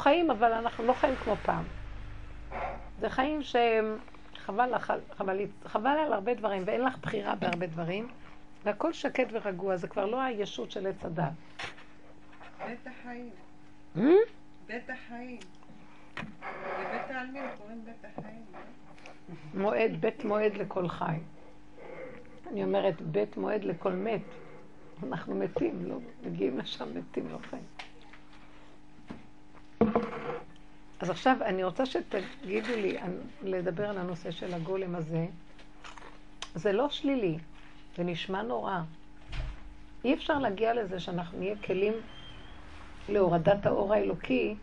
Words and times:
חיים, 0.00 0.30
אבל 0.30 0.52
אנחנו 0.52 0.84
לא 0.84 0.92
חיים 0.92 1.14
כמו 1.24 1.36
פעם. 1.36 1.64
זה 3.00 3.10
חיים 3.10 3.42
שהם... 3.42 3.98
חבל, 4.36 4.78
חבל, 5.16 5.40
חבל 5.64 5.90
על 6.06 6.12
הרבה 6.12 6.34
דברים, 6.34 6.62
ואין 6.66 6.80
לך 6.80 6.98
בחירה 6.98 7.34
בהרבה 7.34 7.66
דברים, 7.66 8.08
והכל 8.64 8.92
שקט 8.92 9.26
ורגוע, 9.30 9.76
זה 9.76 9.88
כבר 9.88 10.06
לא 10.06 10.22
הישות 10.22 10.70
של 10.70 10.86
עץ 10.86 11.04
הדת. 11.04 11.24
בית 12.66 12.86
החיים. 12.86 13.30
Hmm? 13.96 14.00
בית 14.66 14.90
החיים. 14.90 15.38
בבית 16.16 17.10
העלמין 17.10 17.44
קוראים 17.58 17.84
בית 17.84 18.04
החיים. 18.18 18.44
לא? 18.52 19.60
מועד, 19.62 20.00
בית 20.00 20.24
מועד 20.24 20.54
לכל 20.54 20.88
חי. 20.88 21.16
אני 22.50 22.64
אומרת, 22.64 23.02
בית 23.02 23.36
מועד 23.36 23.64
לכל 23.64 23.92
מת. 23.92 24.20
אנחנו 25.02 25.34
מתים, 25.34 25.84
לא 25.84 25.96
מגיעים 26.22 26.58
לשם 26.58 26.98
מתים, 26.98 27.28
לא 27.32 27.38
חיים. 27.50 27.62
אז 31.00 31.10
עכשיו 31.10 31.36
אני 31.44 31.64
רוצה 31.64 31.86
שתגידו 31.86 32.76
לי, 32.76 32.96
לדבר 33.42 33.88
על 33.88 33.98
הנושא 33.98 34.30
של 34.30 34.54
הגולם 34.54 34.94
הזה. 34.94 35.26
זה 36.54 36.72
לא 36.72 36.90
שלילי, 36.90 37.38
זה 37.96 38.04
נשמע 38.04 38.42
נורא. 38.42 38.80
אי 40.04 40.14
אפשר 40.14 40.38
להגיע 40.38 40.74
לזה 40.74 41.00
שאנחנו 41.00 41.38
נהיה 41.38 41.56
כלים 41.56 41.92
להורדת 43.08 43.66
האור 43.66 43.94
האלוקי 43.94 44.54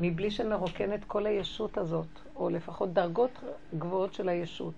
מבלי 0.00 0.30
שנרוקן 0.30 0.94
את 0.94 1.04
כל 1.04 1.26
הישות 1.26 1.78
הזאת, 1.78 2.06
או 2.36 2.50
לפחות 2.50 2.92
דרגות 2.92 3.30
גבוהות 3.78 4.14
של 4.14 4.28
הישות. 4.28 4.74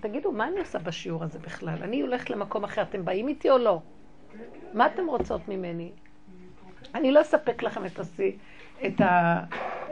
תגידו, 0.00 0.32
מה 0.32 0.48
אני 0.48 0.58
עושה 0.58 0.78
בשיעור 0.78 1.24
הזה 1.24 1.38
בכלל? 1.38 1.78
אני 1.82 2.00
הולכת 2.00 2.30
למקום 2.30 2.64
אחר, 2.64 2.82
אתם 2.82 3.04
באים 3.04 3.28
איתי 3.28 3.50
או 3.50 3.58
לא? 3.58 3.80
מה 4.74 4.86
אתם 4.86 5.06
רוצות 5.06 5.48
ממני? 5.48 5.90
אני 6.94 7.12
לא 7.12 7.20
אספק 7.20 7.62
לכם 7.62 7.86
את, 7.86 7.98
השיא, 7.98 8.32
את, 8.86 9.00
ה, 9.00 9.44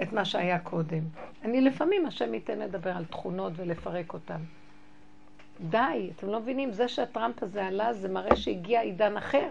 את 0.02 0.12
מה 0.12 0.24
שהיה 0.24 0.58
קודם. 0.58 1.02
אני 1.44 1.60
לפעמים, 1.60 2.06
השם 2.06 2.34
ייתן 2.34 2.58
לדבר 2.58 2.96
על 2.96 3.04
תכונות 3.04 3.52
ולפרק 3.56 4.12
אותן. 4.12 4.40
די, 5.60 6.10
אתם 6.16 6.28
לא 6.28 6.40
מבינים, 6.40 6.72
זה 6.72 6.88
שהטראמפ 6.88 7.42
הזה 7.42 7.66
עלה, 7.66 7.92
זה 7.92 8.08
מראה 8.08 8.36
שהגיע 8.36 8.80
עידן 8.80 9.16
אחר. 9.16 9.50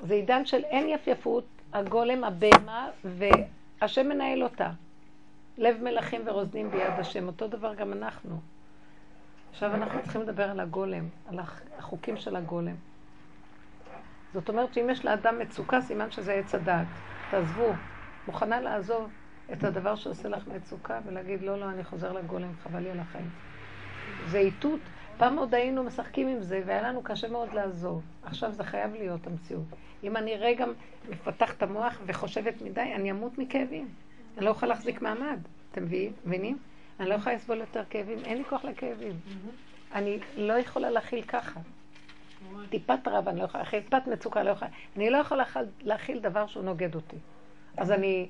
זה 0.00 0.14
עידן 0.14 0.46
של 0.46 0.64
אין 0.64 0.88
יפייפות, 0.88 1.44
הגולם, 1.72 2.24
הבהמה, 2.24 2.88
והשם 3.04 4.08
מנהל 4.08 4.42
אותה. 4.42 4.70
לב 5.58 5.82
מלכים 5.82 6.20
ורוזנים 6.24 6.70
ביד 6.70 6.92
השם, 6.98 7.26
אותו 7.26 7.48
דבר 7.48 7.74
גם 7.74 7.92
אנחנו. 7.92 8.40
עכשיו 9.50 9.74
אנחנו 9.74 10.02
צריכים 10.02 10.22
לדבר 10.22 10.50
על 10.50 10.60
הגולם, 10.60 11.08
על 11.28 11.38
החוקים 11.78 12.16
של 12.16 12.36
הגולם. 12.36 12.74
זאת 14.34 14.48
אומרת 14.48 14.74
שאם 14.74 14.90
יש 14.90 15.04
לאדם 15.04 15.38
מצוקה, 15.38 15.80
סימן 15.80 16.10
שזה 16.10 16.32
עץ 16.32 16.54
הדעת. 16.54 16.86
תעזבו. 17.30 17.72
מוכנה 18.30 18.60
לעזוב 18.60 19.10
את 19.52 19.64
הדבר 19.64 19.96
שעושה 19.96 20.28
לך 20.28 20.46
מצוקה 20.46 21.00
ולהגיד, 21.06 21.42
לא, 21.42 21.60
לא, 21.60 21.70
אני 21.70 21.84
חוזר 21.84 22.12
לגולם, 22.12 22.52
חבל 22.62 22.80
לי 22.80 22.90
על 22.90 23.00
החיים. 23.00 23.30
זה 24.26 24.38
איתות. 24.38 24.80
פעם 25.16 25.38
עוד 25.38 25.54
היינו 25.54 25.84
משחקים 25.84 26.28
עם 26.28 26.42
זה, 26.42 26.62
והיה 26.66 26.82
לנו 26.82 27.02
קשה 27.02 27.28
מאוד 27.28 27.52
לעזוב. 27.52 28.02
עכשיו 28.22 28.52
זה 28.52 28.64
חייב 28.64 28.94
להיות 28.94 29.26
המציאות. 29.26 29.64
אם 30.02 30.16
אני 30.16 30.36
רגע 30.36 30.64
מפתח 31.08 31.54
את 31.54 31.62
המוח 31.62 32.00
וחושבת 32.06 32.62
מדי, 32.62 32.92
אני 32.94 33.10
אמות 33.10 33.38
מכאבים. 33.38 33.88
אני 34.36 34.44
לא 34.44 34.50
יכולה 34.50 34.74
להחזיק 34.74 35.02
מעמד. 35.02 35.38
אתם 35.72 35.84
מבינים? 36.24 36.58
אני 37.00 37.08
לא 37.08 37.14
יכולה 37.14 37.36
לסבול 37.36 37.58
יותר 37.58 37.82
כאבים, 37.90 38.18
אין 38.24 38.38
לי 38.38 38.44
כוח 38.44 38.64
לכאבים. 38.64 39.12
אני 39.94 40.18
לא 40.36 40.52
יכולה 40.52 40.90
להכיל 40.90 41.22
ככה. 41.22 41.60
טיפת 42.70 43.08
רב 43.08 43.28
אני 43.28 43.38
לא 43.38 43.44
יכולה 43.44 43.62
להכיל, 43.64 43.80
טיפת 43.80 44.06
מצוקה 44.06 44.42
לא 44.42 44.50
יכולה. 44.50 44.70
אני 44.96 45.10
לא 45.10 45.16
יכולה 45.16 45.44
להכיל 45.80 46.18
דבר 46.18 46.46
שהוא 46.46 46.64
נוגד 46.64 46.94
אותי. 46.94 47.16
אז 47.80 47.90
אני 47.90 48.28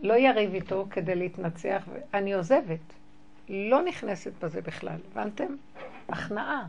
לא 0.00 0.14
יריב 0.14 0.54
איתו 0.54 0.86
כדי 0.90 1.14
להתנצח, 1.14 1.82
אני 2.14 2.34
עוזבת. 2.34 2.80
לא 3.48 3.84
נכנסת 3.84 4.32
בזה 4.44 4.60
בכלל, 4.60 4.98
הבנתם? 5.10 5.56
הכנעה. 6.08 6.66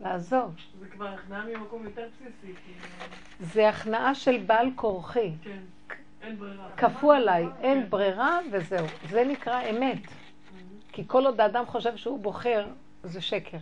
לעזוב. 0.00 0.54
זה 0.80 0.86
כבר 0.88 1.06
הכנעה 1.08 1.46
ממקום 1.46 1.84
יותר 1.84 2.08
בסיסי. 2.08 2.52
זה 3.40 3.68
הכנעה 3.68 4.14
של 4.14 4.42
בעל 4.46 4.68
כורחי. 4.74 5.32
כן, 5.42 5.60
אין 6.22 6.38
ברירה. 6.38 6.68
כפו 6.76 7.12
עליי, 7.12 7.46
אין 7.60 7.82
כן. 7.82 7.90
ברירה 7.90 8.38
וזהו. 8.52 8.86
זה 9.10 9.24
נקרא 9.24 9.62
אמת. 9.70 10.02
כי 10.92 11.02
כל 11.06 11.26
עוד 11.26 11.40
האדם 11.40 11.66
חושב 11.66 11.96
שהוא 11.96 12.18
בוחר, 12.18 12.66
זה 13.02 13.20
שקר. 13.20 13.58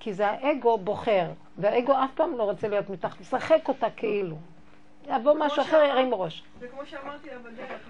כי 0.00 0.12
זה 0.12 0.28
האגו 0.28 0.78
בוחר, 0.78 1.30
והאגו 1.58 1.92
אף 1.92 2.10
פעם 2.14 2.36
לא 2.36 2.42
רוצה 2.42 2.68
להיות 2.68 2.90
מתחת, 2.90 3.20
משחק 3.20 3.68
אותה 3.68 3.90
כאילו. 3.90 4.36
יבוא 5.06 5.34
משהו 5.38 5.62
אחר, 5.62 5.76
ירים 5.76 6.14
ראש. 6.14 6.42
זה 6.60 6.68
כמו 6.68 6.86
שאמרתי 6.86 7.28
לה 7.30 7.38
בדרך, 7.38 7.80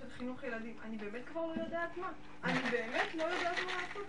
של 0.00 0.06
חינוך 0.18 0.42
ילדים, 0.42 0.74
אני 0.84 0.96
באמת 0.96 1.24
כבר 1.26 1.40
לא 1.40 1.62
יודעת 1.62 1.96
מה. 1.96 2.08
אני 2.44 2.58
באמת 2.70 3.14
לא 3.14 3.22
יודעת 3.22 3.56
מה 3.66 3.72
לעשות. 3.82 4.06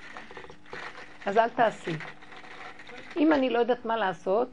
אז 1.25 1.37
אל 1.37 1.49
תעשי. 1.49 1.95
אם 3.17 3.33
אני 3.33 3.49
לא 3.49 3.59
יודעת 3.59 3.85
מה 3.85 3.97
לעשות, 3.97 4.49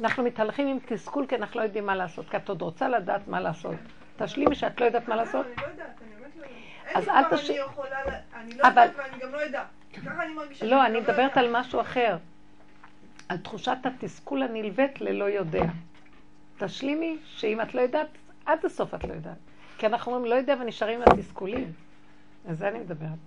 אנחנו 0.00 0.22
מתהלכים 0.22 0.66
עם 0.68 0.78
תסכול 0.86 1.26
כי 1.26 1.36
אנחנו 1.36 1.60
לא 1.60 1.64
יודעים 1.64 1.86
מה 1.86 1.94
לעשות, 1.94 2.28
כי 2.30 2.36
את 2.36 2.48
עוד 2.48 2.62
רוצה 2.62 2.88
לדעת 2.88 3.28
מה 3.28 3.40
לעשות. 3.40 3.74
תשלימי 4.16 4.54
שאת 4.54 4.80
לא 4.80 4.86
יודעת 4.86 5.08
מה 5.08 5.16
לעשות. 5.16 5.46
אני 5.46 5.54
לא 5.56 5.66
יודעת, 5.70 5.86
אני 6.02 6.14
באמת 6.20 6.36
לא 6.36 6.44
יודעת. 6.44 6.96
אז 6.96 7.08
אל 7.08 7.36
תש... 7.36 7.50
אני 8.34 8.54
לא 8.54 8.66
יודעת 8.66 8.90
ואני 8.96 9.18
גם 9.22 9.32
לא 9.32 9.38
יודעת. 9.38 9.66
ככה 10.06 10.22
אני 10.22 10.32
מרגישה. 10.34 10.66
לא, 10.66 10.86
אני 10.86 10.94
לא 10.94 11.00
מדברת 11.00 11.36
על 11.36 11.48
משהו 11.52 11.80
אחר. 11.80 12.16
על 13.28 13.36
תחושת 13.36 13.78
התסכול 13.84 14.42
הנלווית 14.42 15.00
ללא 15.00 15.24
יודע. 15.24 15.64
תשלימי 16.64 17.18
שאם 17.24 17.60
את 17.60 17.74
לא 17.74 17.80
יודעת, 17.80 18.08
עד 18.46 18.64
הסוף 18.64 18.94
את 18.94 19.04
לא 19.04 19.12
יודעת. 19.12 19.36
כי 19.78 19.86
אנחנו 19.86 20.14
אומרים 20.14 20.30
לא 20.30 20.36
יודע 20.36 20.54
ונשארים 20.60 21.02
עם 21.02 21.08
התסכולים. 21.12 21.72
על 22.48 22.54
זה 22.54 22.68
אני 22.68 22.78
מדברת. 22.78 23.18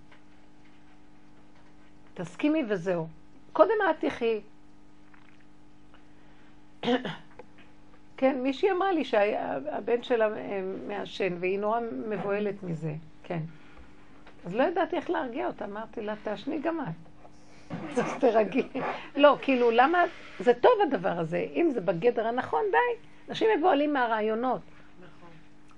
תסכימי 2.14 2.64
וזהו. 2.68 3.06
קודם 3.52 3.74
את 3.90 4.04
תחי. 4.04 4.40
כן, 8.16 8.42
מישהי 8.42 8.70
אמרה 8.70 8.92
לי 8.92 9.04
שהבן 9.04 10.02
שלה 10.02 10.36
אה, 10.36 10.62
מעשן, 10.88 11.36
והיא 11.40 11.58
נורא 11.58 11.80
מבוהלת 12.08 12.62
מזה, 12.62 12.94
כן. 13.22 13.40
אז 14.46 14.54
לא 14.54 14.62
ידעתי 14.62 14.96
איך 14.96 15.10
להרגיע 15.10 15.46
אותה, 15.46 15.64
אמרתי 15.64 16.00
לה, 16.00 16.14
תעשני 16.22 16.58
גם 16.58 16.80
את. 16.80 16.86
אז 17.98 18.14
תרגי. 18.20 18.68
לא, 19.16 19.36
כאילו, 19.42 19.70
למה, 19.70 20.04
זה 20.38 20.54
טוב 20.54 20.72
הדבר 20.82 21.18
הזה, 21.18 21.46
אם 21.54 21.70
זה 21.74 21.80
בגדר 21.80 22.26
הנכון, 22.26 22.62
די. 22.70 23.06
אנשים 23.28 23.48
מבוהלים 23.58 23.92
מהרעיונות. 23.92 24.60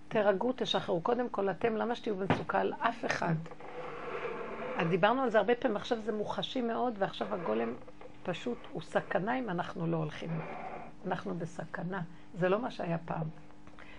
תירגעו, 0.09 0.53
תשחררו. 0.57 1.01
קודם 1.01 1.29
כל, 1.29 1.51
אתם, 1.51 1.77
למה 1.77 1.95
שתהיו 1.95 2.17
במצוקה 2.17 2.61
על 2.61 2.73
אף 2.81 3.05
אחד? 3.05 3.35
אז 4.77 4.89
דיברנו 4.89 5.23
על 5.23 5.31
זה 5.31 5.39
הרבה 5.39 5.55
פעמים, 5.55 5.77
עכשיו 5.77 5.99
זה 6.01 6.13
מוחשי 6.13 6.61
מאוד, 6.61 6.95
ועכשיו 6.99 7.35
הגולם 7.35 7.75
פשוט 8.23 8.59
הוא 8.73 8.83
סכנה 8.83 9.39
אם 9.39 9.51
אנחנו 9.51 9.87
לא 9.87 9.97
הולכים. 9.97 10.31
אנחנו 11.07 11.35
בסכנה. 11.35 12.01
זה 12.35 12.49
לא 12.49 12.59
מה 12.59 12.71
שהיה 12.71 12.99
פעם. 12.99 13.27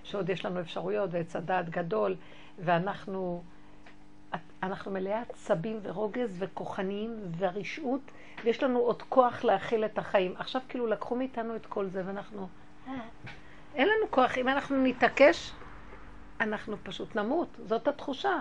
שעוד 0.03 0.29
יש 0.29 0.45
לנו 0.45 0.59
אפשרויות 0.59 1.09
ועץ 1.13 1.35
הדעת 1.35 1.69
גדול, 1.69 2.15
ואנחנו 2.59 3.43
אנחנו 4.63 4.91
מלאי 4.91 5.13
עצבים 5.13 5.79
ורוגז 5.83 6.35
וכוחניים 6.39 7.19
ורשעות, 7.37 8.01
ויש 8.43 8.63
לנו 8.63 8.79
עוד 8.79 9.01
כוח 9.01 9.43
להכיל 9.43 9.85
את 9.85 9.97
החיים. 9.97 10.33
עכשיו 10.37 10.61
כאילו 10.69 10.87
לקחו 10.87 11.15
מאיתנו 11.15 11.55
את 11.55 11.65
כל 11.65 11.87
זה, 11.87 12.03
ואנחנו... 12.05 12.47
אין 13.75 13.87
לנו 13.87 14.11
כוח. 14.11 14.37
אם 14.37 14.47
אנחנו 14.47 14.83
נתעקש, 14.83 15.51
אנחנו 16.41 16.77
פשוט 16.83 17.15
נמות. 17.15 17.47
זאת 17.65 17.87
התחושה. 17.87 18.39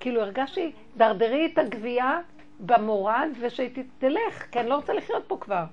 כאילו 0.00 0.20
הרגשתי, 0.20 0.72
דרדרי 0.96 1.50
את 1.52 1.58
הגבייה 1.58 2.20
במורד 2.60 3.28
ושהיא 3.40 3.70
תלך, 3.98 4.46
כי 4.50 4.60
אני 4.60 4.68
לא 4.68 4.74
רוצה 4.74 4.92
לחיות 4.92 5.24
פה 5.26 5.38
כבר. 5.40 5.64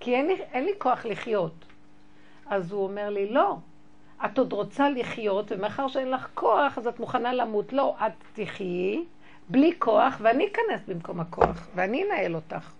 כי 0.00 0.14
אין 0.14 0.26
לי, 0.26 0.34
אין 0.52 0.64
לי 0.64 0.72
כוח 0.78 1.06
לחיות. 1.06 1.64
אז 2.46 2.72
הוא 2.72 2.84
אומר 2.84 3.10
לי, 3.10 3.30
לא, 3.30 3.56
את 4.24 4.38
עוד 4.38 4.52
רוצה 4.52 4.90
לחיות, 4.90 5.52
ומאחר 5.52 5.88
שאין 5.88 6.10
לך 6.10 6.28
כוח, 6.34 6.78
אז 6.78 6.86
את 6.86 7.00
מוכנה 7.00 7.32
למות. 7.32 7.72
לא, 7.72 7.96
את 8.06 8.12
תחיי 8.32 9.04
בלי 9.48 9.72
כוח, 9.78 10.16
ואני 10.20 10.46
אכנס 10.46 10.80
במקום 10.88 11.20
הכוח, 11.20 11.68
ואני 11.74 12.04
אנהל 12.04 12.34
אותך. 12.34 12.79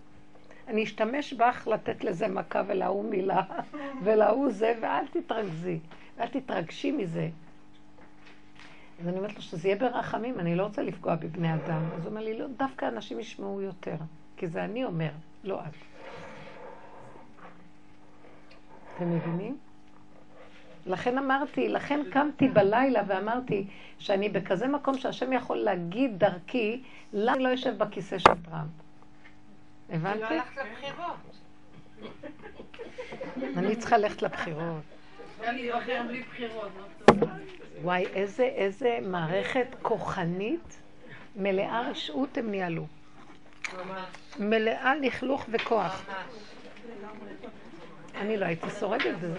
אני 0.71 0.85
אשתמש 0.85 1.33
בך 1.33 1.69
לתת 1.69 2.05
לזה 2.05 2.29
מכה 2.29 2.63
ולהוא 2.67 3.11
מילה, 3.11 3.43
ולהוא 4.05 4.51
זה, 4.51 4.75
ואל 4.81 5.07
תתרכזי, 5.07 5.79
ואל 6.17 6.29
תתרגשי 6.29 6.93
מזה. 6.93 7.29
אז 9.01 9.09
אני 9.09 9.17
אומרת 9.17 9.35
לו 9.37 9.43
שזה 9.43 9.69
יהיה 9.69 9.77
ברחמים, 9.77 10.41
אני 10.41 10.55
לא 10.55 10.63
רוצה 10.63 10.83
לפגוע 10.83 11.15
בבני 11.15 11.55
אדם. 11.55 11.83
אז 11.97 12.01
הוא 12.03 12.11
אומר 12.11 12.25
לי, 12.25 12.39
לא, 12.39 12.47
דווקא 12.57 12.89
אנשים 12.89 13.21
ישמעו 13.21 13.61
יותר, 13.61 13.97
כי 14.37 14.47
זה 14.47 14.65
אני 14.65 14.85
אומר, 14.85 15.11
לא 15.45 15.61
את. 15.61 15.75
אתם 18.97 19.17
מבינים? 19.17 19.59
לכן 20.87 21.19
אמרתי, 21.19 21.69
לכן 21.69 22.01
קמתי 22.13 22.49
בלילה 22.49 23.03
ואמרתי 23.07 23.67
שאני 23.99 24.29
בכזה 24.29 24.69
מקום 24.69 24.99
שהשם 24.99 25.33
יכול 25.33 25.57
להגיד 25.57 26.19
דרכי, 26.19 26.83
למה 27.13 27.35
אני 27.35 27.43
לא 27.43 27.49
יושב 27.49 27.79
בכיסא 27.79 28.19
של 28.19 28.35
טראמפ? 28.45 28.90
הבנתי? 29.93 30.21
לא 30.21 30.27
הלכת 30.27 30.57
לבחירות. 30.57 31.17
אני 33.57 33.77
צריכה 33.77 33.99
ללכת 33.99 34.23
לבחירות. 34.23 34.83
וואי, 37.83 38.07
איזה, 38.07 38.43
איזה 38.43 38.99
מערכת 39.03 39.67
כוחנית, 39.83 40.81
מלאה 41.37 41.91
רשעות 41.91 42.39
הם 42.39 42.51
ניהלו. 42.51 42.87
מלאה 44.39 44.95
לכלוך 44.95 45.47
וכוח. 45.53 46.05
אני 48.15 48.37
לא 48.37 48.47
הייתי 48.47 48.67
שורדת 48.81 49.15
בזה. 49.17 49.39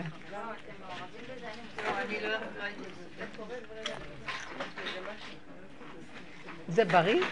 זה 6.68 6.86
בריא? 6.86 7.24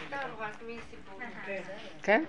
כן? 2.03 2.23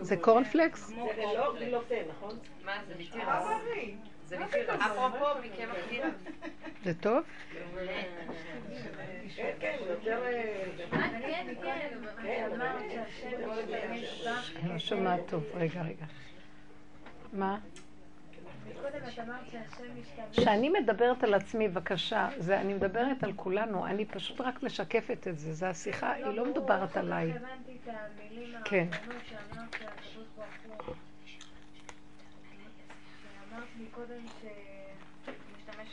זה 0.00 0.16
קורנפלקס? 0.16 0.86
זה 0.86 0.94
לא 1.36 1.54
גלוטן, 1.60 2.02
נכון? 2.08 2.38
מה 2.64 2.72
זה? 2.86 2.94
זה 4.26 4.36
אפרופו 4.74 5.26
מקמח 5.44 5.76
תירס. 5.88 6.14
זה 6.84 6.94
טוב? 6.94 7.22
כן, 9.36 9.52
כן, 9.60 9.76
יותר... 9.88 10.18
לא 14.64 14.78
שומעת 14.78 15.20
טוב. 15.28 15.44
רגע, 15.54 15.82
רגע. 15.82 16.04
מה? 17.32 17.58
כשאני 20.32 20.68
מדברת 20.68 21.24
על 21.24 21.34
עצמי, 21.34 21.68
בבקשה, 21.68 22.28
זה, 22.38 22.60
אני 22.60 22.74
מדברת 22.74 23.24
על 23.24 23.32
כולנו, 23.36 23.86
אני 23.86 24.04
פשוט 24.04 24.40
רק 24.40 24.62
משקפת 24.62 25.28
את 25.28 25.38
זה, 25.38 25.52
זה 25.52 25.68
השיחה, 25.68 26.12
היא 26.12 26.24
לא 26.24 26.44
מדברת 26.44 26.96
עליי. 26.96 27.32
כן. 28.64 28.86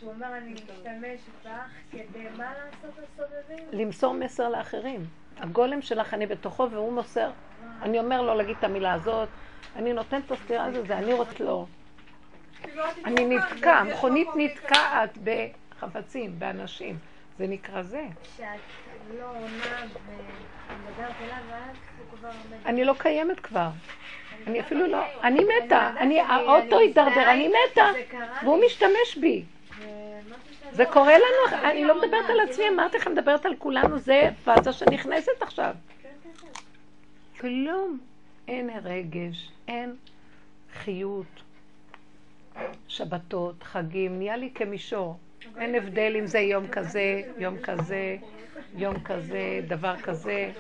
הוא 0.02 0.12
אומר, 0.12 0.38
אני 0.38 0.54
משתמש 0.54 1.20
בך 1.46 1.50
כדי 1.92 2.28
מה 2.38 2.54
לעשות 2.54 3.00
לסובבים? 3.04 3.66
למסור 3.72 4.14
מסר 4.14 4.50
לאחרים. 4.50 5.06
הגולם 5.38 5.82
שלך, 5.82 6.14
אני 6.14 6.26
בתוכו, 6.26 6.68
והוא 6.72 6.94
מוסר. 6.94 7.32
אני 7.82 8.00
אומר 8.00 8.22
לו 8.22 8.36
להגיד 8.36 8.56
את 8.60 8.64
המילה 8.64 8.94
הזאת, 8.94 9.30
אני 9.76 9.94
נותנת 9.94 10.26
את 10.26 10.32
הסתירה 10.32 10.66
הזאת, 10.66 10.88
זה 10.88 10.98
אני 10.98 11.14
רוצה 11.14 11.44
לו. 11.44 11.68
אני 13.06 13.26
נתקע, 13.26 13.84
מכונית 13.84 14.28
נתקעת 14.36 15.18
בחפצים, 15.24 16.40
באנשים. 16.40 16.98
זה 17.38 17.48
נקרא 17.48 17.82
זה. 17.82 18.06
כשאת 18.24 18.46
לא 19.20 19.26
עונה 19.26 19.86
ומדברת 20.70 21.16
אליו, 21.22 21.38
ואז 21.50 21.76
הוא 21.98 22.18
כבר. 22.20 22.30
אני 22.66 22.86
לא 22.86 22.96
קיימת 22.98 23.40
כבר. 23.40 23.70
אני 24.48 24.60
אפילו 24.60 24.88
לא... 24.88 25.04
אני 25.24 25.40
מתה. 25.44 25.92
אני, 25.98 26.20
האוטו 26.20 26.80
הידרדר, 26.80 27.32
אני 27.32 27.48
מתה. 27.48 27.92
והוא 28.44 28.62
משתמש 28.66 29.18
בי. 29.22 29.44
זה 30.72 30.86
קורה 30.86 31.14
לנו, 31.18 31.58
אני 31.64 31.86
לא 31.86 32.02
מדברת 32.02 32.30
על 32.30 32.40
עצמי, 32.40 32.70
אמרתי 32.70 32.98
לך, 32.98 33.08
מדברת 33.08 33.46
על 33.46 33.56
כולנו, 33.56 34.00
זה 34.00 34.30
פאזה 34.44 34.74
שנכנסת 34.74 35.42
עכשיו. 35.42 35.74
כלום. 37.40 38.00
אין 38.50 38.70
רגש, 38.84 39.52
אין 39.68 39.96
חיות. 40.74 41.44
שבתות, 42.88 43.64
חגים, 43.64 44.18
נהיה 44.18 44.38
לי 44.38 44.52
כמישור. 44.56 45.20
אין 45.58 45.76
הבדל 45.76 46.16
אם 46.20 46.28
זה 46.28 46.40
יום 46.40 46.68
כזה, 46.68 47.22
יום 47.38 47.58
כזה, 47.60 48.18
יום 48.76 49.00
כזה, 49.00 49.62
דבר 49.68 49.96
כזה. 49.98 50.52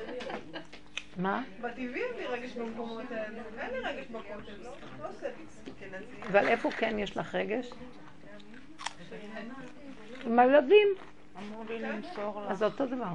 מה? 1.17 1.43
בטבעי 1.61 1.85
אין 1.85 2.17
לי 2.17 2.25
רגש 2.25 2.51
במקומות 2.51 3.11
האלה. 3.11 3.41
אין 3.59 3.71
לי 3.71 3.79
רגש 3.79 4.05
בכותל. 4.07 4.51
לא, 4.63 4.71
לא 4.99 5.09
אבל 6.27 6.47
איפה 6.47 6.71
כן 6.71 6.99
יש 6.99 7.17
לך 7.17 7.35
רגש? 7.35 7.69
עם 10.25 10.39
הילדים. 10.39 10.87
אמרו 11.37 11.63
לי 11.63 11.79
למסור 11.79 12.41
לך. 12.41 12.51
אז 12.51 12.57
זה 12.57 12.65
אותו 12.65 12.85
דבר. 12.85 13.13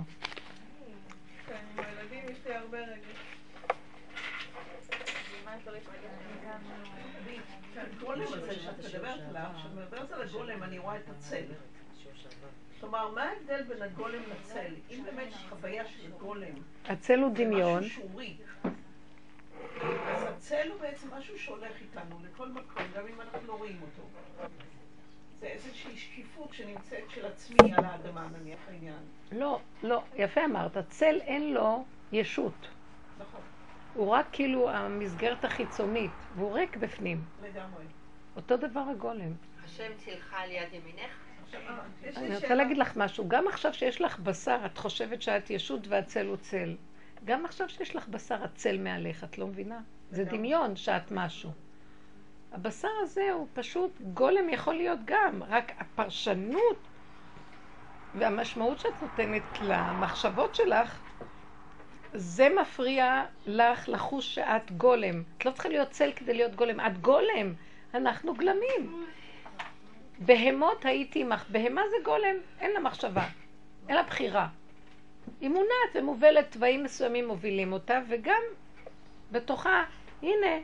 מדברת 8.94 9.20
עליו, 9.28 9.50
כשאת 9.56 9.72
מדברת 9.72 10.12
על 10.12 10.22
הגולם 10.22 10.62
אני 10.62 10.78
רואה 10.78 10.96
את 10.96 11.08
הצל. 11.16 11.44
כלומר, 12.80 13.10
מה 13.10 13.22
ההבדל 13.22 13.62
בין 13.62 13.82
הגולם 13.82 14.22
לצל? 14.30 14.74
אם 14.90 15.04
באמת 15.04 15.28
יש 15.28 15.46
חוויה 15.48 15.86
של 15.86 16.10
גולם, 16.18 16.54
הצל 16.88 17.18
הוא 17.18 17.30
דמיון. 17.34 17.84
משהו 17.84 18.02
שורי. 18.02 18.36
אז 19.82 20.22
הצל 20.22 20.68
הוא 20.70 20.80
בעצם 20.80 21.08
משהו 21.14 21.38
שהולך 21.38 21.72
איתנו 21.80 22.18
לכל 22.24 22.48
מקום, 22.48 22.82
גם 22.96 23.06
אם 23.06 23.20
אנחנו 23.20 23.38
לא 23.46 23.52
רואים 23.52 23.80
אותו. 23.82 24.08
זה 25.40 25.46
איזושהי 25.46 25.96
שקיפות 25.96 26.54
שנמצאת 26.54 27.10
של 27.10 27.26
עצמי 27.26 27.74
על 27.74 27.84
האדמה, 27.84 28.28
נניח 28.40 28.58
העניין. 28.68 28.98
לא, 29.32 29.60
לא, 29.82 30.02
יפה 30.16 30.44
אמרת, 30.44 30.76
צל 30.88 31.20
אין 31.20 31.54
לו 31.54 31.84
ישות. 32.12 32.68
נכון. 33.18 33.40
הוא 33.94 34.08
רק 34.10 34.26
כאילו 34.32 34.70
המסגרת 34.70 35.44
החיצונית, 35.44 36.10
והוא 36.36 36.52
ריק 36.52 36.76
בפנים. 36.76 37.24
לגמרי. 37.42 37.84
אותו 38.36 38.56
דבר 38.56 38.84
הגולם. 38.90 39.32
השם 39.64 39.90
צילך 39.96 40.34
על 40.34 40.50
יד 40.50 40.68
ימינך? 40.72 41.10
אני 42.16 42.34
רוצה 42.34 42.54
להגיד 42.54 42.78
לך 42.78 42.96
משהו, 42.96 43.28
גם 43.28 43.48
עכשיו 43.48 43.74
שיש 43.74 44.00
לך 44.00 44.18
בשר, 44.18 44.58
את 44.66 44.78
חושבת 44.78 45.22
שאת 45.22 45.50
ישות 45.50 45.88
והצל 45.88 46.26
הוא 46.26 46.36
צל. 46.36 46.76
גם 47.24 47.44
עכשיו 47.44 47.68
שיש 47.68 47.96
לך 47.96 48.08
בשר, 48.08 48.44
הצל 48.44 48.78
מעליך, 48.78 49.24
את 49.24 49.38
לא 49.38 49.46
מבינה? 49.46 49.80
זה 50.10 50.24
דמיון 50.24 50.76
שאת 50.76 51.10
משהו. 51.10 51.50
הבשר 52.52 52.88
הזה 53.02 53.32
הוא 53.32 53.46
פשוט, 53.54 54.00
גולם 54.14 54.48
יכול 54.48 54.74
להיות 54.74 54.98
גם, 55.04 55.42
רק 55.42 55.72
הפרשנות 55.78 56.76
והמשמעות 58.14 58.78
שאת 58.78 59.02
נותנת 59.02 59.42
למחשבות 59.62 60.54
שלך, 60.54 61.00
זה 62.14 62.48
מפריע 62.60 63.24
לך 63.46 63.88
לחוש 63.88 64.34
שאת 64.34 64.72
גולם. 64.72 65.22
את 65.38 65.44
לא 65.46 65.50
צריכה 65.50 65.68
להיות 65.68 65.90
צל 65.90 66.12
כדי 66.16 66.34
להיות 66.34 66.54
גולם, 66.54 66.80
את 66.80 66.98
גולם. 66.98 67.54
אנחנו 67.94 68.34
גלמים. 68.34 69.06
בהמות 70.18 70.84
הייתי 70.84 71.20
עמך. 71.20 71.44
בהמה 71.48 71.82
זה 71.90 71.96
גולם, 72.04 72.36
אין 72.60 72.70
לה 72.70 72.80
מחשבה, 72.80 73.24
אין 73.88 73.96
לה 73.96 74.02
בחירה. 74.02 74.48
היא 75.40 75.50
מונעת 75.50 75.90
ומובלת, 75.94 76.52
תוואים 76.52 76.84
מסוימים 76.84 77.28
מובילים 77.28 77.72
אותה, 77.72 78.00
וגם 78.08 78.42
בתוכה, 79.32 79.84
הנה, 80.22 80.56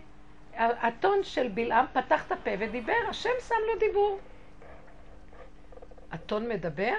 הטון 0.56 1.18
של 1.22 1.48
בלעם 1.48 1.86
פתח 1.92 2.26
את 2.26 2.32
הפה 2.32 2.50
ודיבר, 2.58 2.92
השם 3.08 3.30
שם 3.48 3.54
לו 3.72 3.78
דיבור. 3.78 4.20
הטון 6.10 6.48
מדבר? 6.48 6.94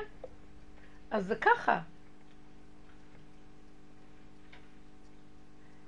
אז 1.12 1.26
זה 1.26 1.36
ככה. 1.36 1.80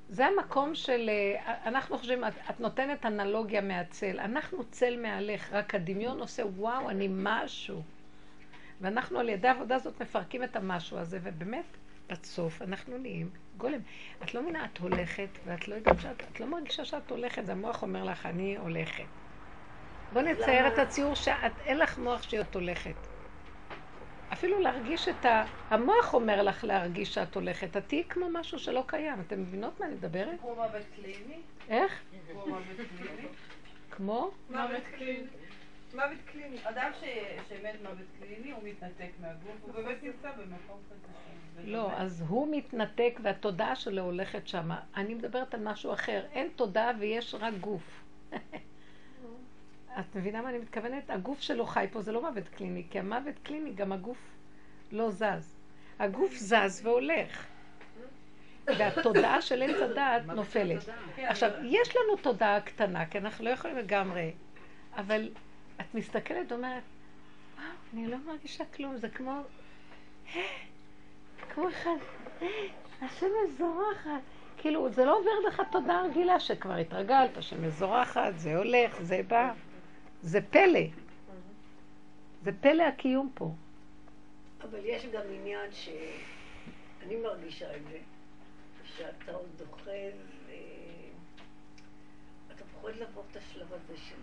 זה 0.09 0.25
המקום 0.25 0.75
של, 0.75 1.09
אה, 1.09 1.53
אנחנו 1.65 1.97
חושבים, 1.97 2.23
את, 2.23 2.33
את 2.49 2.59
נותנת 2.59 3.05
אנלוגיה 3.05 3.61
מהצל. 3.61 4.19
אנחנו 4.19 4.63
צל 4.63 5.01
מהלך, 5.01 5.53
רק 5.53 5.75
הדמיון 5.75 6.19
עושה, 6.19 6.45
וואו, 6.45 6.89
אני 6.89 7.07
משהו. 7.11 7.81
ואנחנו 8.81 9.19
על 9.19 9.29
ידי 9.29 9.47
העבודה 9.47 9.75
הזאת 9.75 10.01
מפרקים 10.01 10.43
את 10.43 10.55
המשהו 10.55 10.97
הזה, 10.97 11.19
ובאמת, 11.23 11.65
בסוף 12.09 12.61
אנחנו 12.61 12.97
נהיים 12.97 13.29
גולם. 13.57 13.79
את 14.23 14.33
לא 14.33 14.41
מבינה, 14.41 14.65
את 14.65 14.77
הולכת, 14.77 15.29
ואת 15.45 15.67
לא 15.67 15.75
יודעת 15.75 16.01
שאת, 16.01 16.23
את 16.31 16.39
לא 16.39 16.45
מרגישה 16.45 16.85
שאת 16.85 17.11
הולכת, 17.11 17.45
זה 17.45 17.51
המוח 17.51 17.81
אומר 17.81 18.03
לך, 18.03 18.25
אני 18.25 18.57
הולכת. 18.57 19.03
בוא 20.13 20.21
נצייר 20.21 20.67
את 20.67 20.79
הציור 20.79 21.15
שאין 21.15 21.77
לך 21.77 21.97
מוח 21.97 22.23
שאת 22.23 22.55
הולכת. 22.55 23.12
אפילו 24.33 24.59
להרגיש 24.59 25.07
את 25.07 25.25
ה... 25.25 25.45
המוח 25.69 26.13
אומר 26.13 26.41
לך 26.41 26.63
להרגיש 26.63 27.13
שאת 27.13 27.35
הולכת. 27.35 27.77
את 27.77 27.87
תהיי 27.87 28.03
כמו 28.03 28.29
משהו 28.29 28.59
שלא 28.59 28.83
קיים. 28.87 29.21
אתם 29.27 29.41
מבינות 29.41 29.79
מה 29.79 29.85
אני 29.85 29.95
מדברת? 29.95 30.39
כמו 30.39 30.55
מוות 30.55 30.81
קליני? 30.95 31.39
איך? 31.69 32.01
כמו 32.31 32.45
מוות 32.47 32.87
קליני. 32.97 33.27
כמו? 33.91 34.31
מוות 34.49 34.83
קליני. 34.97 35.27
מוות 35.93 36.17
קליני. 36.31 36.57
אדם 36.63 36.91
שמת 37.49 37.75
מוות 37.83 38.07
קליני, 38.19 38.51
הוא 38.51 38.63
מתנתק 38.63 39.09
מהגוף, 39.21 39.55
הוא 39.61 39.73
באמת 39.73 40.03
נמצא 40.03 40.31
במקום 40.31 40.79
כזה. 40.89 41.71
לא, 41.71 41.91
אז 41.91 42.23
הוא 42.27 42.47
מתנתק 42.51 43.19
והתודעה 43.23 43.75
שלו 43.75 44.01
הולכת 44.01 44.47
שמה. 44.47 44.79
אני 44.95 45.13
מדברת 45.13 45.53
על 45.53 45.59
משהו 45.63 45.93
אחר. 45.93 46.25
אין 46.33 46.49
תודעה 46.55 46.91
ויש 46.99 47.35
רק 47.39 47.53
גוף. 47.53 48.03
את 49.99 50.15
מבינה 50.15 50.41
מה 50.41 50.49
אני 50.49 50.57
מתכוונת? 50.57 51.09
הגוף 51.09 51.41
שלו 51.41 51.65
חי 51.65 51.85
פה 51.91 52.01
זה 52.01 52.11
לא 52.11 52.21
מוות 52.21 52.49
קליני, 52.49 52.83
כי 52.89 52.99
המוות 52.99 53.35
קליני 53.43 53.73
גם 53.73 53.91
הגוף 53.91 54.17
לא 54.91 55.11
זז. 55.11 55.55
הגוף 55.99 56.33
זז 56.33 56.81
והולך. 56.83 57.45
והתודעה 58.65 59.41
של 59.41 59.63
עץ 59.63 59.81
הדעת 59.81 60.25
נופלת. 60.25 60.89
עכשיו, 61.17 61.49
יש 61.63 61.95
לנו 61.95 62.17
תודעה 62.21 62.61
קטנה, 62.61 63.05
כי 63.05 63.17
אנחנו 63.17 63.45
לא 63.45 63.49
יכולים 63.49 63.77
לגמרי, 63.77 64.31
אבל 64.95 65.29
את 65.81 65.95
מסתכלת 65.95 66.51
ואומרת, 66.51 66.83
וואו, 67.55 67.67
אני 67.93 68.07
לא 68.07 68.17
מרגישה 68.25 68.63
כלום, 68.65 68.97
זה 68.97 69.09
כמו, 69.09 69.41
כמו 71.49 71.69
אחד, 71.69 71.97
השמש 73.01 73.49
זורחת, 73.57 74.21
כאילו, 74.57 74.89
זה 74.89 75.05
לא 75.05 75.17
עובר 75.17 75.47
לך 75.47 75.61
תודה 75.71 76.01
רגילה 76.01 76.39
שכבר 76.39 76.75
התרגלת, 76.75 77.43
שמזורחת, 77.43 78.33
זה 78.35 78.57
הולך, 78.57 79.01
זה 79.01 79.21
בא. 79.27 79.51
זה 80.23 80.41
פלא. 80.41 80.79
זה 82.43 82.51
פלא 82.61 82.83
הקיום 82.83 83.31
פה. 83.33 83.51
אבל 84.61 84.79
יש 84.83 85.05
גם 85.05 85.21
עניין 85.33 85.71
שאני 85.71 87.15
מרגישה 87.15 87.75
את 87.75 87.81
זה, 87.83 87.99
שאתה 88.97 89.31
עוד 89.31 89.49
דוחף, 89.57 90.13
ו... 90.47 90.51
אתה 92.55 92.63
פוחד 92.73 92.95
לעבור 92.95 93.23
את 93.31 93.35
השלב 93.35 93.73
הזה 93.73 93.97
של 93.97 94.21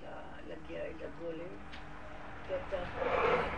להגיע 0.48 0.84
אל 0.84 0.92
הגולם, 1.00 1.56
כי 2.46 2.52
אתה, 2.56 2.82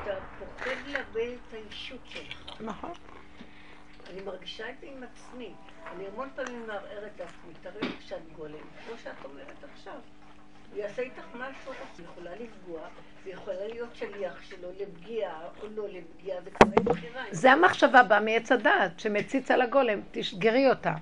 אתה 0.02 0.14
פוחד 0.38 0.76
לאבד 0.86 1.36
את 1.48 1.54
האישות 1.54 2.00
שלך. 2.04 2.60
נכון. 2.60 2.92
אני 4.10 4.22
מרגישה 4.22 4.70
את 4.70 4.74
זה 4.80 4.86
עם 4.86 5.02
עצמי. 5.02 5.54
אני 5.86 6.06
המון 6.06 6.28
פעמים 6.34 6.66
מערערת 6.66 7.18
לעצמי, 7.18 7.52
תראי 7.62 7.80
לי 7.82 7.96
כשאת 7.98 8.32
גולם, 8.36 8.66
כמו 8.86 8.98
שאת 9.02 9.24
אומרת 9.24 9.64
עכשיו. 9.72 10.00
הוא 10.72 10.80
יעשה 10.80 11.02
איתך 11.02 11.22
משהו, 11.34 11.72
את 11.72 11.98
יכולה 11.98 12.30
לפגוע, 12.30 12.80
זה 13.24 13.30
יכולה 13.30 13.68
להיות 13.68 13.96
שליח 13.96 14.42
שלו 14.42 14.68
לפגיעה 14.80 15.40
או 15.62 15.66
לא 15.76 15.88
לפגיעה, 15.88 16.40
זה 16.40 16.50
כבר 16.50 16.68
אין 16.76 16.84
בחירה. 16.84 17.22
זה 17.30 17.52
המחשבה 17.52 18.02
באה 18.02 18.20
מעץ 18.20 18.52
הדעת, 18.52 19.00
שמציץ 19.00 19.50
על 19.50 19.62
הגולם, 19.62 20.00
תשגרי 20.10 20.70
אותה. 20.70 20.94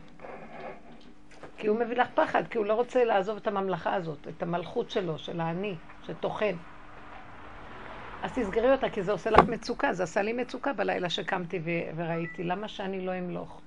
כי 1.57 1.67
הוא 1.67 1.79
מביא 1.79 1.97
לך 1.97 2.09
פחד, 2.15 2.43
כי 2.51 2.59
הוא 2.59 2.67
לא 2.67 2.75
רוצה 2.75 3.05
לעזוב 3.05 3.37
את 3.37 3.47
הממלכה 3.47 3.95
הזאת, 3.95 4.29
את 4.29 4.43
המלכות 4.43 4.91
שלו, 4.91 5.19
של 5.19 5.41
האני, 5.41 5.75
שטוחן. 6.07 6.57
אז 8.23 8.33
תסגרי 8.35 8.73
אותה, 8.73 8.91
כי 8.91 9.03
זה 9.03 9.13
עושה 9.13 9.31
לך 9.31 9.41
מצוקה. 9.49 9.93
זה 9.93 10.03
עשה 10.03 10.23
לי 10.23 10.33
מצוקה 10.33 10.73
בלילה 10.73 11.11
שקמתי 11.11 11.61
ו- 11.65 11.97
וראיתי. 11.97 12.45
למה 12.45 12.69
שאני 12.69 13.07
לא 13.07 13.19
אמלוך? 13.19 13.61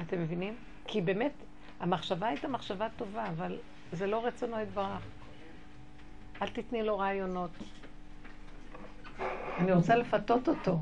אתם 0.00 0.22
מבינים? 0.22 0.54
כי 0.86 1.00
באמת, 1.00 1.32
המחשבה 1.80 2.28
הייתה 2.28 2.48
מחשבה 2.48 2.88
טובה, 2.96 3.26
אבל 3.26 3.58
זה 3.92 4.06
לא 4.06 4.26
רצונו 4.26 4.60
יתברך. 4.60 5.02
אל 6.42 6.48
תתני 6.48 6.82
לו 6.82 6.98
רעיונות. 6.98 7.50
אני 9.58 9.72
רוצה 9.72 9.96
לפתות 9.96 10.48
אותו. 10.48 10.78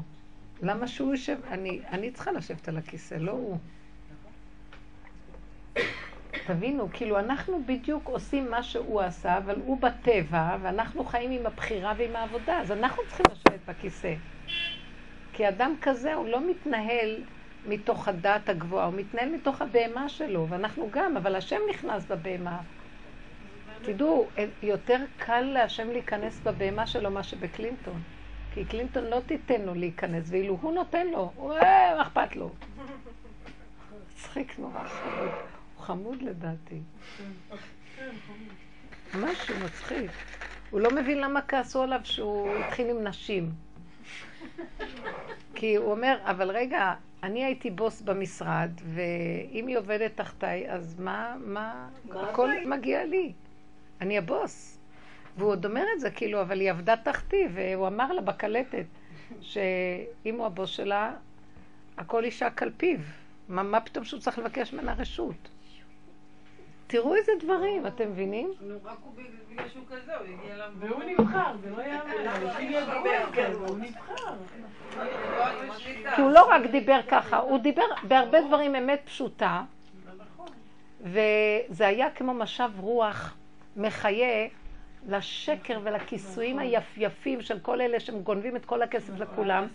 למה 0.63 0.89
שהוא 0.89 1.11
יושב? 1.11 1.39
אני, 1.49 1.81
אני 1.89 2.11
צריכה 2.11 2.33
לשבת 2.33 2.69
על 2.69 2.79
הכיסא, 2.79 3.15
לא 3.15 3.33
הוא. 3.33 3.59
תבינו, 6.47 6.89
כאילו 6.93 7.19
אנחנו 7.19 7.63
בדיוק 7.67 8.09
עושים 8.09 8.51
מה 8.51 8.63
שהוא 8.63 9.01
עשה, 9.01 9.39
אבל 9.39 9.61
הוא 9.61 9.81
בטבע, 9.81 10.57
ואנחנו 10.63 11.05
חיים 11.05 11.31
עם 11.31 11.47
הבחירה 11.47 11.95
ועם 11.97 12.17
העבודה, 12.17 12.61
אז 12.61 12.73
אנחנו 12.73 13.03
צריכים 13.07 13.27
לשבת 13.33 13.61
בכיסא. 13.69 14.15
כי 15.33 15.49
אדם 15.49 15.75
כזה, 15.81 16.15
הוא 16.15 16.29
לא 16.29 16.51
מתנהל 16.51 17.25
מתוך 17.67 18.09
הדעת 18.09 18.49
הגבוהה, 18.49 18.87
הוא 18.87 18.95
מתנהל 18.95 19.29
מתוך 19.29 19.63
הבהמה 19.63 20.09
שלו, 20.09 20.47
ואנחנו 20.49 20.91
גם, 20.91 21.17
אבל 21.17 21.37
השם 21.37 21.61
נכנס 21.71 22.07
בבהמה. 22.07 22.61
תדעו, 23.83 24.29
יותר 24.63 24.99
קל 25.19 25.41
להשם 25.41 25.91
להיכנס 25.91 26.41
בבהמה 26.41 26.87
שלו 26.87 27.11
מה 27.11 27.23
שבקלינטון. 27.23 28.03
כי 28.55 28.65
קלינטון 28.65 29.05
לא 29.05 29.21
תיתן 29.27 29.61
לו 29.61 29.75
להיכנס, 29.75 30.25
ואילו 30.31 30.59
הוא 30.61 30.73
נותן 30.73 31.07
לו, 31.07 31.33
הוא 31.37 31.53
אה, 31.53 31.95
מה 31.97 32.03
אכפת 32.03 32.37
לו? 32.37 32.51
מצחיק 34.13 34.59
נורא 34.59 34.85
חמוד. 34.85 35.29
הוא 35.77 35.85
חמוד 35.85 36.23
לדעתי. 36.23 36.81
משהו 39.15 39.55
מצחיק. 39.65 40.11
הוא 40.71 40.81
לא 40.81 40.91
מבין 40.91 41.19
למה 41.19 41.43
כעסו 41.43 41.83
עליו 41.83 42.01
שהוא 42.05 42.57
התחיל 42.57 42.91
עם 42.91 43.05
נשים. 43.05 43.53
כי 45.55 45.77
הוא 45.77 45.91
אומר, 45.91 46.19
אבל 46.25 46.51
רגע, 46.51 46.95
אני 47.23 47.45
הייתי 47.45 47.71
בוס 47.71 48.01
במשרד, 48.01 48.71
ואם 48.85 49.67
היא 49.67 49.79
עובדת 49.79 50.17
תחתיי, 50.17 50.71
אז 50.71 51.01
מה, 51.01 51.35
מה, 51.39 51.89
הכל? 52.11 52.51
מגיע 52.67 53.05
לי. 53.05 53.33
אני 54.01 54.19
הבוס. 54.19 54.79
והוא 55.37 55.51
עוד 55.51 55.67
אומר 55.67 55.85
את 55.95 56.01
זה, 56.01 56.11
כאילו, 56.11 56.41
אבל 56.41 56.61
היא 56.61 56.71
עבדה 56.71 56.97
תחתי, 56.97 57.47
והוא 57.55 57.87
אמר 57.87 58.13
לה 58.13 58.21
בקלטת, 58.21 58.87
שאם 59.41 60.35
הוא 60.39 60.47
הבוס 60.47 60.71
שלה, 60.71 61.13
הכל 61.99 62.23
יישק 62.25 62.63
על 62.63 62.71
פיו. 62.77 62.99
מה, 63.49 63.63
מה 63.63 63.81
פתאום 63.81 64.05
שהוא 64.05 64.21
צריך 64.21 64.39
לבקש 64.39 64.73
ממנה 64.73 64.95
רשות? 64.95 65.49
תראו 66.87 67.15
איזה 67.15 67.33
דברים, 67.41 67.87
אתם 67.87 68.11
מבינים? 68.11 68.53
נו, 68.61 68.75
רק 68.85 68.99
הוא 69.03 69.13
בגלל 69.51 69.69
שהוא 69.69 69.85
כזה, 69.91 70.17
הוא 70.17 70.27
הגיע 70.27 70.57
למ... 70.57 70.73
והוא 70.79 71.03
נבחר, 71.05 71.57
זה 71.63 71.71
לא 71.71 71.83
יאמן. 71.83 73.55
והוא 73.55 73.79
נבחר. 73.79 74.35
כי 76.15 76.21
הוא 76.21 76.31
לא 76.31 76.49
רק 76.51 76.63
דיבר 76.71 77.01
ככה, 77.09 77.37
הוא 77.37 77.59
דיבר 77.59 77.83
בהרבה 78.09 78.39
דברים 78.41 78.75
אמת 78.75 79.01
פשוטה, 79.05 79.63
וזה 81.01 81.87
היה 81.87 82.11
כמו 82.11 82.35
משב 82.35 82.71
רוח 82.77 83.37
מחיה 83.77 84.47
לשקר 85.09 85.79
ולכיסויים 85.83 86.59
היפייפים 86.59 87.43
של 87.43 87.59
כל 87.59 87.81
אלה 87.81 88.01
שהם 88.01 88.23
גונבים 88.23 88.57
את 88.57 88.65
כל 88.65 88.83
הכסף 88.83 89.19
לכולם. 89.19 89.67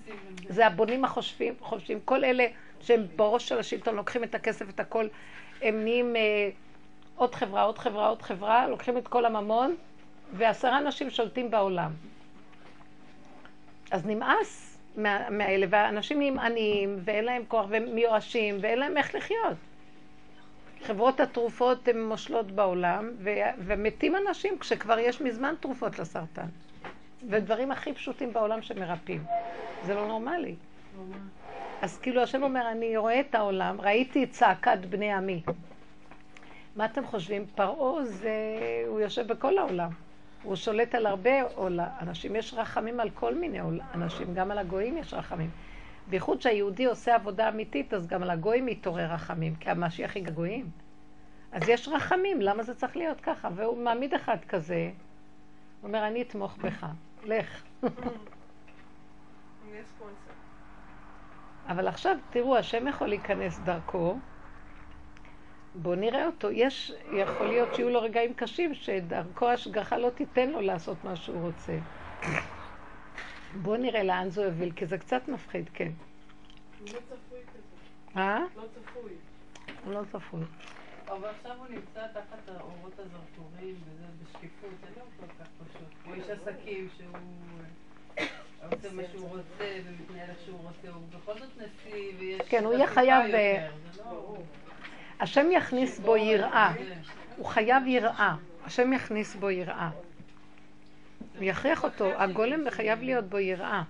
זה 0.50 0.68
הבונים 0.68 1.06
החושבים, 1.06 1.54
חושבים, 1.60 2.00
כל 2.06 2.24
אלה 2.24 2.46
שהם 2.82 3.06
בראש 3.16 3.50
של 3.50 3.60
השלטון 3.60 3.96
לוקחים 3.96 4.24
את 4.24 4.36
הכסף, 4.36 4.70
את 4.70 4.80
הכל, 4.80 5.08
הם 5.62 5.84
נהיים 5.84 6.16
אה, 6.16 6.50
עוד 7.16 7.36
חברה, 7.36 7.62
עוד 7.64 7.78
חברה, 7.78 8.08
עוד 8.08 8.22
חברה, 8.22 8.68
לוקחים 8.68 8.98
את 8.98 9.08
כל 9.08 9.26
הממון, 9.26 9.76
ועשרה 10.34 10.78
אנשים 10.78 11.10
שולטים 11.10 11.52
בעולם. 11.52 11.92
אז 13.92 14.06
נמאס 14.06 14.78
מה- 14.98 15.30
מהאלה, 15.30 15.66
והאנשים 15.70 16.18
נהיים 16.18 16.40
עניים, 16.40 17.00
ואין 17.04 17.26
להם 17.26 17.44
כוח, 17.48 17.66
והם 17.70 17.96
מיואשים, 17.96 18.58
ואין 18.62 18.80
להם 18.80 18.98
איך 18.98 19.16
לחיות. 19.16 19.58
חברות 20.88 21.20
התרופות 21.20 21.88
הן 21.88 22.04
מושלות 22.04 22.52
בעולם, 22.52 23.10
ו- 23.18 23.30
ומתים 23.58 24.14
אנשים 24.28 24.60
כשכבר 24.60 25.00
יש 25.00 25.22
מזמן 25.22 25.54
תרופות 25.60 26.00
לסרטן. 26.00 26.46
ודברים 27.30 27.72
הכי 27.72 27.94
פשוטים 27.94 28.34
בעולם 28.34 28.62
שמרפאים. 28.62 29.24
זה 29.86 29.96
לא 29.96 30.08
נורמלי. 30.08 30.56
אז 31.82 31.98
כאילו 31.98 32.22
השם 32.22 32.44
אומר, 32.44 32.72
אני 32.72 32.98
רואה 32.98 33.20
את 33.20 33.36
העולם, 33.36 33.82
ראיתי 33.82 34.24
את 34.24 34.30
צעקת 34.32 34.78
בני 34.90 35.14
עמי. 35.14 35.44
מה 36.76 36.86
אתם 36.86 37.06
חושבים? 37.06 37.46
פרעה 37.56 38.06
זה, 38.06 38.34
הוא 38.88 39.00
יושב 39.02 39.28
בכל 39.28 39.58
העולם. 39.58 39.90
הוא 40.44 40.56
שולט 40.56 40.96
על 40.96 41.06
הרבה 41.06 41.42
עולה, 41.56 41.88
אנשים. 42.02 42.36
יש 42.36 42.54
רחמים 42.54 43.00
על 43.00 43.10
כל 43.10 43.36
מיני 43.36 43.60
עול- 43.60 43.82
אנשים, 43.94 44.28
גם 44.34 44.52
על 44.52 44.58
הגויים 44.58 44.98
יש 44.98 45.14
רחמים. 45.14 45.50
בייחוד 46.08 46.42
שהיהודי 46.42 46.86
עושה 46.86 47.16
עבודה 47.16 47.50
אמיתית, 47.50 47.94
אז 47.94 48.08
גם 48.08 48.24
על 48.24 48.30
הגויים 48.30 48.66
מתעורר 48.66 49.14
רחמים, 49.14 49.56
כי 49.56 49.70
המשיח 49.70 50.16
היא 50.16 50.30
גויים. 50.30 50.70
אז 51.52 51.70
יש 51.70 51.88
רחמים, 51.88 52.42
למה 52.42 52.64
זה 52.64 52.76
צריך 52.76 52.98
להיות 52.98 53.22
ככה? 53.22 53.50
והוא 53.56 53.84
מעמיד 53.84 54.14
אחד 54.14 54.38
כזה, 54.50 54.92
הוא 55.82 55.88
אומר, 55.88 56.08
אני 56.08 56.22
אתמוך 56.22 56.58
בך, 56.58 56.86
לך. 57.24 57.64
אבל 61.68 61.88
עכשיו, 61.88 62.18
תראו, 62.30 62.58
השם 62.58 62.88
יכול 62.88 63.08
להיכנס 63.08 63.60
דרכו. 63.60 64.20
בואו 65.76 65.96
נראה 65.96 66.26
אותו. 66.26 66.52
יש, 66.52 66.92
יכול 67.12 67.48
להיות 67.48 67.76
שיהיו 67.76 67.90
לו 67.90 68.02
רגעים 68.02 68.34
קשים 68.34 68.74
שדרכו 68.74 69.48
ההשגחה 69.48 69.98
לא 69.98 70.10
תיתן 70.10 70.50
לו 70.50 70.62
לעשות 70.62 71.04
מה 71.04 71.16
שהוא 71.16 71.42
רוצה. 71.42 71.78
בואו 73.62 73.78
נראה 73.78 74.04
לאן 74.04 74.30
זה 74.30 74.44
יוביל, 74.44 74.72
כי 74.72 74.86
זה 74.86 74.98
קצת 74.98 75.28
מפחיד, 75.28 75.70
כן. 75.74 75.92
לא 76.82 76.88
צפוי 76.88 77.40
כזה. 77.54 78.20
אה? 78.20 78.40
לא 78.56 78.62
צפוי. 78.76 79.12
הוא 79.86 79.94
לא 79.94 80.02
צפוי. 80.12 80.42
אבל 81.08 81.28
עכשיו 81.40 81.52
הוא 81.58 81.68
נמצא 81.70 82.08
תחת 82.14 82.50
האורות 82.50 82.94
הזרקורים, 83.00 83.76
וזה 83.86 84.06
בשקיפות, 84.24 84.70
זה 84.82 84.88
לא 85.00 85.04
כל 85.20 85.44
כך 85.44 85.48
פשוט. 85.68 85.88
הוא 86.06 86.14
איש 86.16 86.24
עסקים 86.30 86.88
שהוא 86.98 87.08
אה, 88.18 88.26
עושה 88.72 88.94
מה 88.94 89.02
שהוא 89.12 89.30
רוצה 89.30 89.80
ומתנהל 89.86 90.30
איך 90.30 90.38
שהוא 90.46 90.60
רוצה, 90.60 90.96
הוא 90.96 91.04
בכל 91.10 91.40
זאת 91.40 91.58
נשיא 91.58 92.12
ויש... 92.20 92.42
כן, 92.50 92.66
הוא 92.66 92.74
יהיה 92.74 92.88
חייב, 92.88 93.34
אה, 93.36 93.70
לא- 93.98 94.38
השם 95.20 95.46
יכניס 95.52 96.00
בו 96.00 96.18
יראה. 96.18 96.74
הוא 97.38 97.46
חייב 97.46 97.88
יראה. 97.88 98.36
השם 98.66 98.94
יכניס 98.94 99.36
בו 99.36 99.50
יראה. 99.50 99.90
הוא 101.38 101.44
יכריח 101.44 101.84
אותו. 101.84 102.06
הגולם 102.06 102.70
חייב 102.70 103.02
להיות 103.02 103.26
בו 103.26 103.40
יראה. 103.40 103.84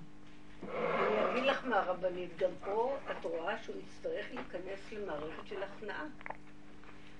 אני 0.63 1.31
אגיד 1.31 1.43
לך 1.43 1.65
מה, 1.65 1.79
רבנית, 1.87 2.37
גם 2.37 2.49
פה 2.65 2.95
את 3.11 3.25
רואה 3.25 3.57
שהוא 3.63 3.75
יצטרך 3.87 4.25
להיכנס 4.33 4.91
למערכת 4.91 5.47
של 5.47 5.63
הכנעה. 5.63 6.03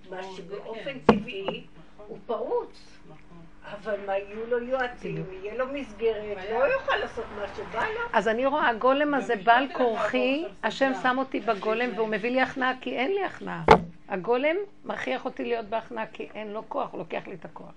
מה 0.10 0.24
זה 0.24 0.28
שבאופן 0.38 0.84
כן. 0.84 1.00
טבעי 1.06 1.66
נכון, 1.78 2.06
הוא 2.08 2.18
פרוץ. 2.26 3.00
נכון. 3.06 3.42
אבל 3.64 3.96
מה, 4.06 4.18
יהיו 4.18 4.46
לו 4.46 4.60
יועצים, 4.60 5.26
יהיה 5.32 5.58
לו 5.58 5.66
מסגרת. 5.74 6.38
לא 6.52 6.66
יוכל 6.66 6.96
לעשות 6.96 7.26
מה 7.36 7.46
שבא 7.56 7.86
לו. 7.86 8.00
אז 8.14 8.28
אני 8.28 8.46
רואה, 8.46 8.70
הגולם 8.70 9.14
הזה 9.14 9.36
בעל 9.36 9.68
כורחי, 9.74 10.46
השם. 10.64 10.92
שם 11.04 11.16
אותי 11.18 11.40
בגולם 11.40 11.90
והוא. 11.96 12.08
מביא 12.08 12.32
לי 12.32 12.42
הכנעה 12.42 12.74
כי 12.82 12.98
אין 12.98 13.12
לי 13.12 13.24
הכנעה. 13.24 13.64
הגולם 14.10 14.56
מכריח 14.86 15.26
אותי 15.26 15.44
להיות 15.44 15.66
בהכנעה 15.66 16.06
כי 16.14 16.28
אין 16.34 16.52
לו 16.52 16.70
כוח, 16.70 16.92
הוא 16.92 17.00
לוקח 17.00 17.28
לי 17.28 17.34
את 17.34 17.46
הכוח. 17.46 17.72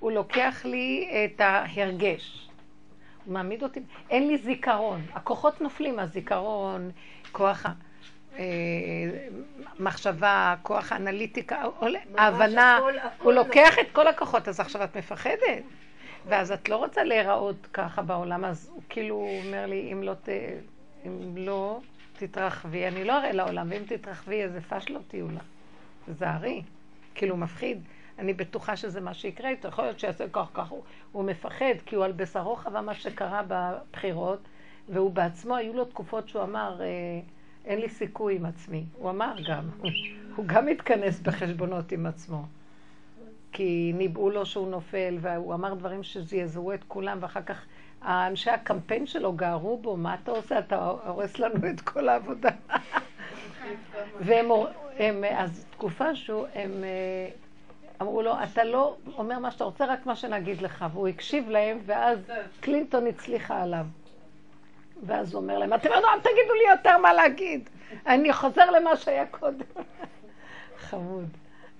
הוא 0.00 0.12
לוקח 0.12 0.64
לי 0.64 1.08
את 1.34 1.40
ההרגש. 1.40 2.48
הוא 3.24 3.34
מעמיד 3.34 3.62
אותי, 3.62 3.80
אין 4.10 4.28
לי 4.28 4.38
זיכרון. 4.38 5.02
הכוחות 5.12 5.60
נופלים, 5.60 5.98
הזיכרון, 5.98 6.90
כוח 7.32 7.66
ה... 7.66 7.72
אה, 8.38 8.44
מחשבה, 9.78 10.54
כוח 10.62 10.92
אנליטיקה, 10.92 11.62
עולה- 11.78 11.98
ממש 12.10 12.18
ההבנה, 12.20 12.78
הוא 13.22 13.32
לוקח 13.32 13.78
את 13.78 13.86
כל 13.92 14.06
הכוחות, 14.06 14.48
אז 14.48 14.60
עכשיו 14.60 14.84
את 14.84 14.96
מפחדת. 14.96 15.62
ואז 16.28 16.52
את 16.52 16.68
לא 16.68 16.76
רוצה 16.76 17.04
להיראות 17.04 17.66
ככה 17.72 18.02
בעולם, 18.02 18.44
אז 18.44 18.70
הוא 18.74 18.82
כאילו 18.88 19.28
אומר 19.44 19.66
לי, 19.66 19.88
אם 19.92 20.02
לא, 20.02 20.14
ת, 20.14 20.28
אם 21.06 21.36
לא 21.36 21.80
תתרחבי, 22.18 22.86
אני 22.88 23.04
לא 23.04 23.18
אראה 23.18 23.32
לעולם, 23.32 23.66
ואם 23.70 23.82
תתרחבי, 23.86 24.42
איזה 24.42 24.60
פשלות 24.60 25.14
יהיו 25.14 25.26
לך. 25.30 25.42
תזהרי. 26.06 26.62
כאילו, 27.14 27.36
מפחיד. 27.36 27.82
אני 28.18 28.34
בטוחה 28.34 28.76
שזה 28.76 29.00
מה 29.00 29.14
שיקרה 29.14 29.50
איתו. 29.50 29.68
יכול 29.68 29.84
להיות 29.84 29.98
שיעשה 29.98 30.24
כך 30.32 30.46
כך. 30.54 30.68
הוא, 30.68 30.82
הוא 31.12 31.24
מפחד, 31.24 31.74
כי 31.86 31.96
הוא 31.96 32.04
על 32.04 32.12
בשרו 32.12 32.56
חווה 32.56 32.80
מה 32.80 32.94
שקרה 32.94 33.42
בבחירות, 33.48 34.40
והוא 34.88 35.10
בעצמו, 35.10 35.56
היו 35.56 35.72
לו 35.72 35.84
תקופות 35.84 36.28
שהוא 36.28 36.42
אמר, 36.42 36.82
אה, 36.82 36.86
אין 37.64 37.80
לי 37.80 37.88
סיכוי 37.88 38.36
עם 38.36 38.46
עצמי. 38.46 38.84
הוא 38.94 39.10
אמר 39.10 39.34
גם. 39.48 39.68
הוא 40.36 40.46
גם 40.46 40.68
התכנס 40.68 41.20
בחשבונות 41.20 41.92
עם 41.92 42.06
עצמו. 42.06 42.46
כי 43.52 43.92
ניבאו 43.94 44.30
לו 44.30 44.46
שהוא 44.46 44.68
נופל, 44.68 45.16
והוא 45.20 45.54
אמר 45.54 45.74
דברים 45.74 46.02
שזעזעו 46.02 46.74
את 46.74 46.84
כולם, 46.88 47.18
ואחר 47.20 47.42
כך 47.42 47.66
אנשי 48.02 48.50
הקמפיין 48.50 49.06
שלו 49.06 49.32
גערו 49.32 49.78
בו, 49.78 49.96
מה 49.96 50.14
אתה 50.14 50.30
עושה? 50.30 50.58
אתה 50.58 50.90
הורס 51.06 51.38
לנו 51.38 51.70
את 51.70 51.80
כל 51.80 52.08
העבודה. 52.08 52.50
והם, 54.26 54.46
הם, 54.98 55.24
אז 55.24 55.66
תקופה 55.70 56.14
שהוא, 56.14 56.46
הם 56.54 56.84
אה, 56.84 57.28
אמרו 58.02 58.22
לו, 58.22 58.34
אתה 58.52 58.64
לא 58.64 58.96
אומר 59.18 59.38
מה 59.38 59.50
שאתה 59.50 59.64
רוצה, 59.64 59.84
רק 59.86 60.06
מה 60.06 60.16
שנגיד 60.16 60.62
לך. 60.62 60.84
והוא 60.92 61.08
הקשיב 61.08 61.50
להם, 61.50 61.78
ואז 61.86 62.18
קלינטון 62.60 63.06
הצליחה 63.06 63.62
עליו. 63.62 63.86
ואז 65.06 65.34
הוא 65.34 65.42
אומר 65.42 65.58
להם, 65.58 65.74
אתם 65.74 65.88
יודעים, 65.88 66.04
אל 66.14 66.20
תגידו 66.20 66.54
לי 66.54 66.70
יותר 66.70 66.98
מה 66.98 67.12
להגיד. 67.12 67.68
אני 68.06 68.32
חוזר 68.32 68.70
למה 68.70 68.96
שהיה 68.96 69.26
קודם. 69.26 69.64
חמוד. 70.88 71.28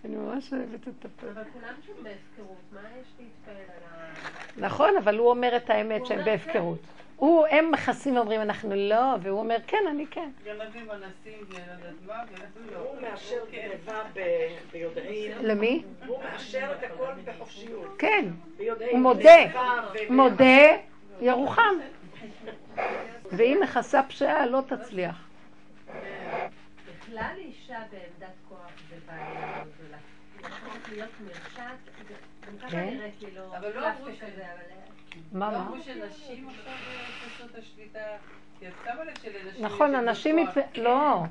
אני 0.04 0.16
ממש 0.16 0.52
אוהבת 0.52 0.88
את 0.88 1.04
הפרק. 1.04 1.30
אבל 1.37 1.42
כולם 1.52 1.75
שם 1.87 1.92
בהפקרות, 2.02 2.58
מה 2.73 2.80
יש 3.00 3.06
להתפעל 3.18 3.54
על 3.54 3.82
ה... 3.92 4.66
נכון, 4.66 4.96
אבל 4.96 5.18
הוא 5.18 5.30
אומר 5.30 5.56
את 5.56 5.70
האמת 5.70 6.06
שהם 6.06 6.18
אומר 6.18 6.32
בהפקרות. 6.32 6.78
הוא, 7.16 7.46
הם 7.46 7.70
מכסים 7.70 8.16
ואומרים, 8.16 8.40
אנחנו 8.40 8.75
לא, 8.76 9.14
והוא 9.23 9.38
אומר, 9.38 9.56
כן, 9.66 9.85
אני 9.90 10.06
כן. 10.11 10.30
גנבים 10.44 10.90
אנסים 10.90 11.38
ולא 11.49 11.58
יודעת 11.58 11.94
מה, 12.06 12.14
ואנחנו 12.30 12.61
לא. 12.73 12.78
הוא 12.78 13.00
מאשר 13.02 13.37
כן. 13.50 13.68
גניבה 13.68 14.02
ב- 14.14 14.56
ביודעין. 14.73 15.32
למי? 15.42 15.82
הוא 16.06 16.23
מאשר 16.25 16.73
את 16.78 16.82
הכל 16.82 17.12
בחופשיות. 17.25 17.94
כן. 17.99 18.25
הוא 18.90 18.99
מודה. 18.99 19.30
מודה, 20.11 20.66
ירוחם. 21.20 21.75
ואם 23.32 23.61
מכסה 23.62 24.02
פשעה, 24.02 24.46
לא 24.46 24.61
תצליח. 24.66 25.16
בכלל 26.88 27.35
אישה 27.38 27.78
בעמדת 27.90 28.35
כוח 28.49 28.58
זה 28.90 28.96
בעיה 29.06 29.28
מאוד 29.56 29.68
גדולה. 29.78 29.96
כן. 32.71 32.99
אבל 33.59 33.69
לא 33.75 33.89
אמרו 33.91 34.07
אבל... 34.07 34.43
מה. 35.33 35.69
נכון, 39.61 39.95
הנשים... 39.95 40.37
מת- 40.37 40.79
לא. 40.79 41.23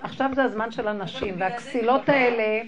עכשיו 0.00 0.30
זה 0.34 0.42
הזמן 0.44 0.72
של 0.72 0.88
הנשים, 0.88 1.34
והכסילות 1.38 2.08
האלה 2.08 2.62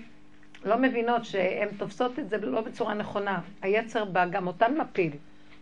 לא 0.65 0.76
מבינות 0.79 1.25
שהן 1.25 1.69
תופסות 1.79 2.19
את 2.19 2.29
זה 2.29 2.38
לא 2.38 2.61
בצורה 2.61 2.95
נכונה. 2.95 3.41
היצר 3.62 4.05
בא, 4.05 4.26
גם 4.26 4.47
אותן 4.47 4.75
מפיל. 4.79 5.12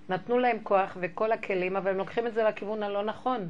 נתנו 0.09 0.39
להם 0.39 0.59
כוח 0.63 0.97
וכל 1.01 1.33
הכלים, 1.33 1.77
אבל 1.77 1.91
הם 1.91 1.97
לוקחים 1.97 2.27
את 2.27 2.35
זה 2.35 2.43
לכיוון 2.45 2.83
הלא 2.83 3.05
נכון. 3.05 3.49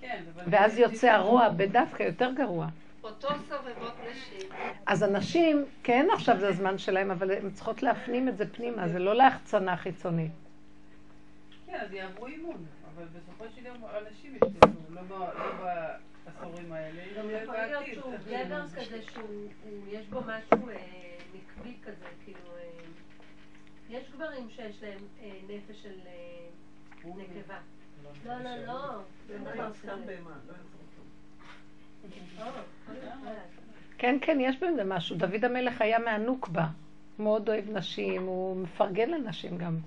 כן, 0.00 0.22
אבל... 0.34 0.42
ואז 0.50 0.78
יוצא 0.78 1.08
הרוע 1.10 1.48
בדווקא 1.48 2.02
יותר 2.02 2.30
גרוע. 2.32 2.66
אותו 3.02 3.28
סובבות 3.48 3.92
נשים. 4.10 4.50
אז 4.86 5.02
הנשים, 5.02 5.64
כן 5.82 6.06
עכשיו 6.14 6.38
זה 6.40 6.48
הזמן 6.48 6.78
שלהם, 6.78 7.10
אבל 7.10 7.30
הן 7.30 7.50
צריכות 7.50 7.82
להפנים 7.82 8.28
את 8.28 8.36
זה 8.36 8.52
פנימה, 8.54 8.88
זה 8.88 8.98
לא 8.98 9.14
להחצנה 9.16 9.76
חיצונית. 9.76 10.32
כן, 11.66 11.78
אז 11.80 11.92
יעברו 11.92 12.26
אימון, 12.26 12.64
אבל 12.94 13.04
בסופו 13.04 13.44
של 13.56 13.66
יום 13.66 13.76
אנשים 14.06 14.34
ישתתפו, 14.34 14.68
לא 14.90 15.02
ב- 15.02 15.10
לא 15.10 15.52
בעשורים 16.24 16.72
האלה, 16.72 17.02
גם 17.18 17.30
יכול 17.30 17.54
להיות 17.54 17.78
בעתיד. 17.80 17.94
שהוא 17.94 18.12
גבר 18.26 18.68
כזה 18.68 19.02
שהוא, 19.02 19.24
הוא- 19.64 19.84
יש 19.88 20.06
בו 20.06 20.20
משהו 20.20 20.68
אה, 20.68 20.76
נקבי 21.34 21.74
כזה, 21.84 22.06
כאילו, 22.24 22.38
אה, 22.58 22.70
יש 23.90 24.10
גברים 24.10 24.50
שיש 24.50 24.82
להם 24.82 24.98
אה, 25.22 25.30
נפש 25.48 25.82
של 25.82 25.98
נקבה. 27.04 27.58
לא, 28.26 28.32
לא, 28.40 28.56
לא. 28.66 29.00
כן, 33.98 34.18
כן, 34.20 34.38
יש 34.40 34.56
בזה 34.56 34.84
משהו. 34.84 35.16
דוד 35.16 35.44
המלך 35.44 35.80
היה 35.80 35.98
מהנוקבה. 35.98 36.66
הוא 37.16 37.24
מאוד 37.24 37.48
אוהב 37.48 37.70
נשים, 37.70 38.26
הוא 38.26 38.56
מפרגן 38.56 39.10
לנשים 39.10 39.58
גם. 39.58 39.78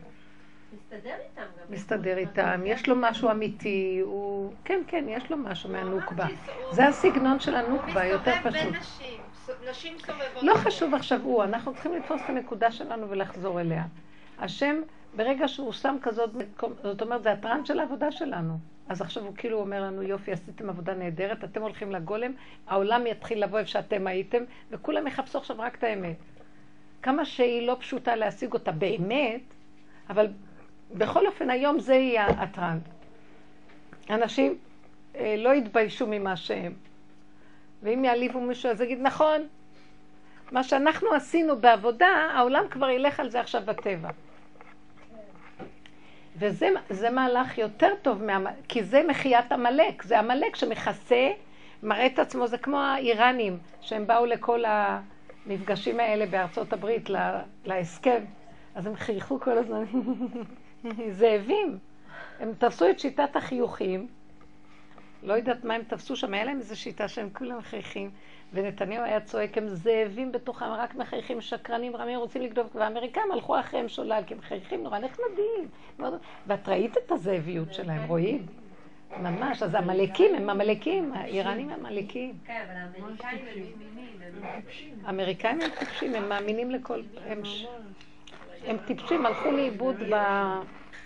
מסתדר 0.73 1.15
איתם 1.19 1.41
גם. 1.41 1.73
מסתדר 1.73 2.17
איתם, 2.17 2.61
יש 2.65 2.87
לו 2.87 2.95
משהו 2.95 3.31
אמיתי, 3.31 3.99
הוא... 4.03 4.53
כן, 4.63 4.81
כן, 4.87 5.05
יש 5.07 5.31
לו 5.31 5.37
משהו 5.37 5.69
מהנוקבה. 5.69 6.25
זה 6.71 6.87
הסגנון 6.87 7.39
של 7.39 7.55
הנוקבה, 7.55 8.05
יותר 8.05 8.31
מסתובב 8.31 8.55
פשוט. 8.55 8.63
בין 8.63 8.79
נשים. 8.79 9.19
נשים 9.69 9.97
סובבות. 9.99 10.43
לא. 10.43 10.53
חשוב 10.55 10.93
עכשיו 10.93 11.19
הוא, 11.23 11.43
אנחנו 11.43 11.73
צריכים 11.73 11.93
לתפוס 11.95 12.21
את 12.25 12.29
הנקודה 12.29 12.71
שלנו 12.71 13.09
ולחזור 13.09 13.61
אליה. 13.61 13.83
השם, 14.39 14.75
ברגע 15.15 15.47
שהוא 15.47 15.71
שם 15.71 15.95
כזאת, 16.01 16.29
זאת 16.83 17.01
אומרת, 17.01 17.23
זה 17.23 17.31
הטראנט 17.31 17.65
של 17.65 17.79
העבודה 17.79 18.11
שלנו. 18.11 18.57
אז 18.89 19.01
עכשיו 19.01 19.23
הוא 19.23 19.33
כאילו 19.35 19.59
אומר 19.59 19.81
לנו, 19.81 20.03
יופי, 20.03 20.31
עשיתם 20.31 20.69
עבודה 20.69 20.93
נהדרת, 20.93 21.43
אתם 21.43 21.61
הולכים 21.61 21.91
לגולם, 21.91 22.31
העולם 22.67 23.07
יתחיל 23.07 23.43
לבוא 23.43 23.59
איפה 23.59 23.69
שאתם 23.69 24.07
הייתם, 24.07 24.43
וכולם 24.71 25.07
יחפשו 25.07 25.37
עכשיו 25.37 25.55
רק 25.59 25.75
את 25.75 25.83
האמת. 25.83 26.17
כמה 27.01 27.25
שהיא 27.25 27.67
לא 27.67 27.77
פשוטה 27.79 28.15
להשיג 28.15 28.53
אותה 28.53 28.71
באמת, 28.71 29.41
אבל 30.09 30.27
בכל 30.93 31.27
אופן 31.27 31.49
היום 31.49 31.79
זה 31.79 31.93
יהיה 31.93 32.27
הטראנט. 32.27 32.83
אנשים 34.09 34.57
אה, 35.15 35.35
לא 35.37 35.53
יתביישו 35.53 36.07
ממה 36.07 36.35
שהם. 36.35 36.73
ואם 37.83 38.05
יעליבו 38.05 38.41
מישהו, 38.41 38.71
אז 38.71 38.81
יגיד, 38.81 38.99
נכון, 39.01 39.41
מה 40.51 40.63
שאנחנו 40.63 41.13
עשינו 41.13 41.59
בעבודה, 41.59 42.07
העולם 42.07 42.63
כבר 42.71 42.89
ילך 42.89 43.19
על 43.19 43.29
זה 43.29 43.39
עכשיו 43.39 43.61
בטבע. 43.65 44.09
וזה 46.37 46.69
זה 46.89 47.09
מהלך 47.09 47.57
יותר 47.57 47.93
טוב, 48.01 48.23
מה, 48.23 48.51
כי 48.67 48.83
זה 48.83 49.01
מחיית 49.07 49.51
עמלק, 49.51 50.03
זה 50.03 50.19
עמלק 50.19 50.55
שמכסה, 50.55 51.31
מראה 51.83 52.05
את 52.05 52.19
עצמו, 52.19 52.47
זה 52.47 52.57
כמו 52.57 52.79
האיראנים, 52.79 53.57
שהם 53.81 54.07
באו 54.07 54.25
לכל 54.25 54.63
המפגשים 54.67 55.99
האלה 55.99 56.25
בארצות 56.25 56.73
הברית, 56.73 57.09
לה, 57.09 57.41
להסכם, 57.65 58.23
אז 58.75 58.87
הם 58.87 58.95
חייכו 58.95 59.39
כל 59.39 59.57
הזמן, 59.57 59.83
זאבים. 61.19 61.77
הם 62.39 62.53
תפסו 62.57 62.89
את 62.89 62.99
שיטת 62.99 63.35
החיוכים, 63.35 64.07
לא 65.23 65.33
יודעת 65.33 65.63
מה 65.63 65.73
הם 65.73 65.83
תפסו 65.83 66.15
שם, 66.15 66.33
היה 66.33 66.43
להם 66.43 66.57
איזו 66.57 66.79
שיטה 66.79 67.07
שהם 67.07 67.29
כולם 67.33 67.57
מחייכים, 67.57 68.11
ונתניהו 68.53 69.03
היה 69.03 69.19
צועק, 69.19 69.57
הם 69.57 69.67
זאבים 69.67 70.31
בתוכם, 70.31 70.65
רק 70.65 70.95
מחייכים, 70.95 71.41
שקרנים, 71.41 71.95
רמים, 71.95 72.19
רוצים 72.19 72.41
לגדול, 72.41 72.65
והאמריקאים 72.75 73.31
הלכו 73.31 73.59
אחריהם 73.59 73.89
שולל, 73.89 74.21
כי 74.27 74.33
הם 74.33 74.39
מחייכים 74.39 74.83
נורא 74.83 74.99
נחמדים. 74.99 75.69
ואת 76.47 76.69
ראית 76.69 76.97
את 76.97 77.11
הזאביות 77.11 77.73
שלהם, 77.73 78.07
רואים? 78.07 78.45
ממש, 79.21 79.63
אז 79.63 79.75
עמלקים 79.75 80.35
הם 80.35 80.49
עמלקים, 80.49 81.13
האיראנים 81.13 81.69
הם 81.69 81.85
עמלקים. 81.85 82.33
כן, 82.45 82.65
אבל 82.67 83.03
האמריקאים 83.03 83.39
הם 83.45 83.63
הם 84.21 85.05
האמריקאים 85.05 85.61
הם 85.61 85.69
טיפשים, 85.79 86.15
הם 86.15 86.29
מאמינים 86.29 86.71
לכל... 86.71 87.01
הם, 88.65 88.77
טיפשים, 88.85 89.25
הלכו 89.25 89.51
לאיבוד. 89.51 89.95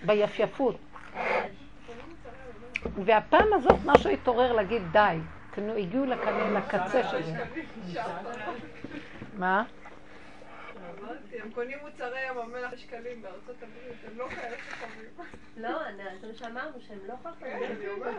ביפייפות. 0.06 0.76
והפעם 3.06 3.48
הזאת 3.54 3.76
משהו 3.86 4.10
התעורר 4.10 4.54
להגיד 4.54 4.82
די. 4.92 5.18
כאילו, 5.58 5.76
הגיעו 5.76 6.06
לקצה 6.06 7.04
של 7.04 7.24
זה. 7.24 7.44
מה? 9.38 9.64
אמרתי, 11.08 11.42
הם 11.42 11.52
קונים 11.52 11.78
מוצרי 11.82 12.28
ים 12.28 12.38
המלח 12.38 12.76
שקלים 12.78 13.22
בארצות 13.22 13.56
הברית, 13.64 13.98
הם 14.08 14.18
לא 14.18 14.28
כאלה 14.30 14.58
חכמים. 14.58 15.10
לא, 15.58 15.80
זה 16.22 16.28
מה 16.28 16.34
שאמרנו, 16.34 16.82
שהם 16.82 17.00
לא 17.08 17.14
חכמים. 17.24 17.64
אני 17.64 17.88
אומרת. 17.88 18.16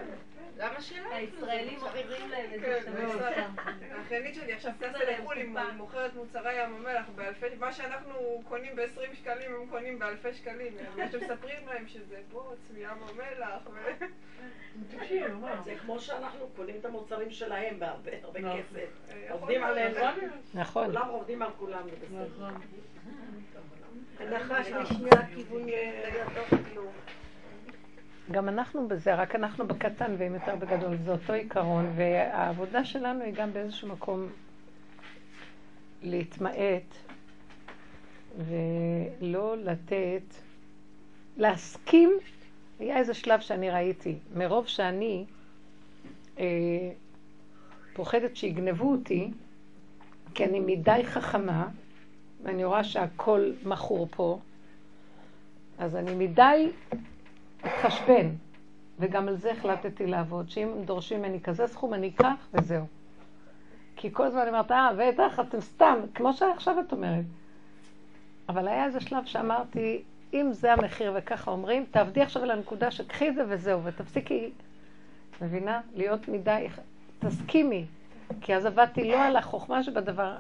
למה 0.57 0.81
שלא? 0.81 1.15
הישראלים 1.15 1.81
מוכרים 1.81 2.31
להם 2.31 2.51
את 2.55 2.61
כן, 2.61 2.81
זה. 2.85 3.09
שם. 3.35 3.55
האחיינית 3.91 4.35
שלי 4.35 4.53
עכשיו 4.53 4.73
טסה 4.79 5.11
לחו"ל, 5.11 5.37
היא. 5.37 5.49
מוכרת 5.77 6.15
מוצרי 6.15 6.63
ים 6.63 6.75
המלח 6.75 7.07
באלפי, 7.15 7.47
מה 7.59 7.73
שאנחנו 7.73 8.43
קונים 8.49 8.77
ב-20 8.77 9.15
שקלים 9.15 9.55
הם 9.55 9.67
קונים 9.71 9.99
באלפי 9.99 10.33
שקלים. 10.35 10.73
עכשיו 10.99 11.21
מספרים 11.21 11.69
להם 11.69 11.89
שזה 11.89 12.21
בוץ 12.33 12.59
מים 12.75 12.89
המלח. 12.89 13.63
ו- 13.67 14.05
זה 15.65 15.75
כמו 15.81 16.01
שאנחנו 16.01 16.49
קונים 16.57 16.77
את 16.81 16.85
המוצרים 16.85 17.31
שלהם 17.31 17.79
בהרבה 17.79 18.11
הרבה 18.23 18.41
נכון. 18.41 18.61
כסף. 18.63 18.77
יכול 19.27 19.31
עובדים 19.31 19.63
להיות. 19.63 19.97
עלינו. 19.97 20.27
נכון. 20.55 20.87
כולם 20.87 21.09
עובדים 21.09 21.43
על 21.43 21.51
כולם, 21.59 21.83
זה 21.91 21.97
בסדר. 22.07 22.49
כלום. 26.73 26.87
גם 28.31 28.49
אנחנו 28.49 28.89
בזה, 28.89 29.15
רק 29.15 29.35
אנחנו 29.35 29.67
בקטן 29.67 30.15
והם 30.19 30.35
יותר 30.35 30.57
בגדול, 30.57 30.97
זה 31.05 31.13
אותו 31.13 31.33
עיקרון, 31.33 31.93
והעבודה 31.97 32.85
שלנו 32.85 33.25
היא 33.25 33.35
גם 33.35 33.53
באיזשהו 33.53 33.89
מקום 33.89 34.27
להתמעט 36.03 36.95
ולא 38.39 39.57
לתת, 39.57 40.35
להסכים, 41.37 42.11
היה 42.79 42.97
איזה 42.97 43.15
שלב 43.15 43.41
שאני 43.41 43.71
ראיתי, 43.71 44.19
מרוב 44.35 44.67
שאני 44.67 45.25
אה, 46.39 46.45
פוחדת 47.93 48.37
שיגנבו 48.37 48.93
אותי, 48.93 49.31
כי 50.35 50.45
אני 50.45 50.61
מדי 50.61 51.01
חכמה, 51.05 51.69
ואני 52.49 52.65
רואה 52.65 52.85
שהכל 52.85 53.51
מכור 53.65 54.09
פה, 54.11 54.39
אז 55.79 55.97
אני 55.97 56.15
מדי 56.15 56.71
אתחשבן, 57.61 58.29
וגם 58.99 59.29
על 59.29 59.37
זה 59.37 59.53
החלטתי 59.53 60.07
לעבוד, 60.07 60.51
שאם 60.51 60.69
דורשים 60.85 61.19
ממני 61.19 61.41
כזה 61.41 61.67
סכום, 61.67 61.95
אני 61.95 62.09
אקח 62.09 62.47
וזהו. 62.55 62.87
כי 63.97 64.13
כל 64.13 64.27
הזמן 64.27 64.41
אני 64.41 64.49
אומרת, 64.49 64.73
אה, 64.73 64.91
בטח, 64.99 65.41
אתם 65.41 65.61
סתם, 65.61 65.99
כמו 66.15 66.33
שעכשיו 66.33 66.81
את 66.81 66.93
אומרת. 66.93 67.25
אבל 68.49 68.69
היה 68.69 68.85
איזה 68.85 69.01
שלב 69.01 69.25
שאמרתי, 69.25 70.03
אם 70.35 70.49
זה 70.53 70.73
המחיר 70.73 71.13
וככה 71.17 71.51
אומרים, 71.51 71.85
תעבדי 71.91 72.23
עכשיו 72.23 72.43
על 72.43 72.51
הנקודה 72.51 72.91
שקחי 72.91 73.29
את 73.29 73.35
זה 73.35 73.45
וזהו, 73.49 73.85
ותפסיקי, 73.85 74.51
מבינה? 75.43 75.81
להיות 75.95 76.29
מדי, 76.29 76.67
תסכימי. 77.19 77.85
כי 78.41 78.55
אז 78.55 78.67
עבדתי 78.67 79.11
לא 79.11 79.23
על 79.23 79.37
החוכמה 79.37 79.83
שבדבר, 79.83 80.37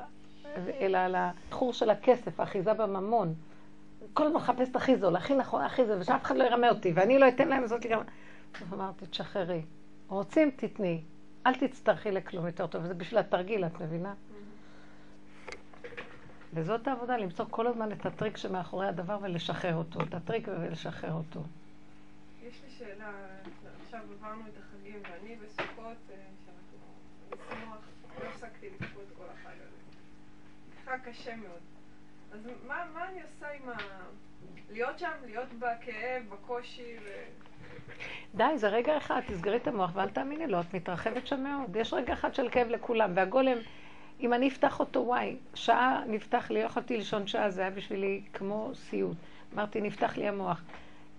אלא 0.80 0.98
על 0.98 1.14
החור 1.18 1.72
של 1.72 1.90
הכסף, 1.90 2.40
האחיזה 2.40 2.74
בממון. 2.74 3.34
כל 4.14 4.26
הזמן 4.26 4.36
מחפש 4.40 4.68
את 4.68 4.76
הכי 4.76 4.96
זול, 4.96 5.16
הכי 5.16 5.34
נכון, 5.34 5.62
הכי 5.62 5.86
זה, 5.86 5.98
ושאף 6.00 6.22
אחד 6.22 6.36
לא 6.36 6.44
ירמה 6.44 6.68
אותי, 6.68 6.92
ואני 6.94 7.18
לא 7.18 7.28
אתן 7.28 7.48
להם 7.48 7.66
זאת 7.66 7.86
גם... 7.86 8.00
אמרתי, 8.72 9.06
תשחררי. 9.06 9.62
רוצים, 10.08 10.50
תתני. 10.56 11.00
אל 11.46 11.54
תצטרכי 11.54 12.10
לכלום 12.10 12.46
יותר 12.46 12.66
טוב, 12.66 12.86
זה 12.86 12.94
בשביל 12.94 13.18
התרגיל, 13.18 13.64
את 13.64 13.80
מבינה? 13.80 14.14
וזאת 16.54 16.88
העבודה, 16.88 17.16
למצוא 17.16 17.44
כל 17.50 17.66
הזמן 17.66 17.92
את 17.92 18.06
הטריק 18.06 18.36
שמאחורי 18.36 18.88
הדבר 18.88 19.18
ולשחרר 19.22 19.74
אותו, 19.74 20.00
את 20.00 20.14
הטריק 20.14 20.48
ולשחרר 20.48 21.12
אותו. 21.12 21.42
יש 22.42 22.60
לי 22.64 22.70
שאלה, 22.70 23.10
עכשיו 23.82 24.00
עברנו 24.12 24.42
את 24.48 24.52
החגים, 24.58 25.00
ואני 25.02 25.36
בסוכות, 25.36 25.96
אה, 26.10 26.16
שאנחנו 26.44 26.78
נשמח, 27.30 28.22
לא 28.22 28.28
הפסקתי 28.28 28.66
לקפוא 28.70 29.02
את 29.02 29.16
כל 29.16 29.24
החג 29.34 29.56
הזה. 29.66 29.76
חג 30.84 30.97
קשה 31.10 31.36
מאוד. 31.36 31.60
אז 32.32 32.40
מה, 32.66 32.84
מה 32.94 33.08
אני 33.08 33.20
עושה 33.22 33.46
עם 33.50 33.68
ה... 33.68 33.76
להיות 34.70 34.98
שם, 34.98 35.10
להיות 35.26 35.52
בכאב, 35.58 36.22
בקושי, 36.28 36.96
ו... 37.04 37.08
די, 38.34 38.44
זה 38.56 38.68
רגע 38.68 38.96
אחד, 38.96 39.20
תסגרי 39.26 39.56
את 39.56 39.66
המוח 39.66 39.90
ואל 39.94 40.08
תאמיני 40.08 40.46
לו, 40.46 40.60
את 40.60 40.74
מתרחבת 40.74 41.26
שם 41.26 41.42
מאוד. 41.42 41.76
יש 41.76 41.92
רגע 41.92 42.12
אחד 42.12 42.34
של 42.34 42.48
כאב 42.50 42.68
לכולם, 42.68 43.12
והגולם, 43.14 43.56
אם 44.20 44.34
אני 44.34 44.48
אפתח 44.48 44.80
אותו, 44.80 45.00
וואי, 45.00 45.36
שעה 45.54 46.02
נפתח 46.06 46.50
לי, 46.50 46.60
לא 46.60 46.66
יכולתי 46.66 46.96
לישון 46.96 47.26
שעה, 47.26 47.50
זה 47.50 47.60
היה 47.60 47.70
בשבילי 47.70 48.22
כמו 48.32 48.70
סיוט. 48.74 49.16
אמרתי, 49.54 49.80
נפתח 49.80 50.16
לי 50.16 50.28
המוח. 50.28 50.62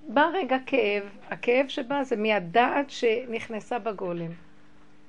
בא 0.08 0.30
רגע 0.34 0.58
כאב, 0.66 1.04
הכאב 1.30 1.68
שבא 1.68 2.04
זה 2.04 2.16
מהדעת 2.16 2.90
שנכנסה 2.90 3.80
בגולם. 3.80 4.32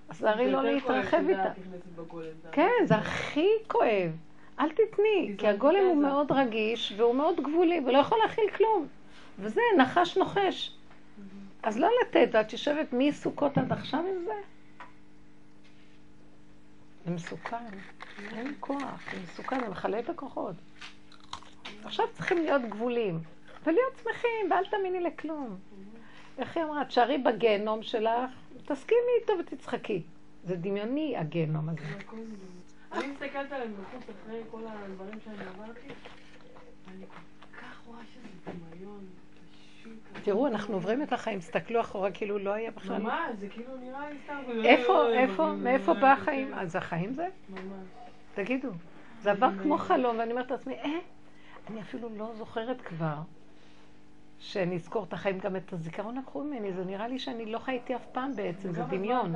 אז 0.08 0.18
זה 0.18 0.30
הרי 0.30 0.50
לא 0.50 0.64
להתרחב 0.64 1.28
איתה. 1.28 1.52
כן, 2.52 2.70
זה 2.84 2.94
הכי 2.94 3.48
כואב. 3.68 4.29
אל 4.60 4.70
תתני, 4.70 5.34
כי 5.38 5.46
הגולם 5.46 5.84
הוא 5.86 6.02
מאוד 6.02 6.32
רגיש 6.32 6.94
והוא 6.96 7.14
מאוד 7.14 7.40
גבולי 7.40 7.80
ולא 7.86 7.98
יכול 7.98 8.18
להכיל 8.22 8.50
כלום. 8.56 8.86
וזה 9.38 9.60
נחש 9.78 10.16
נוחש. 10.16 10.76
אז 11.62 11.78
לא 11.78 11.88
לתת, 12.02 12.28
ואת 12.32 12.52
יושבת 12.52 12.86
מסוכות 12.92 13.58
עד 13.58 13.72
עכשיו 13.72 14.00
עם 14.00 14.24
זה? 14.24 14.32
זה 17.04 17.10
מסוכן, 17.10 17.56
אין 18.32 18.54
כוח, 18.60 19.00
זה 19.12 19.18
מסוכן, 19.24 19.60
זה 19.60 19.68
מכלה 19.68 19.98
את 19.98 20.08
הכוחות. 20.08 20.54
עכשיו 21.84 22.06
צריכים 22.12 22.38
להיות 22.38 22.62
גבולים, 22.62 23.18
ולהיות 23.64 23.92
שמחים, 24.02 24.50
ואל 24.50 24.64
תאמיני 24.70 25.00
לכלום. 25.00 25.56
איך 26.38 26.56
היא 26.56 26.64
אמרה? 26.64 26.84
תשארי 26.84 27.18
בגיהנום 27.18 27.82
שלך, 27.82 28.30
תסכימי 28.64 29.00
איתו 29.20 29.32
ותצחקי. 29.40 30.02
זה 30.44 30.56
דמיוני, 30.56 31.16
הגיהנום 31.16 31.68
הזה. 31.68 31.84
אני 32.92 33.06
מסתכלת 33.06 33.52
עליהם 33.52 33.72
בחוץ 33.72 34.16
אחרי 34.22 34.42
כל 34.50 34.60
הדברים 34.66 35.20
שאני 35.24 35.44
עברתי, 35.48 35.88
ואני 36.86 37.04
כל 37.06 37.56
כך 37.60 37.82
רואה 37.86 38.00
שזה 38.14 38.52
דמיון. 38.52 39.04
תראו, 40.22 40.46
אנחנו 40.46 40.74
עוברים 40.74 41.02
את 41.02 41.12
החיים, 41.12 41.38
תסתכלו 41.38 41.80
אחורה 41.80 42.10
כאילו 42.10 42.38
לא 42.38 42.50
היה 42.50 42.70
בכלל. 42.70 43.02
ממש, 43.02 43.36
זה 43.38 43.48
כאילו 43.48 43.76
נראה 43.76 44.10
לי 44.10 44.16
סתם. 44.24 44.38
איפה, 44.64 45.12
איפה, 45.12 45.52
מאיפה 45.52 45.94
בא 45.94 46.12
החיים? 46.12 46.54
אז 46.54 46.76
החיים 46.76 47.14
זה? 47.14 47.28
ממש. 47.48 47.62
תגידו. 48.34 48.68
זה 49.22 49.30
עבר 49.30 49.50
כמו 49.62 49.78
חלום, 49.78 50.18
ואני 50.18 50.32
אומרת 50.32 50.50
לעצמי, 50.50 50.74
אה, 50.74 50.98
אני 51.70 51.80
אפילו 51.80 52.08
לא 52.16 52.34
זוכרת 52.34 52.80
כבר 52.80 53.16
שאני 54.38 54.74
אזכור 54.74 55.04
את 55.04 55.12
החיים, 55.12 55.38
גם 55.38 55.56
את 55.56 55.72
הזיכרון 55.72 56.18
לקחו 56.18 56.44
ממני, 56.44 56.72
זה 56.72 56.84
נראה 56.84 57.08
לי 57.08 57.18
שאני 57.18 57.46
לא 57.46 57.58
חייתי 57.58 57.96
אף 57.96 58.06
פעם 58.12 58.36
בעצם, 58.36 58.72
זה 58.72 58.82
דמיון. 58.82 59.34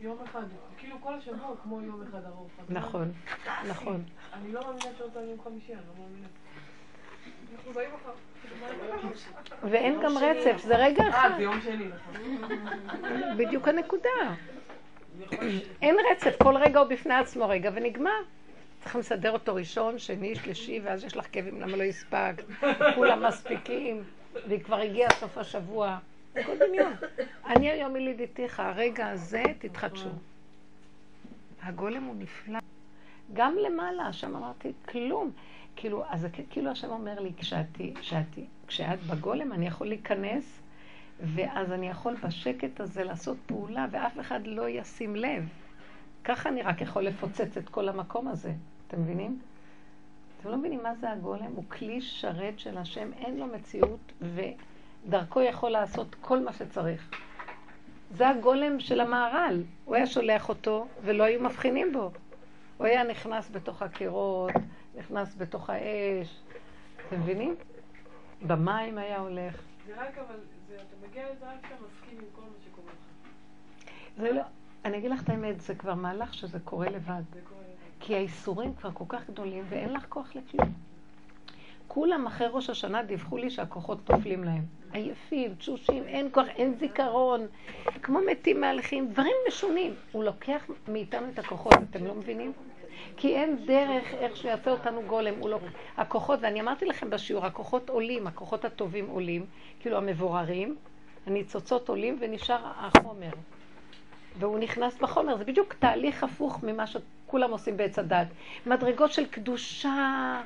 יום 0.00 0.18
אחד, 0.24 0.42
כאילו 0.78 0.96
כל 1.00 1.14
השבוע 1.14 1.46
הוא 1.46 1.56
כמו 1.62 1.80
יום 1.80 2.02
אחד 2.02 2.24
ארוך. 2.26 2.50
נכון, 2.68 3.12
נכון. 3.68 4.02
אני 4.32 4.52
לא 4.52 4.60
מאמינה 4.60 4.96
שעוד 4.98 5.10
פעם 5.12 5.28
יום 5.28 5.38
חמישי, 5.44 5.72
אני 5.72 5.80
לא 5.88 6.04
מאמינה. 6.04 6.26
ואין 9.62 10.00
גם 10.02 10.18
רצף, 10.18 10.62
זה 10.62 10.76
רגע 10.76 11.08
אחד, 11.08 11.30
אה, 11.30 11.36
זה 11.36 11.42
יום 11.42 11.60
שני, 11.60 11.84
נכון. 11.88 13.36
בדיוק 13.36 13.68
הנקודה. 13.68 14.08
אין 15.82 15.96
רצף, 16.10 16.34
כל 16.42 16.56
רגע 16.56 16.80
הוא 16.80 16.88
בפני 16.88 17.14
עצמו 17.14 17.48
רגע 17.48 17.70
ונגמר. 17.74 18.10
צריכים 18.80 19.00
לסדר 19.00 19.32
אותו 19.32 19.54
ראשון, 19.54 19.98
שני, 19.98 20.34
שלישי, 20.34 20.80
ואז 20.84 21.04
יש 21.04 21.16
לך 21.16 21.26
כאבים 21.32 21.60
למה 21.60 21.76
לא 21.76 21.82
הספקת. 21.82 22.44
כולם 22.94 23.26
מספיקים, 23.26 24.02
והיא 24.48 24.64
כבר 24.64 24.76
הגיעה 24.76 25.10
סוף 25.10 25.38
השבוע. 25.38 25.98
הכל 26.36 26.58
דמיון. 26.68 26.92
אני 27.46 27.70
היום 27.70 27.96
ילידיתיך, 27.96 28.60
הרגע 28.60 29.08
הזה 29.08 29.42
תתחדשו. 29.58 30.08
הגולם 31.62 32.04
הוא 32.04 32.14
נפלא. 32.18 32.58
גם 33.32 33.56
למעלה, 33.66 34.12
שם 34.12 34.36
אמרתי, 34.36 34.72
כלום. 34.88 35.30
כאילו, 35.76 36.04
אז 36.08 36.26
כאילו 36.50 36.70
השם 36.70 36.90
אומר 36.90 37.20
לי, 37.20 37.32
כשאת, 37.36 37.66
כשאת, 37.94 38.38
כשאת 38.66 39.02
בגולם, 39.02 39.52
אני 39.52 39.66
יכול 39.66 39.86
להיכנס, 39.86 40.60
ואז 41.20 41.72
אני 41.72 41.88
יכול 41.88 42.14
בשקט 42.14 42.80
הזה 42.80 43.04
לעשות 43.04 43.36
פעולה, 43.46 43.86
ואף 43.90 44.20
אחד 44.20 44.40
לא 44.46 44.68
ישים 44.68 45.16
לב. 45.16 45.48
ככה 46.24 46.48
אני 46.48 46.62
רק 46.62 46.80
יכול 46.80 47.02
לפוצץ 47.02 47.56
את 47.56 47.68
כל 47.68 47.88
המקום 47.88 48.28
הזה. 48.28 48.52
אתם 48.88 49.02
מבינים? 49.02 49.38
אתם 50.40 50.48
לא 50.48 50.56
מבינים 50.56 50.82
מה 50.82 50.94
זה 50.94 51.10
הגולם? 51.10 51.52
הוא 51.54 51.64
כלי 51.68 52.00
שרת 52.00 52.58
של 52.58 52.78
השם, 52.78 53.10
אין 53.12 53.36
לו 53.36 53.46
מציאות, 53.46 54.12
ודרכו 55.06 55.40
יכול 55.42 55.70
לעשות 55.70 56.14
כל 56.20 56.40
מה 56.44 56.52
שצריך. 56.52 57.10
זה 58.10 58.28
הגולם 58.28 58.80
של 58.80 59.00
המהר"ל. 59.00 59.62
הוא 59.84 59.94
היה 59.96 60.06
שולח 60.06 60.48
אותו, 60.48 60.86
ולא 61.02 61.24
היו 61.24 61.40
מבחינים 61.42 61.92
בו. 61.92 62.10
הוא 62.76 62.86
היה 62.86 63.02
נכנס 63.04 63.50
בתוך 63.50 63.82
הקירות, 63.82 64.50
נכנס 64.98 65.34
בתוך 65.38 65.70
האש. 65.70 66.40
אתם 67.08 67.20
מבינים? 67.20 67.54
במים 68.46 68.98
היה 68.98 69.18
הולך. 69.18 69.60
זה 69.86 69.92
רק 69.96 70.18
אבל, 70.18 70.36
זה- 70.68 70.74
אתה 70.76 71.06
מגיע 71.08 71.24
לזה 71.32 71.44
רק 71.46 71.56
כשאתה 71.62 71.74
מסכים 71.86 72.18
עם 72.18 72.24
כל 72.34 72.40
מה 72.40 72.56
שקורה 72.64 72.86
לך. 72.92 74.18
זה 74.20 74.32
לא... 74.32 74.42
אני 74.84 74.98
אגיד 74.98 75.10
לך 75.10 75.22
את 75.22 75.28
האמת, 75.28 75.60
זה 75.60 75.74
כבר 75.74 75.94
מהלך 75.94 76.34
שזה 76.34 76.58
קורה 76.60 76.90
לבד. 76.90 77.22
קורה. 77.48 77.60
כי 78.00 78.14
האיסורים 78.14 78.74
כבר 78.74 78.90
כל 78.94 79.04
כך 79.08 79.30
גדולים 79.30 79.64
ואין 79.68 79.92
לך 79.92 80.06
כוח 80.08 80.34
לכלום. 80.36 80.72
כולם 81.88 82.26
אחרי 82.26 82.46
ראש 82.50 82.70
השנה 82.70 83.02
דיווחו 83.02 83.36
לי 83.36 83.50
שהכוחות 83.50 84.10
נופלים 84.10 84.44
להם. 84.44 84.64
עייפים, 84.94 85.54
תשושים, 85.54 86.02
אין 86.06 86.28
כוח, 86.32 86.46
אין 86.48 86.74
זיכרון, 86.74 87.46
כמו 88.02 88.20
מתים 88.30 88.60
מהלכים, 88.60 89.08
דברים 89.08 89.36
משונים. 89.48 89.94
הוא 90.12 90.24
לוקח 90.24 90.66
מאיתנו 90.88 91.26
את 91.32 91.38
הכוחות, 91.38 91.74
אתם 91.90 92.06
לא 92.06 92.14
מבינים? 92.14 92.52
כי 93.16 93.36
אין 93.36 93.56
דרך 93.66 94.14
איך 94.14 94.36
שהוא 94.36 94.50
יעשה 94.50 94.70
אותנו 94.70 95.02
גולם. 95.06 95.34
הוא 95.38 95.50
לא... 95.50 95.58
הכוחות, 95.96 96.38
ואני 96.42 96.60
אמרתי 96.60 96.84
לכם 96.84 97.10
בשיעור, 97.10 97.46
הכוחות 97.46 97.90
עולים, 97.90 98.26
הכוחות 98.26 98.64
הטובים 98.64 99.06
עולים, 99.08 99.46
כאילו 99.80 99.96
המבוררים, 99.96 100.76
הניצוצות 101.26 101.88
עולים 101.88 102.16
ונשאר 102.20 102.60
החומר. 102.64 103.30
והוא 104.38 104.58
נכנס 104.58 104.98
בחומר, 104.98 105.36
זה 105.36 105.44
בדיוק 105.44 105.74
תהליך 105.74 106.24
הפוך 106.24 106.62
ממה 106.62 106.86
שכולם 106.86 107.50
עושים 107.50 107.76
בעץ 107.76 107.98
הדת. 107.98 108.26
מדרגות 108.66 109.12
של 109.12 109.26
קדושה, 109.26 110.40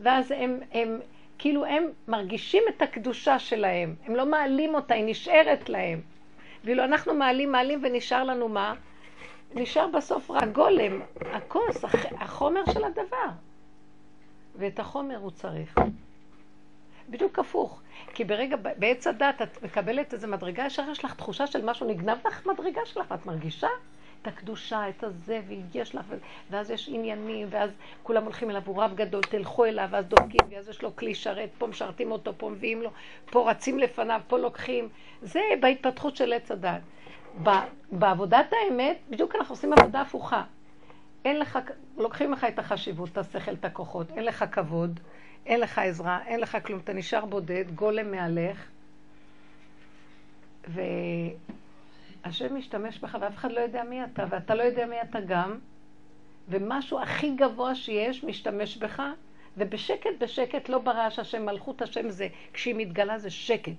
ואז 0.00 0.30
הם, 0.30 0.60
הם, 0.72 1.00
כאילו 1.42 1.64
הם 1.64 1.86
מרגישים 2.08 2.62
את 2.68 2.82
הקדושה 2.82 3.38
שלהם, 3.38 3.94
הם 4.06 4.16
לא 4.16 4.26
מעלים 4.26 4.74
אותה, 4.74 4.94
היא 4.94 5.04
נשארת 5.06 5.68
להם. 5.68 6.00
ואילו 6.64 6.84
אנחנו 6.84 7.14
מעלים, 7.14 7.52
מעלים 7.52 7.80
ונשאר 7.82 8.24
לנו 8.24 8.48
מה? 8.48 8.74
נשאר 9.54 9.86
בסוף 9.86 10.30
רק 10.30 10.48
גולם, 10.52 11.00
הכוס, 11.32 11.84
הח- 11.84 12.12
החומר 12.22 12.60
של 12.72 12.84
הדבר. 12.84 13.26
ואת 14.56 14.78
החומר 14.78 15.16
הוא 15.16 15.30
צריך. 15.30 15.74
בדיוק 17.08 17.38
הפוך. 17.38 17.80
כי 18.14 18.24
ברגע, 18.24 18.56
בעץ 18.56 19.06
הדת 19.06 19.42
את 19.42 19.62
מקבלת 19.62 20.14
איזו 20.14 20.28
מדרגה, 20.28 20.66
ישר 20.66 20.90
יש 20.92 21.04
לך 21.04 21.14
תחושה 21.14 21.46
של 21.46 21.64
משהו, 21.64 21.86
נגנב 21.88 22.18
לך 22.26 22.46
מדרגה 22.46 22.80
שלך, 22.84 23.06
ואת 23.10 23.26
מרגישה 23.26 23.68
את 24.22 24.26
הקדושה, 24.26 24.88
את 24.88 25.04
הזה, 25.04 25.40
ויש 25.48 25.94
לך, 25.94 26.04
ואז 26.50 26.70
יש 26.70 26.88
עניינים, 26.92 27.48
ואז 27.50 27.70
כולם 28.02 28.24
הולכים 28.24 28.50
אליו, 28.50 28.62
הוא 28.66 28.82
רב 28.82 28.94
גדול, 28.94 29.22
תלכו 29.22 29.64
אליו, 29.64 29.88
ואז 29.90 30.06
דופקים, 30.06 30.40
ואז 30.50 30.68
יש 30.68 30.82
לו 30.82 30.96
כלי 30.96 31.14
שרת, 31.14 31.50
פה 31.58 31.66
משרתים 31.66 32.10
אותו, 32.10 32.32
פה 32.36 32.50
מביאים 32.50 32.82
לו, 32.82 32.90
פה 33.30 33.50
רצים 33.50 33.78
לפניו, 33.78 34.20
פה 34.26 34.38
לוקחים. 34.38 34.88
זה 35.22 35.40
בהתפתחות 35.60 36.16
של 36.16 36.32
עץ 36.32 36.50
הדת. 36.50 36.80
בעבודת 37.92 38.52
האמת, 38.52 38.96
בדיוק 39.10 39.34
אנחנו 39.34 39.54
עושים 39.54 39.72
עבודה 39.72 40.00
הפוכה. 40.00 40.42
אין 41.24 41.38
לך, 41.38 41.58
לוקחים 41.96 42.32
לך 42.32 42.44
את 42.44 42.58
החשיבות, 42.58 43.08
את 43.12 43.18
השכל, 43.18 43.52
את 43.52 43.64
הכוחות, 43.64 44.10
אין 44.10 44.24
לך 44.24 44.44
כבוד, 44.52 45.00
אין 45.46 45.60
לך 45.60 45.78
עזרה, 45.78 46.18
אין 46.26 46.40
לך 46.40 46.58
כלום, 46.64 46.80
אתה 46.84 46.92
נשאר 46.92 47.24
בודד, 47.24 47.64
גולם 47.74 48.10
מהלך, 48.10 48.68
והשם 52.24 52.56
משתמש 52.56 52.98
בך 52.98 53.18
ואף 53.20 53.34
אחד 53.34 53.52
לא 53.52 53.60
יודע 53.60 53.82
מי 53.82 54.04
אתה, 54.04 54.24
ואתה 54.30 54.54
לא 54.54 54.62
יודע 54.62 54.86
מי 54.86 55.02
אתה 55.02 55.20
גם, 55.20 55.58
ומשהו 56.48 57.00
הכי 57.00 57.30
גבוה 57.30 57.74
שיש 57.74 58.24
משתמש 58.24 58.76
בך, 58.76 59.02
ובשקט 59.56 60.10
בשקט, 60.18 60.68
לא 60.68 60.78
ברעש 60.78 61.18
השם, 61.18 61.46
מלכות 61.46 61.82
השם 61.82 62.10
זה, 62.10 62.28
כשהיא 62.52 62.74
מתגלה 62.74 63.18
זה 63.18 63.30
שקט. 63.30 63.72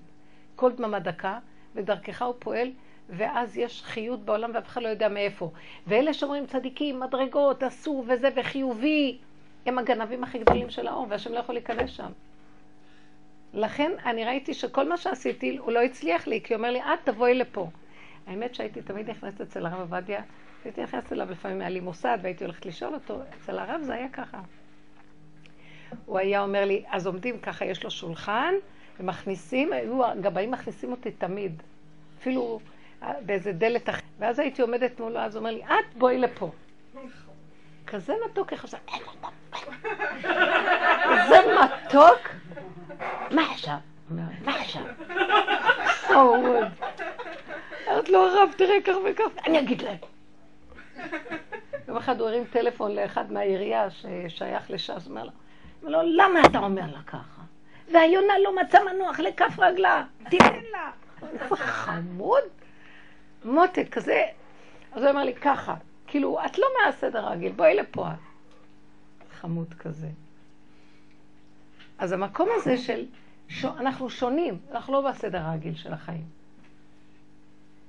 כל 0.56 0.72
דממה 0.72 0.98
דקה, 0.98 1.38
ודרכך 1.74 2.22
הוא 2.22 2.34
פועל, 2.38 2.70
ואז 3.08 3.58
יש 3.58 3.82
חיות 3.82 4.24
בעולם 4.24 4.50
ואף 4.54 4.66
אחד 4.66 4.82
לא 4.82 4.88
יודע 4.88 5.08
מאיפה. 5.08 5.50
ואלה 5.86 6.14
שאומרים 6.14 6.46
צדיקים, 6.46 7.00
מדרגות, 7.00 7.62
עשו 7.62 8.04
וזה 8.08 8.28
וחיובי, 8.36 9.18
הם 9.66 9.78
הגנבים 9.78 10.24
הכי 10.24 10.38
גדולים 10.38 10.70
של 10.70 10.86
האור, 10.86 11.06
והשם 11.10 11.32
לא 11.32 11.38
יכול 11.38 11.54
להיכנס 11.54 11.90
שם. 11.90 12.12
לכן 13.54 13.92
אני 14.06 14.24
ראיתי 14.24 14.54
שכל 14.54 14.88
מה 14.88 14.96
שעשיתי, 14.96 15.56
הוא 15.56 15.72
לא 15.72 15.82
הצליח 15.82 16.26
לי, 16.26 16.40
כי 16.40 16.54
הוא 16.54 16.58
אומר 16.58 16.70
לי, 16.70 16.82
את 16.82 16.98
תבואי 17.04 17.34
לפה. 17.34 17.68
האמת 18.26 18.54
שהייתי 18.54 18.82
תמיד 18.82 19.10
נכנסת 19.10 19.40
אצל 19.40 19.66
הרב 19.66 19.80
עובדיה, 19.80 20.22
הייתי 20.64 20.82
נכנסת 20.82 21.12
אליו 21.12 21.30
לפעמים, 21.30 21.60
היה 21.60 21.70
לי 21.70 21.80
מוסד, 21.80 22.18
והייתי 22.22 22.44
הולכת 22.44 22.66
לשאול 22.66 22.94
אותו, 22.94 23.20
אצל 23.36 23.58
הרב 23.58 23.80
זה 23.82 23.94
היה 23.94 24.08
ככה. 24.08 24.40
הוא 26.06 26.18
היה 26.18 26.42
אומר 26.42 26.64
לי, 26.64 26.84
אז 26.88 27.06
עומדים 27.06 27.38
ככה, 27.38 27.64
יש 27.64 27.84
לו 27.84 27.90
שולחן, 27.90 28.54
ומכניסים, 29.00 29.72
היו 29.72 30.06
הגבאים 30.06 30.50
מכניסים 30.50 30.90
אותי 30.90 31.10
תמיד. 31.10 31.62
אפילו 32.18 32.60
באיזה 33.20 33.52
דלת 33.52 33.88
אחרת. 33.88 34.02
ואז 34.18 34.38
הייתי 34.38 34.62
עומדת 34.62 35.00
מולו, 35.00 35.18
אז 35.18 35.36
הוא 35.36 35.40
אומר 35.40 35.50
לי, 35.50 35.64
את 35.64 35.94
בואי 35.98 36.18
לפה. 36.18 36.50
כזה 37.86 38.12
מתוק, 38.26 38.52
איך 38.52 38.62
עושה, 38.62 38.76
כזה 41.04 41.36
מתוק. 41.64 42.28
מה 43.30 43.52
עכשיו? 43.52 43.76
מה 44.44 44.56
עכשיו? 44.60 44.82
חמוד. 47.94 48.08
אמרת 48.08 48.08
לו, 48.08 48.18
הרב, 48.18 48.52
תראה 48.56 48.80
כך 48.84 48.94
וכך, 49.04 49.46
אני 49.46 49.58
אגיד 49.58 49.82
להם. 49.82 49.96
יום 51.88 51.96
אחד 51.96 52.20
הוא 52.20 52.28
הרים 52.28 52.44
טלפון 52.44 52.94
לאחד 52.94 53.32
מהעירייה 53.32 53.88
ששייך 53.90 54.70
לש"ס, 54.70 55.06
אומר 55.06 55.24
לו, 55.24 55.30
אומר 55.82 56.02
לו, 56.02 56.08
למה 56.16 56.40
אתה 56.46 56.58
אומר 56.58 56.86
לה 56.92 57.02
ככה? 57.06 57.42
והיונה 57.92 58.34
לא 58.44 58.56
מצא 58.56 58.78
מנוח 58.84 59.20
לכף 59.20 59.58
רגלה, 59.58 60.04
תיתן 60.30 60.60
לה. 60.72 60.90
חמוד. 61.56 62.42
מותק 63.44 63.86
כזה. 63.90 64.22
אז 64.92 65.02
הוא 65.02 65.10
אמר 65.10 65.24
לי, 65.24 65.34
ככה, 65.34 65.74
כאילו, 66.06 66.38
את 66.46 66.58
לא 66.58 66.66
מהסדר 66.78 67.26
הרגיל, 67.26 67.52
בואי 67.52 67.74
לפה. 67.74 68.06
חמוד 69.40 69.74
כזה. 69.78 70.08
אז 71.98 72.12
המקום 72.12 72.48
הזה 72.56 72.76
של, 72.76 73.06
ש... 73.48 73.64
אנחנו 73.64 74.10
שונים, 74.10 74.58
אנחנו 74.70 74.92
לא 74.92 75.10
בסדר 75.10 75.38
הרגיל 75.38 75.74
של 75.74 75.92
החיים. 75.92 76.24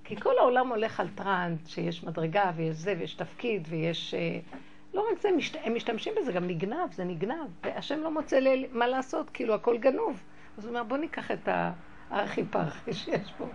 כי 0.06 0.16
כל 0.16 0.38
העולם 0.38 0.68
הולך 0.68 1.00
על 1.00 1.08
טראנט, 1.16 1.68
שיש 1.68 2.04
מדרגה 2.04 2.52
ויש 2.56 2.76
זה 2.76 2.96
ויש 3.00 3.14
תפקיד 3.14 3.68
ויש... 3.70 4.14
אה, 4.14 4.40
לא 4.94 5.08
רק 5.12 5.22
זה, 5.22 5.30
הם 5.64 5.76
משתמשים 5.76 6.14
בזה, 6.22 6.32
גם 6.32 6.48
נגנב, 6.48 6.92
זה 6.92 7.04
נגנב, 7.04 7.48
והשם 7.64 8.00
לא 8.00 8.12
מוצא 8.12 8.40
לי 8.40 8.68
מה 8.72 8.88
לעשות, 8.88 9.30
כאילו 9.30 9.54
הכל 9.54 9.78
גנוב. 9.78 10.24
אז 10.58 10.66
הוא 10.66 10.70
אומר, 10.70 10.84
בוא 10.84 10.98
ניקח 10.98 11.32
את 11.32 11.50
הארכי-פרחי 12.10 12.94
שיש 12.94 13.32
פה, 13.38 13.46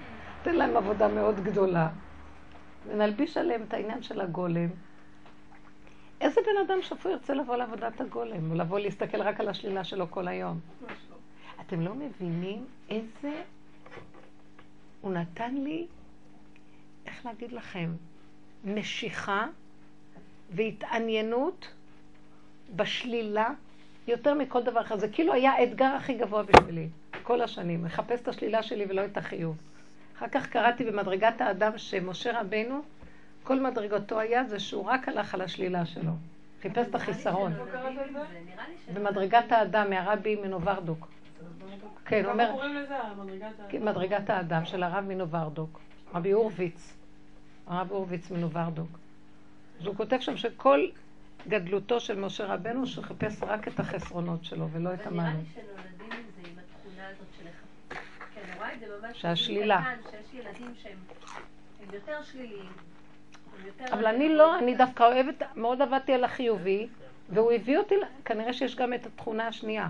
תן 0.43 0.55
להם 0.55 0.77
עבודה 0.77 1.09
מאוד 1.09 1.41
גדולה, 1.41 1.89
ונלביש 2.87 3.37
עליהם 3.37 3.63
את 3.69 3.75
העניין 3.75 4.03
של 4.03 4.21
הגולם. 4.21 4.69
איזה 6.21 6.41
בן 6.41 6.67
אדם 6.67 6.83
שפוי 6.83 7.13
ירצה 7.13 7.35
לבוא 7.35 7.57
לעבודת 7.57 8.01
הגולם, 8.01 8.51
או 8.51 8.57
לבוא 8.57 8.79
להסתכל 8.79 9.23
רק 9.23 9.41
על 9.41 9.49
השלילה 9.49 9.85
שלו 9.85 10.11
כל 10.11 10.29
היום? 10.29 10.61
אתם 11.61 11.81
לא 11.81 11.95
מבינים 11.95 12.65
איזה... 12.91 13.43
הוא 15.01 15.13
נתן 15.13 15.55
לי, 15.55 15.87
איך 17.21 17.27
להגיד 17.27 17.53
לכם, 17.53 17.93
משיכה 18.65 19.47
והתעניינות 20.51 21.69
בשלילה 22.77 23.51
יותר 24.09 24.35
מכל 24.35 24.63
דבר 24.63 24.81
אחר. 24.81 24.97
זה 24.97 25.09
כאילו 25.09 25.33
היה 25.33 25.53
האתגר 25.53 25.85
הכי 25.85 26.15
גבוה 26.15 26.43
בשבילי, 26.43 26.89
כל 27.23 27.41
השנים, 27.41 27.85
לחפש 27.85 28.21
את 28.21 28.29
השלילה 28.29 28.63
שלי 28.63 28.87
ולא 28.89 29.05
את 29.05 29.17
החיוב. 29.17 29.57
אחר 30.17 30.29
כך 30.29 30.47
קראתי 30.47 30.85
במדרגת 30.85 31.41
האדם 31.41 31.79
שמשה 31.79 32.41
רבנו, 32.41 32.83
כל 33.43 33.61
מדרגתו 33.61 34.21
היה 34.21 34.45
זה 34.45 34.61
שהוא 34.61 34.85
רק 34.85 35.09
הלך 35.09 35.35
על 35.35 35.41
השלילה 35.41 35.87
שלו. 35.87 36.13
חיפש 36.63 36.87
את 36.89 36.95
החיסרון. 36.95 37.53
במדרגת 38.95 39.53
האדם, 39.53 39.91
מהרבי 39.91 40.37
מנוברדוק. 40.37 41.09
כן, 42.05 42.25
הוא 42.25 42.33
אומר... 42.33 42.55
מדרגת 43.81 44.31
האדם 44.31 44.65
של 44.65 44.83
הרב 44.83 45.05
מנוברדוק. 45.05 45.81
רבי 46.15 46.31
הורוביץ. 46.31 47.00
הרב 47.67 47.91
הורוביץ 47.91 48.31
מנוברדוק. 48.31 48.99
אז 49.81 49.87
הוא 49.87 49.97
כותב 49.97 50.17
שם 50.21 50.37
שכל 50.37 50.87
גדלותו 51.49 52.01
של 52.01 52.19
משה 52.19 52.47
רבנו, 52.47 52.87
שהוא 52.87 53.05
חיפש 53.05 53.43
רק 53.43 53.69
את 53.69 53.81
החסרונות 53.81 54.45
שלו 54.45 54.69
ולא 54.71 54.95
את 54.95 55.07
המעלה. 55.07 55.31
אבל 55.31 55.39
נראה 55.39 55.43
לי 55.43 55.63
שנולדים 55.63 56.13
עם 56.13 56.31
זה, 56.43 56.49
עם 56.51 56.59
התכונה 56.59 57.09
הזאת 57.09 57.27
של 57.39 57.45
לחפש. 57.45 57.99
כן, 58.35 58.41
אני 58.45 58.59
רואה 58.59 58.75
את 58.75 58.81
זה 58.81 58.87
ממש... 59.03 59.21
שהשלילה. 59.21 59.95
שיש 60.11 60.35
ילדים 60.35 60.73
שהם 60.83 60.97
הם 61.83 61.95
יותר 61.95 62.23
שליליים. 62.23 62.69
אבל 63.93 64.07
אני 64.07 64.29
לא, 64.29 64.59
אני 64.59 64.75
דווקא 64.75 65.03
אוהבת, 65.03 65.43
מאוד 65.57 65.83
עבדתי 65.83 66.13
על 66.13 66.25
החיובי, 66.25 66.89
והוא 67.29 67.53
הביא 67.53 67.79
אותי, 67.79 67.95
כנראה 68.25 68.53
שיש 68.53 68.77
גם 68.77 68.95
את 68.95 69.07
התכונה 69.07 69.47
השנייה. 69.47 69.89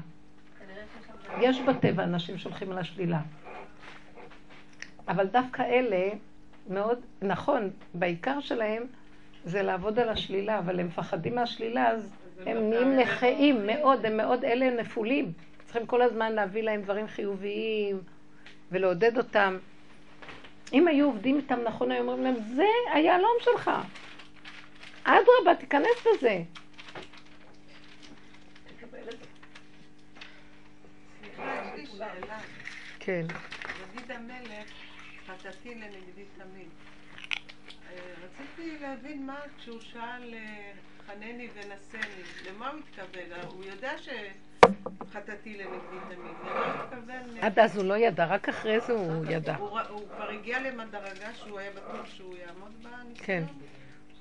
יש 1.41 1.61
בטבע 1.61 2.03
אנשים 2.03 2.39
שהולכים 2.39 2.73
על 2.73 2.79
השלילה. 2.79 3.21
אבל 5.09 5.27
דווקא 5.27 5.63
אלה, 5.63 6.11
מאוד, 6.69 6.99
נכון, 7.23 7.71
בעיקר 7.95 8.41
שלהם 8.41 8.83
זה 9.45 9.63
לעבוד 9.63 9.99
על 9.99 10.09
השלילה, 10.09 10.59
אבל 10.59 10.81
הם 10.81 10.87
מפחדים 10.87 11.35
מהשלילה, 11.35 11.89
אז 11.89 12.13
הם 12.47 12.71
נהיים 12.71 12.97
נכאים 12.97 13.67
מאוד, 13.67 14.07
הם 14.07 14.17
מאוד, 14.17 14.45
אלה 14.45 14.71
נפולים. 14.71 15.33
צריכים 15.65 15.87
כל 15.87 16.03
הזמן 16.03 16.33
להביא 16.33 16.63
להם 16.63 16.83
דברים 16.83 17.07
חיוביים 17.07 18.03
ולעודד 18.71 19.19
אותם. 19.19 19.59
אם 20.73 20.89
היו 20.89 21.07
עובדים 21.07 21.37
איתם 21.37 21.61
נכון, 21.65 21.91
היו 21.91 22.03
אומרים 22.03 22.23
להם, 22.23 22.35
זה 22.55 22.67
היהלום 22.93 23.37
שלך. 23.41 23.71
אדרבה, 25.05 25.55
תיכנס 25.59 26.07
שאלה. 26.21 26.43
כן. 33.01 33.27
דוד 33.95 34.11
המלך, 34.11 34.69
חטאתי 35.27 35.75
לנגדי 35.75 36.20
להבין 38.81 39.27
מה 39.27 39.41
כשהוא 39.59 39.81
שאל 39.81 40.35
אה, 40.35 40.73
חנני 41.07 41.49
ונשני, 41.55 42.01
למה 42.51 42.69
הוא 42.71 42.79
התכוון? 42.89 43.49
הוא 43.53 43.65
יודע 43.65 43.93
שחטאתי 43.99 45.57
לנגדי 45.57 45.77
תמיד, 46.15 46.19
למה 46.45 46.73
הוא 46.73 46.83
התכוון? 46.83 47.39
עד 47.41 47.59
אז 47.59 47.77
הוא 47.77 47.85
לא 47.85 47.95
ידע, 47.97 48.27
רק 48.27 48.49
אחרי 48.49 48.81
זה 48.81 48.93
הוא 48.93 49.25
ידע. 49.31 49.57
הוא 49.57 49.79
כבר 50.17 50.29
הגיע 50.31 50.61
למדרגה 50.61 51.35
שהוא 51.35 51.59
היה 51.59 51.71
בטוח 51.71 52.07
שהוא 52.07 52.37
יעמוד 52.37 52.73
בניסיון? 52.83 53.15
כן. 53.27 53.45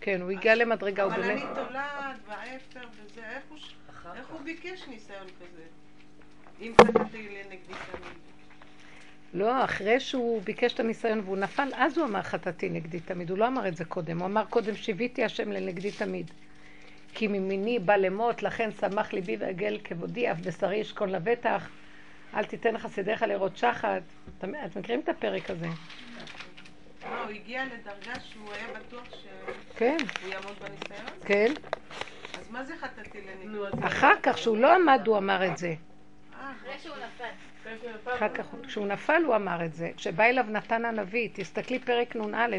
כן, 0.01 0.21
הוא 0.21 0.31
הגיע 0.31 0.55
למדרגה, 0.55 1.03
הוא 1.03 1.13
אבל 1.13 1.21
באמת... 1.21 1.43
אני 1.43 1.65
תולעת 1.67 2.15
והאפר 2.27 2.87
וזה, 2.91 3.21
ש- 3.55 3.75
איך 4.15 4.27
הוא 4.27 4.41
ביקש 4.41 4.87
ניסיון 4.87 5.27
כזה? 5.27 5.63
אם 6.61 6.73
חטאתי 6.81 7.29
לנגדי 7.29 7.57
תמיד. 7.91 8.28
לא, 9.33 9.63
אחרי 9.63 9.99
שהוא 9.99 10.41
ביקש 10.41 10.73
את 10.73 10.79
הניסיון 10.79 11.19
והוא 11.19 11.37
נפל, 11.37 11.69
אז 11.75 11.97
הוא 11.97 12.05
אמר 12.05 12.21
חטאתי 12.21 12.69
נגדי 12.69 12.99
תמיד. 12.99 13.29
הוא 13.29 13.37
לא 13.37 13.47
אמר 13.47 13.67
את 13.67 13.75
זה 13.75 13.85
קודם. 13.85 14.19
הוא 14.19 14.25
אמר 14.25 14.45
קודם 14.45 14.75
שיוויתי 14.75 15.23
השם 15.23 15.51
לנגדי 15.51 15.91
תמיד. 15.91 16.31
כי 17.13 17.27
ממיני 17.27 17.79
בא 17.79 17.95
למות, 17.95 18.43
לכן 18.43 18.69
שמח 18.71 19.13
ליבי 19.13 19.37
ועגל 19.39 19.77
כבודי, 19.83 20.31
אף 20.31 20.39
בשרי 20.39 20.75
ישכון 20.75 21.09
לבטח. 21.09 21.69
אל 22.33 22.43
תיתן 22.43 22.77
חסידיך 22.77 23.21
לראות 23.21 23.57
שחת. 23.57 24.01
אתם 24.37 24.51
אתם 24.65 24.79
מכירים 24.79 24.99
את 24.99 25.09
הפרק 25.09 25.49
הזה? 25.49 25.65
לא, 25.65 27.23
הוא 27.23 27.29
הגיע 27.29 27.65
לדרגה 27.65 28.19
שהוא 28.19 28.53
היה 28.53 28.79
בטוח 28.79 29.09
שהוא 29.09 29.55
כן, 29.77 29.97
יעמוד 30.27 30.53
בניסיון? 30.59 31.09
כן. 31.25 31.53
אז 32.39 32.51
מה 32.51 32.63
זה 32.63 32.73
חטאתי 32.77 33.19
לנגדי? 33.21 33.87
אחר 33.87 34.13
כך, 34.23 34.37
שהוא 34.37 34.57
לא 34.57 34.75
עמד, 34.75 35.01
הוא 35.05 35.17
אמר 35.17 35.47
את 35.47 35.57
זה. 35.57 35.67
אה, 35.67 36.51
אחרי 36.51 36.73
שהוא 36.83 36.95
נפל. 36.95 37.48
אחר 38.15 38.29
כך, 38.29 38.45
כשהוא 38.67 38.87
נפל 38.87 39.21
הוא 39.25 39.35
אמר 39.35 39.65
את 39.65 39.73
זה. 39.73 39.91
כשבא 39.97 40.23
אליו 40.23 40.45
נתן 40.49 40.85
הנביא, 40.85 41.29
תסתכלי 41.33 41.79
פרק 41.79 42.15
נ"א, 42.15 42.57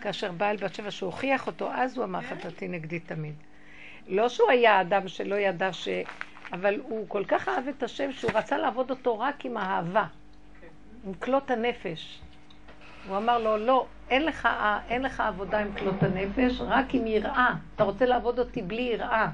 כאשר 0.00 0.32
בא 0.32 0.50
אל 0.50 0.56
בת 0.56 0.74
שבע, 0.74 0.90
שהוא 0.90 1.06
הוכיח 1.06 1.46
אותו, 1.46 1.70
אז 1.72 1.96
הוא 1.96 2.04
אמר 2.04 2.22
חטאתי 2.22 2.68
נגדי 2.68 3.00
תמיד. 3.00 3.34
לא 4.08 4.28
שהוא 4.28 4.50
היה 4.50 4.80
אדם 4.80 5.08
שלא 5.08 5.34
ידע 5.34 5.72
ש... 5.72 5.88
אבל 6.52 6.80
הוא 6.82 7.08
כל 7.08 7.24
כך 7.24 7.48
אהב 7.48 7.68
את 7.68 7.82
השם 7.82 8.12
שהוא 8.12 8.30
רצה 8.34 8.58
לעבוד 8.58 8.90
אותו 8.90 9.18
רק 9.18 9.44
עם 9.44 9.56
האהבה, 9.56 10.04
עם 11.06 11.14
כלות 11.14 11.50
הנפש. 11.50 12.20
הוא 13.08 13.16
אמר 13.16 13.38
לו, 13.38 13.56
לא, 13.56 13.86
אין 14.10 14.24
לך, 14.24 14.48
אין 14.88 15.02
לך 15.02 15.20
עבודה 15.20 15.58
עם 15.58 15.72
כלות 15.78 16.02
הנפש, 16.02 16.60
רק 16.60 16.94
עם 16.94 17.06
יראה. 17.06 17.54
אתה 17.74 17.84
רוצה 17.84 18.06
לעבוד 18.06 18.38
אותי 18.38 18.62
בלי 18.62 18.82
יראה, 18.82 19.28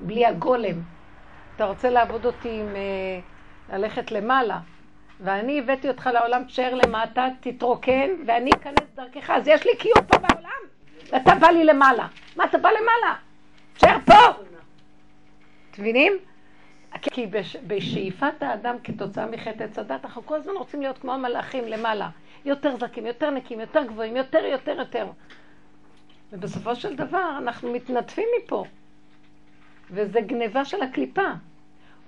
בלי 0.00 0.26
הגולם. 0.26 0.82
אתה 1.56 1.64
רוצה 1.64 1.90
לעבוד 1.90 2.26
אותי 2.26 2.60
עם 2.60 2.76
אה, 2.76 3.20
ללכת 3.72 4.12
למעלה. 4.12 4.58
ואני 5.20 5.58
הבאתי 5.58 5.88
אותך 5.88 6.10
לעולם, 6.12 6.44
תשאר 6.44 6.74
למטה, 6.74 7.28
תתרוקן, 7.40 8.10
ואני 8.26 8.50
אכנס 8.50 8.88
דרכך. 8.94 9.30
אז 9.30 9.48
יש 9.48 9.66
לי 9.66 9.76
קיום 9.78 10.06
פה 10.06 10.18
בעולם, 10.18 10.60
ואתה 11.12 11.34
בא 11.34 11.46
לי 11.46 11.64
למעלה. 11.64 12.08
מה, 12.36 12.44
אתה 12.44 12.58
בא 12.58 12.68
למעלה? 12.68 13.16
תשאר 13.74 13.96
פה! 14.04 14.42
מבינים? 15.78 16.12
כי 17.02 17.26
בש, 17.26 17.56
בשאיפת 17.66 18.42
האדם 18.42 18.76
כתוצאה 18.84 19.26
מחטא 19.26 19.62
עץ 19.62 19.78
הדת, 19.78 20.04
אנחנו 20.04 20.26
כל 20.26 20.36
הזמן 20.36 20.52
רוצים 20.52 20.80
להיות 20.80 20.98
כמו 20.98 21.12
המלאכים 21.12 21.64
למעלה. 21.64 22.08
יותר 22.44 22.76
זקים, 22.76 23.06
יותר 23.06 23.30
נקיים, 23.30 23.60
יותר 23.60 23.84
גבוהים, 23.84 24.16
יותר, 24.16 24.44
יותר, 24.44 24.78
יותר. 24.78 25.06
ובסופו 26.32 26.76
של 26.76 26.96
דבר 26.96 27.38
אנחנו 27.38 27.72
מתנדפים 27.72 28.28
מפה. 28.38 28.64
וזה 29.90 30.20
גניבה 30.20 30.64
של 30.64 30.82
הקליפה. 30.82 31.32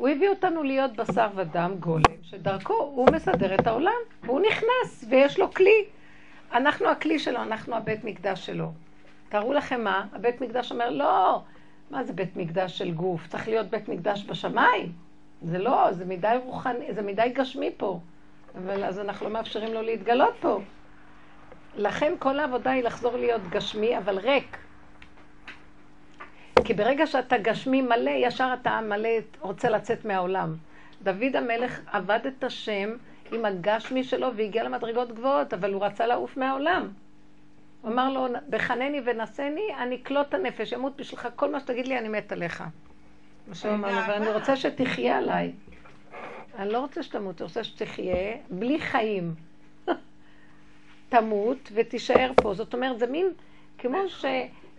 הוא 0.00 0.08
הביא 0.08 0.28
אותנו 0.28 0.62
להיות 0.62 0.96
בשר 0.96 1.28
ודם 1.34 1.74
גולם, 1.80 2.16
שדרכו 2.22 2.74
הוא 2.74 3.08
מסדר 3.12 3.54
את 3.54 3.66
העולם, 3.66 3.98
והוא 4.22 4.40
נכנס 4.40 5.04
ויש 5.10 5.38
לו 5.38 5.54
כלי. 5.54 5.84
אנחנו 6.52 6.88
הכלי 6.88 7.18
שלו, 7.18 7.42
אנחנו 7.42 7.76
הבית 7.76 8.04
מקדש 8.04 8.46
שלו. 8.46 8.72
תארו 9.28 9.52
לכם 9.52 9.84
מה, 9.84 10.06
הבית 10.12 10.40
מקדש 10.40 10.72
אומר, 10.72 10.90
לא, 10.90 11.42
מה 11.90 12.04
זה 12.04 12.12
בית 12.12 12.36
מקדש 12.36 12.78
של 12.78 12.90
גוף? 12.90 13.26
צריך 13.26 13.48
להיות 13.48 13.66
בית 13.66 13.88
מקדש 13.88 14.24
בשמיים. 14.24 14.92
זה 15.42 15.58
לא, 15.58 15.92
זה 15.92 16.04
מדי 16.04 16.36
רוחני, 16.44 16.94
זה 16.94 17.02
מדי 17.02 17.32
גשמי 17.34 17.70
פה. 17.76 18.00
אבל 18.58 18.84
אז 18.84 18.98
אנחנו 18.98 19.26
לא 19.26 19.32
מאפשרים 19.32 19.74
לו 19.74 19.82
להתגלות 19.82 20.34
פה. 20.40 20.60
לכן 21.76 22.12
כל 22.18 22.38
העבודה 22.38 22.70
היא 22.70 22.84
לחזור 22.84 23.16
להיות 23.16 23.42
גשמי, 23.50 23.98
אבל 23.98 24.18
ריק. 24.18 24.56
כי 26.70 26.74
ברגע 26.74 27.06
שאתה 27.06 27.38
גשמי 27.38 27.82
מלא, 27.82 28.10
ישר 28.10 28.54
אתה 28.60 28.80
מלא, 28.80 29.08
רוצה 29.40 29.70
לצאת 29.70 30.04
מהעולם. 30.04 30.56
דוד 31.02 31.36
המלך 31.36 31.80
עבד 31.92 32.20
את 32.26 32.44
השם 32.44 32.90
עם 33.32 33.44
הגשמי 33.44 34.04
שלו 34.04 34.36
והגיע 34.36 34.64
למדרגות 34.64 35.12
גבוהות, 35.12 35.54
אבל 35.54 35.72
הוא 35.72 35.84
רצה 35.84 36.06
לעוף 36.06 36.36
מהעולם. 36.36 36.88
הוא 37.82 37.92
אמר 37.92 38.10
לו, 38.10 38.26
בחנני 38.50 39.00
ונשני, 39.04 39.74
אני 39.78 39.96
אקלוט 39.96 40.34
הנפש, 40.34 40.72
אמות 40.72 40.96
בשבילך, 40.96 41.28
כל 41.36 41.52
מה 41.52 41.60
שתגיד 41.60 41.86
לי, 41.86 41.98
אני 41.98 42.08
מת 42.08 42.32
עליך. 42.32 42.64
מה 43.48 43.54
שהוא 43.54 43.72
אמר 43.72 43.90
לו, 43.90 43.98
אבל 43.98 44.12
אני 44.12 44.32
רוצה 44.32 44.56
שתחיה 44.56 45.18
עליי. 45.18 45.52
אני 46.58 46.72
לא 46.72 46.78
רוצה 46.78 47.02
שתמות, 47.02 47.40
אני 47.40 47.46
רוצה 47.46 47.64
שתחיה 47.64 48.36
בלי 48.50 48.80
חיים. 48.80 49.34
תמות 51.08 51.72
ותישאר 51.74 52.32
פה. 52.36 52.54
זאת 52.54 52.74
אומרת, 52.74 52.98
זה 52.98 53.06
מין, 53.06 53.26
כמו, 53.78 54.08
ש, 54.08 54.24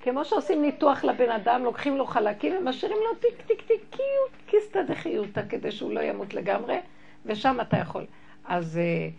כמו 0.02 0.26
שעושים 0.26 0.62
ניתוח 0.62 1.04
לבן 1.04 1.30
אדם, 1.30 1.64
לוקחים 1.64 1.98
לו 1.98 2.06
חלקים 2.06 2.54
ומשאירים 2.58 2.98
לו 2.98 3.16
טיק 3.16 3.42
טיק 3.48 3.62
טיק 3.62 3.82
קיוט, 3.90 4.32
קיסתא 4.46 4.84
דחיותא, 4.84 5.42
כדי 5.50 5.72
שהוא 5.72 5.92
לא 5.94 6.00
ימות 6.00 6.34
לגמרי, 6.34 6.80
ושם 7.26 7.58
אתה 7.62 7.78
יכול. 7.78 8.06
אז 8.46 8.78
אה, 8.78 9.10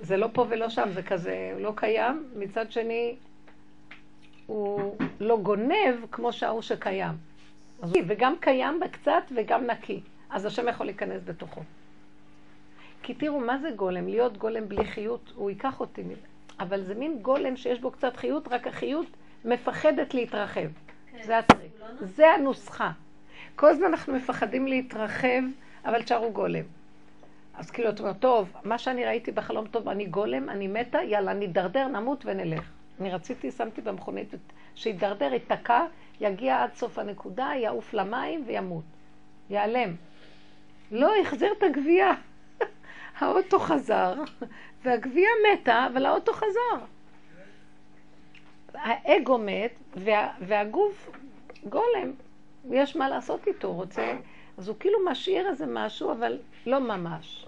זה 0.00 0.16
לא 0.16 0.28
פה 0.32 0.46
ולא 0.48 0.68
שם, 0.68 0.88
זה 0.90 1.02
כזה, 1.02 1.56
לא 1.58 1.72
קיים. 1.76 2.24
מצד 2.36 2.72
שני, 2.72 3.16
הוא 4.46 4.96
לא 5.20 5.38
גונב 5.38 5.94
כמו 6.10 6.32
שההוא 6.32 6.62
שקיים. 6.62 7.14
אז 7.82 7.92
וגם 8.06 8.34
קיים 8.40 8.80
בקצת 8.80 9.22
וגם 9.36 9.66
נקי. 9.66 10.00
אז 10.30 10.44
השם 10.46 10.68
יכול 10.68 10.86
להיכנס 10.86 11.22
בתוכו. 11.24 11.60
כי 13.02 13.14
תראו, 13.14 13.40
מה 13.40 13.58
זה 13.58 13.70
גולם? 13.70 14.08
להיות 14.08 14.36
גולם 14.36 14.68
בלי 14.68 14.84
חיות, 14.84 15.32
הוא 15.34 15.50
ייקח 15.50 15.80
אותי. 15.80 16.02
אבל 16.60 16.82
זה 16.82 16.94
מין 16.94 17.18
גולם 17.22 17.56
שיש 17.56 17.80
בו 17.80 17.90
קצת 17.90 18.16
חיות, 18.16 18.48
רק 18.48 18.66
החיות 18.66 19.06
מפחדת 19.46 20.14
להתרחב. 20.14 20.60
כן. 21.10 21.22
זה 21.22 21.38
הטריק. 21.38 21.72
לא 21.80 22.06
זה 22.06 22.30
הנוסחה. 22.30 22.90
כל 23.56 23.68
הזמן 23.68 23.86
אנחנו 23.86 24.14
מפחדים 24.14 24.66
להתרחב, 24.66 25.42
אבל 25.84 26.02
תשארו 26.02 26.32
גולם. 26.32 26.64
אז 27.54 27.70
כאילו, 27.70 27.90
את 27.90 28.00
אומרת, 28.00 28.18
טוב, 28.18 28.52
מה 28.64 28.78
שאני 28.78 29.04
ראיתי 29.04 29.32
בחלום 29.32 29.66
טוב, 29.66 29.88
אני 29.88 30.06
גולם, 30.06 30.48
אני 30.48 30.68
מתה, 30.68 31.02
יאללה, 31.02 31.32
נידרדר, 31.32 31.88
נמות 31.88 32.26
ונלך. 32.26 32.70
אני 33.00 33.10
רציתי, 33.10 33.50
שמתי 33.50 33.80
במכונית, 33.80 34.34
שידרדר, 34.74 35.32
ייתקע, 35.32 35.86
יגיע 36.20 36.62
עד 36.62 36.74
סוף 36.74 36.98
הנקודה, 36.98 37.50
יעוף 37.56 37.94
למים 37.94 38.44
וימות. 38.46 38.84
ייעלם. 39.50 39.94
לא, 40.90 41.12
החזיר 41.22 41.52
את 41.58 41.62
הגבייה. 41.62 42.12
האוטו 43.18 43.58
חזר, 43.58 44.14
והגבייה 44.82 45.30
מתה, 45.52 45.86
אבל 45.92 46.06
האוטו 46.06 46.32
חזר. 46.32 46.84
האגו 48.76 49.38
מת, 49.38 49.78
וה, 49.96 50.32
והגוף 50.40 51.10
גולם, 51.68 52.12
יש 52.70 52.96
מה 52.96 53.08
לעשות 53.08 53.46
איתו, 53.46 53.74
רוצה... 53.74 54.16
אז 54.58 54.68
הוא 54.68 54.76
כאילו 54.80 54.98
משאיר 55.10 55.48
איזה 55.48 55.66
משהו, 55.68 56.12
אבל 56.12 56.38
לא 56.66 56.80
ממש. 56.80 57.46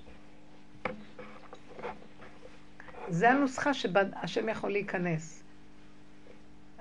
זה 3.08 3.30
הנוסחה 3.30 3.74
שבה 3.74 4.00
השם 4.22 4.48
יכול 4.48 4.72
להיכנס. 4.72 5.44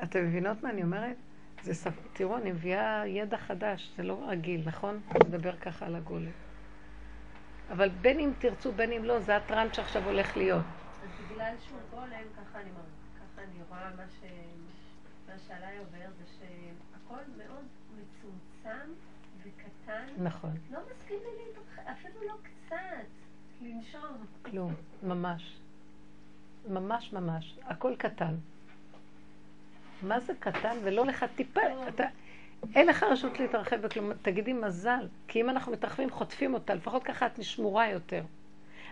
אתם 0.03 0.25
מבינות 0.25 0.63
מה 0.63 0.69
אני 0.69 0.83
אומרת? 0.83 1.15
זה 1.63 1.73
ספ... 1.73 1.93
תראו, 2.13 2.37
אני 2.37 2.51
מביאה 2.51 3.03
ידע 3.07 3.37
חדש, 3.37 3.91
זה 3.97 4.03
לא 4.03 4.19
רגיל, 4.27 4.61
נכון? 4.65 4.99
לדבר 5.25 5.55
ככה 5.55 5.85
על 5.85 5.95
הגולם. 5.95 6.31
אבל 7.71 7.89
בין 7.89 8.19
אם 8.19 8.31
תרצו, 8.39 8.71
בין 8.71 8.91
אם 8.91 9.03
לא, 9.03 9.19
זה 9.19 9.35
הטראנט 9.35 9.73
שעכשיו 9.73 10.03
הולך 10.05 10.37
להיות. 10.37 10.63
אז 11.03 11.31
בגלל 11.31 11.53
שהוא 11.67 11.79
גולם, 11.91 12.07
ככה 12.09 12.59
אני, 12.59 12.69
ככה 12.69 13.06
אני 13.37 13.63
רואה 13.69 13.89
מה, 13.97 14.03
ש... 14.19 14.23
מה 15.27 15.33
שעליי 15.47 15.77
עובר, 15.77 16.09
זה 16.17 16.23
שהכל 16.39 17.21
מאוד 17.37 17.65
מצומצם 17.91 18.91
וקטן. 19.43 20.23
נכון. 20.23 20.51
לא 20.71 20.79
מסכים 20.91 21.17
לי 21.17 21.45
להתרחב, 21.45 21.81
אפילו 21.91 22.27
לא 22.27 22.33
קצת, 22.43 23.07
לנשום. 23.61 24.25
כלום, 24.41 24.73
ממש. 25.03 25.57
ממש 26.69 27.13
ממש. 27.13 27.59
הכל 27.63 27.95
קטן. 27.97 28.35
מה 30.01 30.19
זה 30.19 30.33
קטן 30.39 30.77
ולא 30.83 31.05
לך 31.05 31.25
טיפה, 31.35 31.87
אתה... 31.87 32.03
אין 32.75 32.87
לך 32.87 33.03
רשות 33.03 33.39
להתרחב 33.39 33.75
בכלום, 33.81 34.13
תגידי 34.21 34.53
מזל, 34.53 35.07
כי 35.27 35.41
אם 35.41 35.49
אנחנו 35.49 35.71
מתרחבים 35.71 36.09
חוטפים 36.09 36.53
אותה, 36.53 36.73
לפחות 36.73 37.03
ככה 37.03 37.25
את 37.25 37.39
נשמורה 37.39 37.89
יותר. 37.89 38.23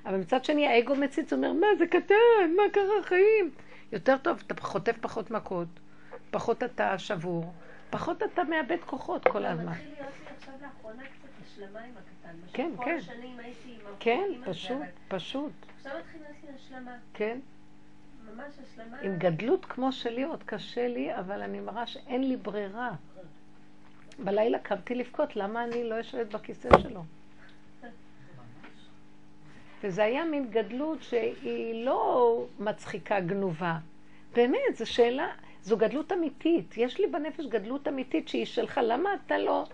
אבל 0.06 0.18
מצד 0.18 0.46
שני 0.46 0.68
האגו 0.68 0.96
מציץ, 0.96 1.34
אומר, 1.34 1.54
מה 1.54 1.68
זה 1.78 1.88
קטן, 1.88 2.56
מה 2.56 2.64
קרה 2.74 3.04
חיים? 3.04 3.52
יותר 3.92 4.18
טוב, 4.18 4.44
אתה 4.48 4.62
חוטף 4.62 4.98
פחות 5.02 5.32
מכות, 5.32 5.68
פחות 6.32 6.64
אתה 6.64 6.98
שבור, 6.98 7.54
פחות 7.90 8.24
אתה 8.24 8.44
מאבד 8.44 8.78
כוחות 8.86 9.28
כל 9.28 9.46
הזמן. 9.46 9.66
מתחיל 9.66 9.86
להיות 9.86 10.14
לי 10.20 10.36
עכשיו 10.38 10.54
לאחרונה 10.62 11.04
קצת 11.04 11.30
השלמה 11.46 11.80
עם 11.80 11.92
הקטן. 11.92 12.38
כן, 12.54 12.72
כן. 12.78 12.84
כל 12.84 12.92
השנים 12.92 13.40
הייתי 13.40 13.72
עם 13.72 13.96
כן, 14.00 14.30
פשוט, 14.46 14.82
פשוט. 15.08 15.52
עכשיו 15.78 15.92
מתחיל 16.00 16.22
להיות 16.22 16.36
לי 16.44 16.50
השלמה. 16.56 16.98
כן. 17.14 17.40
ממש 18.26 18.54
השלמה. 18.64 18.98
עם 19.02 19.18
גדלות 19.18 19.66
כמו 19.66 19.92
שלי 19.92 20.24
עוד 20.24 20.44
קשה 20.44 20.88
לי, 20.88 21.16
אבל 21.16 21.42
אני 21.42 21.60
מראה 21.60 21.88
שאין 21.88 22.28
לי 22.28 22.38
ברירה. 22.38 22.92
בלילה 24.20 24.60
קמתי 24.60 24.96
לבכות, 24.96 25.36
למה 25.36 25.64
אני 25.64 25.84
לא 25.84 25.96
יושבת 25.96 26.34
בכיסא 26.34 26.70
שלו? 26.82 27.04
וזה 29.86 30.04
היה 30.04 30.26
מין 30.26 30.52
גדלות 30.52 31.04
שהיא 31.04 31.86
לא 31.86 32.44
מצחיקה 32.60 33.20
גנובה. 33.20 33.78
באמת, 34.34 34.76
זו 34.76 34.92
שאלה, 34.92 35.28
זו 35.62 35.78
גדלות 35.78 36.12
אמיתית. 36.12 36.78
יש 36.78 37.00
לי 37.00 37.08
בנפש 37.08 37.46
גדלות 37.46 37.88
אמיתית 37.88 38.28
שהיא 38.28 38.46
שלך. 38.46 38.80
למה 38.84 39.10
אתה 39.14 39.38
לא 39.38 39.66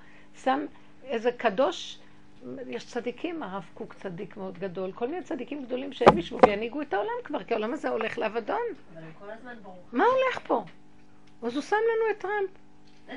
שם 0.44 0.66
איזה 1.04 1.32
קדוש... 1.32 1.98
יש 2.68 2.86
צדיקים, 2.86 3.44
הרב 3.44 3.66
קוק 3.74 3.94
צדיק 3.94 4.38
מאוד 4.38 4.58
גדול, 4.58 4.92
כל 4.92 5.08
מיני 5.08 5.24
צדיקים 5.24 5.66
גדולים 5.66 5.94
שהם 5.94 6.18
ישבו 6.18 6.38
וינהיגו 6.48 6.82
את 6.82 6.94
העולם 6.94 7.14
כבר, 7.24 7.44
כי 7.44 7.54
העולם 7.54 7.74
הזה 7.74 7.90
הולך 7.90 8.18
לאבדון. 8.18 8.62
מה 9.92 10.04
הולך 10.04 10.40
פה? 10.48 10.64
אז 11.44 11.56
הוא 11.56 11.62
שם 11.62 11.76
לנו 11.76 12.12
את 12.12 12.20
טראמפ. 12.20 12.50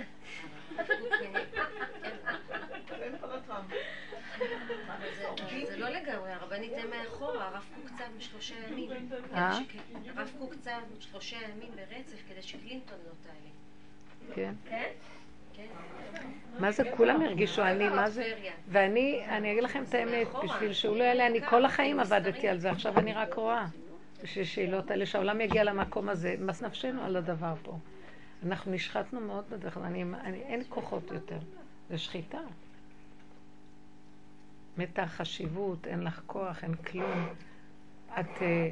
זה 6.04 6.12
לא 6.12 6.16
לגמרי, 6.16 6.32
הרבנית 6.32 6.72
הם 6.76 6.90
מאחורה, 6.90 7.48
הרב 7.48 7.64
קוק 7.74 7.90
צם 7.98 8.20
שלושה 8.20 8.54
ימים. 8.68 8.90
אה? 9.34 9.58
הרב 10.16 10.30
קוק 10.38 10.54
צם 10.54 10.80
שלושה 11.00 11.36
ימים 11.36 11.70
ברצף 11.70 12.18
כדי 12.28 12.42
שקלינטון 12.42 12.98
לא 13.06 13.12
תעלה. 13.22 14.34
כן. 14.34 14.54
כן? 14.70 15.66
מה 16.58 16.70
זה 16.70 16.82
כולם 16.96 17.22
הרגישו 17.22 17.62
אני, 17.62 17.88
מה 17.88 18.10
זה? 18.10 18.34
ואני, 18.68 19.24
אני 19.28 19.52
אגיד 19.52 19.62
לכם 19.62 19.82
את 19.88 19.94
האמת, 19.94 20.26
בשביל 20.44 20.72
שהוא 20.72 20.96
לא 20.96 21.04
יעלה, 21.04 21.26
אני 21.26 21.40
כל 21.46 21.64
החיים 21.64 22.00
עבדתי 22.00 22.48
על 22.48 22.58
זה, 22.58 22.70
עכשיו 22.70 22.98
אני 22.98 23.12
רק 23.12 23.34
רואה. 23.34 23.66
בשביל 24.22 24.44
שאלות 24.44 24.90
האלה, 24.90 25.06
שהעולם 25.06 25.40
יגיע 25.40 25.64
למקום 25.64 26.08
הזה, 26.08 26.34
מס 26.38 26.62
נפשנו 26.62 27.02
על 27.02 27.16
הדבר 27.16 27.54
פה. 27.62 27.78
אנחנו 28.46 28.72
נשחטנו 28.72 29.20
מאוד 29.20 29.44
בדרך 29.50 29.74
כלל, 29.74 29.84
אין 30.24 30.62
כוחות 30.68 31.10
יותר. 31.10 31.38
זה 31.90 31.98
שחיטה. 31.98 32.38
מתה 34.78 35.02
החשיבות, 35.02 35.86
אין 35.86 36.02
לך 36.02 36.20
כוח, 36.26 36.64
אין 36.64 36.74
כלום. 36.74 37.28
את... 38.20 38.42
אה, 38.42 38.70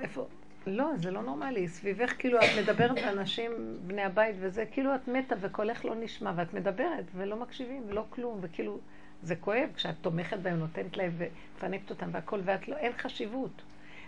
איפה? 0.00 0.26
לא, 0.66 0.90
זה 0.96 1.10
לא 1.10 1.22
נורמלי. 1.22 1.68
סביבך, 1.68 2.12
כאילו, 2.18 2.38
את 2.38 2.48
מדברת 2.62 3.02
לאנשים, 3.02 3.52
בני 3.86 4.02
הבית 4.02 4.36
וזה, 4.40 4.64
כאילו 4.66 4.94
את 4.94 5.08
מתה 5.08 5.34
וקולך 5.40 5.84
לא 5.84 5.94
נשמע, 5.94 6.32
ואת 6.36 6.54
מדברת 6.54 7.04
ולא 7.14 7.36
מקשיבים 7.36 7.82
ולא 7.88 8.04
כלום, 8.10 8.38
וכאילו, 8.42 8.78
זה 9.22 9.36
כואב 9.36 9.68
כשאת 9.76 9.94
תומכת 10.00 10.38
בהם, 10.38 10.58
נותנת 10.58 10.96
להם 10.96 11.12
ומפנקת 11.16 11.90
אותם 11.90 12.08
והכל, 12.12 12.40
ואת 12.44 12.68
לא, 12.68 12.76
אין 12.76 12.92
חשיבות. 12.98 13.62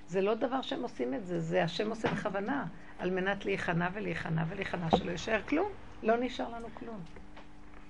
זה 0.09 0.21
לא 0.21 0.35
דבר 0.35 0.63
שהם 0.63 0.83
עושים 0.83 1.15
את 1.15 1.27
זה, 1.27 1.41
זה 1.41 1.65
השם 1.65 1.91
עושה 1.91 2.09
בכוונה, 2.09 2.67
על 2.99 3.11
מנת 3.11 3.45
להיכנע 3.45 3.89
ולהיכנע 3.93 4.45
ולהיכנע, 4.49 4.91
שלא 4.97 5.11
יישאר 5.11 5.43
כלום. 5.49 5.69
לא 6.03 6.17
נשאר 6.21 6.49
לנו 6.49 6.69
כלום. 6.75 7.01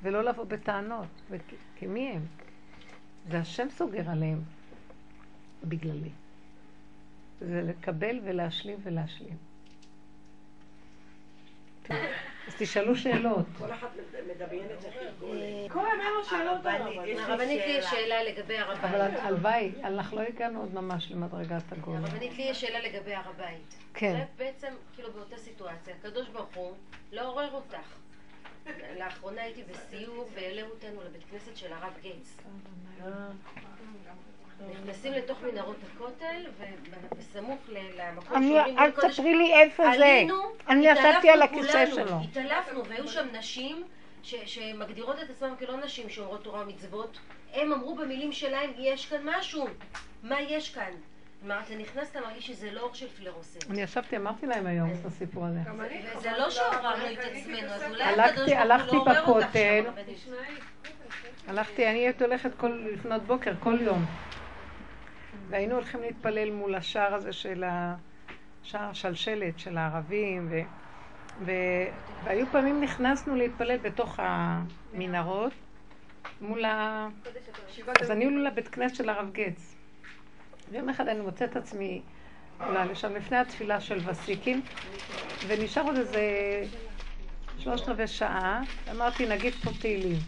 ולא 0.02 0.24
לבוא 0.24 0.44
בטענות, 0.44 1.06
כי 1.76 1.86
מי 1.86 2.08
הם? 2.08 2.22
זה 3.30 3.38
השם 3.38 3.66
סוגר 3.70 4.10
עליהם 4.10 4.42
בגללי. 5.64 6.10
זה 7.40 7.62
לקבל 7.62 8.20
ולהשלים 8.24 8.78
ולהשלים. 8.82 9.36
אז 12.46 12.54
תשאלו 12.58 12.96
שאלות. 12.96 13.46
כל 13.58 13.72
אחת 13.72 13.88
מדמיינת 14.26 14.84
איך 14.84 14.94
היא 15.22 15.70
כל 15.70 15.86
הזמן 15.92 16.04
לו 16.16 16.24
שאלות 16.24 16.66
הרבנית 17.18 17.66
לי 17.66 17.72
יש 17.72 17.84
שאלה 17.84 18.22
לגבי 18.22 18.58
הר 18.58 18.72
אבל 18.72 19.00
הבית. 19.00 19.20
הלוואי, 19.20 19.72
אנחנו 19.84 20.16
לא 20.16 20.22
הגענו 20.22 20.60
עוד 20.60 20.74
ממש 20.74 21.12
למדרגת 21.12 21.72
הגולם. 21.72 22.04
הרבנית 22.04 22.36
לי 22.36 22.42
יש 22.42 22.60
שאלה 22.60 22.80
לגבי 22.80 23.14
הר 23.14 23.28
הבית. 23.28 23.74
כן. 23.94 24.12
זה 24.18 24.24
בעצם, 24.36 24.68
כאילו 24.94 25.12
באותה 25.12 25.36
סיטואציה, 25.36 25.94
הקדוש 25.94 26.28
ברוך 26.28 26.54
הוא 26.54 26.72
לא 27.12 27.28
עורר 27.28 27.52
אותך. 27.52 28.05
לאחרונה 28.98 29.42
הייתי 29.42 29.62
בסיור 29.62 30.28
והעלו 30.34 30.66
אותנו 30.70 31.00
לבית 31.02 31.22
כנסת 31.30 31.56
של 31.56 31.72
הרב 31.72 31.92
גייטס. 32.02 32.36
נכנסים 34.70 35.12
לתוך 35.12 35.42
מנהרות 35.42 35.76
הכותל, 35.94 36.46
ובסמוך 36.58 37.60
למקום 37.68 38.42
שאומרים 38.42 38.78
אל 38.78 38.90
קודש, 38.90 39.10
תספרי 39.10 39.34
לי 39.34 39.54
איפה 39.54 39.82
זה. 39.82 39.90
עלינו, 39.90 40.34
אני 40.68 40.86
ישבתי 40.86 41.30
על 41.30 41.42
הכיסא 41.42 41.86
שלו. 41.86 42.20
התעלפנו, 42.22 42.84
והיו 42.84 43.08
שם 43.08 43.26
נשים 43.32 43.84
שמגדירות 44.22 45.16
את 45.22 45.30
עצמן 45.30 45.54
כלא 45.58 45.76
נשים 45.76 46.08
שאומרות 46.08 46.44
תורה 46.44 46.62
ומצוות. 46.62 47.18
הם 47.52 47.72
אמרו 47.72 47.94
במילים 47.94 48.32
שלהם, 48.32 48.70
יש 48.78 49.06
כאן 49.06 49.20
משהו. 49.24 49.66
מה 50.22 50.40
יש 50.40 50.74
כאן? 50.74 50.92
כלומר, 51.40 51.60
אתה 51.60 51.74
נכנס, 51.76 52.10
אתה 52.10 52.20
מרגיש 52.20 52.46
שזה 52.46 52.70
לא 52.72 52.80
אור 52.80 52.94
של 52.94 53.08
פלורוסנט. 53.08 53.70
אני 53.70 53.82
ישבתי, 53.82 54.16
אמרתי 54.16 54.46
להם 54.46 54.66
היום 54.66 54.90
את 55.00 55.06
הסיפור 55.06 55.44
הזה. 55.46 55.58
וזה 56.16 56.30
לא 56.38 56.50
שעוררנו 56.50 57.12
את 57.12 57.18
עצמנו, 57.18 57.58
אז 57.68 57.82
אולי 57.90 58.02
הלכתי- 58.04 58.54
הקדוש 58.54 58.90
ברוך 58.92 59.06
הוא 59.06 59.06
לא 59.06 59.20
עורר 59.26 59.44
אותך. 59.44 59.56
הלכתי, 61.48 61.90
אני 61.90 61.98
הייתי 61.98 62.24
הולכת 62.24 62.50
כל, 62.56 62.88
לפנות 62.94 63.22
בוקר, 63.22 63.52
כל 63.60 63.78
יום. 63.80 64.04
והיינו 65.48 65.74
הולכים 65.74 66.00
להתפלל 66.00 66.50
מול 66.50 66.74
השער 66.74 67.14
הזה 67.14 67.32
של 67.32 67.64
השער 67.66 68.90
השלשלת 68.90 69.58
של 69.58 69.78
הערבים, 69.78 70.48
ו, 70.50 70.60
ו, 71.44 71.50
והיו 72.24 72.46
פעמים 72.52 72.80
נכנסנו 72.80 73.34
להתפלל 73.36 73.76
בתוך 73.76 74.20
המנהרות 74.22 75.52
מול 76.40 76.64
ה... 76.64 77.08
אז 78.00 78.10
אני 78.10 78.24
עולה 78.24 78.50
לבית 78.50 78.68
כנסת 78.68 78.94
של 78.94 79.08
הרב 79.08 79.32
גץ. 79.32 79.75
ויום 80.70 80.88
אחד 80.88 81.08
אני 81.08 81.20
מוצאת 81.20 81.50
את 81.50 81.56
עצמי 81.56 82.02
עולה 82.60 82.84
לשם 82.84 83.16
לפני 83.16 83.36
התפילה 83.36 83.80
של 83.80 83.98
וסיקים, 84.06 84.62
ונשאר 85.46 85.82
עוד 85.82 85.96
איזה 85.96 86.20
שלושת 87.58 87.88
רבעי 87.88 88.06
שעה, 88.06 88.62
אמרתי 88.90 89.26
נגיד 89.26 89.54
פה 89.54 89.70
תהילים. 89.80 90.18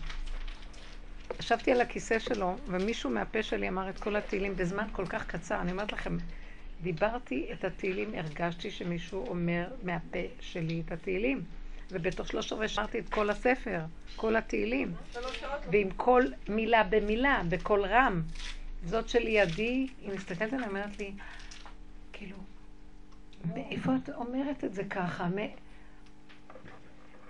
ישבתי 1.40 1.72
על 1.72 1.80
הכיסא 1.80 2.18
שלו, 2.18 2.56
ומישהו 2.66 3.10
מהפה 3.10 3.42
שלי 3.42 3.68
אמר 3.68 3.88
את 3.88 4.00
כל 4.00 4.16
התהילים 4.16 4.56
בזמן 4.56 4.86
כל 4.92 5.06
כך 5.06 5.26
קצר. 5.26 5.60
אני 5.60 5.72
אומרת 5.72 5.92
לכם, 5.92 6.16
דיברתי 6.82 7.48
את 7.52 7.64
התהילים, 7.64 8.14
הרגשתי 8.14 8.70
שמישהו 8.70 9.26
אומר 9.28 9.68
מהפה 9.82 10.18
שלי 10.40 10.82
את 10.86 10.92
התהילים. 10.92 11.42
ובתוך 11.90 12.28
שלוש 12.28 12.52
רבעי 12.52 12.68
שמרתי 12.68 12.98
את 12.98 13.08
כל 13.08 13.30
הספר, 13.30 13.80
כל 14.16 14.36
התהילים. 14.36 14.92
ועם 15.70 15.90
כל 15.90 16.24
מילה 16.48 16.82
במילה, 16.82 17.42
בקול 17.48 17.84
רם. 17.86 18.22
זאת 18.84 19.08
שלידי, 19.08 19.86
היא 20.00 20.12
מסתכלת 20.14 20.52
עליי, 20.52 20.68
אומרת 20.68 20.98
לי, 20.98 21.12
כאילו, 22.12 22.36
מאיפה 23.54 23.92
את 24.04 24.10
אומרת 24.10 24.64
את 24.64 24.74
זה 24.74 24.84
ככה? 24.84 25.28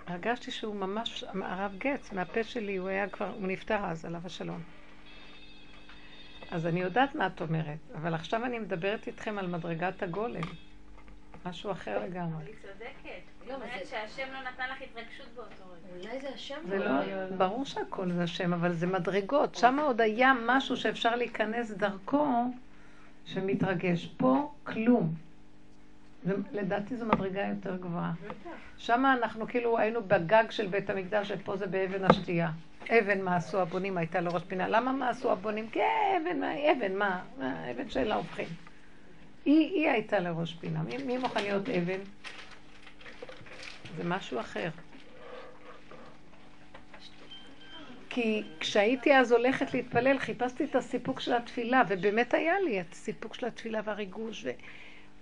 הרגשתי 0.07 0.51
שהוא 0.51 0.75
ממש, 0.75 1.23
הרב 1.23 1.75
גץ, 1.77 2.11
מהפה 2.13 2.43
שלי, 2.43 2.75
הוא 2.75 2.87
היה 2.87 3.09
כבר, 3.09 3.33
הוא 3.33 3.47
נפטר 3.47 3.85
אז, 3.85 4.05
עליו 4.05 4.21
השלום. 4.25 4.61
אז 6.51 6.65
אני 6.65 6.81
יודעת 6.81 7.15
מה 7.15 7.27
את 7.27 7.41
אומרת, 7.41 7.77
אבל 7.95 8.13
עכשיו 8.13 8.45
אני 8.45 8.59
מדברת 8.59 9.07
איתכם 9.07 9.37
על 9.37 9.47
מדרגת 9.47 10.03
הגולם. 10.03 10.41
משהו 11.45 11.71
אחר 11.71 12.03
לגמרי. 12.05 12.45
היא 12.45 12.55
צודקת. 12.61 13.38
לא, 13.49 13.57
זה- 13.83 14.23
לא 14.33 14.39
נתן 14.51 14.63
לך 14.71 14.81
התרגשות 14.81 15.27
באותו 15.35 15.63
רגע. 15.95 16.07
אולי 16.09 16.21
זה 16.21 16.29
השם? 16.35 16.55
זה 16.67 16.77
לא, 16.79 16.91
ברור 17.37 17.65
שהכל 17.65 18.11
זה 18.11 18.23
השם, 18.23 18.53
אבל 18.53 18.73
זה 18.73 18.87
מדרגות. 18.87 19.55
שם 19.55 19.79
עוד 19.81 20.01
היה 20.01 20.33
משהו 20.45 20.77
שאפשר 20.77 21.15
להיכנס 21.15 21.71
דרכו 21.71 22.27
שמתרגש. 23.25 24.05
פה, 24.17 24.51
כלום. 24.63 25.13
זה- 26.23 26.35
לדעתי 26.51 26.95
זו 26.97 27.05
מדרגה 27.05 27.41
יותר 27.41 27.75
גבוהה. 27.77 28.11
שם 28.77 29.05
אנחנו 29.17 29.47
כאילו 29.47 29.77
היינו 29.79 30.03
בגג 30.03 30.43
של 30.49 30.67
בית 30.67 30.89
המקדש, 30.89 31.31
ופה 31.35 31.57
זה 31.57 31.67
באבן 31.67 32.03
השתייה. 32.05 32.49
אבן 32.89 33.21
מה 33.21 33.35
עשו 33.35 33.59
הבונים 33.61 33.97
הייתה 33.97 34.21
לראש 34.21 34.43
פינה. 34.43 34.67
למה 34.67 34.91
מה 34.91 35.09
עשו 35.09 35.31
הבונים? 35.31 35.69
כן, 35.69 35.81
אבן, 36.21 36.39
מה, 36.39 36.51
אבן, 36.71 36.95
מה? 36.95 37.21
מה, 37.39 37.71
אבן 37.71 37.89
של 37.89 38.11
ההופכים. 38.11 38.47
היא, 39.45 39.69
היא 39.73 39.89
הייתה 39.89 40.19
לראש 40.19 40.53
פינה. 40.53 40.81
מי, 40.83 40.97
מי 40.97 41.17
מוכן 41.17 41.41
להיות 41.43 41.69
אבן? 41.69 41.99
זה 43.97 44.03
משהו 44.03 44.39
אחר. 44.39 44.69
כי 48.09 48.43
כשהייתי 48.59 49.15
אז 49.15 49.31
הולכת 49.31 49.73
להתפלל, 49.73 50.19
חיפשתי 50.19 50.63
את 50.63 50.75
הסיפוק 50.75 51.19
של 51.19 51.33
התפילה, 51.33 51.81
ובאמת 51.87 52.33
היה 52.33 52.59
לי 52.59 52.81
את 52.81 52.91
הסיפוק 52.91 53.33
של 53.35 53.45
התפילה 53.45 53.81
והריגוש. 53.83 54.45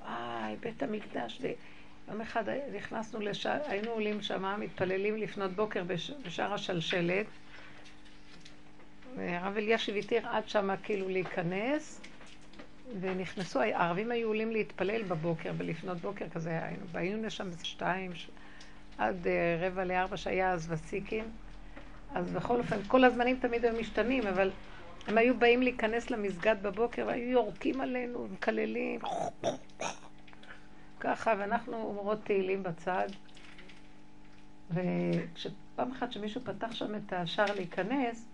וואי, 0.01 0.55
בית 0.59 0.84
המקדש, 0.84 1.41
ויום 1.41 2.22
אחד 2.22 2.43
נכנסנו 2.76 3.20
לשער, 3.20 3.59
היינו 3.68 3.91
עולים 3.91 4.22
שם, 4.22 4.59
מתפללים 4.59 5.18
לפנות 5.18 5.51
בוקר 5.51 5.84
בש... 5.84 6.11
בשער 6.26 6.53
השלשלת, 6.53 7.26
והרב 9.15 9.57
אלישיב 9.57 9.95
התיר 9.95 10.28
עד 10.28 10.49
שמה 10.49 10.78
כאילו 10.78 11.09
להיכנס, 11.09 12.01
ונכנסו, 12.99 13.61
הערבים 13.61 14.11
היו 14.11 14.28
עולים 14.28 14.51
להתפלל 14.51 15.03
בבוקר, 15.03 15.53
בלפנות 15.53 15.97
בוקר 15.97 16.30
כזה, 16.30 16.63
היינו, 16.63 16.86
היינו 16.93 17.24
לשם 17.24 17.49
שתיים, 17.63 18.15
ש... 18.15 18.28
עד 18.98 19.28
אה, 19.28 19.58
רבע 19.68 19.84
לארבע 19.86 20.18
שהיה 20.18 20.52
אז 20.52 20.68
וסיקים. 20.72 21.24
אז 22.16 22.32
בכל 22.32 22.60
אופן, 22.60 22.78
כל 22.88 23.04
הזמנים 23.04 23.39
תמיד 23.39 23.66
היו 23.66 23.80
משתנים, 23.80 24.28
אבל 24.28 24.52
הם 25.08 25.18
היו 25.18 25.38
באים 25.39 25.62
להיכנס 25.62 26.10
למסגד 26.10 26.56
בבוקר, 26.62 27.04
והיו 27.08 27.30
יורקים 27.32 27.82
עלינו, 27.82 28.28
מקללים, 28.34 29.00
ככה, 31.00 31.34
ואנחנו 31.38 31.78
אומרות 31.84 32.20
תהילים 32.24 32.64
בצד. 32.64 33.08
וכשפעם 34.72 35.91
אחת 35.91 36.12
שמישהו 36.12 36.41
פתח 36.43 36.72
שם 36.72 36.95
את 36.95 37.14
השער 37.14 37.56
להיכנס, 37.56 38.26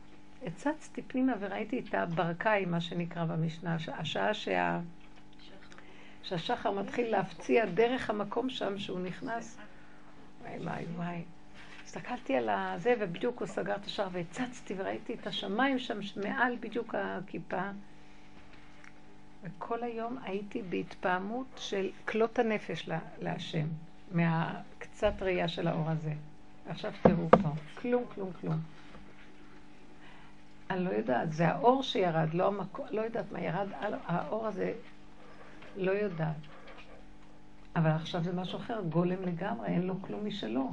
הצצתי 0.46 1.02
פנימה 1.02 1.34
וראיתי 1.40 1.80
את 1.80 1.94
הברקאי, 1.94 2.66
מה 2.66 2.82
שנקרא 2.82 3.26
במשנה, 3.26 3.76
הש- 3.76 3.90
השעה 3.90 4.34
שה... 4.34 4.80
שהשחר 6.24 6.72
מתחיל 6.72 7.12
להפציע 7.12 7.66
דרך 7.66 8.10
המקום 8.10 8.50
שם 8.50 8.78
שהוא 8.78 9.00
נכנס. 9.00 9.58
וואי 10.44 10.60
וואי 10.60 10.86
וואי. 10.96 11.22
הסתכלתי 11.86 12.36
על 12.36 12.50
הזה, 12.50 12.94
ובדיוק 13.00 13.40
הוא 13.40 13.48
סגר 13.48 13.76
את 13.76 13.86
השער, 13.86 14.08
והצצתי 14.12 14.74
וראיתי 14.78 15.14
את 15.14 15.28
השמיים 15.28 15.80
שם 15.80 16.00
מעל 16.24 16.56
בדיוק 16.60 16.96
הכיפה. 16.98 17.62
וכל 19.44 19.84
היום 19.84 20.18
הייתי 20.24 20.62
בהתפעמות 20.62 21.48
של 21.58 21.90
כלות 22.08 22.40
הנפש 22.40 22.88
לה- 22.88 23.00
להשם, 23.22 23.68
מהקצת 24.12 25.14
ראייה 25.22 25.48
של 25.48 25.68
האור 25.68 25.90
הזה. 25.90 26.14
עכשיו 26.70 26.92
תראו 27.02 27.30
פה, 27.30 27.50
כלום, 27.82 28.04
כלום, 28.16 28.32
כלום. 28.42 28.60
אני 30.70 30.84
לא 30.86 30.90
יודעת, 30.90 31.34
זה 31.34 31.48
האור 31.48 31.84
שירד, 31.84 32.34
לא 32.34 32.48
המקום, 32.48 32.86
לא 32.92 33.02
יודעת 33.02 33.32
מה 33.32 33.40
ירד, 33.42 33.68
האור 34.06 34.48
הזה, 34.48 34.74
לא 35.78 35.92
יודעת. 35.92 36.36
אבל 37.76 37.90
עכשיו 37.90 38.24
זה 38.24 38.34
משהו 38.34 38.60
אחר, 38.60 38.82
גולם 38.90 39.22
לגמרי, 39.22 39.68
אין 39.68 39.82
לו 39.82 40.02
כלום 40.02 40.26
משלו. 40.26 40.72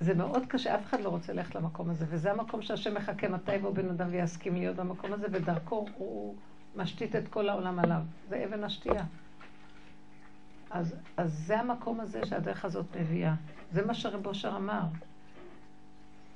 זה 0.00 0.14
מאוד 0.14 0.46
קשה, 0.48 0.74
אף 0.74 0.84
אחד 0.84 1.00
לא 1.00 1.08
רוצה 1.08 1.32
ללכת 1.32 1.54
למקום 1.54 1.90
הזה, 1.90 2.06
וזה 2.08 2.32
המקום 2.32 2.62
שהשם 2.62 2.94
מחכה 2.94 3.28
מתי 3.28 3.54
יבוא 3.54 3.74
בן 3.74 3.88
אדם 3.88 4.06
ויסכים 4.10 4.54
להיות 4.54 4.76
במקום 4.76 5.12
הזה, 5.12 5.26
ודרכו 5.32 5.86
הוא 5.96 6.34
משתית 6.76 7.16
את 7.16 7.28
כל 7.28 7.48
העולם 7.48 7.78
עליו. 7.78 8.00
זה 8.28 8.44
אבן 8.44 8.64
השתייה. 8.64 9.04
אז, 10.70 10.94
אז 11.16 11.32
זה 11.32 11.60
המקום 11.60 12.00
הזה 12.00 12.26
שהדרך 12.26 12.64
הזאת 12.64 12.86
מביאה. 13.00 13.34
זה 13.72 13.86
מה 13.86 13.94
שרב 13.94 14.26
אושר 14.26 14.56
אמר. 14.56 14.82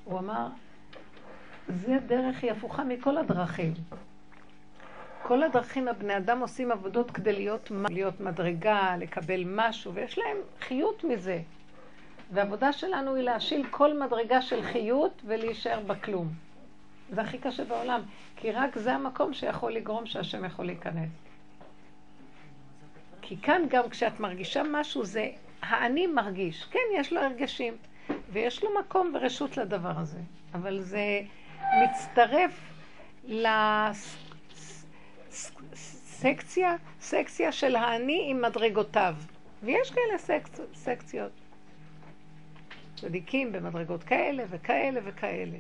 הוא 0.05 0.18
אמר, 0.18 0.49
זה 1.68 1.99
דרך, 2.07 2.43
היא 2.43 2.53
הפוכה 2.53 2.84
מכל 2.84 3.18
הדרכים. 3.18 3.72
כל 5.33 5.43
הדרכים 5.43 5.89
הבני 5.89 6.16
אדם 6.16 6.41
עושים 6.41 6.72
עבודות 6.72 7.11
כדי 7.11 7.33
להיות, 7.33 7.70
להיות 7.89 8.20
מדרגה, 8.20 8.97
לקבל 8.99 9.43
משהו, 9.47 9.95
ויש 9.95 10.18
להם 10.18 10.37
חיות 10.61 11.05
מזה. 11.05 11.41
והעבודה 12.33 12.72
שלנו 12.72 13.14
היא 13.14 13.24
להשיל 13.24 13.66
כל 13.70 14.01
מדרגה 14.01 14.43
של 14.43 14.62
חיות 14.62 15.22
ולהישאר 15.24 15.80
בכלום. 15.87 16.28
זה 17.11 17.20
הכי 17.20 17.39
קשה 17.39 17.64
בעולם, 17.64 18.01
כי 18.37 18.53
רק 18.53 18.78
זה 18.78 18.93
המקום 18.93 19.35
שיכול 19.35 19.72
לגרום 19.72 20.07
שהשם 20.07 20.45
יכול 20.45 20.66
להיכנס. 20.66 21.11
כי 23.22 23.37
כאן 23.43 23.62
גם 23.68 23.89
כשאת 23.89 24.20
מרגישה 24.20 24.62
משהו, 24.70 25.05
זה 25.05 25.28
האני 25.62 26.07
מרגיש. 26.07 26.64
כן, 26.64 26.78
יש 26.95 27.12
לו 27.12 27.20
הרגשים, 27.20 27.74
ויש 28.33 28.64
לו 28.64 28.70
מקום 28.80 29.14
ורשות 29.14 29.57
לדבר 29.57 29.99
הזה, 29.99 30.20
אבל 30.55 30.80
זה 30.80 31.20
מצטרף 31.85 32.61
לסקציה, 33.24 34.22
סקציה 37.01 37.53
של 37.53 37.77
האני 37.77 38.27
עם 38.31 38.43
מדרגותיו. 38.43 39.14
ויש 39.62 39.91
כאלה 39.91 40.18
סקצ... 40.18 40.61
סקציות. 40.75 41.33
צדיקים 42.97 43.53
במדרגות 43.53 44.05
כאלה 44.05 44.45
וכאלה 44.51 45.01
וכאלה. 45.05 45.59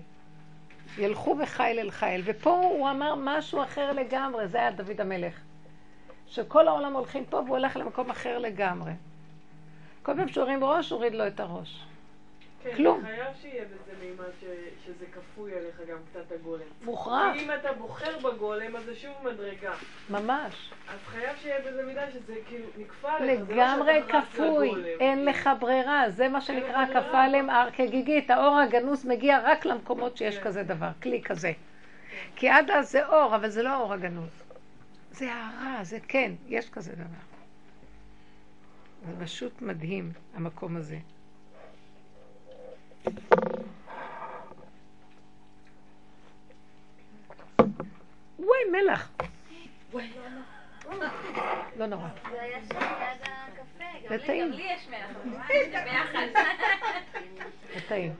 ילכו 0.98 1.36
וחיל 1.42 1.78
אל 1.78 1.90
חיל. 1.90 2.22
ופה 2.24 2.50
הוא 2.50 2.90
אמר 2.90 3.14
משהו 3.18 3.62
אחר 3.62 3.92
לגמרי, 3.92 4.48
זה 4.48 4.58
היה 4.58 4.70
דוד 4.70 5.00
המלך. 5.00 5.40
שכל 6.26 6.68
העולם 6.68 6.92
הולכים 6.92 7.24
פה 7.24 7.36
והוא 7.36 7.56
הולך 7.56 7.76
למקום 7.76 8.10
אחר 8.10 8.38
לגמרי. 8.38 8.92
כל 10.02 10.16
פעם 10.16 10.28
שהורים 10.28 10.64
ראש, 10.64 10.90
הוריד 10.90 11.14
לו 11.14 11.26
את 11.26 11.40
הראש. 11.40 11.84
כן, 12.62 12.74
כלום. 12.76 13.02
חייב 13.02 13.26
שיהיה 13.40 13.64
בזה 13.64 13.92
מימד 14.00 14.24
ש- 14.40 14.44
שזה 14.86 15.04
כפוי 15.14 15.52
עליך 15.54 15.80
גם 15.90 15.98
קצת 16.10 16.32
הגולם. 16.32 16.64
מוכרח, 16.84 17.36
אם 17.36 17.50
אתה 17.60 17.72
בוחר 17.72 18.18
בגולם, 18.18 18.76
אז 18.76 18.84
זה 18.84 18.96
שוב 18.96 19.12
מדרגה. 19.24 19.72
ממש. 20.10 20.72
אז 20.88 20.98
חייב 21.06 21.36
שיהיה 21.42 21.60
בזה 21.70 21.82
מידה 21.82 22.10
שזה 22.10 22.34
כאילו 22.48 22.66
נקפא 22.78 23.06
עליך. 23.06 23.40
לא 23.48 23.54
לגמרי 23.56 24.00
כפוי. 24.08 24.84
אין 25.00 25.24
לך 25.24 25.50
ברירה, 25.60 26.10
זה 26.10 26.28
מה 26.28 26.40
שנקרא. 26.40 26.86
כפה 26.86 27.22
עליהם 27.22 27.50
הר 27.50 27.68
כגיגית, 27.70 28.30
האור 28.30 28.58
הגנוז 28.58 29.06
מגיע 29.06 29.40
רק 29.44 29.64
למקומות 29.64 30.16
שיש 30.16 30.38
כן. 30.38 30.44
כזה 30.44 30.62
דבר, 30.62 30.88
כלי 31.02 31.22
כזה. 31.22 31.52
כי 32.36 32.48
עד 32.48 32.70
אז 32.70 32.90
זה 32.90 33.06
אור, 33.06 33.36
אבל 33.36 33.48
זה 33.48 33.62
לא 33.62 33.68
האור 33.68 33.92
הגנוז. 33.92 34.42
זה 35.10 35.32
הערה, 35.32 35.84
זה 35.84 35.98
כן, 36.08 36.32
יש 36.48 36.70
כזה 36.70 36.92
דבר. 36.92 37.22
זה 39.06 39.24
פשוט 39.24 39.62
מדהים, 39.62 40.12
המקום 40.34 40.76
הזה. 40.76 40.96
וואי, 48.38 48.58
מלח. 48.72 49.10
לא 51.76 51.86
נורא. 51.86 52.08
זה 52.30 52.42
היה 52.42 52.58
שם 52.68 52.78
ליד 52.78 53.22
הקפה. 53.22 53.84
גם 54.04 54.08
זה 54.08 54.16
לי- 54.16 54.26
טעים. 54.26 54.46
גם 54.52 54.58
לי 54.58 54.62
יש 54.72 54.88
מלח. 54.88 55.46
זה 55.48 55.84
ביחד? 55.84 56.26
זה 57.74 57.80
טעים. 57.88 58.12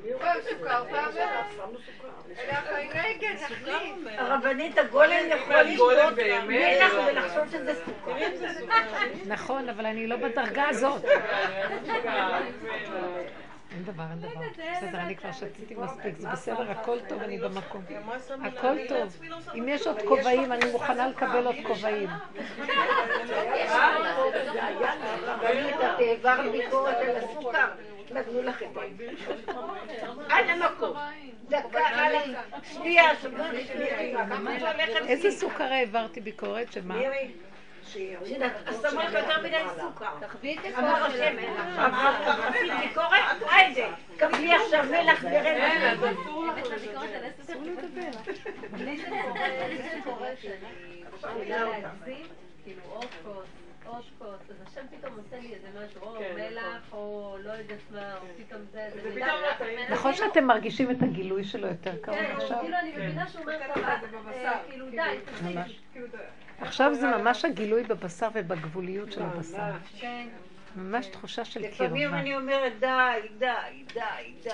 הרבנית, 4.18 4.78
הגולם 4.78 5.10
יכול 5.28 5.54
לשתות? 5.56 6.14
מלח 6.48 6.92
ולחשוב 7.08 7.48
שזה 7.50 7.74
סוכר. 7.84 8.12
נכון, 9.26 9.68
אבל 9.68 9.86
אני 9.86 10.06
לא 10.06 10.16
בדרגה 10.16 10.68
הזאת. 10.68 11.02
אין 13.74 13.84
דבר, 13.84 14.04
אין 14.10 14.20
דבר. 14.20 14.40
בסדר, 14.76 14.98
אני 14.98 15.16
כבר 15.16 15.32
שתיתי 15.32 15.74
מספיק, 15.74 16.16
זה 16.16 16.28
בסדר, 16.28 16.70
הכל 16.70 16.98
טוב, 17.08 17.22
אני 17.22 17.38
במקום. 17.38 17.82
הכל 18.44 18.76
טוב. 18.88 19.20
אם 19.54 19.68
יש 19.68 19.86
עוד 19.86 20.02
כובעים, 20.08 20.52
אני 20.52 20.72
מוכנה 20.72 21.08
לקבל 21.08 21.46
עוד 21.46 21.56
כובעים. 21.66 22.08
נתנו 28.10 28.42
לך 28.42 28.62
את. 28.62 28.76
על 30.28 30.50
המקום. 30.50 30.96
דקה, 31.48 31.78
איזה 35.08 35.30
סוכר 35.30 35.72
העברתי 35.72 36.20
ביקורת? 36.20 36.72
שמה? 36.72 37.00
שמות 37.92 39.12
יותר 39.12 39.42
מדי 39.42 39.62
סוכר. 39.80 40.06
תחביא 40.20 40.58
את 40.58 40.78
אמר 40.78 40.88
הכוח 40.88 41.06
השם, 41.06 41.36
שלך. 41.40 41.90
עשית 42.48 42.72
ביקורת? 42.80 43.50
היידה, 43.50 43.86
קבלי 44.16 44.54
עכשיו 44.54 44.84
מלח 44.90 45.24
ורבע. 45.24 45.94
ביקורת 46.10 46.58
על 47.14 47.24
עשר 47.40 47.60
לי 47.60 48.96
זה 48.96 49.08
קורה, 49.14 49.66
לי 49.68 49.82
זה 49.82 49.98
קורה 50.04 50.28
שאני 50.42 51.02
מתחילה 51.12 51.64
להגזים, 51.64 52.26
כאילו 52.64 52.82
עוד 52.88 53.06
כוס, 53.22 53.61
עוד 53.92 54.04
כוס, 54.18 54.50
אז 54.50 54.68
השם 54.68 54.86
פתאום 54.98 55.14
עושה 55.16 55.40
לי 55.40 55.54
איזה 55.54 55.68
משהו, 55.86 56.02
או 56.02 56.14
כן, 56.18 56.34
מלח, 56.34 56.92
או 56.92 57.36
לא 57.44 57.52
יודעת 57.52 57.78
מה, 57.90 58.16
או 58.16 58.26
פתאום 58.36 58.60
זה, 58.72 58.88
זה 58.94 59.00
פתאום 59.00 59.16
לא 59.16 59.58
טעים. 59.58 59.78
נכון 59.90 60.14
שאתם 60.14 60.44
מרגישים 60.44 60.90
את 60.90 61.02
הגילוי 61.02 61.44
שלו 61.44 61.68
יותר 61.68 61.92
קרוב 62.02 62.18
כן, 62.18 62.34
עכשיו? 62.36 62.58
כאילו 62.60 62.76
אני 62.76 62.92
מבינה 62.92 63.28
שהוא 63.28 63.42
אומר 63.42 63.58
כן. 63.74 63.80
בבשר, 64.12 64.38
אה, 64.44 64.58
כאילו 64.68 64.90
די, 64.90 65.18
תפסיק. 65.24 65.56
ממש. 65.56 65.80
כאילו, 65.92 66.06
עכשיו 66.60 66.94
זה 66.94 67.06
ממש 67.06 67.44
הגילוי 67.44 67.82
בבשר 67.82 68.28
ובגבוליות 68.34 69.12
של 69.12 69.22
הבשר. 69.22 69.72
כן. 70.00 70.28
ממש 70.76 71.06
תחושה 71.06 71.44
של 71.44 71.60
לפעמים 71.60 72.08
קרבה. 72.08 72.20
אני 72.20 72.36
אומרת 72.36 72.72
די, 72.80 72.88
די, 73.38 73.46
די, 73.94 74.00
די. 74.42 74.50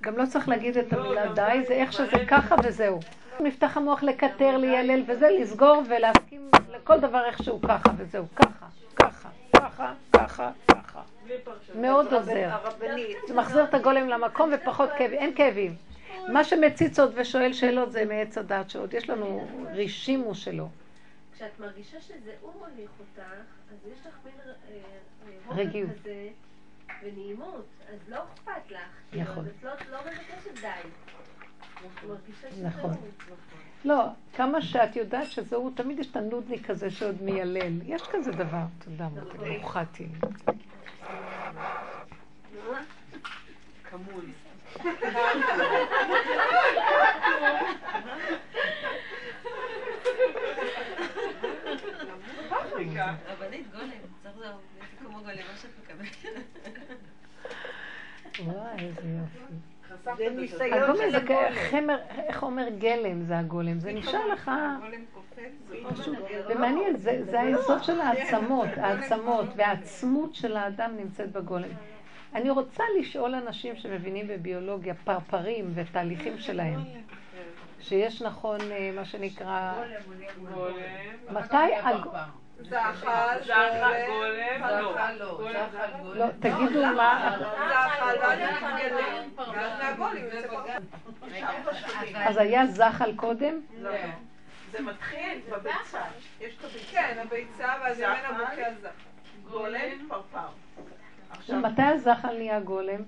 גם 0.00 0.16
לא 0.16 0.26
צריך 0.26 0.48
להגיד 0.48 0.76
את 0.76 0.92
המילה 0.92 1.24
לא, 1.24 1.34
די, 1.34 1.42
גם 1.56 1.64
זה 1.64 1.74
איך 1.74 1.92
זה 1.92 1.96
שזה. 1.96 2.24
ככה 2.28 2.54
וזהו. 2.64 3.00
נפתח 3.40 3.76
המוח 3.76 4.02
לקטר, 4.02 4.56
ליילל 4.56 5.02
וזה, 5.06 5.28
לסגור 5.40 5.82
ולהסכים 5.88 6.50
לכל 6.70 7.00
דבר 7.00 7.24
איכשהו 7.26 7.60
ככה 7.62 7.90
וזהו, 7.96 8.24
ככה, 8.36 8.66
ככה, 8.96 9.28
ככה, 9.56 9.92
ככה, 10.12 10.50
ככה. 10.68 11.02
מאוד 11.74 12.14
עוזר. 12.14 12.50
זה 13.28 13.34
מחזיר 13.34 13.64
את 13.64 13.74
הגולם 13.74 14.08
למקום 14.08 14.50
ופחות 14.54 14.90
כאבים, 14.98 15.18
אין 15.18 15.34
כאבים. 15.34 15.74
מה 16.32 16.44
שמציץ 16.44 16.98
עוד 16.98 17.12
ושואל 17.14 17.52
שאלות 17.52 17.92
זה 17.92 18.04
מעץ 18.04 18.38
הדעת 18.38 18.70
שעוד 18.70 18.94
יש 18.94 19.10
לנו 19.10 19.48
רישימו 19.72 20.34
שלו. 20.34 20.68
כשאת 21.34 21.60
מרגישה 21.60 22.00
שזה 22.00 22.32
הוא 22.40 22.52
מוליך 22.58 22.90
אותך, 23.00 23.28
אז 23.72 23.92
יש 23.92 24.06
לך 24.06 24.14
מין 24.24 24.34
אה, 24.46 24.52
אה, 25.50 25.56
רגיעות. 25.56 25.90
כזה 26.00 26.28
ונעימות, 27.02 27.66
אז 27.92 27.98
לא 28.08 28.16
אכפת 28.16 28.70
לך. 28.70 28.80
כאילו, 29.10 29.22
נכון. 29.24 29.44
אז 29.44 29.50
את 29.58 29.64
לא 29.64 29.70
לא 29.90 29.98
מבקשת 30.00 30.60
די. 30.60 30.88
נכון. 32.62 32.94
לא, 33.84 34.04
כמה 34.36 34.62
שאת 34.62 34.96
יודעת 34.96 35.26
שזהו, 35.30 35.70
תמיד 35.70 35.98
יש 35.98 36.10
את 36.10 36.16
הנודניק 36.16 36.70
הזה 36.70 36.90
שעוד 36.90 37.22
מיילל. 37.22 37.82
יש 37.84 38.02
כזה 38.12 38.32
דבר. 38.32 38.64
תודה, 38.84 39.08
מותק, 39.08 39.36
ברוכה 39.36 39.84
תהיי. 39.84 40.08
כמון. 43.90 44.32
פפריקה. 52.48 53.14
רבנית 53.26 53.72
גולם, 53.72 53.88
צריך 54.22 54.36
זה 54.36 54.46
כמו 54.98 55.18
גולם, 55.18 55.36
מה 55.36 55.56
שאת 55.56 55.70
מקבלת. 55.82 56.16
וואי, 58.44 58.86
איזה 58.86 59.08
יופי. 59.08 59.54
זה. 60.16 60.28
ניסיון 60.30 60.72
הגולם 60.72 60.96
של 60.96 61.10
זה 61.10 61.16
הגולם. 61.16 61.52
חמר, 61.70 61.96
איך 62.18 62.42
אומר 62.42 62.68
גלם 62.78 63.22
זה 63.22 63.38
הגולם, 63.38 63.78
זה 63.80 63.92
נשאר 63.92 64.26
לך 64.26 64.50
פשוט, 65.90 66.16
ומעניין, 66.48 66.96
זה 66.96 67.24
זה 67.24 67.40
היסוד 67.40 67.84
של 67.84 68.00
העצמות, 68.00 68.68
העצמות 68.76 69.46
והעצמות 69.56 70.34
של 70.34 70.56
האדם 70.56 70.90
נמצאת 70.96 71.32
בגולם. 71.32 71.68
אני 72.34 72.50
רוצה 72.50 72.84
לשאול 73.00 73.34
אנשים 73.34 73.76
שמבינים 73.76 74.26
בביולוגיה, 74.28 74.94
פרפרים 75.04 75.70
ותהליכים 75.74 76.38
שלהם, 76.38 76.80
שיש 77.80 78.22
נכון, 78.22 78.60
אה, 78.60 78.90
מה 78.94 79.04
שנקרא, 79.04 79.72
גולם. 80.54 80.74
מתי, 81.30 81.56
הג- 81.82 82.06
זחל, 82.62 83.38
גולם, 84.06 84.62
לא. 85.18 85.36
גולם. 85.36 85.66
לא, 86.14 86.26
תגידו 86.40 86.86
מה. 86.96 87.36
אז 92.14 92.36
היה 92.36 92.66
זחל 92.66 93.12
קודם? 93.16 93.60
לא. 93.78 93.90
זה 94.72 94.82
מתחיל 94.82 95.40
בביצה. 95.50 96.00
יש 96.40 96.54
את 96.58 96.64
הביצה. 96.64 96.90
כן, 96.90 97.18
הביצה, 97.22 97.74
ואז 97.82 97.98
ממנה. 98.00 98.38
בוקע 98.38 98.70
זחל. 98.80 98.88
גולם 99.50 100.08
פרפר. 100.08 100.48
עכשיו, 101.30 101.60
מתי 101.60 101.82
הזחל 101.82 102.36
נהיה 102.38 102.60
גולם? 102.60 103.02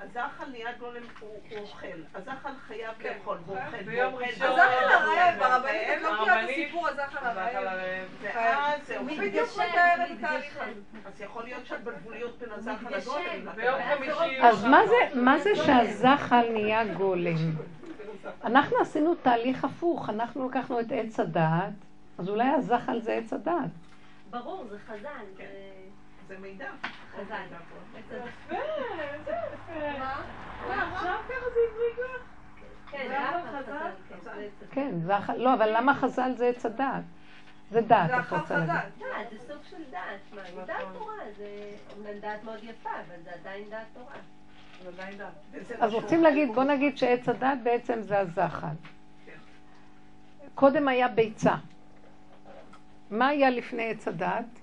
הזחל 0.00 0.44
נהיה 0.50 0.72
גולם, 0.78 1.02
הוא 1.20 1.28
הוא 1.50 1.58
אוכל. 1.58 1.86
הזחל 2.14 2.52
חייב 2.66 2.94
כן, 2.98 3.12
לאכול, 3.18 3.38
והוא 3.46 3.58
אוכל. 3.58 3.82
ביום 3.82 4.14
והוא 4.14 4.24
אוכל. 4.24 4.44
הזחל 4.44 4.92
הרעב, 4.92 5.42
הרבנית 5.42 6.02
לא 6.02 6.22
מכירה 6.22 6.44
את 6.44 6.48
הסיפור 6.50 6.88
הזחל 6.88 7.26
הרעב. 7.26 8.08
ואז 8.22 8.86
זהו. 8.86 8.98
הוא 8.98 9.06
מתגשם, 9.06 9.28
בדיוק 9.28 9.48
מתאר 9.56 10.04
את 10.04 10.10
מתגשם. 10.10 10.24
התהליך 10.26 10.56
הזה. 10.56 10.80
אז 11.06 11.20
יכול 11.20 11.44
להיות 11.44 11.66
שאת 11.66 11.84
בגבוליות 11.84 12.38
בין 12.38 12.48
הזחל. 12.52 12.96
לגולם. 12.96 13.48
אז 14.42 14.64
מה 14.64 14.86
זה, 14.86 15.20
מה 15.20 15.38
זה 15.38 15.56
שהזחל 15.56 16.46
נהיה 16.52 16.94
גולם? 16.94 17.36
אנחנו 18.44 18.76
עשינו 18.80 19.14
תהליך 19.14 19.64
הפוך, 19.64 20.10
אנחנו 20.10 20.48
לקחנו 20.48 20.80
את 20.80 20.86
עץ 20.92 21.20
הדעת, 21.20 21.72
אז 22.18 22.28
אולי 22.28 22.48
הזחל 22.48 23.00
זה 23.00 23.12
עץ 23.12 23.32
הדעת. 23.32 23.70
ברור, 24.30 24.64
זה 24.70 24.78
חז"ל. 24.86 25.42
זה- 26.30 26.36
זה 26.36 26.42
מידע. 26.42 26.70
חז"ל. 27.16 27.34
יפה, 27.98 28.56
איזה 29.00 29.32
יפה. 29.52 29.98
מה? 29.98 30.22
עכשיו 30.92 31.18
ככה 31.28 31.34
זה 31.54 31.60
הביא 31.72 32.04
לך? 32.04 32.22
כן. 32.90 33.08
כן, 34.70 34.92
כן, 35.26 35.34
לא, 35.36 35.54
אבל 35.54 35.76
למה 35.76 35.94
חז"ל 35.94 36.32
זה 36.36 36.46
עץ 36.46 36.66
הדעת? 36.66 37.02
זה 37.70 37.80
דעת, 37.80 38.10
את 38.10 38.32
רוצה 38.32 38.56
להגיד. 38.56 38.70
חז"ל. 38.72 38.88
דעת, 38.98 39.30
זה 39.30 39.54
סוג 39.54 39.62
של 39.70 39.84
דעת. 39.90 40.20
מה, 40.34 40.42
זה 40.54 40.62
דעת 40.66 40.82
תורה. 40.92 41.14
זה 41.36 41.46
אומנם 41.96 42.18
דעת 42.20 42.44
מאוד 42.44 42.58
יפה, 42.64 42.90
אבל 42.90 43.22
זה 43.24 43.30
עדיין 43.40 43.70
דעת 43.70 43.86
תורה. 43.94 44.14
אז 45.80 45.92
רוצים 45.92 46.22
להגיד, 46.22 46.48
בוא 46.54 46.64
נגיד 46.64 46.98
שעץ 46.98 47.28
הדת 47.28 47.58
בעצם 47.62 48.02
זה 48.02 48.18
הזחל. 48.18 48.66
קודם 50.54 50.88
היה 50.88 51.08
ביצה. 51.08 51.54
מה 53.10 53.28
היה 53.28 53.50
לפני 53.50 53.90
עץ 53.90 54.08
הדת? 54.08 54.59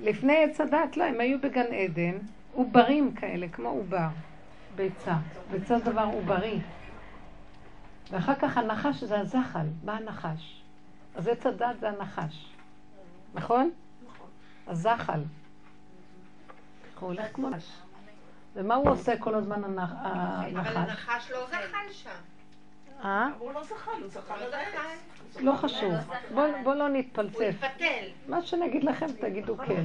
לפני 0.00 0.44
עץ 0.44 0.60
הדת, 0.60 0.96
לא, 0.96 1.04
הם 1.04 1.20
היו 1.20 1.40
בגן 1.40 1.72
עדן, 1.74 2.18
עוברים 2.52 3.14
כאלה, 3.14 3.48
כמו 3.48 3.68
עובר. 3.68 4.06
ביצה. 4.76 5.14
ביצה 5.50 5.78
זה 5.78 5.84
דבר 5.84 6.08
עוברי. 6.12 6.60
ואחר 8.10 8.34
כך 8.34 8.58
הנחש 8.58 9.04
זה 9.04 9.18
הזחל, 9.20 9.66
בא 9.84 9.92
הנחש. 9.92 10.62
אז 11.14 11.28
עץ 11.28 11.46
הדת 11.46 11.80
זה 11.80 11.88
הנחש. 11.88 12.52
נכון? 13.34 13.70
הזחל. 14.66 15.20
הוא 17.00 17.08
הולך 17.08 17.26
כמו 17.32 17.50
נחש. 17.50 17.70
ומה 18.54 18.74
הוא 18.74 18.90
עושה 18.90 19.18
כל 19.18 19.34
הזמן 19.34 19.64
הנח- 19.64 19.92
אבל 19.92 20.56
הנחש? 20.58 20.76
הנחש 20.76 21.30
לא 21.30 21.46
זחל 21.46 21.92
שם. 21.92 22.10
אה? 23.04 23.28
הוא 23.38 23.52
לא 23.52 23.64
זחל, 23.64 23.90
הוא 24.00 24.08
זחל 24.08 24.34
על 24.42 24.54
העץ. 24.54 24.98
לא 25.40 25.52
חשוב. 25.52 25.92
בוא- 26.34 26.44
בוא 26.62 26.74
לא 26.74 26.88
הוא 26.88 26.96
נתפלסף. 26.96 27.40
התפתל. 27.64 28.04
מה 28.28 28.42
שנגיד 28.42 28.84
לכם 28.84 29.06
תגידו 29.20 29.56
כן. 29.56 29.82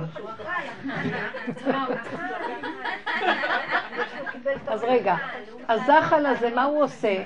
אז 4.68 4.84
רגע, 4.84 5.16
הזחל 5.70 6.26
הזה, 6.26 6.50
מה 6.56 6.64
הוא 6.64 6.84
עושה? 6.84 7.24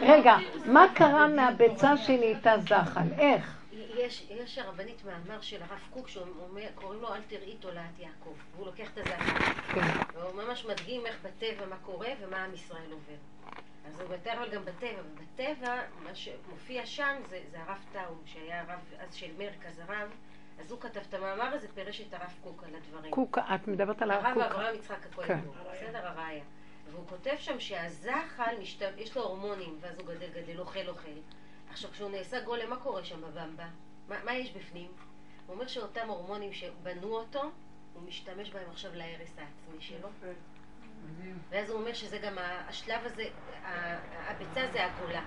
רגע, 0.00 0.36
מה 0.66 0.86
קרה 0.94 1.26
מהביצה 1.28 1.96
שנהייתה 1.96 2.52
זחל? 2.58 3.00
איך? 3.18 3.59
יש, 4.00 4.26
יש 4.30 4.58
הרבנית 4.58 5.04
מאמר 5.04 5.40
של 5.40 5.62
הרב 5.62 5.80
קוק 5.90 6.08
שקוראים 6.08 7.00
לו 7.00 7.14
אל 7.14 7.22
תראי 7.22 7.56
תולעת 7.56 7.98
יעקב 7.98 8.34
והוא 8.54 8.66
לוקח 8.66 8.90
את 8.92 8.98
הזעקה 8.98 9.52
כן. 9.74 9.80
והוא 10.14 10.42
ממש 10.42 10.64
מדגים 10.64 11.06
איך 11.06 11.18
בטבע 11.22 11.66
מה 11.66 11.76
קורה 11.82 12.08
ומה 12.20 12.44
עם 12.44 12.54
ישראל 12.54 12.92
עובר 12.92 13.14
אז 13.86 14.00
הוא 14.00 14.14
מתאר 14.14 14.32
אבל 14.32 14.50
גם 14.50 14.64
בטבע 14.64 15.00
ובטבע 15.04 15.82
מה 16.02 16.14
שמופיע 16.14 16.86
שם 16.86 17.16
זה, 17.28 17.40
זה 17.50 17.60
הרב 17.60 17.84
טאו 17.92 18.14
שהיה 18.24 18.60
הרב 18.60 18.80
אז 18.98 19.14
של 19.14 19.30
מרכז 19.38 19.78
הרב 19.78 20.10
אז 20.60 20.70
הוא 20.70 20.80
כתב 20.80 21.00
את 21.08 21.14
המאמר 21.14 21.54
הזה 21.54 21.68
פירש 21.74 22.00
את 22.00 22.14
הרב 22.14 22.34
קוק 22.44 22.64
על 22.64 22.74
הדברים 22.74 23.10
קוקה, 23.10 23.54
את 23.54 23.68
מדברת 23.68 24.02
על 24.02 24.10
הרב 24.10 24.26
הקוקה. 24.26 24.46
אברהם 24.46 24.74
יצחק 24.74 25.02
כן. 25.02 25.08
הכהן 25.22 25.40
קוק, 25.40 25.56
בסדר 25.72 26.06
הראיה 26.06 26.44
והוא 26.90 27.06
כותב 27.08 27.34
שם 27.38 27.60
שהזחל 27.60 28.54
משת... 28.60 28.82
יש 28.96 29.16
לו 29.16 29.22
הורמונים 29.22 29.78
ואז 29.80 29.98
הוא 29.98 30.06
גדל 30.06 30.28
גדל 30.28 30.60
אוכל 30.60 30.88
אוכל 30.88 31.08
עכשיו 31.70 31.90
כשהוא 31.90 32.10
נעשה 32.10 32.40
גולם 32.40 32.70
מה 32.70 32.76
קורה 32.76 33.04
שם 33.04 33.20
בבמבה? 33.20 33.68
מה, 34.10 34.16
מה 34.24 34.34
יש 34.34 34.52
בפנים? 34.52 34.90
הוא 35.46 35.54
אומר 35.54 35.66
שאותם 35.66 36.08
הורמונים 36.08 36.52
שבנו 36.52 37.08
אותו 37.16 37.42
הוא 37.94 38.02
משתמש 38.02 38.50
בהם 38.50 38.70
עכשיו 38.70 38.90
להרס 38.94 39.38
העצמי 39.38 39.80
שלו 39.80 40.08
ואז 41.50 41.70
הוא 41.70 41.78
אומר 41.80 41.92
שזה 41.92 42.18
גם 42.18 42.34
השלב 42.38 43.00
הזה, 43.04 43.24
הביצה 44.26 44.66
זה 44.72 44.84
הגולה. 44.84 45.22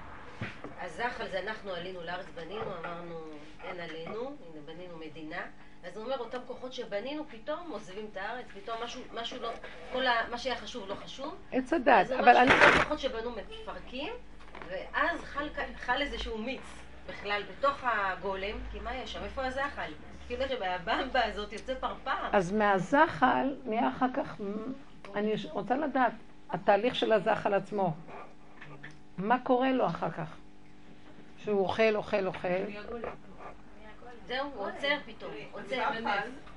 הזחל 0.79 1.27
זה 1.27 1.39
אנחנו 1.39 1.73
עלינו 1.73 2.01
לארץ, 2.01 2.25
בנינו, 2.35 2.77
אמרנו 2.79 3.19
אין 3.63 3.79
עלינו, 3.79 4.19
הנה 4.21 4.61
בנינו 4.65 4.97
מדינה. 4.97 5.41
אז 5.83 5.97
הוא 5.97 6.05
אומר 6.05 6.17
אותם 6.17 6.37
כוחות 6.47 6.73
שבנינו 6.73 7.25
פתאום 7.29 7.71
עוזבים 7.71 8.07
את 8.11 8.17
הארץ, 8.17 8.45
פתאום 8.53 8.83
משהו, 8.83 9.01
משהו 9.13 9.41
לא, 9.41 9.49
כל 9.93 10.07
ה, 10.07 10.29
מה 10.31 10.37
שהיה 10.37 10.55
חשוב 10.55 10.89
לא 10.89 10.95
חשוב. 10.95 11.35
עץ 11.51 11.73
הדת, 11.73 11.87
אז 11.87 12.11
הוא 12.11 12.19
אבל 12.19 12.29
אומר 12.29 12.41
אני... 12.41 12.51
שכל 12.51 12.83
כוחות 12.83 12.99
שבנו 12.99 13.31
מפרקים, 13.31 14.13
ואז 14.67 15.21
חל, 15.23 15.49
חל 15.75 16.01
איזשהו 16.01 16.37
מיץ 16.37 16.82
בכלל 17.07 17.41
בתוך 17.51 17.83
הגולם, 17.83 18.57
כי 18.71 18.79
מה 18.79 18.95
יש 18.95 19.13
שם? 19.13 19.23
איפה 19.23 19.45
הזחל? 19.45 19.91
כאילו 20.27 20.43
שמהבמבה 20.47 21.25
הזאת 21.25 21.53
יוצא 21.53 21.73
פרפר. 21.75 22.11
אז 22.31 22.51
מהזחל 22.51 23.55
נהיה 23.65 23.89
אחר 23.89 24.07
כך, 24.13 24.35
אני 25.15 25.33
רוצה 25.51 25.77
לדעת, 25.77 26.13
התהליך 26.49 26.95
של 26.95 27.11
הזחל 27.11 27.53
עצמו, 27.53 27.93
מה 29.17 29.39
קורה 29.39 29.71
לו 29.71 29.85
אחר 29.87 30.11
כך? 30.11 30.35
שהוא 31.37 31.59
אוכל, 31.59 31.95
אוכל, 31.95 32.27
אוכל, 32.27 32.47
זהו, 34.27 34.49
הוא 34.55 34.67
עוצר 34.67 34.97
פתאום, 35.05 35.31
עוצר. 35.51 35.83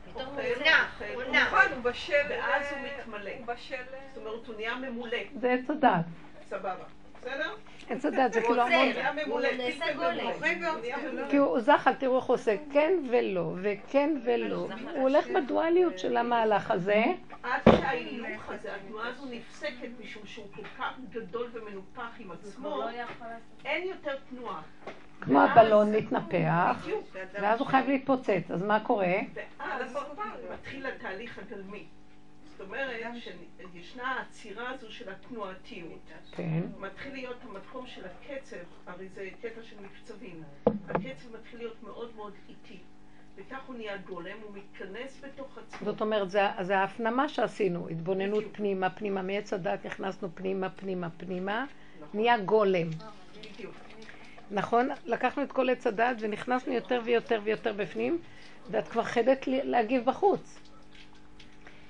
פתאום 0.05 0.27
הוא. 0.27 0.43
אוכל, 0.43 1.05
הוא 1.15 1.23
נכון, 1.23 1.73
הוא 1.75 1.83
בשל... 1.83 2.13
ואז 2.29 2.67
הוא 2.73 2.79
מתמלא. 2.81 3.31
הוא 3.39 3.47
בשל... 3.47 3.75
זאת 4.15 4.27
אומרת, 4.27 4.47
הוא 4.47 4.55
נהיה 4.57 4.75
ממולא. 4.75 5.19
זה 5.41 5.53
עץ 5.53 5.71
הדת. 5.71 6.05
סבבה. 6.49 6.85
בסדר? 7.21 7.55
עץ 7.89 8.05
הדת 8.05 8.33
זה 8.33 8.41
כאילו. 8.41 8.63
המון... 8.63 9.27
הוא 9.27 9.41
נעשה 9.41 9.95
גולם. 9.97 11.29
כי 11.31 11.37
הוא 11.37 11.61
זחל, 11.61 11.93
תראו 11.95 12.17
איך 12.17 12.25
הוא 12.25 12.35
עושה 12.35 12.57
כן 12.73 12.93
ולא, 13.11 13.53
וכן 13.63 14.11
ולא. 14.25 14.57
הוא 14.95 15.03
הולך 15.03 15.27
בדואליות 15.29 15.99
של 15.99 16.17
המהלך 16.17 16.71
הזה. 16.71 17.05
עד 17.43 17.61
שההילוך 17.71 18.51
הזה, 18.51 18.75
התנועה 18.75 19.09
הזו 19.09 19.25
נפסקת 19.31 19.89
משום 20.01 20.23
שהוא 20.27 20.47
כל 20.55 20.63
כך 20.79 20.95
גדול 21.11 21.51
ומנופח 21.53 22.11
עם 22.19 22.31
עצמו, 22.33 22.81
אין 23.65 23.89
יותר 23.89 24.17
תנועה. 24.31 24.63
כמו 25.21 25.41
הבלון 25.41 25.93
מתנפח. 25.93 26.87
ואז 27.33 27.61
הוא 27.61 27.67
חייב 27.67 27.89
להתפוצץ. 27.89 28.51
אז 28.51 28.63
מה 28.63 28.81
קורה? 28.81 29.15
ואז 29.59 29.97
מתחיל 30.53 30.87
התהליך 30.87 31.39
הגלמי. 31.39 31.87
זאת 32.59 32.67
אומרת 32.67 33.01
שישנה 33.73 34.09
העצירה 34.09 34.71
הזו 34.71 34.93
של 34.93 35.09
התנועתיות. 35.11 36.11
כן. 36.33 36.63
מתחיל 36.79 37.13
להיות 37.13 37.37
המקום 37.43 37.87
של 37.87 38.03
הקצב, 38.05 38.57
הרי 38.87 39.09
זה 39.09 39.29
קטע 39.43 39.63
של 39.63 39.77
מקצבים. 39.81 40.43
הקצב 40.89 41.37
מתחיל 41.39 41.59
להיות 41.59 41.83
מאוד 41.83 42.17
מאוד 42.17 42.33
איטי. 42.49 42.79
וכך 43.37 43.65
הוא 43.67 43.77
נהיה 43.77 43.97
גולם, 43.97 44.37
הוא 44.43 44.51
מתכנס 44.55 45.21
בתוך 45.25 45.59
עצמו. 45.59 45.91
זאת 45.91 46.01
אומרת, 46.01 46.31
זה, 46.31 46.41
זה 46.61 46.79
ההפנמה 46.79 47.29
שעשינו, 47.29 47.89
התבוננות 47.89 48.39
בדיוק. 48.39 48.57
פנימה, 48.57 48.91
פנימה, 48.91 49.23
מעץ 49.23 49.53
הדת 49.53 49.87
נכנסנו 49.87 50.29
פנימה, 50.35 50.71
פנימה, 50.71 51.11
פנימה, 51.11 51.65
נהיה 52.15 52.39
גולם. 52.39 52.91
בדיוק. 53.41 53.75
נכון? 54.51 54.89
לקחנו 55.07 55.43
את 55.43 55.53
כל 55.53 55.71
עץ 55.71 55.87
הדת 55.87 56.17
ונכנסנו 56.21 56.73
יותר 56.73 57.01
ויותר 57.05 57.41
ויותר 57.45 57.73
בפנים, 57.73 58.19
ואת 58.71 58.89
כבר 58.89 59.03
חייבת 59.03 59.45
להגיב 59.47 60.05
בחוץ. 60.05 60.66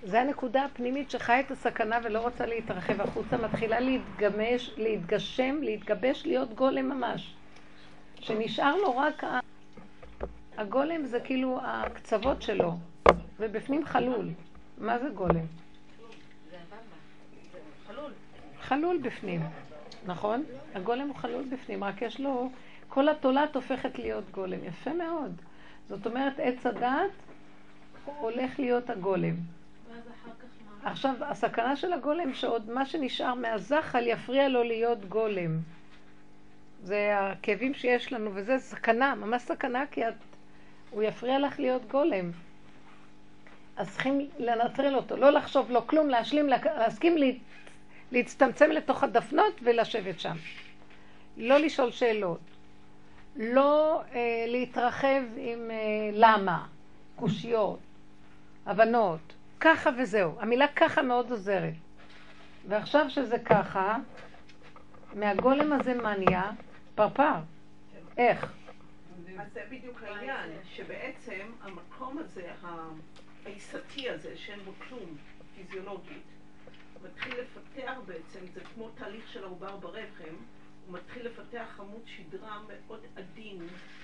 זה 0.07 0.21
הנקודה 0.21 0.65
הפנימית 0.65 1.11
שחיה 1.11 1.41
את 1.41 1.51
הסכנה 1.51 1.99
ולא 2.05 2.19
רוצה 2.21 2.47
להתרחב 2.47 3.01
החוצה, 3.01 3.37
מתחילה 3.37 3.81
להתגמש, 3.81 4.71
להתגשם, 4.77 5.57
להתגבש, 5.63 6.27
להיות 6.27 6.55
גולם 6.55 6.89
ממש. 6.89 7.35
שנשאר 8.21 8.77
לו 8.77 8.97
רק 8.97 9.25
ה... 9.25 9.41
הגולם 10.57 11.05
זה 11.05 11.21
כאילו 11.21 11.59
הקצוות 11.63 12.43
שלו, 12.43 12.73
ובפנים 13.41 13.85
חלול. 13.85 14.29
מה 14.79 14.99
זה 14.99 15.09
גולם? 15.09 15.47
חלול 18.61 18.99
בפנים, 18.99 19.41
נכון? 20.07 20.45
הגולם 20.75 21.09
הוא 21.09 21.17
חלול 21.17 21.45
בפנים, 21.53 21.85
רק 21.85 22.03
יש 22.03 22.21
לו... 22.21 22.51
כל 22.89 23.09
התולעת 23.09 23.57
הופכת 23.57 23.99
להיות 23.99 24.25
גולם. 24.31 24.65
יפה 24.65 24.93
מאוד. 24.93 25.33
זאת 25.89 26.07
אומרת, 26.07 26.33
עץ 26.39 26.67
הדעת 26.67 27.11
הולך 28.05 28.59
להיות 28.59 28.91
הגולם. 28.91 29.35
עכשיו, 30.87 31.15
הסכנה 31.21 31.77
של 31.77 31.93
הגולם, 31.93 32.35
שעוד 32.35 32.71
מה 32.71 32.87
שנשאר 32.87 33.35
מהזחל 33.35 34.07
יפריע 34.07 34.49
לו 34.49 34.63
להיות 34.63 35.05
גולם. 35.05 35.59
זה 36.83 37.15
הכאבים 37.19 37.75
שיש 37.75 38.13
לנו, 38.13 38.31
וזה 38.35 38.59
סכנה, 38.59 39.15
ממש 39.15 39.43
סכנה, 39.43 39.85
כי 39.91 40.09
את, 40.09 40.15
הוא 40.91 41.03
יפריע 41.03 41.39
לך 41.39 41.61
להיות 41.61 41.89
גולם. 41.89 42.31
אז 43.77 43.91
צריכים 43.93 44.29
לנטרל 44.39 44.97
אותו, 44.97 45.17
לא 45.17 45.31
לחשוב 45.31 45.71
לו 45.71 45.87
כלום, 45.87 46.09
להשלים, 46.09 46.49
להסכים 46.49 47.19
לה, 47.19 47.27
להצטמצם 48.13 48.71
לתוך 48.71 49.05
הדפנות 49.05 49.61
ולשבת 49.63 50.21
שם. 50.21 50.37
לא 51.37 51.59
לשאול 51.59 51.91
שאלות. 51.91 52.41
לא 53.37 54.03
אה, 54.15 54.45
להתרחב 54.47 55.23
עם 55.37 55.71
אה, 55.71 56.11
למה, 56.13 56.67
קושיות, 57.17 57.79
הבנות. 58.67 59.36
ככה 59.61 59.91
וזהו. 59.99 60.41
המילה 60.41 60.67
ככה 60.69 61.03
מאוד 61.03 61.31
עוזרת. 61.31 61.75
ועכשיו 62.69 63.11
שזה 63.11 63.39
ככה, 63.39 63.97
מהגולם 65.15 65.73
הזה 65.73 65.95
מה 65.95 66.17
נהיה? 66.17 66.51
פרפר. 66.95 67.35
איך? 68.19 68.53
אז 69.39 69.53
זה 69.53 69.61
בדיוק 69.71 70.03
העניין, 70.03 70.51
שבעצם 70.65 71.53
המקום 71.63 72.19
הזה, 72.19 72.53
העיסתי 73.45 74.11
הזה, 74.11 74.37
שאין 74.37 74.61
בו 74.61 74.73
כלום 74.89 75.17
פיזיולוגית, 75.57 76.23
מתחיל 77.05 77.35
לפתח 77.41 77.93
בעצם, 78.07 78.39
זה 78.55 78.61
כמו 78.75 78.89
תהליך 78.91 79.29
של 79.33 79.45
העובר 79.45 79.77
ברחם, 79.77 80.35
הוא 80.87 80.95
מתחיל 80.95 81.27
לפתח 81.27 81.81
עמוד 81.81 82.03
שדרה 82.07 82.59
מאוד 82.69 83.01
עדין, 83.17 83.59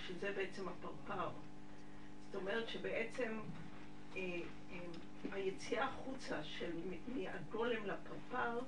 שזה 0.07 0.33
בעצם 0.37 0.63
הפרפר. 0.69 1.29
זאת 2.27 2.35
אומרת 2.43 2.69
שבעצם 2.69 3.39
אה, 4.17 4.21
אה, 4.73 4.77
היציאה 5.33 5.85
החוצה 5.85 6.45
של 6.45 6.73
מהגולם 7.15 7.87
לפרפר, 7.87 8.59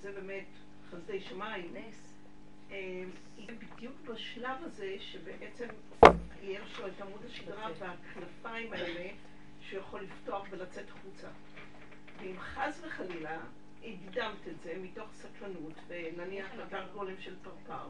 זה 0.00 0.12
באמת 0.12 0.46
חסדי 0.90 1.20
שמיים. 1.20 1.74
אה, 2.70 3.04
היא 3.36 3.48
בדיוק 3.58 3.94
בשלב 4.04 4.56
הזה 4.62 4.96
שבעצם 5.00 5.68
יש 6.42 6.78
לו 6.78 6.86
את 6.86 7.00
עמוד 7.00 7.24
השדרה 7.24 7.68
והכנפיים 7.78 8.72
האלה 8.72 9.10
שיכול 9.60 10.02
לפתוח 10.02 10.46
ולצאת 10.50 10.88
החוצה. 10.90 11.28
ואם 12.18 12.40
חס 12.40 12.80
וחלילה 12.84 13.38
הקדמת 13.84 14.48
את 14.48 14.60
זה 14.62 14.74
מתוך 14.82 15.08
סקרנות, 15.12 15.74
ונניח 15.88 16.54
לקח 16.54 16.82
גולם 16.92 17.20
של 17.20 17.34
פרפר, 17.42 17.88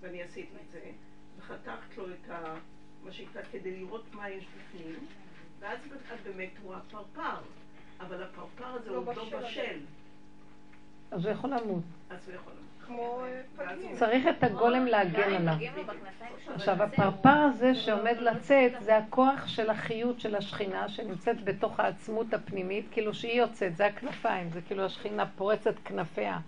ואני 0.00 0.22
עשיתי 0.22 0.56
את 0.66 0.70
זה, 0.72 0.90
וחתכת 1.38 1.96
לו 1.96 2.06
את 2.10 2.30
ה... 2.30 2.54
מה 3.02 3.12
שנקרא, 3.12 3.42
כדי 3.52 3.76
לראות 3.76 4.14
מה 4.14 4.30
יש 4.30 4.46
בפנים, 4.46 5.06
ואז 5.60 5.78
את 6.14 6.18
באמת 6.24 6.50
רואה 6.62 6.78
פרפר, 6.90 7.36
אבל 8.00 8.22
הפרפר 8.22 8.66
הזה 8.66 8.90
לא 8.90 8.96
עוד 8.96 9.16
לא 9.16 9.24
בשל 9.40 9.80
אז 11.10 11.24
הוא 11.24 11.32
יכול 11.32 11.50
למות. 11.50 11.82
אז 12.10 12.28
הוא 12.28 12.34
יכול... 12.34 12.52
כמו 12.86 13.24
אה. 13.58 13.74
הוא- 13.74 13.96
צריך 13.98 14.26
את 14.28 14.44
הגולם 14.44 14.86
להגן 14.86 15.34
עליו. 15.34 15.54
עכשיו, 16.54 16.82
הפרפר 16.82 17.28
הזה 17.28 17.74
שעומד 17.74 18.16
לצאת, 18.20 18.72
זה 18.80 18.96
הכוח 18.96 19.46
של 19.48 19.70
החיות 19.70 20.20
של 20.20 20.36
השכינה 20.36 20.88
שנמצאת 20.88 21.44
בתוך 21.44 21.80
העצמות 21.80 22.34
הפנימית, 22.34 22.86
כאילו 22.90 23.14
שהיא 23.14 23.38
יוצאת, 23.40 23.76
זה 23.76 23.86
הכנפיים, 23.86 24.50
זה 24.50 24.60
כאילו 24.62 24.84
השכינה 24.84 25.26
פורצת 25.26 25.74
כנפיה. 25.84 26.38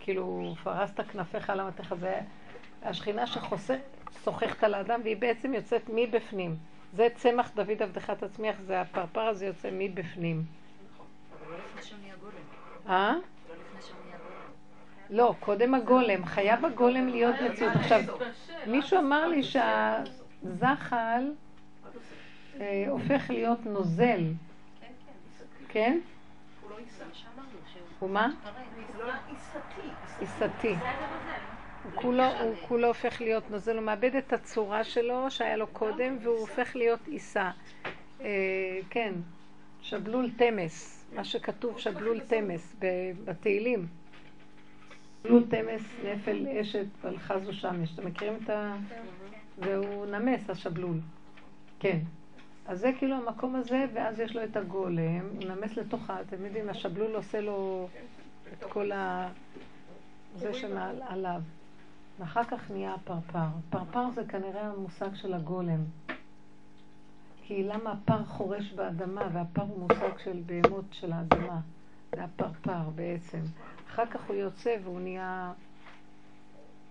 כאילו, 0.00 0.54
פרסת 0.62 1.00
כנפיך 1.00 1.50
על 1.50 1.60
המתך, 1.60 1.94
זה 2.00 2.20
השכינה 2.82 3.24
ששוחחת 3.26 4.64
על 4.64 4.74
האדם, 4.74 5.00
והיא 5.04 5.16
בעצם 5.16 5.54
יוצאת 5.54 5.82
מבפנים. 5.88 6.56
זה 6.96 7.08
צמח 7.14 7.50
דוד 7.54 7.82
עבדך 7.82 8.10
תצמיח, 8.10 8.56
זה 8.66 8.80
הפרפר 8.80 9.20
הזה 9.20 9.46
יוצא 9.46 9.68
מבפנים. 9.72 10.44
לא. 12.86 12.92
אה? 12.92 13.14
לא 15.10 15.34
קודם 15.40 15.74
הגולם. 15.74 16.24
חייב 16.24 16.64
הגולם 16.64 17.08
להיות 17.08 17.34
מציאות. 17.50 17.76
עכשיו, 17.76 18.00
מישהו 18.66 18.98
אמר 18.98 19.26
לי 19.26 19.42
שהזחל 19.42 21.32
אה, 22.60 22.84
הופך 22.88 23.30
להיות 23.30 23.66
נוזל, 23.66 24.32
כן? 25.68 25.98
הוא 27.98 28.08
לא 28.08 28.14
מה? 28.14 28.30
לא 28.98 29.12
עיסתי. 29.28 29.88
עיסתי. 30.20 30.74
כולו, 31.94 32.24
הוא 32.40 32.54
כולו 32.68 32.88
הופך 32.88 33.20
להיות 33.20 33.50
נוזל, 33.50 33.76
הוא 33.76 33.84
מאבד 33.84 34.16
את 34.16 34.32
הצורה 34.32 34.84
שלו 34.84 35.30
שהיה 35.30 35.56
לו 35.56 35.66
קודם 35.66 36.16
והוא 36.22 36.38
הופך 36.38 36.76
להיות 36.76 37.00
עיסה. 37.06 37.50
אה, 38.20 38.78
כן, 38.90 39.12
שבלול 39.82 40.30
תמס, 40.36 41.06
מה 41.14 41.24
שכתוב 41.24 41.78
שבלול 41.78 42.20
תמס 42.20 42.76
בתהילים. 43.24 43.86
שבלול 45.22 45.44
תמס, 45.48 45.82
נפל 46.04 46.46
אשת 46.60 46.86
ולחזו 47.04 47.52
שמש. 47.52 47.94
אתם 47.94 48.06
מכירים 48.06 48.38
את 48.44 48.50
ה... 48.50 48.76
והוא 49.58 50.06
נמס 50.06 50.50
השבלול. 50.50 51.00
כן. 51.80 51.98
אז 52.66 52.80
זה 52.80 52.90
כאילו 52.98 53.16
המקום 53.16 53.56
הזה, 53.56 53.84
ואז 53.94 54.20
יש 54.20 54.36
לו 54.36 54.44
את 54.44 54.56
הגולם, 54.56 55.28
הוא 55.34 55.44
נמס 55.44 55.76
לתוכה, 55.76 56.20
אתם 56.20 56.44
יודעים, 56.44 56.68
השבלול 56.68 57.14
עושה 57.14 57.40
לו 57.40 57.88
את 58.52 58.64
כל 58.64 58.92
ה... 58.92 59.28
זה 60.36 60.54
שמעל 60.54 61.02
עליו. 61.08 61.40
ואחר 62.18 62.44
כך 62.44 62.70
נהיה 62.70 62.94
הפרפר. 62.94 63.46
פרפר 63.70 64.10
זה 64.14 64.22
כנראה 64.28 64.66
המושג 64.66 65.14
של 65.14 65.34
הגולם. 65.34 65.84
כי 67.42 67.62
למה 67.62 67.92
הפר 67.92 68.24
חורש 68.24 68.72
באדמה, 68.72 69.28
והפר 69.32 69.62
הוא 69.62 69.78
מושג 69.78 70.18
של 70.18 70.42
בהמות 70.46 70.84
של 70.92 71.12
האדמה. 71.12 71.60
זה 72.14 72.24
הפרפר 72.24 72.90
בעצם. 72.94 73.40
אחר 73.88 74.06
כך 74.06 74.20
הוא 74.26 74.36
יוצא 74.36 74.76
והוא 74.82 75.00
נהיה 75.00 75.52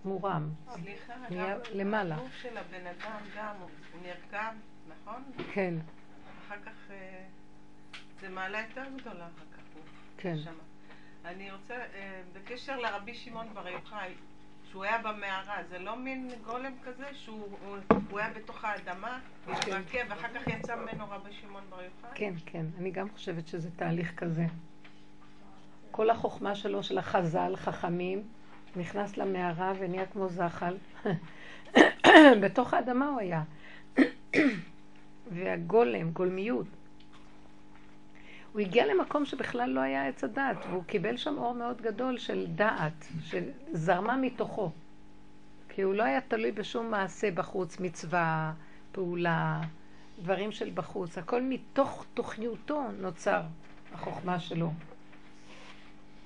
מורם. 0.05 0.49
סליחה, 0.69 1.13
נהיה 1.29 1.53
גם 1.53 1.59
למעלה. 1.73 2.15
הגוף 2.15 2.33
של 2.41 2.57
הבן 2.57 2.87
אדם 2.87 3.19
גם 3.37 3.55
הוא 3.59 4.01
נרקב, 4.01 4.55
נכון? 4.87 5.23
כן, 5.53 5.73
אחר 6.47 6.61
כך 6.65 6.91
אה, 6.91 7.25
זה 8.21 8.29
מעלה 8.29 8.61
יותר 8.61 8.83
גדולה 8.97 9.25
אחר 9.25 9.45
כך. 9.53 9.63
כן. 10.17 10.37
שמה. 10.37 10.53
אני 11.25 11.51
רוצה, 11.51 11.73
אה, 11.73 12.21
בקשר 12.33 12.79
לרבי 12.79 13.13
שמעון 13.13 13.53
בר 13.53 13.67
יוחאי, 13.67 14.13
שהוא 14.73 14.83
היה 14.83 14.97
במערה, 14.97 15.57
זה 15.69 15.79
לא 15.79 15.95
מין 15.95 16.29
גולם 16.45 16.71
כזה 16.83 17.05
שהוא 17.13 17.57
הוא, 17.65 17.77
הוא 18.09 18.19
היה 18.19 18.29
בתוך 18.33 18.65
האדמה, 18.65 19.19
והתרקב, 19.45 19.97
ואחר 20.09 20.27
כך 20.27 20.47
יצא 20.47 20.75
ממנו 20.75 21.05
רבי 21.09 21.29
שמעון 21.41 21.63
בר 21.69 21.81
יוחאי? 21.81 22.09
כן, 22.15 22.33
כן. 22.45 22.65
אני 22.77 22.91
גם 22.91 23.09
חושבת 23.09 23.47
שזה 23.47 23.69
תהליך 23.75 24.15
כזה. 24.15 24.45
כל 25.91 26.09
החוכמה 26.09 26.55
שלו, 26.55 26.83
של 26.83 26.97
החז"ל, 26.97 27.55
חכמים, 27.55 28.23
נכנס 28.75 29.17
למערה 29.17 29.73
ונהיה 29.79 30.05
כמו 30.05 30.29
זחל. 30.29 30.77
בתוך 32.41 32.73
האדמה 32.73 33.07
הוא 33.07 33.19
היה. 33.19 33.43
והגולם, 35.33 36.11
גולמיות. 36.11 36.67
הוא 38.53 38.61
הגיע 38.61 38.85
למקום 38.85 39.25
שבכלל 39.25 39.69
לא 39.69 39.79
היה 39.79 40.07
עץ 40.07 40.23
הדעת, 40.23 40.57
והוא 40.69 40.83
קיבל 40.83 41.17
שם 41.17 41.37
אור 41.37 41.53
מאוד 41.53 41.81
גדול 41.81 42.17
של 42.17 42.45
דעת, 42.55 43.07
שזרמה 43.21 44.17
מתוכו. 44.17 44.71
כי 45.69 45.81
הוא 45.81 45.95
לא 45.95 46.03
היה 46.03 46.21
תלוי 46.21 46.51
בשום 46.51 46.91
מעשה 46.91 47.31
בחוץ, 47.31 47.79
מצווה, 47.79 48.53
פעולה, 48.91 49.61
דברים 50.19 50.51
של 50.51 50.71
בחוץ. 50.73 51.17
הכל 51.17 51.41
מתוך 51.41 52.05
תוכניותו 52.13 52.83
נוצר 52.99 53.41
החוכמה 53.93 54.39
שלו. 54.39 54.71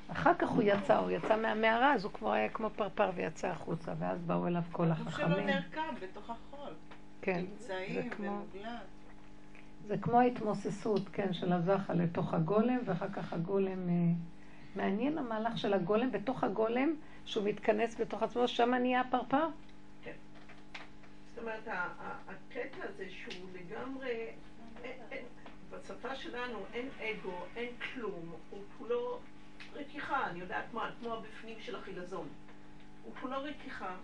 אחר 0.08 0.34
כך 0.34 0.50
הוא 0.50 0.64
יצא, 0.66 0.98
הוא 0.98 1.12
יצא 1.12 1.42
מהמערה, 1.42 1.94
אז 1.94 2.04
הוא 2.04 2.12
כבר 2.14 2.32
היה 2.32 2.50
כמו 2.50 2.70
פרפר 2.76 3.10
ויצא 3.16 3.48
החוצה, 3.48 3.94
ואז 4.00 4.22
באו 4.22 4.48
אליו 4.48 4.62
כל 4.72 4.92
הגוף 4.92 5.16
שלו 5.16 5.26
החכמים. 5.26 5.48
נרקב 5.48 5.82
בתוך 6.02 6.30
החול. 6.30 6.74
כן, 7.22 7.40
עם 7.40 7.46
זה 7.58 8.04
כמו, 8.12 8.28
ומוגלת. 8.28 8.97
זה 9.88 9.98
כמו 9.98 10.20
ההתמוססות, 10.20 11.02
כן, 11.14 11.34
של 11.34 11.54
הזחל 11.54 11.94
לתוך 11.94 12.34
הגולם, 12.34 12.78
ואחר 12.86 13.10
כך 13.10 13.34
הגולם... 13.34 13.90
אה, 13.90 13.94
מעניין 14.76 15.18
המהלך 15.18 15.58
של 15.58 15.74
הגולם 15.74 16.12
בתוך 16.12 16.44
הגולם, 16.44 16.94
שהוא 17.26 17.44
מתכנס 17.50 18.00
בתוך 18.02 18.24
עצמו, 18.24 18.48
שם 18.48 18.74
נהיה 18.74 19.02
הפרפר? 19.02 19.48
זאת 21.30 21.44
אומרת, 21.44 21.68
הקטע 22.28 22.78
הזה 22.84 23.06
שהוא 23.10 23.48
לגמרי, 23.54 24.28
אין- 24.84 25.00
אין- 25.12 25.26
בשפה 25.72 26.16
שלנו 26.16 26.60
אין 26.74 26.88
אגו, 27.02 27.34
אין 27.56 27.70
כלום, 27.94 28.34
הוא 28.50 28.60
כולו 28.78 29.20
רכיכה, 29.76 30.30
אני 30.30 30.40
יודעת 30.40 30.74
מה, 30.74 30.90
כמו 31.00 31.14
הבפנים 31.14 31.56
של 31.60 31.76
החילזון. 31.76 32.28
הוא 33.04 33.14
כולו 33.22 33.38
רכיכה, 33.44 33.96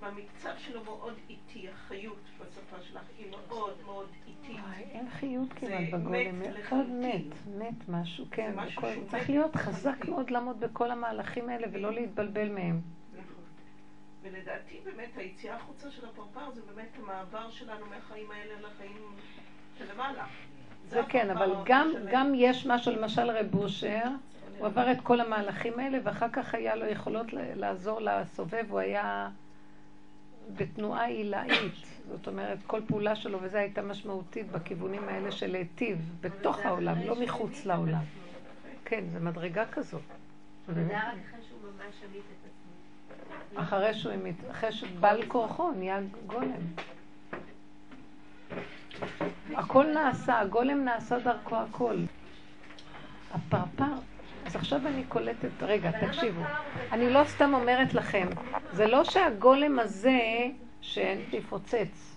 והמקצב 0.00 0.50
שלו 0.58 0.84
מאוד 0.84 1.14
איטי, 1.28 1.68
החיות 1.68 2.20
בשפה 2.40 2.76
שלך 2.82 3.02
היא 3.18 3.26
מאוד 3.30 3.74
מאוד 3.86 4.08
איטית. 4.26 4.56
אין 4.90 5.10
חיות 5.10 5.52
כמעט 5.52 5.92
בגולם, 5.92 6.38
מאוד. 6.38 6.86
מת, 6.88 7.46
מת 7.58 7.88
משהו, 7.88 8.24
כן. 8.30 8.54
צריך 9.10 9.30
להיות 9.30 9.56
חזק. 9.56 10.04
מאוד 10.08 10.30
לעמוד 10.30 10.60
בכל 10.60 10.90
המהלכים 10.90 11.48
האלה 11.48 11.66
ולא 11.72 11.92
להתבלבל 11.92 12.48
מהם. 12.48 12.80
נכון. 13.12 13.44
ולדעתי 14.22 14.80
באמת 14.84 15.16
היציאה 15.16 15.56
החוצה 15.56 15.90
של 15.90 16.06
הפרפר 16.06 16.50
זה 16.50 16.60
באמת 16.74 16.88
המעבר 17.02 17.50
שלנו 17.50 17.86
מהחיים 17.86 18.30
האלה 18.30 18.54
לחיים 18.60 19.02
שלמעלה. 19.78 20.26
זה 20.88 21.00
כן, 21.08 21.30
אבל 21.30 21.54
גם. 21.64 21.90
גם 22.10 22.32
יש 22.34 22.66
משהו, 22.66 22.92
למשל 22.92 23.30
רב 23.30 23.54
אושר, 23.54 24.08
הוא 24.58 24.66
עבר 24.66 24.92
את 24.92 25.00
כל 25.02 25.20
המהלכים 25.20 25.78
האלה, 25.78 25.98
ואחר 26.04 26.28
כך 26.32 26.54
היה 26.54 26.76
לו 26.76 26.86
יכולות 26.86 27.26
לעזור 27.32 28.00
לסובב, 28.00 28.64
הוא 28.68 28.78
היה 28.78 29.28
בתנועה 30.56 31.06
עילאית. 31.06 31.72
זאת 32.10 32.26
אומרת, 32.26 32.58
כל 32.66 32.80
פעולה 32.86 33.16
שלו, 33.16 33.38
וזו 33.42 33.58
הייתה 33.58 33.82
משמעותית 33.82 34.52
בכיוונים 34.52 35.08
האלה 35.08 35.32
של 35.32 35.52
להיטיב, 35.52 35.98
בתוך 36.20 36.58
העולם, 36.58 36.96
לא 37.06 37.20
מחוץ 37.20 37.66
לעולם. 37.66 38.02
כן, 38.84 39.04
זו 39.12 39.20
מדרגה 39.20 39.66
כזאת. 39.66 40.02
זה 40.74 40.86
רק 40.86 40.92
אחרי 40.92 41.42
שהוא 41.48 41.58
ממש 41.62 41.94
המית 42.10 42.22
את 42.22 42.48
עצמו. 43.52 43.62
אחרי 43.62 43.94
שהוא 43.94 44.12
המית, 44.12 44.36
אחרי 44.50 44.72
שבעל 44.72 45.26
כורחו 45.26 45.70
נהיה 45.70 46.00
גולם. 46.26 46.60
הכל 49.54 49.86
נעשה, 49.94 50.38
הגולם 50.38 50.84
נעשה 50.84 51.18
דרכו 51.18 51.56
הכל. 51.56 51.96
הפרפר, 53.34 53.92
אז 54.50 54.56
עכשיו 54.56 54.80
אני 54.86 55.04
קולטת, 55.04 55.62
רגע, 55.62 55.90
תקשיבו. 56.06 56.42
אני 56.92 57.10
לא 57.10 57.24
סתם 57.24 57.54
אומרת 57.54 57.94
לכם, 57.94 58.28
זה 58.72 58.86
לא 58.86 59.04
שהגולם 59.04 59.78
הזה 59.78 60.20
שיפוצץ. 60.80 62.16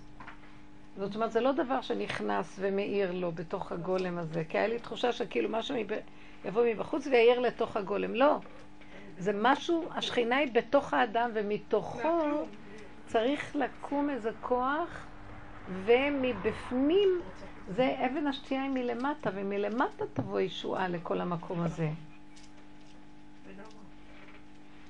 זאת 0.97 1.15
אומרת, 1.15 1.31
זה 1.31 1.41
לא 1.41 1.51
דבר 1.51 1.81
שנכנס 1.81 2.55
ומאיר 2.59 3.11
לו 3.11 3.31
בתוך 3.31 3.71
הגולם 3.71 4.17
הזה, 4.17 4.43
כי 4.49 4.57
היה 4.57 4.67
לי 4.67 4.79
תחושה 4.79 5.11
שכאילו 5.11 5.49
משהו 5.49 5.75
מב... 5.75 5.91
יבוא 6.45 6.63
מבחוץ 6.73 7.07
ויעיר 7.07 7.39
לתוך 7.39 7.77
הגולם. 7.77 8.15
לא. 8.15 8.37
זה 9.17 9.31
משהו, 9.41 9.85
השכינה 9.95 10.35
היא 10.35 10.51
בתוך 10.53 10.93
האדם, 10.93 11.31
ומתוכו 11.33 12.45
צריך 13.05 13.55
לקום 13.55 14.09
איזה 14.09 14.31
כוח, 14.41 15.05
ומבפנים 15.85 17.09
זה 17.67 17.95
אבן 18.05 18.27
השתייה 18.27 18.63
היא 18.63 18.71
מלמטה, 18.71 19.29
ומלמטה 19.33 20.05
תבוא 20.13 20.39
ישועה 20.39 20.87
לכל 20.87 21.21
המקום 21.21 21.61
הזה. 21.61 21.89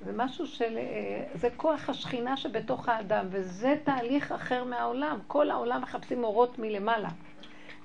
זה 0.05 0.11
משהו 0.15 0.47
של... 0.47 0.77
אה, 0.77 1.23
זה 1.33 1.49
כוח 1.57 1.89
השכינה 1.89 2.37
שבתוך 2.37 2.89
האדם, 2.89 3.25
וזה 3.29 3.75
תהליך 3.83 4.31
אחר 4.31 4.63
מהעולם. 4.63 5.19
כל 5.27 5.51
העולם 5.51 5.81
מחפשים 5.81 6.23
אורות 6.23 6.59
מלמעלה. 6.59 7.09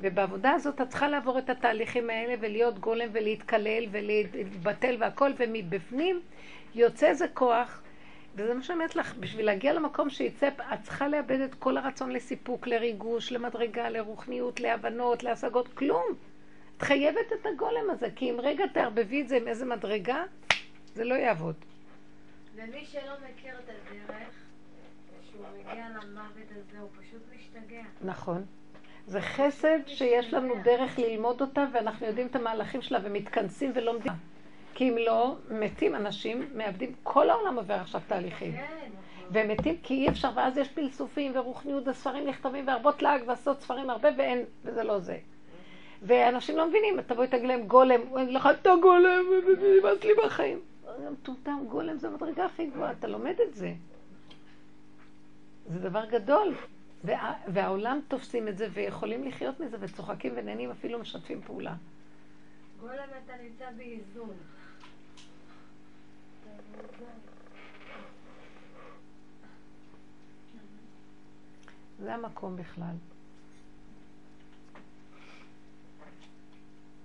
ובעבודה 0.00 0.50
הזאת 0.50 0.80
את 0.80 0.88
צריכה 0.88 1.08
לעבור 1.08 1.38
את 1.38 1.50
התהליכים 1.50 2.10
האלה 2.10 2.34
ולהיות 2.40 2.78
גולם 2.78 3.08
ולהתקלל 3.12 3.84
ולהתבטל 3.90 4.96
והכל, 4.98 5.30
ומבפנים 5.38 6.20
יוצא 6.74 7.06
איזה 7.06 7.26
כוח, 7.34 7.82
וזה 8.34 8.54
מה 8.54 8.62
שאני 8.62 8.74
אומרת 8.74 8.96
לך, 8.96 9.14
בשביל 9.16 9.46
להגיע 9.46 9.72
למקום 9.72 10.10
שיצא, 10.10 10.48
את 10.48 10.82
צריכה 10.82 11.08
לאבד 11.08 11.40
את 11.40 11.54
כל 11.54 11.76
הרצון 11.76 12.10
לסיפוק, 12.10 12.66
לריגוש, 12.66 13.32
למדרגה, 13.32 13.90
לרוחניות, 13.90 14.60
להבנות, 14.60 15.22
להשגות, 15.22 15.68
כלום. 15.68 16.04
את 16.76 16.82
חייבת 16.82 17.32
את 17.40 17.46
הגולם 17.46 17.90
הזה, 17.90 18.08
כי 18.16 18.30
אם 18.30 18.40
רגע 18.40 18.64
תערבבי 18.66 19.22
את 19.22 19.28
זה 19.28 19.36
עם 19.36 19.48
איזה 19.48 19.66
מדרגה, 19.66 20.24
זה 20.94 21.04
לא 21.04 21.14
יעבוד. 21.14 21.54
ומי 22.58 22.84
שלא 22.84 23.12
מכיר 23.30 23.54
את 23.58 23.68
הדרך, 23.68 24.34
כשהוא 25.22 25.44
מגיע 25.58 25.88
למוות 25.88 26.50
הזה, 26.50 26.80
הוא 26.80 26.88
פשוט 27.00 27.22
משתגע. 27.36 27.82
נכון. 28.02 28.44
זה 29.06 29.20
חסד 29.20 29.78
שיש 29.86 30.34
לנו 30.34 30.54
דרך 30.62 30.98
ללמוד 30.98 31.40
אותה, 31.40 31.64
ואנחנו 31.72 32.06
יודעים 32.06 32.26
את 32.26 32.36
המהלכים 32.36 32.82
שלה 32.82 32.98
ומתכנסים 33.02 33.72
ולומדים. 33.74 34.12
כי 34.74 34.88
אם 34.88 34.96
לא, 34.98 35.36
מתים 35.50 35.94
אנשים, 35.94 36.48
מאבדים, 36.54 36.92
כל 37.02 37.30
העולם 37.30 37.56
עובר 37.56 37.74
עכשיו 37.74 38.00
תהליכים. 38.06 38.56
והם 39.30 39.48
מתים 39.48 39.76
כי 39.82 39.94
אי 39.94 40.08
אפשר, 40.08 40.30
ואז 40.34 40.58
יש 40.58 40.68
פלסופים 40.68 41.32
ורוחניות 41.34 41.88
וספרים 41.88 42.26
נכתבים 42.26 42.66
והרבות 42.66 43.02
לעג 43.02 43.22
ועשות 43.26 43.60
ספרים 43.60 43.90
הרבה 43.90 44.08
ואין, 44.18 44.44
וזה 44.64 44.84
לא 44.84 44.98
זה. 44.98 45.18
ואנשים 46.02 46.56
לא 46.56 46.68
מבינים, 46.68 47.00
תבואי 47.02 47.28
תגיד 47.28 47.48
להם 47.48 47.66
גולם, 47.66 48.00
הוא 48.08 48.20
יגיד 48.20 48.34
לך, 48.34 48.48
אתה 48.60 48.70
גולם, 48.82 49.24
נמאס 49.58 50.04
לי 50.04 50.12
בחיים. 50.24 50.60
מטומטם, 51.12 51.64
גולם 51.68 51.98
זה 51.98 52.08
המדרגה 52.08 52.44
הכי 52.44 52.66
גבוהה, 52.66 52.92
אתה 52.92 53.06
לומד 53.06 53.34
את 53.48 53.54
זה. 53.54 53.74
זה 55.66 55.78
דבר 55.78 56.04
גדול. 56.04 56.54
וה, 57.04 57.34
והעולם 57.48 58.00
תופסים 58.08 58.48
את 58.48 58.58
זה 58.58 58.68
ויכולים 58.72 59.24
לחיות 59.24 59.60
מזה 59.60 59.76
וצוחקים 59.80 60.32
ונהנים, 60.36 60.70
אפילו 60.70 60.98
משתפים 60.98 61.42
פעולה. 61.42 61.74
גולם 62.80 63.08
אתה 63.24 63.32
נמצא 63.42 63.64
באיזון. 63.76 64.34
זה 72.00 72.14
המקום 72.14 72.56
בכלל. 72.56 72.94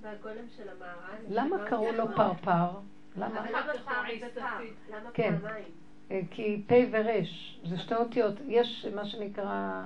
והגולם 0.02 0.50
של 0.58 0.70
המערב? 0.70 1.20
למה 1.30 1.58
קראו 1.70 1.92
לו 1.92 2.06
פרפר? 2.16 2.70
למה? 3.18 3.46
כן. 5.14 5.36
פעמיים? 5.42 5.64
אה, 6.12 6.22
כי 6.32 6.62
פ' 6.68 6.74
ור' 6.92 7.24
זה 7.70 7.78
שתי 7.78 7.96
אותיות. 7.96 8.34
יש 8.48 8.86
מה 8.96 9.06
שנקרא 9.06 9.84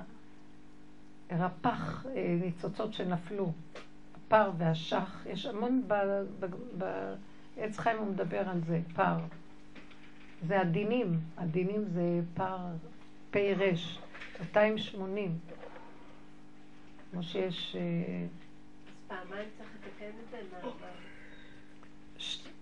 רפ"ח, 1.30 2.06
אה, 2.06 2.36
ניצוצות 2.40 2.92
שנפלו. 2.92 3.52
הפר 4.26 4.50
והשח, 4.58 5.26
יש 5.26 5.46
המון, 5.46 5.82
ב- 5.86 6.22
ב- 6.40 7.14
בעץ 7.56 7.78
חיים 7.78 7.98
הוא 7.98 8.06
מדבר 8.06 8.48
על 8.48 8.60
זה, 8.66 8.80
פר. 8.94 9.16
זה 10.42 10.60
הדינים, 10.60 11.20
הדינים 11.36 11.84
זה 11.84 12.02
פר, 12.34 12.56
פ' 13.30 13.36
ר', 13.36 13.72
280. 14.40 15.38
כמו 17.10 17.22
שיש 17.22 17.76
אה, 17.76 17.80
אז 17.80 19.08
פעמיים 19.08 19.48
צריך 19.58 19.68
לתקן 19.74 20.06
את 20.06 20.50
זה? 20.62 20.68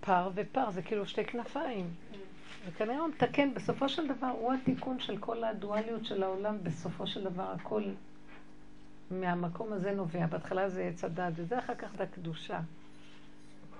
פר 0.07 0.29
ופר, 0.35 0.71
זה 0.71 0.81
כאילו 0.81 1.05
שתי 1.05 1.25
כנפיים. 1.25 1.89
וכנראה 2.67 2.99
הוא 2.99 3.07
מתקן, 3.07 3.53
בסופו 3.53 3.89
של 3.89 4.07
דבר 4.07 4.27
הוא 4.27 4.53
התיקון 4.53 4.99
של 4.99 5.17
כל 5.17 5.43
הדואליות 5.43 6.05
של 6.05 6.23
העולם, 6.23 6.57
בסופו 6.63 7.07
של 7.07 7.23
דבר 7.23 7.51
הכל 7.51 7.83
מהמקום 9.11 9.73
הזה 9.73 9.91
נובע. 9.91 10.25
בהתחלה 10.25 10.69
זה 10.69 10.83
עץ 10.83 11.03
הדת, 11.03 11.33
וזה 11.35 11.59
אחר 11.59 11.75
כך 11.75 11.87
זה 11.97 12.03
הקדושה. 12.03 12.59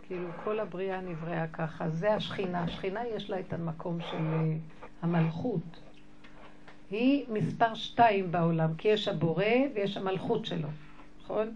כאילו 0.07 0.28
כל 0.43 0.59
הבריאה 0.59 1.01
נבראה 1.01 1.47
ככה, 1.47 1.89
זה 1.89 2.13
השכינה. 2.13 2.63
השכינה 2.63 3.07
יש 3.07 3.30
לה 3.30 3.39
את 3.39 3.53
המקום 3.53 4.01
של 4.01 4.17
אה, 4.17 4.55
המלכות. 5.01 5.80
היא 6.91 7.25
מספר 7.30 7.73
שתיים 7.75 8.32
בעולם, 8.32 8.75
כי 8.78 8.88
יש 8.88 9.07
הבורא 9.07 9.43
ויש 9.75 9.97
המלכות 9.97 10.45
שלו, 10.45 10.69
נכון? 11.23 11.51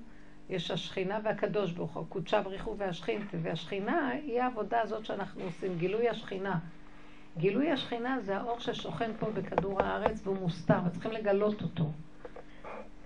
יש 0.52 0.72
השכינה 0.72 1.20
והקדוש 1.24 1.72
ברוך 1.72 1.98
הוא, 1.98 2.06
קודשה 2.10 2.42
בריחו 2.42 2.78
והשכינתה, 2.78 3.38
והשכינה 3.42 4.10
היא 4.10 4.42
העבודה 4.42 4.82
הזאת 4.82 5.06
שאנחנו 5.06 5.44
עושים, 5.44 5.78
גילוי 5.78 6.10
השכינה. 6.10 6.60
גילוי 7.38 7.72
השכינה 7.72 8.20
זה 8.22 8.38
האור 8.38 8.60
ששוכן 8.60 9.12
פה 9.20 9.30
בכדור 9.32 9.82
הארץ 9.82 10.22
והוא 10.24 10.38
מוסתר, 10.38 10.80
וצריכים 10.86 11.12
לגלות 11.12 11.62
אותו. 11.62 11.92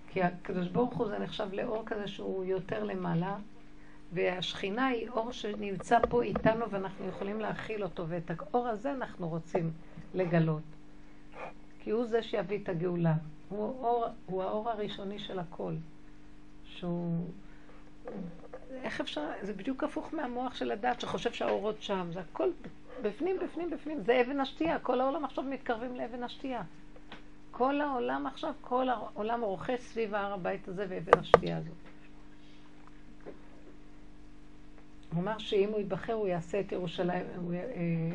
כי 0.08 0.24
הקדוש 0.24 0.68
ברוך 0.68 0.98
הוא 0.98 1.08
זה 1.08 1.20
נחשב 1.20 1.54
לאור 1.54 1.84
כזה 1.86 2.08
שהוא 2.08 2.46
יותר 2.46 2.84
למעלה, 2.84 3.36
והשכינה 4.14 4.88
היא 4.88 5.10
אור 5.10 5.32
שנמצא 5.32 6.00
פה 6.10 6.24
איתנו 6.24 6.70
ואנחנו 6.70 7.08
יכולים 7.08 7.40
להכיל 7.40 7.84
אותו, 7.84 8.06
ואת 8.08 8.32
האור 8.32 8.68
הזה 8.68 8.92
אנחנו 8.92 9.30
רוצים 9.30 9.72
לגלות. 10.14 10.64
כי 11.80 11.90
הוא 11.90 12.06
זה 12.06 12.24
שיביא 12.24 12.60
את 12.64 12.70
הגאולה. 12.70 13.14
הוא, 13.50 13.60
אור, 13.60 14.06
הוא 14.26 14.44
האור 14.44 14.70
הראשוני 14.70 15.20
של 15.20 15.40
הכל. 15.40 15.74
שהוא... 16.76 17.26
איך 18.84 19.02
אפשר, 19.02 19.22
זה 19.42 19.54
בדיוק 19.54 19.84
הפוך 19.84 20.14
מהמוח 20.14 20.56
של 20.56 20.72
הדת 20.72 21.02
שחושב 21.02 21.32
שהאורות 21.32 21.82
שם, 21.82 22.08
זה 22.14 22.20
הכל 22.20 22.50
בפנים, 23.02 23.36
בפנים, 23.44 23.70
בפנים, 23.70 24.02
זה 24.04 24.22
אבן 24.22 24.40
השתייה, 24.40 24.80
כל 24.80 25.02
העולם 25.02 25.26
עכשיו 25.26 25.44
מתקרבים 25.44 25.96
לאבן 25.96 26.24
השתייה. 26.24 26.62
כל 27.52 27.82
העולם 27.82 28.28
עכשיו, 28.28 28.54
כל 28.62 28.90
העולם 28.90 29.42
רוכש 29.42 29.80
סביב 29.80 30.16
ההר 30.16 30.34
הבית 30.34 30.68
הזה 30.68 30.86
ואבן 30.90 31.20
השתייה 31.20 31.58
הזאת. 31.58 31.74
הוא 35.14 35.22
אמר 35.24 35.38
שאם 35.38 35.70
הוא 35.70 35.80
ייבחר 35.80 36.14
הוא 36.14 36.28
יעשה 36.28 36.60
את 36.60 36.72
ירושלים, 36.72 37.26
אה, 37.54 37.60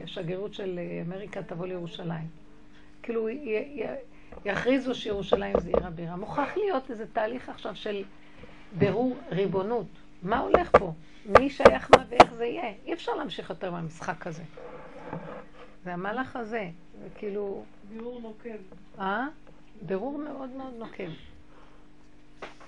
השגרירות 0.05 0.55
של 0.55 0.79
אה, 0.79 1.03
אמריקה 1.07 1.43
תבוא 1.43 1.67
לירושלים. 1.67 2.29
כאילו 3.03 3.29
י- 3.29 3.33
י- 3.83 3.85
יכריזו 4.45 4.95
שירושלים 4.95 5.61
זה 5.61 5.69
עיר 5.69 5.87
הבירה. 5.87 6.17
מוכרח 6.17 6.57
להיות 6.57 6.91
איזה 6.91 7.05
תהליך 7.13 7.49
עכשיו 7.49 7.77
של 7.77 8.05
בירור 8.79 9.16
ריבונות. 9.31 9.87
מה 10.23 10.39
הולך 10.39 10.71
פה? 10.79 10.93
מי 11.27 11.51
שייך 11.51 11.91
מה 11.97 12.05
ואיך 12.09 12.35
זה 12.35 12.45
יהיה? 12.45 12.73
אי 12.85 12.93
אפשר 12.93 13.12
להמשיך 13.14 13.51
יותר 13.51 13.71
מהמשחק 13.71 14.27
הזה. 14.27 14.43
זה 15.85 15.93
המהלך 15.95 16.37
הזה. 16.37 16.71
זה 17.03 17.09
כאילו... 17.14 17.64
בירור 17.89 18.21
נוקב. 18.21 18.59
אה? 18.99 19.27
בירור 19.83 20.18
מאוד 20.18 20.51
מאוד 20.51 20.73
נוקב. 20.79 21.11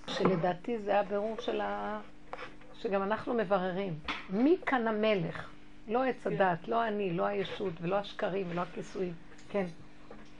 שלדעתי 0.07 0.79
זה 0.79 1.01
הבירור 1.01 1.37
של 1.41 1.61
ה... 1.61 2.01
שגם 2.75 3.03
אנחנו 3.03 3.35
מבררים. 3.35 3.99
מי 4.31 4.57
כאן 4.67 4.89
המלך? 4.89 5.51
לא 5.89 6.05
עץ 6.05 6.27
הדת, 6.27 6.69
לא 6.69 6.89
אני, 6.89 7.13
לא 7.13 7.27
הישות, 7.27 7.73
ולא 7.81 7.97
השקרים, 7.97 8.47
ולא 8.51 8.61
הכיסויים. 8.61 9.15
כן. 9.51 9.67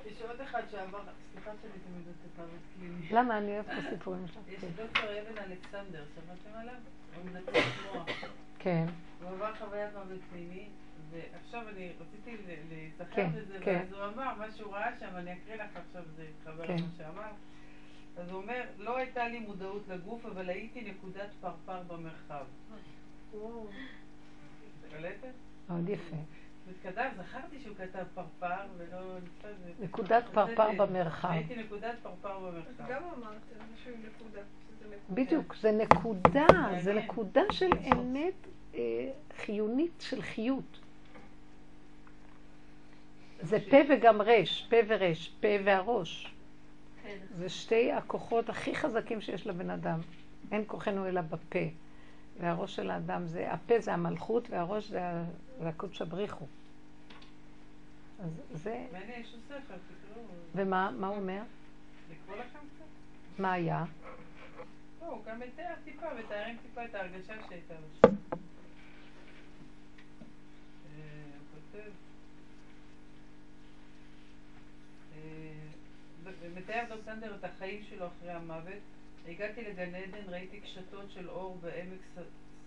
יש 0.07 0.23
עוד 0.23 0.41
אחד 0.41 0.63
שעבר, 0.71 0.99
סליחה 1.33 1.51
שאני 1.63 1.73
תמיד 1.73 2.07
עושה 2.07 2.29
קליני. 2.37 2.72
למה? 3.13 3.39
אני 3.39 3.53
אוהבת 3.55 3.69
את 3.71 3.85
הסיפורים 3.87 4.27
שלך. 4.29 4.39
יש. 4.49 4.65
את 4.65 4.77
דוקטור 4.77 5.05
אבן 5.05 5.39
אלכסנדר, 5.39 6.05
שמעתם 6.15 6.59
עליו? 6.59 6.75
הוא 7.17 7.25
מנתח 7.25 7.65
מוח. 7.95 8.07
כן. 8.59 8.87
הוא 9.23 9.31
עבר 9.31 9.55
חוויית 9.59 9.95
מוות 9.95 10.21
פנימי, 10.31 10.69
ועכשיו 11.11 11.69
אני 11.69 11.93
רציתי 12.01 12.37
ל- 12.47 12.75
להיזכר 12.75 13.15
כן, 13.15 13.31
בזה, 13.35 13.59
כן. 13.61 13.81
ואז 13.81 13.93
הוא 13.93 14.05
אמר, 14.15 14.35
מה 14.39 14.51
שהוא 14.57 14.73
ראה 14.75 14.99
שם, 15.01 15.17
אני 15.17 15.33
אקריא 15.33 15.57
לך 15.63 15.77
עכשיו, 15.77 16.03
זה 16.17 16.25
יתחבר 16.25 16.67
כן. 16.67 16.77
למה 16.77 16.87
שאמר. 16.99 17.31
אז 18.17 18.31
הוא 18.31 18.43
אומר, 18.43 18.63
לא 18.79 18.97
הייתה 18.97 19.29
לי 19.29 19.39
מודעות 19.41 19.83
לגוף, 19.89 20.27
אבל 20.27 20.49
הייתי 20.49 20.81
נקודת 20.91 21.29
פרפר 21.41 21.83
במרחב. 21.83 22.45
קלטת? 24.91 25.33
מאוד 25.69 25.89
יפה. 25.89 26.17
וכתב, 26.67 27.09
זכרתי 27.17 27.61
שהוא 27.63 27.77
כתב 27.77 28.05
פרפר, 28.15 28.67
ולא. 28.77 29.19
נקודת 29.81 30.25
פרפר 30.33 30.69
במרחב. 30.77 31.31
הייתי 31.31 31.57
נקודת 31.57 31.95
פרפר 32.03 32.39
במרחב. 32.39 32.89
גם 32.89 33.03
אמרת 33.17 33.41
משהו 33.75 33.95
עם 33.95 34.01
נקודה. 34.01 34.41
בדיוק, 35.11 35.55
זה 35.55 35.73
נקודה, 35.73 36.47
זה 36.81 36.95
נקודה 36.95 37.43
של 37.51 37.71
אמת 37.93 38.47
אה, 38.75 39.11
חיונית 39.37 40.01
של 40.01 40.23
חיות. 40.23 40.81
זה 43.43 43.59
פה 43.71 43.77
וגם 43.91 44.23
רש, 44.23 44.67
פה 44.71 44.77
ורש, 44.87 45.29
פה 45.41 45.49
והראש. 45.65 46.35
כן. 47.03 47.19
זה 47.39 47.49
שתי 47.49 47.93
הכוחות 47.93 48.49
הכי 48.49 48.75
חזקים 48.75 49.21
שיש 49.21 49.47
לבן 49.47 49.71
אדם. 49.71 50.01
אין 50.53 50.65
כוחנו 50.67 51.09
אלא 51.09 51.21
בפה. 51.21 51.59
והראש 52.41 52.77
של 52.77 52.91
האדם 52.91 53.27
זה, 53.27 53.53
הפה 53.53 53.81
זה 53.81 53.93
המלכות 53.93 54.51
והראש 54.51 54.89
זה, 54.89 55.01
הקודש 55.61 56.03
הבריחו. 56.03 56.47
אז 58.25 58.43
זה. 58.53 58.87
ומה 60.55 60.91
מה 60.91 61.07
הוא 61.07 61.17
אומר? 61.17 61.43
מה 63.39 63.53
היה? 63.53 63.85
לא, 65.01 65.07
הוא 65.07 65.25
גם 65.25 65.41
מתאר 65.41 65.75
טיפה, 65.85 66.07
מתארים 66.15 66.57
טיפה 66.63 66.85
את 66.85 66.95
ההרגשה 66.95 67.35
שהייתה 67.49 67.75
לו 67.75 67.87
שם. 68.01 68.15
אה, 68.35 68.43
הוא 71.51 71.61
כותב... 71.73 71.91
אה, 75.17 75.53
מתאר 76.57 76.85
דב 76.89 77.05
סנדר 77.05 77.35
את 77.35 77.45
החיים 77.45 77.83
שלו 77.83 78.07
אחרי 78.07 78.33
המוות. 78.33 78.83
הגעתי 79.29 79.63
לגן 79.65 79.95
עדן, 79.95 80.29
ראיתי 80.29 80.61
קשתות 80.61 81.11
של 81.11 81.29
אור 81.31 81.59
בעמק 81.61 82.01
ס- 82.15 82.19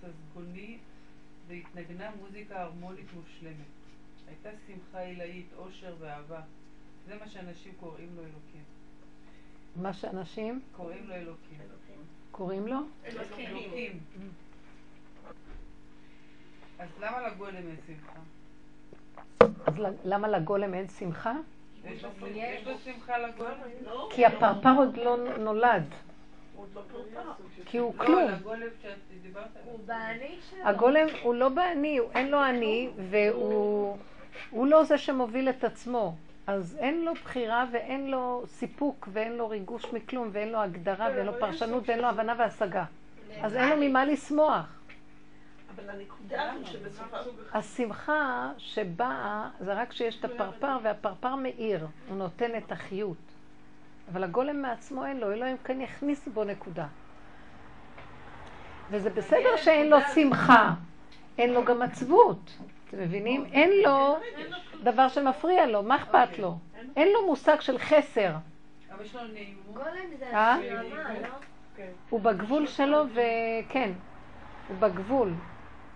ססגוני 0.02 0.78
והתנגנה 1.48 2.10
מוזיקה 2.22 2.62
הרמונית 2.62 3.06
מושלמת. 3.16 3.56
הייתה 4.28 4.50
שמחה 4.68 5.00
עילאית, 5.02 5.46
אושר 5.58 5.96
ואהבה. 6.00 6.42
זה 7.08 7.16
מה 7.20 7.28
שאנשים 7.30 7.74
קוראים 7.80 8.10
לו 8.16 8.22
אלוקים. 8.22 8.64
מה 9.76 9.94
שאנשים 9.94 10.62
קוראים 10.72 11.08
לו 11.08 11.14
אלוקים. 11.16 11.58
קוראים 12.32 12.68
לו? 12.68 12.78
אלוקים. 13.06 14.00
אז 16.80 16.90
למה 17.00 17.28
לגולם 17.30 17.56
אין 17.56 17.76
שמחה? 17.88 18.20
אז 19.68 19.74
למה 20.06 20.28
לגולם 20.28 20.74
אין 20.74 20.88
שמחה? 20.90 21.34
יש 21.86 22.04
לו- 22.04 22.10
יש 22.28 22.68
לו 22.68 22.74
שמחה 22.84 23.18
לגולם? 23.18 23.54
כי 24.10 24.26
הפרפר 24.26 24.74
עוד 24.78 24.98
לא 24.98 25.38
נולד. 25.38 25.84
כי 27.66 27.78
הוא 27.78 27.94
כלום. 27.98 28.30
לא. 28.30 28.60
הגולם 30.64 31.08
הוא 31.24 31.36
לא 31.36 31.50
בעני, 31.50 31.98
הוא- 31.98 32.10
אין 32.16 32.32
לו 32.32 32.44
אני, 32.46 32.90
והוא 33.10 33.98
הוא 34.50 34.68
לא 34.68 34.84
זה 34.84 34.98
שמוביל 34.98 35.50
את 35.50 35.64
עצמו. 35.64 36.16
אז 36.48 36.78
אין 36.80 37.06
לו 37.06 37.14
בחירה 37.14 37.66
ואין 37.72 38.12
לו 38.12 38.44
סיפוק 38.48 39.08
ואין 39.14 39.38
לו 39.38 39.50
ריגוש 39.50 39.86
מכלום 39.94 40.30
ואין 40.32 40.52
לו 40.52 40.60
הגדרה 40.60 41.10
ואין 41.16 41.26
לו 41.26 41.40
פרשנות 41.40 41.84
ואין 41.90 42.00
לו 42.00 42.08
הבנה 42.08 42.34
והשגה. 42.38 42.86
אז 43.42 43.56
אין 43.56 43.70
לו 43.70 43.90
ממה 43.90 44.06
לשמוח. 44.06 44.66
אבל 45.76 45.90
הנקודה. 45.90 46.52
השמחה 47.54 48.52
שבאה 48.58 49.50
זה 49.60 49.74
רק 49.74 49.90
כשיש 49.90 50.20
את 50.20 50.26
הפרפר 50.26 50.78
והפרפר 50.84 51.36
מאיר, 51.36 51.88
הוא 52.10 52.18
נותן 52.18 52.58
את 52.58 52.72
החיות. 52.72 53.18
אבל 54.12 54.24
הגולם 54.24 54.62
מעצמו 54.62 55.06
אין 55.06 55.18
לו, 55.20 55.32
אלא 55.32 55.46
אם 55.52 55.58
כן 55.64 55.82
יכניס 55.82 56.28
בו 56.28 56.44
נקודה. 56.44 56.86
וזה 58.92 59.10
בסדר 59.10 59.58
שאין 59.58 59.90
לו 59.90 59.98
שמחה, 60.16 60.74
אין 61.38 61.54
לו 61.54 61.66
גם 61.66 61.82
עצבות. 61.82 62.58
אתם 62.90 63.00
מבינים? 63.00 63.46
אין 63.52 63.72
לו 63.86 64.18
דבר 64.84 65.10
שמפריע 65.10 65.66
לו, 65.66 65.84
מה 65.84 65.96
אכפת 65.96 66.40
לו? 66.40 66.58
אין 66.96 67.08
לו 67.14 67.26
מושג 67.26 67.62
של 67.62 67.78
חסר. 67.78 68.32
אבל 68.92 69.06
יש 69.06 69.16
לו 69.16 69.22
נעימות. 69.34 69.66
גולם 69.74 70.18
זה 70.20 70.26
אה? 70.26 70.56
השלמה, 70.56 71.14
לא? 71.22 71.84
הוא 72.10 72.22
בגבול 72.22 72.68
שלו, 72.68 73.04
וכן, 73.14 73.92
הוא 74.68 74.78
בגבול. 74.78 75.34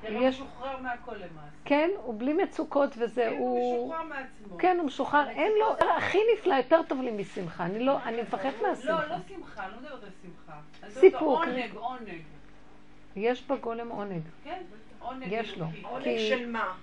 הוא 0.02 0.24
יש- 0.24 0.36
משוחרר 0.36 0.78
מהכל 0.78 1.16
למעשה. 1.16 1.50
כן, 1.66 1.90
הוא 2.04 2.20
בלי 2.20 2.34
מצוקות 2.34 2.96
וזה, 2.98 3.22
כן, 3.30 3.38
הוא 3.38 3.50
הוא... 3.50 3.88
משוחרר 3.88 4.04
מעצמו. 4.04 4.58
כן, 4.58 4.76
הוא 4.80 4.86
משוחרר, 4.86 5.30
אין 5.30 5.52
לו, 5.60 5.76
הכי 5.98 6.18
נפלא, 6.34 6.54
יותר 6.54 6.82
טוב 6.88 7.02
לי 7.02 7.12
משמחה. 7.12 7.66
אני 7.66 7.80
לא, 7.86 8.04
אני 8.04 8.22
מפחדת 8.22 8.54
לא, 8.62 8.70
מהשמחה. 8.70 9.06
לא 9.08 9.16
שמחה, 9.28 9.66
אני 9.66 9.72
לא 9.74 9.80
מדברת 9.82 10.04
על 10.04 10.10
שמחה. 10.22 10.60
סיפוק. 11.00 11.22
עונג, 11.22 11.74
עונג. 11.76 12.22
יש 13.16 13.44
בגולם 13.48 13.90
עונג. 13.90 14.22
כן, 14.44 14.62
עונג 15.00 15.24
יש 15.32 15.58
לו. 15.58 15.66
אלוקי. 15.66 15.82
עונג 15.84 16.04
כי- 16.04 16.28
של 16.30 16.50
מה? 16.50 16.74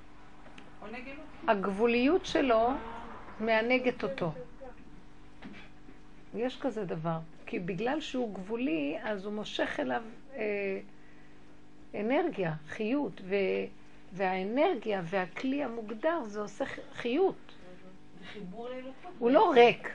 עונג 0.81 0.95
אלוקי. 0.95 1.21
הגבוליות 1.49 2.27
שלו 2.27 2.69
מענגת 3.41 4.03
אותו. 4.03 4.33
יש 6.35 6.61
כזה 6.61 6.85
דבר. 6.85 7.19
כי 7.47 7.59
בגלל 7.59 8.01
שהוא 8.01 8.35
גבולי, 8.35 8.97
אז 9.03 9.25
הוא 9.25 9.33
מושך 9.33 9.81
אליו 9.81 10.03
אה, 10.37 10.79
אנרגיה, 11.95 12.53
חיות, 12.69 13.21
ו, 13.25 13.35
והאנרגיה 14.13 15.03
והכלי 15.05 15.63
המוגדר 15.63 16.21
זה 16.25 16.41
עושה 16.41 16.65
חיות. 16.93 17.53
הוא 19.19 19.31
לא 19.31 19.51
ריק. 19.55 19.89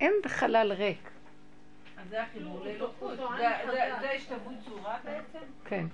אין 0.00 0.12
חלל 0.26 0.72
ריק. 0.72 1.10
אז 1.98 2.08
זה 2.08 2.22
החיבור 2.22 2.64
לאלוקות. 2.64 3.16
זה- 3.16 4.10
השתוות 4.16 4.52
צורה 4.68 4.98
בעצם? 5.04 5.38
כן. 5.64 5.86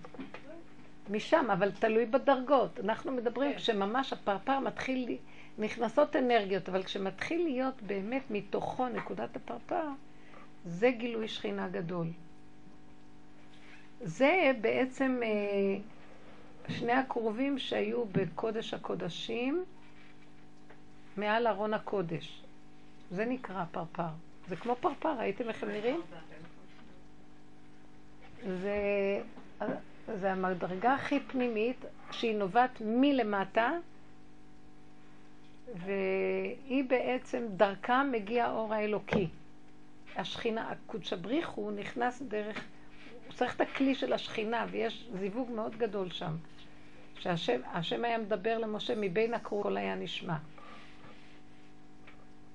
משם, 1.11 1.51
אבל 1.53 1.71
תלוי 1.71 2.07
בדרגות. 2.07 2.81
אנחנו 2.81 3.13
מדברים 3.13 3.53
כן. 3.53 3.59
כשממש 3.59 4.13
הפרפר 4.13 4.59
מתחיל, 4.59 5.17
נכנסות 5.59 6.17
אנרגיות, 6.17 6.69
אבל 6.69 6.83
כשמתחיל 6.83 7.43
להיות 7.45 7.83
באמת 7.83 8.23
מתוכו 8.31 8.89
נקודת 8.89 9.37
הפרפר, 9.37 9.85
זה 10.65 10.91
גילוי 10.91 11.29
שכינה 11.29 11.69
גדול. 11.69 12.07
זה 14.03 14.53
בעצם 14.61 15.21
אה, 15.23 15.79
שני 16.69 16.93
הקרובים 16.93 17.59
שהיו 17.59 18.05
בקודש 18.05 18.75
הקודשים 18.75 19.65
מעל 21.17 21.47
ארון 21.47 21.75
הקודש. 21.75 22.43
זה 23.11 23.25
נקרא 23.25 23.65
פרפר. 23.71 24.09
זה 24.49 24.57
כמו 24.57 24.77
פרפר, 24.81 25.19
ראיתם 25.19 25.49
איך 25.49 25.63
הם 25.63 25.69
נראים? 25.69 26.01
זה, 28.45 28.77
זה 30.15 30.33
המדרגה 30.33 30.95
הכי 30.95 31.21
פנימית 31.21 31.85
שהיא 32.11 32.37
נובעת 32.37 32.81
מלמטה 32.81 33.71
והיא 35.75 36.85
בעצם, 36.85 37.47
דרכה 37.57 38.05
מגיע 38.05 38.47
האור 38.47 38.75
האלוקי. 38.75 39.29
השכינה, 40.17 40.71
הקודש 40.71 41.13
הבריחו 41.13 41.71
נכנס 41.71 42.23
דרך, 42.23 42.65
הוא 43.33 43.39
צריך 43.39 43.57
את 43.57 43.61
הכלי 43.61 43.95
של 43.95 44.13
השכינה 44.13 44.67
ויש 44.71 45.09
זיווג 45.21 45.51
מאוד 45.51 45.77
גדול 45.77 46.11
שם. 46.11 46.33
שהשם 47.19 47.61
השם 47.73 48.05
היה 48.05 48.19
מדבר 48.19 48.59
למשה 48.59 48.95
מבין 48.97 49.35
הכרוב 49.35 49.63
כל 49.63 49.77
היה 49.77 49.95
נשמע. 49.95 50.37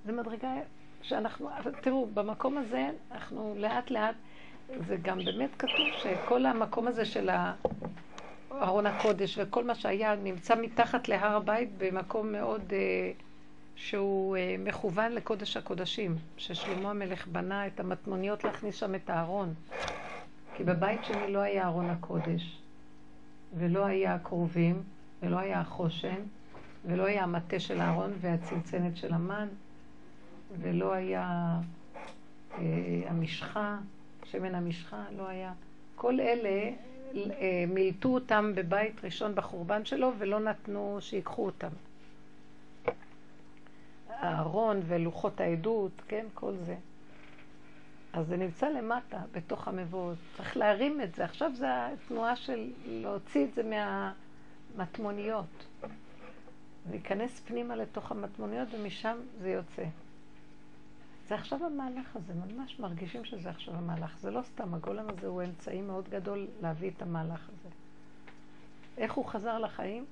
זו 0.05 0.13
מדרגה 0.13 0.51
שאנחנו, 1.01 1.49
תראו, 1.81 2.07
במקום 2.13 2.57
הזה 2.57 2.89
אנחנו 3.11 3.55
לאט 3.57 3.91
לאט, 3.91 4.15
זה 4.87 4.95
גם 5.01 5.19
באמת 5.25 5.49
כתוב 5.59 5.87
שכל 6.03 6.45
המקום 6.45 6.87
הזה 6.87 7.05
של 7.05 7.29
ארון 8.51 8.85
הקודש 8.85 9.37
וכל 9.37 9.63
מה 9.63 9.75
שהיה 9.75 10.15
נמצא 10.15 10.55
מתחת 10.55 11.07
להר 11.07 11.35
הבית 11.35 11.69
במקום 11.77 12.31
מאוד 12.31 12.73
אה, 12.73 13.11
שהוא 13.75 14.37
אה, 14.37 14.55
מכוון 14.59 15.11
לקודש 15.11 15.57
הקודשים, 15.57 16.15
ששלמה 16.37 16.89
המלך 16.89 17.27
בנה 17.27 17.67
את 17.67 17.79
המטמוניות 17.79 18.43
להכניס 18.43 18.75
שם 18.75 18.95
את 18.95 19.09
הארון. 19.09 19.53
כי 20.57 20.63
בבית 20.63 21.05
שלי 21.05 21.33
לא 21.33 21.39
היה 21.39 21.67
ארון 21.67 21.89
הקודש, 21.89 22.61
ולא 23.57 23.85
היה 23.85 24.15
הכרובים, 24.15 24.83
ולא 25.21 25.37
היה 25.39 25.59
החושן, 25.59 26.21
ולא 26.85 27.05
היה 27.05 27.23
המטה 27.23 27.59
של 27.59 27.81
הארון 27.81 28.13
והצנצנת 28.21 28.97
של 28.97 29.13
המן, 29.13 29.47
ולא 30.59 30.93
היה 30.93 31.59
אה, 32.57 32.59
המשחה, 33.07 33.77
שמן 34.23 34.55
המשחה, 34.55 35.03
לא 35.17 35.27
היה. 35.27 35.53
כל 35.95 36.19
אלה 36.19 36.71
אה, 37.15 37.65
מילטו 37.67 38.09
אותם 38.09 38.51
בבית 38.55 39.03
ראשון 39.03 39.35
בחורבן 39.35 39.85
שלו 39.85 40.11
ולא 40.17 40.39
נתנו 40.39 40.97
שיקחו 41.01 41.45
אותם. 41.45 41.71
הארון 44.09 44.81
ולוחות 44.87 45.41
העדות, 45.41 45.91
כן, 46.07 46.25
כל 46.33 46.53
זה. 46.65 46.75
אז 48.17 48.27
זה 48.27 48.37
נמצא 48.37 48.69
למטה, 48.69 49.19
בתוך 49.31 49.67
המבואות. 49.67 50.17
צריך 50.37 50.57
להרים 50.57 51.01
את 51.01 51.15
זה. 51.15 51.25
עכשיו 51.25 51.51
זה 51.55 51.87
התנועה 51.87 52.35
של 52.35 52.71
להוציא 52.85 53.45
את 53.45 53.53
זה 53.53 53.63
מהמטמוניות. 54.75 55.65
להיכנס 56.89 57.39
פנימה 57.39 57.75
לתוך 57.75 58.11
המטמוניות 58.11 58.67
ומשם 58.71 59.17
זה 59.41 59.49
יוצא. 59.49 59.83
זה 61.27 61.35
עכשיו 61.35 61.65
המהלך 61.65 62.15
הזה, 62.15 62.33
ממש 62.33 62.79
מרגישים 62.79 63.25
שזה 63.25 63.49
עכשיו 63.49 63.75
המהלך. 63.75 64.17
זה 64.19 64.31
לא 64.31 64.41
סתם, 64.41 64.73
הגולם 64.73 65.05
הזה 65.09 65.27
הוא 65.27 65.43
אמצעי 65.43 65.81
מאוד 65.81 66.09
גדול 66.09 66.47
להביא 66.61 66.91
את 66.97 67.01
המהלך 67.01 67.49
הזה. 67.49 67.69
איך 68.97 69.13
הוא 69.13 69.25
חזר 69.25 69.59
לחיים? 69.59 70.05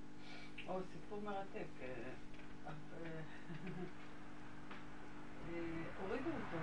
או, 0.68 0.80
סיפור 0.94 1.22
מרתק. 1.26 1.66
אה, 1.82 1.88
אה, 2.68 2.72
אה, 5.54 5.62
הורידו 6.02 6.30
אותו. 6.30 6.58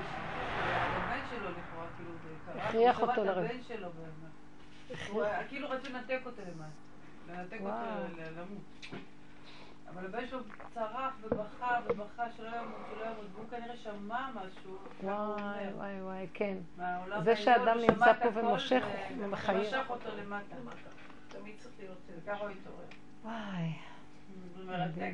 יש 0.00 0.06
סיפור 0.06 0.44
של 0.56 0.70
הבן 0.70 1.20
שלו 1.30 1.50
לכאורה, 1.50 1.86
כאילו, 1.96 2.10
זה 2.22 2.28
קרה. 2.44 2.57
הכריח 2.68 3.00
אותו 3.02 3.24
לרדת. 3.24 3.50
הבן 3.50 3.62
שלו 3.62 3.88
באמת. 3.90 4.32
הוא 5.10 5.22
היה- 5.22 5.48
כאילו 5.48 5.70
רצו 5.70 5.88
לנתק 5.92 6.20
אותו 6.26 6.42
למטה. 6.42 6.68
לנתק 7.28 7.58
אותו 7.60 8.22
למות. 8.36 9.02
אבל 9.88 10.04
הבן 10.06 10.26
שלו 10.28 10.38
צרח 10.74 11.14
ובכה 11.22 11.80
ובכה 11.88 12.30
שלא 12.36 12.46
ימות, 12.46 12.56
שלא 12.94 13.04
ימות, 13.04 13.26
והוא 13.34 13.44
כנראה 13.50 13.76
שמע 13.76 14.28
משהו. 14.34 14.78
ככה 15.02 15.08
וואי. 15.38 15.72
וואי, 15.74 16.02
וואי, 16.02 16.26
כן. 16.34 16.56
זה 17.24 17.36
שאדם 17.36 17.78
נמצא 17.78 18.12
פה 18.12 18.28
ומושך 18.40 18.84
ומחיה. 19.18 19.58
ומשך 19.58 19.86
אותו 19.90 20.08
למטה. 20.16 20.56
תמיד 21.28 21.54
צריך 21.58 21.74
להיות... 21.78 21.98
אה, 22.10 22.14
וככה 22.22 22.40
הוא 22.44 22.50
התעורר. 22.50 22.84
וואי, 23.24 23.72
מרתק. 24.66 25.12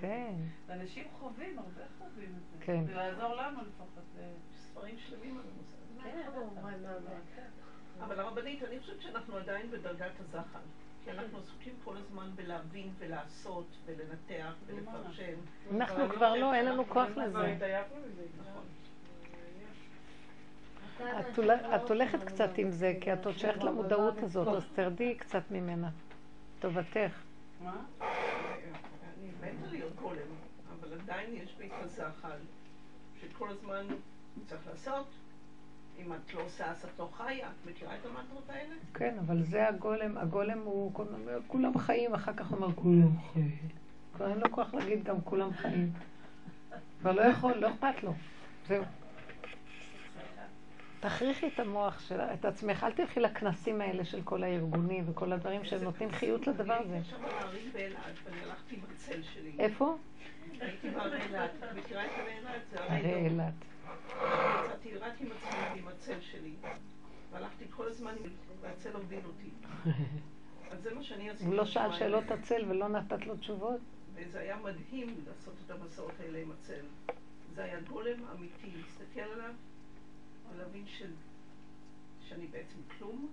כן. 0.00 0.34
ואנשים 0.66 1.04
חווים, 1.18 1.58
הרבה 1.58 1.70
חווים 1.98 2.34
את 2.38 2.60
זה. 2.60 2.64
כן. 2.66 2.84
זה 2.86 2.94
לעזור 2.94 3.34
לנו 3.34 3.58
לפחות. 3.60 4.04
זה- 4.14 4.22
ספרים 4.56 4.94
שלמים 4.98 5.34
על 5.38 5.42
הנושא 5.54 5.77
כן. 6.02 7.48
אבל 8.04 8.20
הרבנית, 8.20 8.62
אני 8.62 8.80
חושבת 8.80 9.02
שאנחנו 9.02 9.36
עדיין 9.36 9.70
בדרגת 9.70 10.20
הזחל. 10.20 10.58
כי 11.04 11.10
אנחנו 11.10 11.38
עסוקים 11.38 11.74
כל 11.84 11.96
הזמן 11.96 12.30
בלהבין 12.34 12.90
ולעשות 12.98 13.66
ולנתח 13.86 14.52
ולפרשן. 14.66 15.34
אנחנו 15.76 16.08
כבר 16.08 16.34
לא, 16.34 16.54
אין 16.54 16.64
לנו 16.66 16.84
כוח 16.88 17.08
לזה. 17.16 17.56
נכון. 18.40 18.64
את 21.20 21.36
הול- 21.38 21.50
את 21.50 21.88
הולכת 21.90 22.22
קצת 22.24 22.50
עם 22.58 22.70
זה, 22.70 22.94
כי 23.00 23.12
את 23.12 23.26
עוד 23.26 23.38
שייכת 23.38 23.64
למודעות 23.64 24.18
הזאת, 24.22 24.48
אז 24.48 24.62
תרדי 24.74 25.14
קצת 25.14 25.42
ממנה. 25.50 25.90
טובתך. 26.60 27.12
מה? 27.64 27.76
אני 28.00 29.30
מתה 29.40 29.66
להיות 29.70 29.96
גולם, 29.96 30.18
אבל 30.80 31.00
עדיין 31.00 31.34
יש 31.36 31.54
בי 31.58 31.66
את 31.66 31.72
הזחל, 31.84 32.38
שכל 33.20 33.48
הזמן 33.50 33.86
צריך 34.46 34.66
לעשות. 34.66 35.06
אם 35.98 36.12
את 36.12 36.34
לא 36.34 36.40
עושה, 36.40 36.70
אז 36.70 36.84
את 36.84 36.98
לא 36.98 37.08
חיה. 37.16 37.48
את 37.48 37.70
מכירה 37.70 37.94
את 37.94 38.06
המטרות 38.06 38.50
האלה? 38.50 38.74
כן, 38.94 39.16
אבל 39.26 39.42
זה 39.42 39.68
הגולם, 39.68 40.18
הגולם 40.18 40.58
הוא 40.58 40.92
כולם 41.46 41.78
חיים, 41.78 42.14
אחר 42.14 42.32
כך 42.32 42.52
אומר, 42.52 42.72
כולם 42.74 43.10
חיים. 43.32 43.58
כבר 44.14 44.30
אין 44.30 44.38
לו 44.38 44.52
כוח 44.52 44.74
להגיד 44.74 45.04
גם 45.04 45.20
כולם 45.20 45.52
חיים. 45.52 45.92
כבר 47.00 47.12
לא 47.12 47.22
יכול, 47.22 47.54
לא 47.54 47.70
אכפת 47.70 48.02
לו. 48.02 48.14
זהו. 48.68 48.84
תכריחי 51.00 51.46
את 51.46 51.60
המוח 51.60 52.00
של, 52.00 52.20
את 52.20 52.44
עצמך, 52.44 52.84
אל 52.84 52.92
תלכי 52.92 53.20
לכנסים 53.20 53.80
האלה 53.80 54.04
של 54.04 54.22
כל 54.22 54.42
הארגונים 54.42 55.04
וכל 55.10 55.32
הדברים 55.32 55.64
שהם 55.64 55.82
נותנים 55.82 56.10
חיות 56.12 56.46
לדבר 56.46 56.74
הזה. 56.74 56.94
הייתי 56.94 57.14
עכשיו 57.14 57.18
בערים 57.40 57.72
באילת, 57.72 57.98
ואני 58.24 58.42
הלכתי 58.42 58.74
עם 58.74 58.80
הצל 58.94 59.22
שלי. 59.22 59.52
איפה? 59.58 59.96
הייתי 60.60 60.90
בערי 60.90 61.22
אילת. 61.22 61.50
מכירה 61.76 62.06
את 62.06 62.10
אילת? 62.28 62.68
זה 62.70 62.80
הרי 62.80 62.96
הרי 62.96 63.12
דור. 63.12 63.18
אילת. 63.18 63.54
רק 65.00 65.20
עם 65.20 65.26
עצמי 65.32 65.60
ועם 65.74 65.88
הצל 65.88 66.20
שלי. 66.20 66.54
והלכתי 67.30 67.64
כל 67.70 67.88
הזמן, 67.88 68.14
והצל 68.60 68.92
הוביל 68.92 69.24
אותי. 69.24 69.50
אז 70.70 70.82
זה 70.82 70.94
מה 70.94 71.02
שאני 71.02 71.30
עשיתי. 71.30 71.44
הוא 71.44 71.54
לא 71.54 71.64
שאל 71.64 71.92
שאלות. 71.92 72.30
הצל 72.30 72.64
ולא 72.68 72.88
נתת 72.88 73.26
לו 73.26 73.36
תשובות? 73.36 73.80
וזה 74.14 74.38
היה 74.40 74.56
מדהים 74.56 75.24
לעשות 75.26 75.54
את 75.66 75.70
המסעות 75.70 76.12
האלה 76.20 76.38
עם 76.38 76.50
הצל. 76.50 76.84
זה 77.54 77.64
היה 77.64 77.80
גולם 77.80 78.24
אמיתי, 78.36 78.70
להסתכל 78.76 79.20
עליו 79.20 79.54
ולהבין 80.52 80.86
ש... 80.86 81.02
שאני 82.28 82.46
בעצם 82.46 82.78
כלום, 82.98 83.28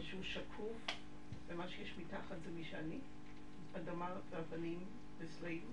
שהוא 0.00 0.22
שקוף, 0.22 0.76
ומה 1.46 1.68
שיש 1.68 1.94
מתחת 1.98 2.36
זה 2.44 2.50
מי 2.50 2.64
שאני, 2.64 2.98
אדמה 3.76 4.10
ואבנים 4.30 4.84
וסלעים. 5.18 5.64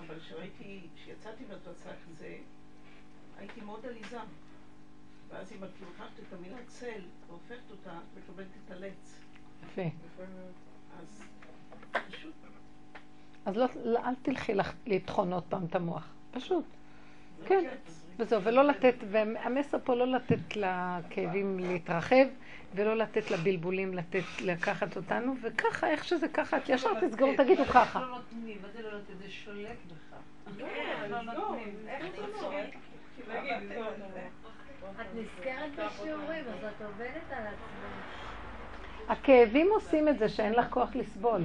אבל 0.00 0.20
כשראיתי, 0.20 0.80
כשיצאתי 0.96 1.44
מהתוצאה 1.48 1.92
כזה, 2.08 2.36
הייתי 3.38 3.60
מאוד 3.60 3.86
עליזה. 3.86 4.18
ואז 5.28 5.52
אם 5.52 5.64
את 5.64 5.70
לוקחת 5.80 6.10
את 6.28 6.32
המילה 6.32 6.56
צל 6.66 7.00
והופכת 7.28 7.70
אותה, 7.70 7.90
את 7.98 8.18
מקבלת 8.22 8.46
את 8.66 8.70
הלץ. 8.70 9.18
יפה. 9.66 9.82
אז 10.98 11.22
פשוט 12.08 12.34
אז 13.44 13.56
לא, 13.56 13.66
לא- 13.84 13.98
אל 13.98 14.14
תלכי 14.22 14.54
לך 14.54 14.72
לטחון 14.86 15.32
עוד 15.32 15.42
פעם 15.48 15.64
את 15.64 15.74
המוח. 15.74 16.08
פשוט. 16.30 16.64
כן. 17.46 17.68
וזהו, 18.18 18.42
ולא 18.42 18.64
לתת, 18.64 18.94
והמסר 19.10 19.78
פה 19.84 19.94
לא 19.94 20.06
לתת 20.06 20.56
לכאבים 20.56 21.58
להתרחב, 21.58 22.26
ולא 22.74 22.96
לתת 22.96 23.30
לבלבולים 23.30 23.94
לתת, 23.94 24.22
לקחת 24.44 24.96
אותנו, 24.96 25.34
וככה, 25.42 25.90
איך 25.90 26.04
שזה 26.04 26.28
ככה, 26.28 26.56
את 26.56 26.68
ישר 26.68 27.00
תסגרו, 27.00 27.32
תגידו 27.36 27.64
ככה. 27.64 28.00
לא 28.00 28.06
נותנים, 28.08 28.58
מה 28.62 28.68
זה 28.68 28.82
לא 28.82 28.92
נותנים? 28.92 29.18
זה 29.18 29.30
שולט 29.30 29.76
בך. 29.88 30.16
כן, 30.58 31.10
לא. 31.10 31.22
נותנים. 31.22 31.74
איך 31.88 32.04
לא? 32.42 32.52
את 35.00 35.06
נזכרת 35.14 35.70
בשיעורים, 35.76 36.44
אז 36.48 36.64
את 36.64 36.82
עובדת 36.86 37.30
על 37.30 37.46
עצמך. 37.46 38.28
הכאבים 39.08 39.68
עושים 39.74 40.08
את 40.08 40.18
זה 40.18 40.28
שאין 40.28 40.52
לך 40.52 40.66
כוח 40.70 40.96
לסבול. 40.96 41.42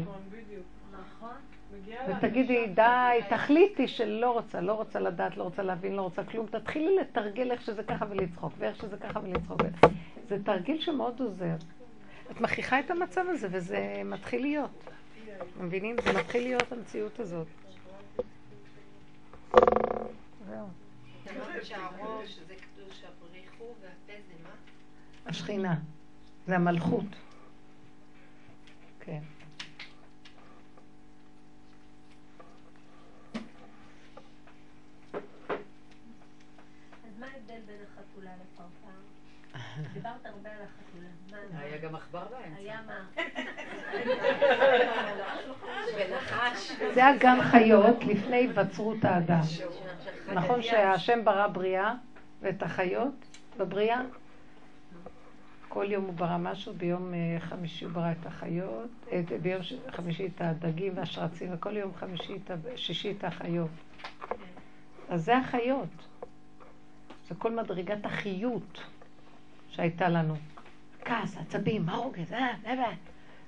ותגידי. 2.08 2.68
די, 2.68 3.20
תחליטי 3.30 3.88
שלא 3.88 4.32
רוצה, 4.32 4.62
לא 4.62 4.74
רוצה 4.74 5.00
לדעת, 5.00 5.38
לא 5.38 5.44
רוצה 5.44 5.64
להבין, 5.64 5.96
לא 5.96 6.02
רוצה 6.02 6.24
כלום. 6.24 6.48
תתחילי 6.48 6.96
לתרגל 6.96 7.52
איך 7.52 7.62
שזה 7.62 7.84
ככה 7.84 8.06
ולצחוק, 8.10 8.54
ואיך 8.58 8.78
שזה 8.78 8.98
ככה 8.98 9.20
ולצחוק. 9.20 9.62
זה 10.30 10.44
תרגיל 10.44 10.82
שמאוד 10.82 11.20
עוזר. 11.20 11.56
את 12.32 12.42
מכריחה 12.42 12.80
את 12.80 12.92
המצב 12.92 13.26
הזה, 13.30 13.48
וזה 13.52 14.02
מתחיל 14.06 14.42
להיות. 14.42 14.90
מבינים? 15.60 15.96
זה 16.04 16.20
מתחיל 16.20 16.44
להיות 16.44 16.72
המציאות 16.72 17.20
הזאת. 17.20 17.48
זהו. 20.50 20.68
השכינה. 25.26 25.76
זה 26.48 26.56
המלכות. 26.56 27.06
גם 41.84 41.96
עכבר 41.96 42.24
באמצע. 42.32 42.60
היה 42.60 42.80
מה? 42.88 43.22
ונחש. 45.98 46.72
זה 46.94 47.06
הגן 47.08 47.38
חיות 47.52 48.04
לפני 48.04 48.36
היווצרות 48.36 49.06
האדם. 49.06 49.42
נכון 50.34 50.62
שהשם 50.62 51.26
ברא 51.26 51.48
בריאה 51.48 51.94
ואת 52.42 52.64
החיות 52.64 53.14
בבריאה? 53.58 54.02
כל 55.70 55.86
יום 55.90 56.04
הוא 56.06 56.14
ברא 56.14 56.38
משהו, 56.38 56.74
ביום 56.74 57.14
אה, 57.14 57.40
חמישי 57.40 57.86
הוא 57.86 57.94
ברא 57.94 58.12
את 58.12 58.26
החיות, 58.26 58.90
את, 59.20 59.42
ביום 59.42 59.64
ש- 59.64 59.74
חמישי 59.92 60.26
את 60.36 60.42
הדגים 60.42 60.94
והשרצים, 60.98 61.54
וכל 61.54 61.78
יום 61.78 61.92
חמישי, 62.00 62.36
את 62.46 62.52
ה- 62.52 62.78
שישי 62.78 63.12
את 63.12 63.24
החיות. 63.24 63.70
אז 65.10 65.26
זה 65.26 65.38
החיות. 65.38 65.90
זה 67.30 67.36
כל 67.38 67.52
מדרגת 67.56 68.06
החיות 68.06 68.82
שהייתה 69.70 70.10
לנו. 70.10 70.36
כעס, 71.06 71.38
עצבים, 71.38 71.86
מה 71.86 71.96
רוגז, 71.96 72.34
אה. 72.34 72.92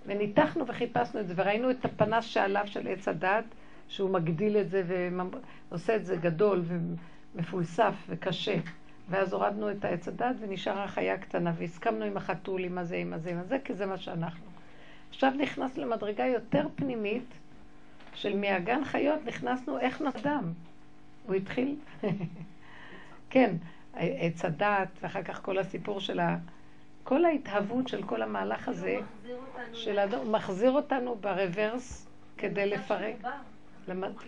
וניתחנו 0.06 0.68
וחיפשנו 0.68 1.20
את 1.20 1.28
זה, 1.28 1.34
וראינו 1.38 1.72
את 1.72 1.86
הפנס 1.86 2.26
שעליו 2.26 2.64
של 2.66 2.88
עץ 2.88 3.08
הדת, 3.08 3.46
שהוא 3.88 4.10
מגדיל 4.10 4.58
את 4.58 4.70
זה 4.70 5.10
ועושה 5.70 5.96
את 5.96 6.06
זה 6.06 6.16
גדול 6.16 6.64
ומפולסף 7.36 7.94
וקשה. 8.10 8.56
ואז 9.10 9.34
הורדנו 9.34 9.72
את 9.72 9.86
העץ 9.86 10.08
הדת 10.08 10.36
ונשארה 10.40 10.84
החיה 10.84 11.18
קטנה, 11.18 11.54
והסכמנו 11.58 12.06
עם 12.06 12.18
החתול, 12.18 12.64
עם 12.64 12.78
הזה, 12.78 12.96
עם 12.96 13.14
הזה, 13.14 13.30
עם 13.30 13.38
הזה, 13.38 13.58
כי 13.64 13.74
זה 13.74 13.86
מה 13.86 13.98
שאנחנו. 13.98 14.46
עכשיו 15.10 15.32
נכנס 15.32 15.78
למדרגה 15.78 16.26
יותר 16.26 16.68
פנימית, 16.76 17.34
של 18.16 18.38
מהגן 18.38 18.86
חיות 18.86 19.20
נכנסנו 19.26 19.80
איך 19.80 20.02
נדם. 20.02 20.54
הוא 21.28 21.36
התחיל, 21.36 21.76
כן, 23.30 23.56
עץ 23.94 24.46
הדת, 24.46 24.88
ואחר 25.02 25.24
כך 25.24 25.42
כל 25.44 25.58
הסיפור 25.58 26.00
של 26.00 26.20
ה... 26.20 26.38
כל 27.06 27.26
ההתהוות 27.26 27.88
של 27.88 28.04
כל 28.04 28.22
המהלך 28.22 28.68
הזה, 28.68 29.00
של 29.74 30.00
האדם, 30.00 30.20
הוא 30.20 30.32
מחזיר 30.32 30.72
אותנו 30.72 31.16
ברוורס 31.16 32.08
כדי 32.38 32.66
לפרק, 32.66 33.16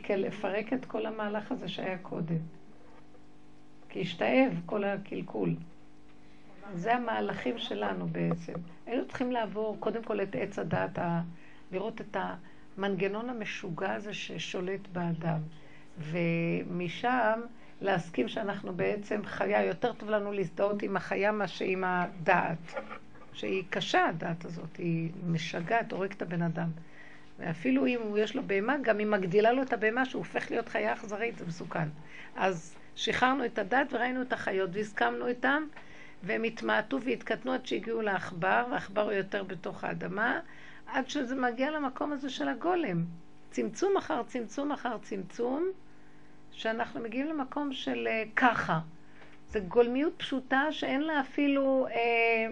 כן, 0.03 0.19
לפרק 0.19 0.73
את 0.73 0.85
כל 0.85 1.05
המהלך 1.05 1.51
הזה 1.51 1.67
שהיה 1.67 1.97
קודם. 1.97 2.37
כי 3.89 4.01
השתאב 4.01 4.61
כל 4.65 4.83
הקלקול. 4.83 5.55
זה 6.75 6.95
המהלכים 6.95 7.57
שלנו 7.57 8.07
בעצם. 8.07 8.53
היינו 8.85 9.07
צריכים 9.07 9.31
לעבור 9.31 9.77
קודם 9.79 10.03
כל 10.03 10.21
את 10.21 10.35
עץ 10.35 10.59
הדעת, 10.59 10.99
לראות 11.71 12.01
את 12.01 12.17
המנגנון 12.77 13.29
המשוגע 13.29 13.93
הזה 13.93 14.13
ששולט 14.13 14.87
באדם. 14.91 15.39
ומשם 15.99 17.39
להסכים 17.81 18.27
שאנחנו 18.27 18.73
בעצם 18.73 19.21
חיה, 19.25 19.63
יותר 19.63 19.93
טוב 19.93 20.09
לנו 20.09 20.31
להזדהות 20.31 20.83
עם 20.83 20.97
החיה 20.97 21.31
מאשר 21.31 21.65
עם 21.65 21.83
הדעת. 21.83 22.73
שהיא 23.33 23.63
קשה, 23.69 24.05
הדעת 24.05 24.45
הזאת, 24.45 24.77
היא 24.77 25.09
משגעת, 25.27 25.91
הורגת 25.91 26.17
את 26.17 26.21
הבן 26.21 26.41
אדם. 26.41 26.69
ואפילו 27.39 27.85
אם 27.85 27.99
יש 28.17 28.35
לו 28.35 28.43
בהמה, 28.47 28.75
גם 28.81 28.97
היא 28.97 29.07
מגדילה 29.07 29.51
לו 29.51 29.61
את 29.61 29.73
הבהמה, 29.73 30.05
שהוא 30.05 30.19
הופך 30.19 30.51
להיות 30.51 30.69
חיה 30.69 30.93
אכזרית, 30.93 31.37
זה 31.37 31.45
מסוכן. 31.45 31.87
אז 32.35 32.75
שחררנו 32.95 33.45
את 33.45 33.59
הדת 33.59 33.87
וראינו 33.93 34.21
את 34.21 34.33
החיות 34.33 34.69
והסכמנו 34.73 35.27
איתם, 35.27 35.63
והם 36.23 36.43
התמעטו 36.43 37.01
והתקטנו 37.01 37.53
עד 37.53 37.65
שהגיעו 37.65 38.01
לעכבר, 38.01 38.65
והעכבר 38.71 39.01
הוא 39.01 39.11
יותר 39.11 39.43
בתוך 39.43 39.83
האדמה, 39.83 40.39
עד 40.87 41.09
שזה 41.09 41.35
מגיע 41.35 41.71
למקום 41.71 42.13
הזה 42.13 42.29
של 42.29 42.47
הגולם. 42.47 43.03
צמצום 43.51 43.97
אחר 43.97 44.23
צמצום 44.23 44.71
אחר 44.71 44.97
צמצום, 45.01 45.67
שאנחנו 46.57 46.99
מגיעים 46.99 47.27
למקום 47.27 47.73
של 47.73 48.07
uh, 48.07 48.29
ככה. 48.35 48.79
זה 49.49 49.59
גולמיות 49.59 50.13
פשוטה 50.17 50.71
שאין 50.71 51.01
לה 51.01 51.19
אפילו, 51.19 51.87
אה, 51.87 52.47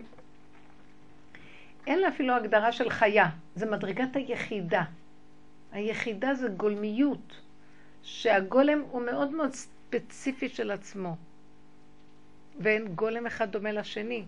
אין 1.88 2.00
לה 2.00 2.08
אפילו 2.08 2.34
הגדרה 2.34 2.72
של 2.72 2.90
חיה. 2.90 3.30
זה 3.56 3.66
מדרגת 3.66 4.16
היחידה. 4.16 4.84
היחידה 5.72 6.34
זה 6.34 6.48
גולמיות, 6.48 7.42
שהגולם 8.04 8.82
הוא 8.92 9.02
מאוד 9.02 9.32
מאוד 9.32 9.54
ספציפי 9.54 10.50
של 10.50 10.72
עצמו. 10.72 11.16
ואין 12.60 12.88
גולם 12.88 13.26
אחד 13.26 13.52
דומה 13.52 13.72
לשני. 13.72 14.26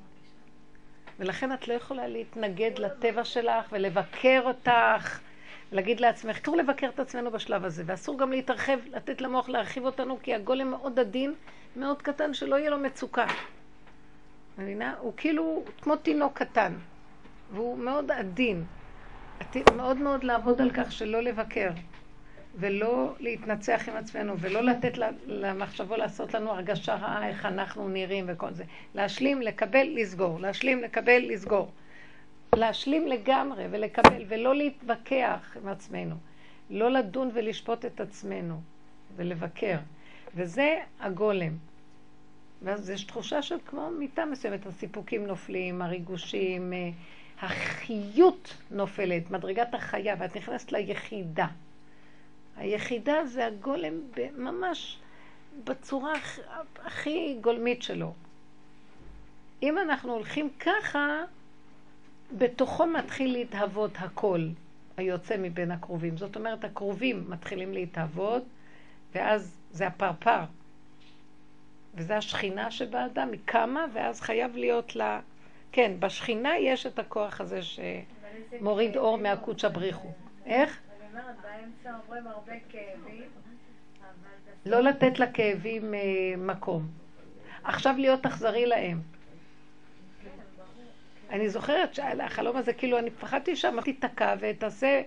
ולכן 1.19 1.53
את 1.53 1.67
לא 1.67 1.73
יכולה 1.73 2.07
להתנגד 2.07 2.79
לטבע 2.79 3.23
שלך 3.23 3.65
ולבקר 3.71 4.41
אותך, 4.45 5.19
ולהגיד 5.71 5.99
לעצמך, 5.99 6.39
אסור 6.39 6.55
לבקר 6.55 6.89
את 6.89 6.99
עצמנו 6.99 7.31
בשלב 7.31 7.65
הזה, 7.65 7.83
ואסור 7.85 8.17
גם 8.17 8.31
להתרחב, 8.31 8.79
לתת 8.91 9.21
למוח 9.21 9.49
להרחיב 9.49 9.85
אותנו, 9.85 10.17
כי 10.23 10.33
הגולם 10.33 10.71
מאוד 10.71 10.99
עדין, 10.99 11.33
מאוד 11.75 12.01
קטן, 12.01 12.33
שלא 12.33 12.55
יהיה 12.55 12.69
לו 12.69 12.77
מצוקה. 12.77 13.25
מבינה? 14.57 14.95
הוא 14.99 15.13
כאילו 15.17 15.63
כמו 15.81 15.95
תינוק 15.95 16.37
קטן, 16.37 16.73
והוא 17.51 17.77
מאוד 17.77 18.11
עדין. 18.11 18.63
מאוד 19.75 19.97
מאוד 19.97 20.23
לעבוד 20.23 20.61
על 20.61 20.71
כך 20.71 20.91
שלא 20.91 21.21
לבקר. 21.21 21.69
ולא 22.59 23.15
להתנצח 23.19 23.89
עם 23.89 23.95
עצמנו, 23.97 24.39
ולא 24.39 24.63
לתת 24.63 24.97
למחשבו 25.25 25.95
לעשות 25.95 26.33
לנו 26.33 26.51
הרגשה 26.51 26.95
רעה 26.95 27.27
איך 27.27 27.45
אנחנו 27.45 27.89
נראים 27.89 28.25
וכל 28.27 28.53
זה. 28.53 28.63
להשלים, 28.95 29.41
לקבל, 29.41 29.87
לסגור. 29.95 30.39
להשלים, 30.39 30.83
לקבל, 30.83 31.23
לסגור. 31.27 31.71
להשלים 32.57 33.07
לגמרי 33.07 33.65
ולקבל, 33.71 34.23
ולא 34.27 34.55
להתווכח 34.55 35.57
עם 35.61 35.67
עצמנו. 35.67 36.15
לא 36.69 36.91
לדון 36.91 37.29
ולשפוט 37.33 37.85
את 37.85 38.01
עצמנו, 38.01 38.61
ולבקר. 39.15 39.77
וזה 40.35 40.79
הגולם. 40.99 41.53
ואז 42.61 42.89
יש 42.89 43.03
תחושה 43.03 43.41
של 43.41 43.55
כמו 43.65 43.89
מיטה 43.89 44.25
מסוימת, 44.25 44.65
הסיפוקים 44.65 45.27
נופלים, 45.27 45.81
הריגושים, 45.81 46.73
אה, 46.73 46.89
החיות 47.41 48.53
נופלת, 48.71 49.31
מדרגת 49.31 49.73
החיה, 49.73 50.15
ואת 50.19 50.37
נכנסת 50.37 50.71
ליחידה. 50.71 51.47
היחידה 52.57 53.25
זה 53.25 53.45
הגולם 53.45 53.93
ממש 54.37 54.97
בצורה 55.63 56.13
הכי 56.85 57.37
גולמית 57.41 57.83
שלו. 57.83 58.13
אם 59.63 59.77
אנחנו 59.77 60.13
הולכים 60.13 60.49
ככה, 60.59 61.23
בתוכו 62.31 62.85
מתחיל 62.85 63.31
להתהוות 63.31 63.91
הכל 63.97 64.47
היוצא 64.97 65.35
מבין 65.37 65.71
הקרובים. 65.71 66.17
זאת 66.17 66.35
אומרת, 66.35 66.63
הקרובים 66.63 67.25
מתחילים 67.27 67.73
להתהוות, 67.73 68.43
ואז 69.15 69.57
זה 69.71 69.87
הפרפר. 69.87 70.43
וזה 71.93 72.17
השכינה 72.17 72.71
שבאדם, 72.71 73.29
היא 73.31 73.39
קמה, 73.45 73.85
ואז 73.93 74.21
חייב 74.21 74.55
להיות 74.55 74.95
לה... 74.95 75.19
כן, 75.71 75.91
בשכינה 75.99 76.57
יש 76.57 76.85
את 76.85 76.99
הכוח 76.99 77.41
הזה 77.41 77.59
שמוריד 77.61 78.97
אור 78.97 79.17
מהקודשא 79.17 79.67
בריחו. 79.67 80.07
איך? 80.45 80.79
אומרת, 81.11 81.35
באמצע 81.41 81.97
עוברים 81.97 82.27
הרבה 82.27 82.53
כאבים, 82.69 83.23
לא 84.65 84.79
לתת 84.79 85.19
לכאבים 85.19 85.93
אה, 85.93 85.99
מקום. 86.37 86.87
עכשיו 87.63 87.95
להיות 87.97 88.25
אכזרי 88.25 88.65
להם. 88.65 89.01
אני 91.29 91.49
זוכרת 91.49 91.93
שהחלום 91.93 92.57
הזה, 92.57 92.73
כאילו, 92.73 92.99
אני 92.99 93.09
פחדתי 93.09 93.55
שם, 93.55 93.81
תיתקע 93.81 94.35
ותעשה, 94.39 95.01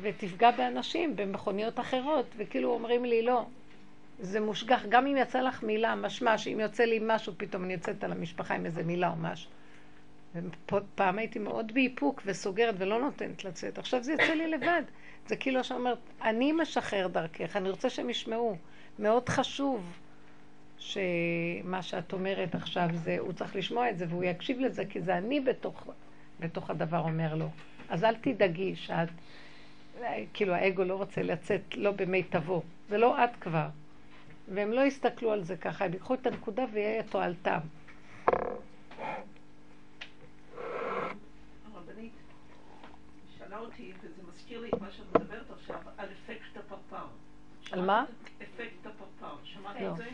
ותפגע 0.00 0.50
באנשים 0.50 1.16
במכוניות 1.16 1.80
אחרות, 1.80 2.26
וכאילו 2.36 2.72
אומרים 2.72 3.04
לי, 3.04 3.22
לא, 3.22 3.46
זה 4.18 4.40
מושגח, 4.40 4.84
גם 4.88 5.06
אם 5.06 5.16
יצא 5.16 5.40
לך 5.40 5.62
מילה, 5.62 5.94
משמע 5.94 6.38
שאם 6.38 6.60
יוצא 6.60 6.84
לי 6.84 6.98
משהו, 7.02 7.32
פתאום 7.36 7.64
אני 7.64 7.72
יוצאת 7.72 8.04
על 8.04 8.12
המשפחה 8.12 8.54
עם 8.54 8.66
איזה 8.66 8.82
מילה 8.82 9.10
או 9.10 9.16
משהו. 9.16 9.50
פעם 10.94 11.18
הייתי 11.18 11.38
מאוד 11.38 11.74
באיפוק 11.74 12.22
וסוגרת 12.26 12.74
ולא 12.78 13.00
נותנת 13.00 13.44
לצאת. 13.44 13.78
עכשיו 13.78 14.02
זה 14.02 14.12
יוצא 14.12 14.34
לי 14.34 14.46
לבד. 14.46 14.82
זה 15.26 15.36
כאילו 15.36 15.64
שאומרת, 15.64 15.98
אני 16.22 16.52
משחרר 16.52 17.06
דרכך, 17.06 17.56
אני 17.56 17.70
רוצה 17.70 17.90
שהם 17.90 18.10
ישמעו. 18.10 18.56
מאוד 18.98 19.28
חשוב 19.28 19.98
שמה 20.78 21.82
שאת 21.82 22.12
אומרת 22.12 22.54
עכשיו 22.54 22.88
זה, 22.92 23.16
הוא 23.18 23.32
צריך 23.32 23.56
לשמוע 23.56 23.90
את 23.90 23.98
זה 23.98 24.06
והוא 24.08 24.24
יקשיב 24.24 24.60
לזה, 24.60 24.84
כי 24.84 25.00
זה 25.00 25.18
אני 25.18 25.40
בתוך, 25.40 25.88
בתוך 26.40 26.70
הדבר 26.70 26.98
אומר 26.98 27.34
לו. 27.34 27.48
אז 27.88 28.04
אל 28.04 28.14
תדאגי 28.14 28.76
שאת, 28.76 29.08
כאילו 30.32 30.54
האגו 30.54 30.84
לא 30.84 30.94
רוצה 30.94 31.22
לצאת 31.22 31.76
לא 31.76 31.90
במיטבו, 31.90 32.62
זה 32.88 32.98
לא 32.98 33.24
את 33.24 33.30
כבר. 33.40 33.66
והם 34.54 34.72
לא 34.72 34.80
יסתכלו 34.80 35.32
על 35.32 35.42
זה 35.42 35.56
ככה, 35.56 35.84
הם 35.84 35.92
ייקחו 35.92 36.14
את 36.14 36.26
הנקודה 36.26 36.64
ויהיה 36.72 37.02
תועלתם. 37.02 37.58
אותי, 43.76 43.92
וזה 44.02 44.22
מזכיר 44.28 44.60
לי 44.60 44.68
את 44.68 44.80
מה 44.80 44.90
שאת 44.90 45.16
מדברת 45.16 45.50
עכשיו, 45.50 45.80
על 45.96 46.08
אפקט 46.08 46.56
הפרפר. 46.56 47.06
על 47.70 47.86
מה? 47.86 48.04
אפקט 48.42 48.86
הפרפר. 48.86 49.36
שמעת 49.44 49.80
לא. 49.80 49.90
את 49.90 49.96
זה? 49.96 50.08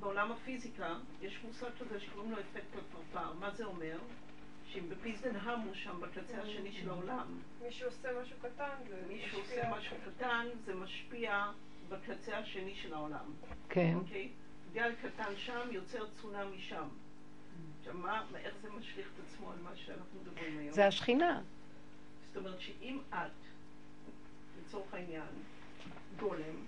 בעולם 0.00 0.32
הפיזיקה 0.32 0.94
יש 1.20 1.38
מושג 1.44 1.70
כזה 1.80 2.00
שקוראים 2.00 2.30
לו 2.30 2.36
אפקט 2.40 2.76
הפרפר. 2.76 3.32
מה 3.32 3.50
זה 3.50 3.64
אומר? 3.64 3.98
שאם 4.72 4.88
בפיזדן 4.88 5.36
המו 5.36 5.74
שם 5.74 6.00
בקצה 6.00 6.42
השני 6.42 6.72
של 6.72 6.90
העולם, 6.90 7.38
מישהו 7.62 7.88
עושה 7.88 8.20
משהו 8.22 8.36
קטן, 8.42 8.76
זה 8.88 9.02
מישהו 9.08 9.40
עושה 9.40 9.70
משהו 9.70 9.96
קטן, 10.06 10.46
זה 10.64 10.74
משפיע 10.74 11.50
בקצה 11.88 12.38
השני 12.38 12.74
של 12.74 12.94
העולם. 12.94 13.32
כן. 13.68 13.94
אוקיי? 13.94 14.28
גל 14.72 14.92
קטן 15.02 15.36
שם 15.36 15.68
יוצר 15.70 16.06
צונאמי 16.20 16.58
שם. 16.58 16.88
עכשיו, 17.78 17.94
מה, 17.94 18.24
איך 18.34 18.54
זה 18.62 18.70
משליך 18.70 19.08
את 19.14 19.20
עצמו 19.26 19.52
על 19.52 19.58
מה 19.62 19.76
שאנחנו 19.76 20.20
מדברים 20.20 20.58
היום? 20.58 20.72
זה 20.72 20.86
השכינה. 20.86 21.42
זאת 22.28 22.36
אומרת 22.36 22.60
שאם 22.60 22.98
את, 23.10 23.30
לצורך 24.60 24.94
העניין, 24.94 25.28
גולם, 26.18 26.64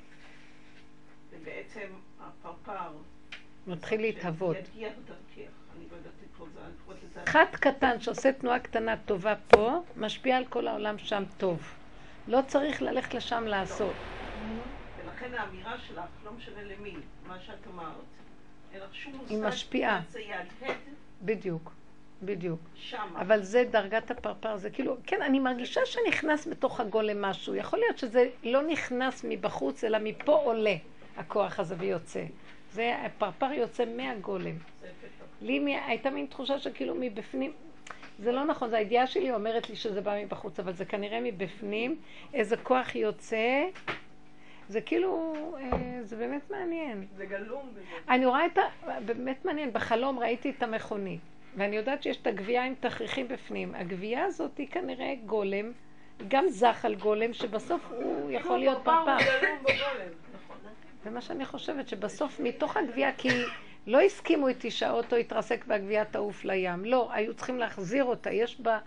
ובעצם 1.30 1.88
הפרפר 2.20 2.92
מתחיל 3.66 4.00
להתהוות. 4.00 4.56
אני 4.56 4.84
לא. 5.90 5.96
חת 7.26 7.56
קטן 7.56 8.00
שעושה 8.00 8.32
תנועה 8.32 8.58
קטנה 8.58 8.96
טובה 8.96 9.34
פה, 9.48 9.82
משפיע 9.96 10.36
על 10.36 10.44
כל 10.44 10.68
העולם 10.68 10.98
שם 10.98 11.22
טוב. 11.36 11.74
לא 12.28 12.40
צריך 12.48 12.82
ללכת 12.82 13.14
לשם 13.14 13.44
לעשות. 13.46 13.94
ולכן 14.96 15.34
האמירה 15.34 15.78
שלך, 15.78 16.04
לא 16.24 16.32
משנה 16.32 16.62
למי, 16.62 16.94
מה 17.26 17.40
שאת 17.40 17.66
אמרת, 17.74 17.94
אין 18.72 18.80
לך 18.82 18.94
שום 18.94 19.12
מושג, 19.16 19.34
היא 19.34 19.42
משפיעה. 19.42 20.00
בדיוק. 21.22 21.72
בדיוק. 22.22 22.60
שמה. 22.74 23.20
אבל 23.20 23.42
זה 23.42 23.64
דרגת 23.70 24.10
הפרפר, 24.10 24.56
זה 24.56 24.70
כאילו, 24.70 24.96
כן, 25.06 25.22
אני 25.22 25.38
מרגישה 25.38 25.80
שנכנס 25.84 26.46
בתוך 26.46 26.80
הגולם 26.80 27.22
משהו. 27.22 27.54
יכול 27.54 27.78
להיות 27.78 27.98
שזה 27.98 28.28
לא 28.42 28.62
נכנס 28.62 29.24
מבחוץ, 29.28 29.84
אלא 29.84 29.98
מפה 30.02 30.32
עולה 30.32 30.76
הכוח 31.16 31.60
הזה 31.60 31.74
ויוצא. 31.78 32.24
זה, 32.72 32.96
הפרפר 33.04 33.52
יוצא 33.52 33.84
מהגולם. 33.96 34.54
לי 35.42 35.76
הייתה 35.86 36.10
מין 36.10 36.26
תחושה 36.26 36.58
שכאילו 36.58 36.94
מבפנים, 37.00 37.52
זה 38.18 38.32
לא 38.32 38.44
נכון, 38.44 38.70
זו 38.70 38.76
הידיעה 38.76 39.06
שלי 39.06 39.32
אומרת 39.32 39.70
לי 39.70 39.76
שזה 39.76 40.00
בא 40.00 40.22
מבחוץ, 40.24 40.60
אבל 40.60 40.72
זה 40.72 40.84
כנראה 40.84 41.20
מבפנים, 41.20 41.96
איזה 42.34 42.56
כוח 42.56 42.94
יוצא. 42.94 43.64
זה 44.68 44.80
כאילו, 44.80 45.34
אה, 45.60 46.02
זה 46.02 46.16
באמת 46.16 46.50
מעניין. 46.50 47.06
זה 47.16 47.26
גלום 47.26 47.70
בזה. 47.70 47.80
אני 48.08 48.26
רואה 48.26 48.46
את 48.46 48.58
ה... 48.58 48.62
באמת 49.06 49.44
מעניין, 49.44 49.72
בחלום 49.72 50.18
ראיתי 50.18 50.50
את 50.50 50.62
המכונית. 50.62 51.20
ואני 51.56 51.76
יודעת 51.76 52.02
שיש 52.02 52.16
את 52.16 52.26
הגבייה 52.26 52.64
עם 52.64 52.74
תכריכים 52.80 53.28
בפנים. 53.28 53.74
הגבייה 53.74 54.24
הזאת 54.24 54.58
היא 54.58 54.68
כנראה 54.68 55.14
גולם, 55.26 55.72
גם 56.28 56.48
זחל 56.48 56.94
גולם, 56.94 57.32
שבסוף 57.32 57.80
הוא 57.90 58.30
יכול 58.30 58.58
להיות 58.58 58.78
פרפר. 58.84 59.16
זה 61.04 61.10
מה 61.10 61.20
שאני 61.20 61.44
חושבת, 61.44 61.88
שבסוף 61.88 62.40
מתוך 62.40 62.76
הגבייה, 62.76 63.12
כי 63.12 63.28
לא 63.86 64.00
הסכימו 64.00 64.48
איתי 64.48 64.70
שהאוטו 64.70 65.16
יתרסק 65.16 65.64
והגבייה 65.68 66.04
תעוף 66.04 66.44
לים. 66.44 66.84
לא, 66.84 67.12
היו 67.12 67.34
צריכים 67.34 67.58
להחזיר 67.58 68.04
אותה. 68.04 68.30
יש 68.30 68.60
בה, 68.60 68.78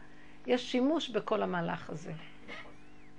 יש 0.45 0.71
שימוש 0.71 1.09
בכל 1.09 1.43
המהלך 1.43 1.89
הזה. 1.89 2.11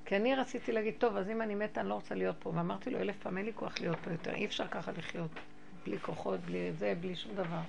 כי 0.05 0.17
אני 0.17 0.35
רציתי 0.35 0.73
להגיד, 0.73 0.95
טוב, 0.99 1.17
אז 1.17 1.31
אם 1.31 1.43
אני 1.43 1.55
מתה, 1.55 1.81
אני 1.81 1.89
לא 1.89 1.95
רוצה 1.95 2.15
להיות 2.15 2.37
פה. 2.39 2.53
ואמרתי 2.55 2.91
לו, 2.91 2.99
אלף 2.99 3.17
פעם 3.23 3.39
אין 3.39 3.47
לי 3.47 3.53
כוח 3.55 3.81
להיות 3.81 3.97
פה 4.05 4.11
יותר. 4.11 4.35
אי 4.35 4.45
אפשר 4.45 4.67
ככה 4.67 4.93
לחיות. 4.99 5.31
בלי 5.87 5.99
כוחות, 5.99 6.41
בלי 6.41 6.73
זה, 6.73 6.95
בלי 7.01 7.17
שום 7.17 7.35
דבר. 7.35 7.61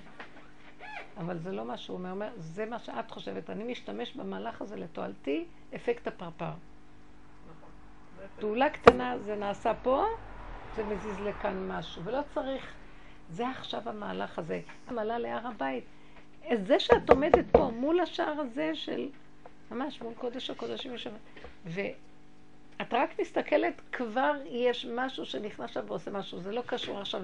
אבל 1.16 1.38
זה 1.38 1.52
לא 1.52 1.64
מה 1.64 1.76
שהוא 1.76 1.96
אומר, 1.96 2.10
אומר, 2.10 2.30
זה 2.36 2.66
מה 2.66 2.78
שאת 2.78 3.10
חושבת. 3.10 3.50
אני 3.50 3.64
משתמש 3.64 4.16
במהלך 4.16 4.62
הזה 4.62 4.76
לתועלתי, 4.76 5.44
אפקט 5.74 6.06
הפרפר. 6.06 6.50
פעולה 8.40 8.70
קטנה 8.70 9.18
זה 9.18 9.36
נעשה 9.36 9.72
פה, 9.82 10.04
זה 10.78 10.84
מזיז 10.84 11.20
לכאן 11.20 11.68
משהו, 11.68 12.04
ולא 12.04 12.20
צריך 12.34 12.74
זה 13.30 13.48
עכשיו 13.48 13.88
המהלך 13.88 14.38
הזה. 14.38 14.60
עלה 14.86 15.18
להר 15.18 15.46
הבית. 15.46 15.84
זה 16.62 16.80
שאת 16.80 17.10
עומדת 17.10 17.44
פה 17.52 17.70
מול 17.74 18.00
השער 18.00 18.40
הזה 18.40 18.70
של, 18.74 19.08
ממש 19.70 20.02
מול 20.02 20.14
קודש 20.14 20.50
הקודשים 20.50 20.94
ושם, 20.94 21.10
ואת 21.64 22.92
רק 22.92 23.20
מסתכלת, 23.20 23.80
כבר 23.92 24.32
יש 24.46 24.86
משהו 24.94 25.24
שנכנס 25.24 25.70
שם 25.70 25.80
ועושה 25.86 26.10
משהו. 26.10 26.40
זה 26.40 26.52
לא 26.52 26.62
קשור 26.66 27.00
עכשיו 27.00 27.22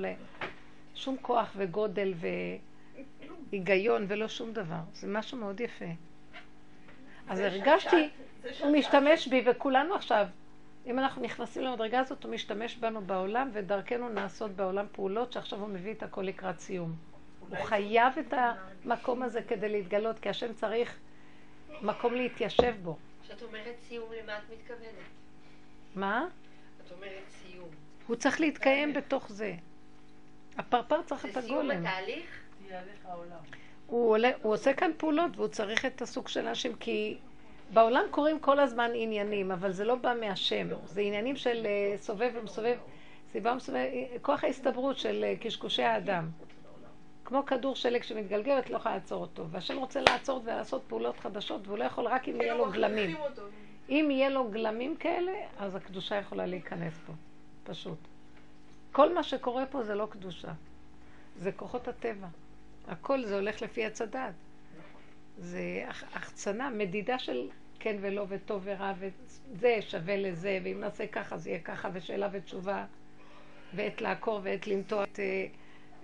לשום 0.94 1.16
כוח 1.22 1.52
וגודל 1.56 2.14
והיגיון 3.52 4.04
ולא 4.08 4.28
שום 4.28 4.52
דבר. 4.52 4.80
זה 4.92 5.06
משהו 5.08 5.38
מאוד 5.38 5.60
יפה. 5.60 5.84
אז 7.28 7.40
הרגשתי, 7.40 8.08
הוא 8.60 8.72
משתמש 8.72 9.28
בי, 9.28 9.42
וכולנו 9.46 9.94
עכשיו, 9.94 10.26
אם 10.86 10.98
אנחנו 10.98 11.22
נכנסים 11.22 11.62
למדרגה 11.62 12.00
הזאת, 12.00 12.24
הוא 12.24 12.32
משתמש 12.32 12.76
בנו 12.76 13.00
בעולם, 13.00 13.50
ודרכנו 13.52 14.08
נעשות 14.08 14.50
בעולם 14.50 14.86
פעולות 14.92 15.32
שעכשיו 15.32 15.60
הוא 15.60 15.68
מביא 15.68 15.92
את 15.92 16.02
הכל 16.02 16.22
לקראת 16.22 16.60
סיום. 16.60 16.94
הוא 17.40 17.56
חייב 17.64 18.18
את 18.18 18.34
המקום 18.36 19.22
הזה 19.22 19.42
כדי 19.42 19.68
להתגלות, 19.68 20.18
כי 20.18 20.28
השם 20.28 20.52
צריך 20.52 20.98
מקום 21.82 22.14
להתיישב 22.14 22.74
בו. 22.82 22.96
כשאת 23.22 23.42
אומרת 23.42 23.74
סיום, 23.88 24.08
למה 24.22 24.38
את 24.38 24.42
מתכוונת? 24.52 24.88
מה? 25.94 26.28
את 26.86 26.92
אומרת 26.92 27.22
סיום. 27.28 27.68
הוא 28.06 28.16
צריך 28.16 28.40
להתקיים 28.40 28.94
בתוך 28.94 29.32
זה. 29.32 29.54
הפרפר 30.58 31.02
צריך 31.02 31.26
את 31.26 31.32
זה 31.32 31.42
סיום 31.42 31.58
הגולם. 31.58 31.86
התהליך? 31.86 32.40
הוא, 33.86 34.10
עולה, 34.10 34.30
הוא 34.42 34.52
עושה 34.52 34.72
כאן 34.72 34.90
פעולות 34.96 35.36
והוא 35.36 35.48
צריך 35.48 35.86
את 35.86 36.02
הסוג 36.02 36.28
של 36.28 36.48
אנשים, 36.48 36.76
כי 36.76 37.18
בעולם 37.74 38.04
קורים 38.10 38.38
כל 38.40 38.60
הזמן 38.60 38.90
עניינים, 38.94 39.52
אבל 39.52 39.72
זה 39.72 39.84
לא 39.84 39.94
בא 39.94 40.14
מהשם. 40.20 40.66
זה 40.86 41.00
עניינים 41.00 41.36
של 41.36 41.66
אה, 41.66 41.98
סובב 41.98 42.30
ומסובב, 42.34 42.76
סיבה 43.32 43.52
ומסובב, 43.52 43.86
כוח 44.22 44.44
ההסתברות 44.44 44.98
של 44.98 45.24
אה, 45.24 45.34
קשקושי 45.40 45.82
האדם. 45.82 46.28
כמו 47.24 47.46
כדור 47.46 47.74
שלג 47.76 48.02
שמתגלגל, 48.02 48.58
את 48.58 48.70
לא 48.70 48.76
יכולה 48.76 48.94
לעצור 48.94 49.20
אותו. 49.20 49.48
והשם 49.50 49.76
רוצה 49.78 50.00
לעצור 50.00 50.40
ולעשות 50.44 50.82
פעולות 50.88 51.18
חדשות, 51.18 51.66
והוא 51.68 51.78
לא 51.78 51.84
יכול 51.84 52.06
רק 52.06 52.28
אם 52.28 52.40
יהיה 52.40 52.54
לו 52.54 52.70
גלמים. 52.70 53.16
אם 53.88 54.08
יהיה 54.10 54.28
לו 54.28 54.50
גלמים 54.50 54.96
כאלה, 54.96 55.32
אז 55.58 55.74
הקדושה 55.76 56.16
יכולה 56.16 56.46
להיכנס 56.46 56.94
פה, 57.06 57.12
פשוט. 57.64 57.98
כל 58.92 59.14
מה 59.14 59.22
שקורה 59.22 59.66
פה 59.66 59.82
זה 59.82 59.94
לא 59.94 60.06
קדושה, 60.10 60.52
זה 61.38 61.52
כוחות 61.52 61.88
הטבע. 61.88 62.26
הכל 62.88 63.24
זה 63.24 63.34
הולך 63.34 63.62
לפי 63.62 63.84
עץ 63.84 64.02
הדעת. 64.02 64.34
זה 65.38 65.60
הח- 65.88 66.04
החצנה, 66.14 66.70
מדידה 66.70 67.18
של 67.18 67.48
כן 67.84 67.96
ולא 68.00 68.26
וטוב 68.28 68.62
ורע 68.64 68.92
וזה 68.98 69.78
שווה 69.80 70.16
לזה, 70.16 70.58
ואם 70.64 70.80
נעשה 70.80 71.06
ככה 71.06 71.36
זה 71.36 71.50
יהיה 71.50 71.60
ככה, 71.60 71.88
ושאלה 71.92 72.28
ותשובה, 72.32 72.84
ועת 73.74 74.00
לעקור 74.00 74.40
ועת 74.42 74.66
לנטוע, 74.66 75.04
אה, 75.18 75.46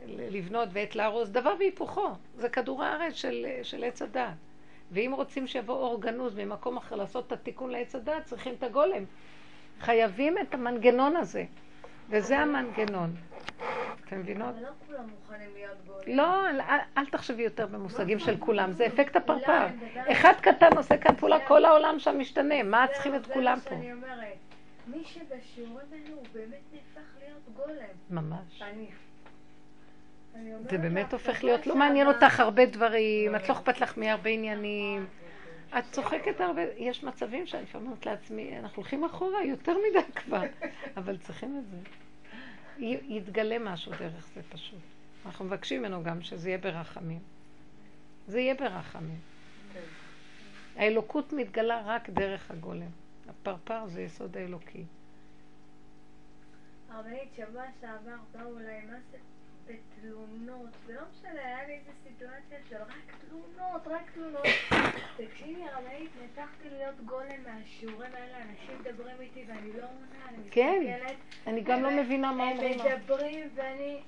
לבנות 0.07 0.69
ועת 0.73 0.97
להרוס, 0.97 1.29
דבר 1.29 1.55
והיפוכו. 1.59 2.09
זה 2.37 2.49
כדור 2.49 2.83
הארץ 2.83 3.15
של, 3.15 3.47
של 3.63 3.85
עץ 3.85 4.03
הדעת. 4.03 4.35
ואם 4.91 5.13
רוצים 5.15 5.47
שיבוא 5.47 5.75
אור 5.75 6.01
גנוז 6.01 6.35
ממקום 6.35 6.77
אחר 6.77 6.97
לעשות 6.97 7.27
את 7.27 7.33
התיקון 7.33 7.71
לעץ 7.71 7.95
הדעת, 7.95 8.25
צריכים 8.25 8.55
את 8.59 8.63
הגולם. 8.63 9.05
חייבים 9.81 10.39
את 10.39 10.55
המנגנון 10.55 11.17
הזה. 11.17 11.45
וזה 12.11 12.39
המנגנון. 12.39 13.15
אתם 14.07 14.21
מבינות? 14.21 14.49
אבל 14.49 14.63
לא 14.63 14.69
כולם 14.87 15.09
מוכנים 15.11 15.49
להיות 15.55 15.77
גולים. 15.87 16.17
לא, 16.17 16.49
אל, 16.99 17.07
תחשבי 17.07 17.43
יותר 17.43 17.67
במושגים 17.67 18.19
של 18.19 18.37
כולם, 18.37 18.73
זה 18.73 18.87
אפקט 18.87 19.17
לא, 19.17 19.21
הפרפר. 19.21 19.67
אחד 20.13 20.33
קטן 20.41 20.77
עושה 20.77 20.97
כאן 20.97 21.17
פעולה, 21.17 21.47
כל 21.47 21.65
העולם 21.65 21.99
שם 21.99 22.19
משתנה. 22.19 22.63
מה 22.63 22.87
צריכים 22.93 23.15
את 23.15 23.25
זה 23.25 23.35
כולם 23.35 23.57
מה 23.57 23.61
פה? 23.61 23.71
שאני 23.71 23.93
אומרת. 23.93 24.37
מי 24.87 25.05
שבשיעורים 25.05 25.87
האלו 25.93 26.17
הוא 26.17 26.27
באמת 26.33 26.61
נהפך 26.73 27.09
להיות 27.19 27.57
גולם. 27.57 27.95
ממש. 28.11 28.63
זה 30.71 30.79
באמת 30.79 31.13
הופך 31.13 31.45
להיות, 31.45 31.67
לא 31.67 31.77
מעניין 31.77 32.07
אותך 32.07 32.41
הרבה 32.41 32.67
דברים, 32.67 33.37
את 33.37 33.49
לא 33.49 33.55
אכפת 33.55 33.81
לך 33.81 33.99
מהרבה 33.99 34.31
עניינים. 34.31 35.07
את 35.79 35.85
צוחקת 35.91 36.41
הרבה, 36.41 36.63
יש 36.77 37.05
מצבים 37.05 37.47
שאני 37.47 37.63
לפעמים 37.63 37.87
אומרת 37.87 38.07
לעצמי, 38.07 38.59
אנחנו 38.59 38.77
הולכים 38.77 39.05
אחורה 39.05 39.45
יותר 39.45 39.77
מדי 39.91 40.13
כבר, 40.13 40.43
אבל 40.97 41.19
צריכים 41.19 41.59
את 41.59 41.71
זה. 41.71 41.77
יתגלה 43.09 43.59
משהו 43.59 43.93
דרך 43.93 44.29
זה 44.35 44.41
פשוט. 44.49 44.81
אנחנו 45.27 45.45
מבקשים 45.45 45.81
ממנו 45.81 46.03
גם 46.03 46.23
שזה 46.23 46.49
יהיה 46.49 46.59
ברחמים. 46.59 47.21
זה 48.27 48.41
יהיה 48.41 48.55
ברחמים. 48.55 49.19
האלוקות 50.77 51.33
מתגלה 51.33 51.83
רק 51.85 52.11
דרך 52.11 52.51
הגולם. 52.51 52.91
הפרפר 53.29 53.87
זה 53.87 54.03
יסוד 54.03 54.37
האלוקי. 54.37 54.85
הרבנית, 56.89 57.35
שבוע 57.37 57.63
שעבר 57.81 58.17
באו 58.33 58.59
אליי 58.59 58.85
מה 58.87 58.97
זה 59.11 59.19
בתלונות, 59.71 60.69
ולא 60.87 61.01
משנה, 61.13 61.41
היה 61.45 61.67
לי 61.67 61.73
איזה 61.75 61.91
סיטואציה 62.09 62.59
של 62.69 62.77
רק 62.77 63.15
תלונות, 63.29 63.87
רק 63.87 64.11
תלונות. 64.15 64.45
תקשיבי, 65.17 65.65
הרבנית, 65.65 66.11
נהפכתי 66.21 66.69
להיות 66.71 67.01
גולם 67.01 67.43
מהשיעורים 67.47 68.11
האלה, 68.15 68.37
אנשים 68.43 68.79
מדברים 68.81 69.17
איתי 69.21 69.45
ואני 69.49 69.73
לא 69.73 69.83
עונה, 69.87 70.29
אני 70.29 70.51
כן, 70.51 70.83
מסתכלת. 70.85 71.17
אני 71.47 71.61
גם 71.61 71.83
לא 71.83 71.89
הם- 71.89 71.99
מבינה 71.99 72.33
מה 72.33 72.51
אומרים 72.51 72.79
לך. 72.79 72.85
הם 72.87 73.01
מדברים 73.01 73.49
ואני 73.55 74.01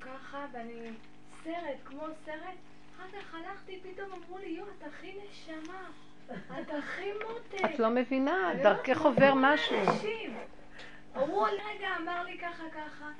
ככה, 0.00 0.46
ואני 0.52 0.90
סרט, 1.44 1.54
כמו 1.84 2.02
סרט. 2.24 2.54
אחר 2.96 3.18
כך 3.20 3.34
הלכתי, 3.34 3.80
פתאום 3.82 4.12
אמרו 4.12 4.38
לי, 4.38 4.46
יו, 4.48 4.64
את 4.64 4.86
הכי 4.86 5.14
נשמה, 5.28 5.90
את 6.60 6.70
הכי 6.78 7.10
מותק. 7.28 7.64
את 7.64 7.78
לא 7.78 7.90
מבינה, 7.90 8.50
אני 8.50 8.62
דרכך 8.62 9.00
לא 9.04 9.08
עובר 9.08 9.32
משהו. 9.36 9.76
אמרו 11.16 11.42
רגע, 11.42 11.88
אמר 12.02 12.22
לי 12.24 12.38
ככה 12.38 12.64
ככה, 12.70 13.10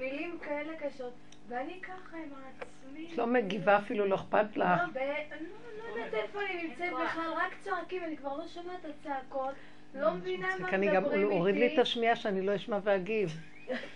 מילים 0.00 0.38
כאלה 0.42 0.72
קשות, 0.78 1.12
ואני 1.48 1.80
ככה 1.82 2.16
עם 2.16 2.32
עצמי. 2.60 3.08
את 3.12 3.18
לא 3.18 3.26
מגיבה 3.26 3.76
אפילו, 3.78 4.06
לא 4.06 4.14
אכפת 4.14 4.56
לך. 4.56 4.66
לא, 4.80 4.86
ב- 4.94 4.98
אני 4.98 5.46
לא 5.78 6.04
יודעת 6.04 6.14
איפה 6.14 6.38
אני 6.40 6.62
נמצאת 6.62 6.92
בכלל, 7.04 7.32
רק 7.36 7.54
צועקים, 7.60 8.02
אני 8.04 8.16
כבר 8.16 8.36
לא 8.36 8.46
שומעת 8.48 8.84
את 8.84 8.90
הצעקות, 9.00 9.54
לא 9.94 10.10
מבינה 10.10 10.48
מה 10.60 10.78
מדברים 10.78 11.22
הוא 11.26 11.32
הוריד 11.32 11.54
לי 11.56 11.66
את 11.66 11.70
איתי. 11.70 11.80
השמיעה 11.80 12.16
שאני 12.16 12.42
לא 12.46 12.56
אשמע 12.56 12.78
ואגיב. 12.82 13.40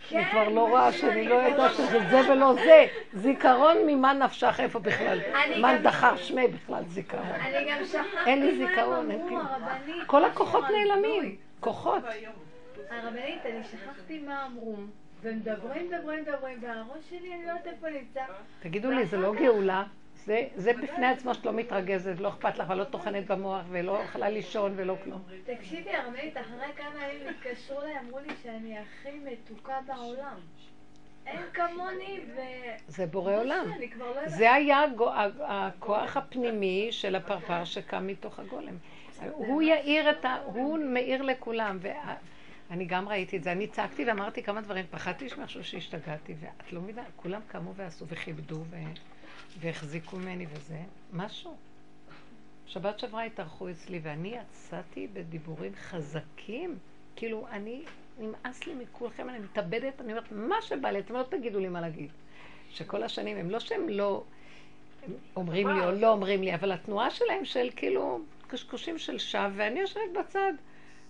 כן, 0.08 0.18
אני 0.18 0.30
כבר 0.30 0.48
לא 0.48 0.68
רואה 0.68 0.92
שאני 0.92 1.12
אני 1.12 1.28
לא 1.28 1.34
יודעת 1.34 1.58
לא 1.58 1.68
שזה 1.68 1.98
זה 2.10 2.32
ולא 2.32 2.54
זה. 2.54 2.86
זיכרון 3.12 3.76
ממה 3.86 4.12
נפשך, 4.12 4.60
איפה 4.60 4.78
בכלל? 4.78 5.18
מה 5.60 5.78
דחר 5.78 6.16
שמי 6.16 6.48
בכלל 6.48 6.82
זיכרון? 6.86 7.26
אני 7.26 7.70
גם 7.70 7.84
שכחתי 7.84 8.06
אין 8.26 8.46
לי 8.46 8.66
זיכרון, 8.66 9.10
אין 9.10 9.28
כלום. 9.28 9.46
כל 10.06 10.24
הכוחות 10.24 10.64
נעלמים. 10.70 11.36
כוחות. 11.60 12.02
הרבנית, 12.90 13.46
אני 13.46 13.64
שכחתי 13.64 14.18
מה 14.18 14.46
אמרו, 14.46 14.76
ומדברים, 15.22 15.90
מדברים, 15.90 16.22
מדברים, 16.22 16.58
והראש 16.62 17.10
שלי, 17.10 17.34
אני 17.34 17.44
לא 17.44 17.50
יודעת 17.50 17.66
איפה 17.66 17.90
נמצא. 17.90 18.20
תגידו 18.60 18.90
לי, 18.90 19.06
זה 19.06 19.16
לא 19.16 19.34
גאולה? 19.34 19.84
זה, 20.14 20.46
זה 20.56 20.72
בפני 20.72 21.06
עצמו 21.06 21.34
שאת 21.34 21.46
לא 21.46 21.52
מתרגזת, 21.52 22.20
לא 22.20 22.28
אכפת 22.28 22.58
לך, 22.58 22.70
ולא 22.70 22.84
טוחנת 22.84 23.26
במוח, 23.26 23.62
ולא 23.70 23.98
יכולה 24.04 24.28
לישון, 24.28 24.72
ולא 24.76 24.96
כלום. 25.04 25.22
תקשיבי, 25.44 25.90
הרבנית, 25.90 26.36
אחרי 26.36 26.72
כמה 26.76 27.08
ימים 27.08 27.28
התקשרו 27.28 27.82
אליי, 27.82 27.98
אמרו 27.98 28.18
לי 28.18 28.34
שאני 28.42 28.78
הכי 28.78 29.18
מתוקה 29.24 29.78
בעולם. 29.86 30.36
אין 31.26 31.40
כמוני, 31.52 32.20
ו... 32.36 32.40
זה 32.88 33.06
בורא 33.06 33.36
עולם. 33.36 33.66
לא. 33.98 34.28
זה 34.28 34.52
היה 34.54 34.84
הכוח 35.40 36.16
הפנימי 36.16 36.88
של 36.90 37.16
הפרפר 37.16 37.64
שקם 37.64 38.06
מתוך 38.06 38.38
הגולם. 38.38 38.74
הוא 39.32 39.62
יאיר 39.62 40.10
את 40.10 40.24
ה... 40.24 40.36
הוא 40.44 40.78
מאיר 40.78 41.22
לכולם. 41.22 41.78
ואני 42.70 42.84
גם 42.84 43.08
ראיתי 43.08 43.36
את 43.36 43.42
זה. 43.42 43.52
אני 43.52 43.66
צעקתי 43.66 44.04
ואמרתי 44.04 44.42
כמה 44.42 44.60
דברים. 44.60 44.84
פחדתי 44.90 45.28
שמשהו 45.28 45.64
שהשתגעתי, 45.64 46.34
ואת 46.40 46.72
לא 46.72 46.80
מבינה, 46.80 47.02
כולם 47.16 47.40
קמו 47.48 47.74
ועשו 47.74 48.06
וכיבדו 48.06 48.64
ו... 48.70 48.76
והחזיקו 49.60 50.16
ממני 50.16 50.46
וזה. 50.50 50.78
משהו. 51.12 51.56
שבת 52.66 52.98
שעברה 52.98 53.24
התארחו 53.24 53.70
אצלי, 53.70 54.00
ואני 54.02 54.34
יצאתי 54.36 55.08
בדיבורים 55.12 55.72
חזקים. 55.74 56.78
כאילו, 57.16 57.46
אני, 57.50 57.82
נמאס 58.18 58.66
לי 58.66 58.74
מכולכם, 58.74 59.28
אני 59.28 59.38
מתאבדת, 59.38 60.00
אני 60.00 60.12
אומרת, 60.12 60.32
מה 60.32 60.62
שבא 60.62 60.90
לי, 60.90 60.98
אתם 60.98 61.14
לא 61.14 61.22
תגידו 61.22 61.60
לי 61.60 61.68
מה 61.68 61.80
להגיד. 61.80 62.10
שכל 62.70 63.02
השנים, 63.02 63.36
הם 63.36 63.50
לא 63.50 63.60
שהם 63.60 63.88
לא 63.88 64.24
אומרים 65.36 65.68
לי 65.68 65.84
או 65.84 65.92
לא 65.92 66.08
אומרים 66.12 66.42
לי, 66.42 66.54
אבל 66.54 66.72
התנועה 66.72 67.10
שלהם 67.10 67.44
של 67.44 67.70
כאילו 67.76 68.20
קשקושים 68.46 68.98
של 68.98 69.18
שווא, 69.18 69.48
ואני 69.56 69.80
יושבת 69.80 70.02
בצד. 70.20 70.52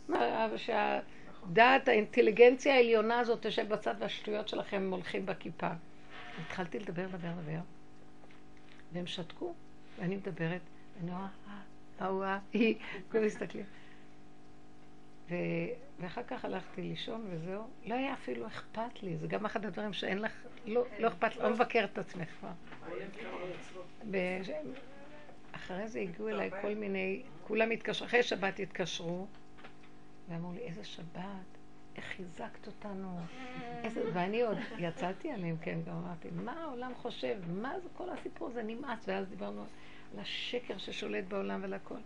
מה, 0.09 0.47
שהדעת, 1.49 1.89
האינטליגנציה 1.89 2.75
העליונה 2.75 3.19
הזאת 3.19 3.47
תשב 3.47 3.69
בצד 3.69 3.95
והשטויות 3.99 4.49
שלכם 4.49 4.89
הולכים 4.93 5.27
בכיפה. 5.27 5.71
התחלתי 6.47 6.79
לדבר, 6.79 7.07
לדבר, 7.07 7.29
לדבר, 7.29 7.61
והם 8.93 9.07
שתקו, 9.07 9.55
ואני 9.99 10.17
מדברת, 10.17 10.61
ואני 10.97 11.11
רואה, 12.11 12.29
אה, 12.29 12.39
היא, 12.53 12.75
כולם 13.11 13.25
מסתכלים. 13.25 13.65
ואחר 16.01 16.23
כך 16.23 16.45
הלכתי 16.45 16.83
לישון 16.83 17.27
וזהו. 17.31 17.63
לא 17.87 17.95
היה 17.95 18.13
אפילו 18.13 18.47
אכפת 18.47 19.03
לי, 19.03 19.17
זה 19.17 19.27
גם 19.27 19.45
אחד 19.45 19.65
הדברים 19.65 19.93
שאין 19.93 20.19
לך, 20.19 20.33
לא, 20.67 20.85
לא 20.99 21.09
אכפת, 21.09 21.37
לא 21.37 21.51
מבקרת 21.51 21.93
את 21.93 21.99
עצמך 21.99 22.29
כבר. 22.41 22.51
אחרי 25.53 25.89
זה 25.89 26.01
הגיעו 26.01 26.29
אליי 26.29 26.51
כל 26.63 26.75
מיני, 26.75 27.23
כולם 27.47 27.71
התקשרו, 27.71 28.07
אחרי 28.07 28.23
שבת 28.23 28.59
התקשרו, 28.61 29.27
ואמרו 30.29 30.53
לי, 30.53 30.61
איזה 30.61 30.85
שבת, 30.85 31.59
איך 31.97 32.05
חיזקת 32.05 32.67
אותנו. 32.67 33.19
איזה... 33.83 34.11
ואני 34.15 34.43
עוד 34.43 34.59
יצאתי 34.79 35.31
עליהם, 35.31 35.57
כן, 35.63 35.79
גם 35.87 35.97
אמרתי, 35.97 36.29
מה 36.45 36.53
העולם 36.53 36.93
חושב? 36.95 37.39
מה 37.49 37.81
זה 37.81 37.89
כל 37.97 38.11
הסיפור 38.11 38.49
הזה? 38.49 38.63
נמאס. 38.63 39.05
ואז 39.07 39.27
דיברנו 39.29 39.61
על 40.13 40.21
השקר 40.21 40.79
ששולט 40.79 41.25
בעולם 41.25 41.61
ולכל. 41.63 41.99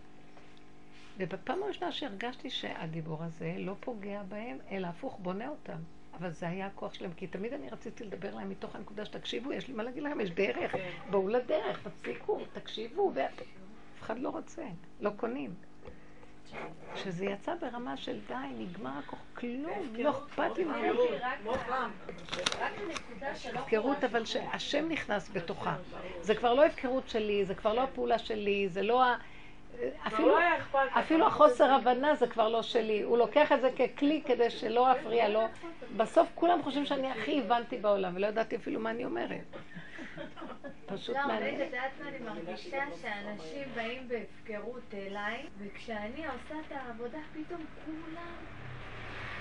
ובפעם 1.17 1.63
הראשונה 1.63 1.91
שהרגשתי 1.91 2.49
שהדיבור 2.49 3.23
הזה 3.23 3.55
לא 3.57 3.75
פוגע 3.79 4.23
בהם, 4.23 4.57
אלא 4.71 4.87
הפוך, 4.87 5.19
בונה 5.21 5.47
אותם. 5.47 5.77
אבל 6.17 6.31
זה 6.31 6.47
היה 6.47 6.67
הכוח 6.67 6.93
שלהם, 6.93 7.13
כי 7.13 7.27
תמיד 7.27 7.53
אני 7.53 7.69
רציתי 7.69 8.03
לדבר 8.03 8.35
להם 8.35 8.49
מתוך 8.49 8.75
הנקודה 8.75 9.05
שתקשיבו, 9.05 9.53
יש 9.53 9.67
לי 9.67 9.73
מה 9.73 9.83
להגיד 9.83 10.03
לכם, 10.03 10.19
יש 10.21 10.31
דרך, 10.31 10.75
בואו 11.09 11.27
לדרך, 11.27 11.87
תפסיקו, 11.87 12.39
תקשיבו, 12.53 13.11
ואף 13.15 13.41
אחד 14.01 14.19
לא 14.19 14.29
רוצה, 14.29 14.63
לא 14.99 15.09
קונים. 15.17 15.53
כשזה 16.93 17.25
יצא 17.25 17.53
ברמה 17.61 17.97
של 17.97 18.19
די, 18.27 18.33
נגמר 18.57 18.91
הכוח, 18.99 19.19
כלום, 19.33 19.93
לא 19.97 20.09
אכפת 20.09 20.57
לי 20.57 20.63
מה... 20.63 20.77
הפקרות, 23.53 24.03
אבל 24.03 24.25
שהשם 24.25 24.89
נכנס 24.89 25.29
בתוכה. 25.33 25.75
זה 26.21 26.35
כבר 26.35 26.53
לא 26.53 26.65
הפקרות 26.65 27.09
שלי, 27.09 27.45
זה 27.45 27.55
כבר 27.55 27.73
לא 27.73 27.83
הפעולה 27.83 28.17
שלי, 28.17 28.69
זה 28.69 28.81
לא 28.81 29.03
ה... 29.03 29.15
אפילו, 30.07 30.37
אפילו 30.99 31.27
החוסר 31.27 31.71
הבנה 31.71 32.15
זה 32.15 32.27
כבר 32.27 32.49
לא 32.49 32.61
שלי. 32.61 33.01
הוא 33.01 33.17
לוקח 33.17 33.51
את 33.51 33.61
זה 33.61 33.69
ככלי 33.71 34.21
כדי 34.25 34.49
שלא 34.49 34.91
אפריע 34.91 35.29
לו. 35.29 35.41
בסוף 35.97 36.27
כולם 36.35 36.63
חושבים 36.63 36.85
שאני 36.85 37.11
הכי 37.11 37.39
הבנתי 37.39 37.77
בעולם, 37.77 38.11
ולא 38.15 38.27
ידעתי 38.27 38.55
אפילו 38.55 38.79
מה 38.79 38.89
אני 38.89 39.05
אומרת. 39.05 39.57
פשוט 40.85 41.15
לא, 41.15 41.27
מעניין. 41.27 41.55
את 41.55 41.59
יודעת 41.65 41.91
מה 42.03 42.09
אני 42.09 42.19
מרגישה? 42.19 42.83
שאנשים 43.01 43.63
באים 43.75 44.07
בהפקרות 44.07 44.93
אליי, 44.93 45.45
וכשאני 45.57 46.25
עושה 46.25 46.55
את 46.67 46.71
העבודה, 46.71 47.17
פתאום 47.33 47.65
כולם 47.85 48.35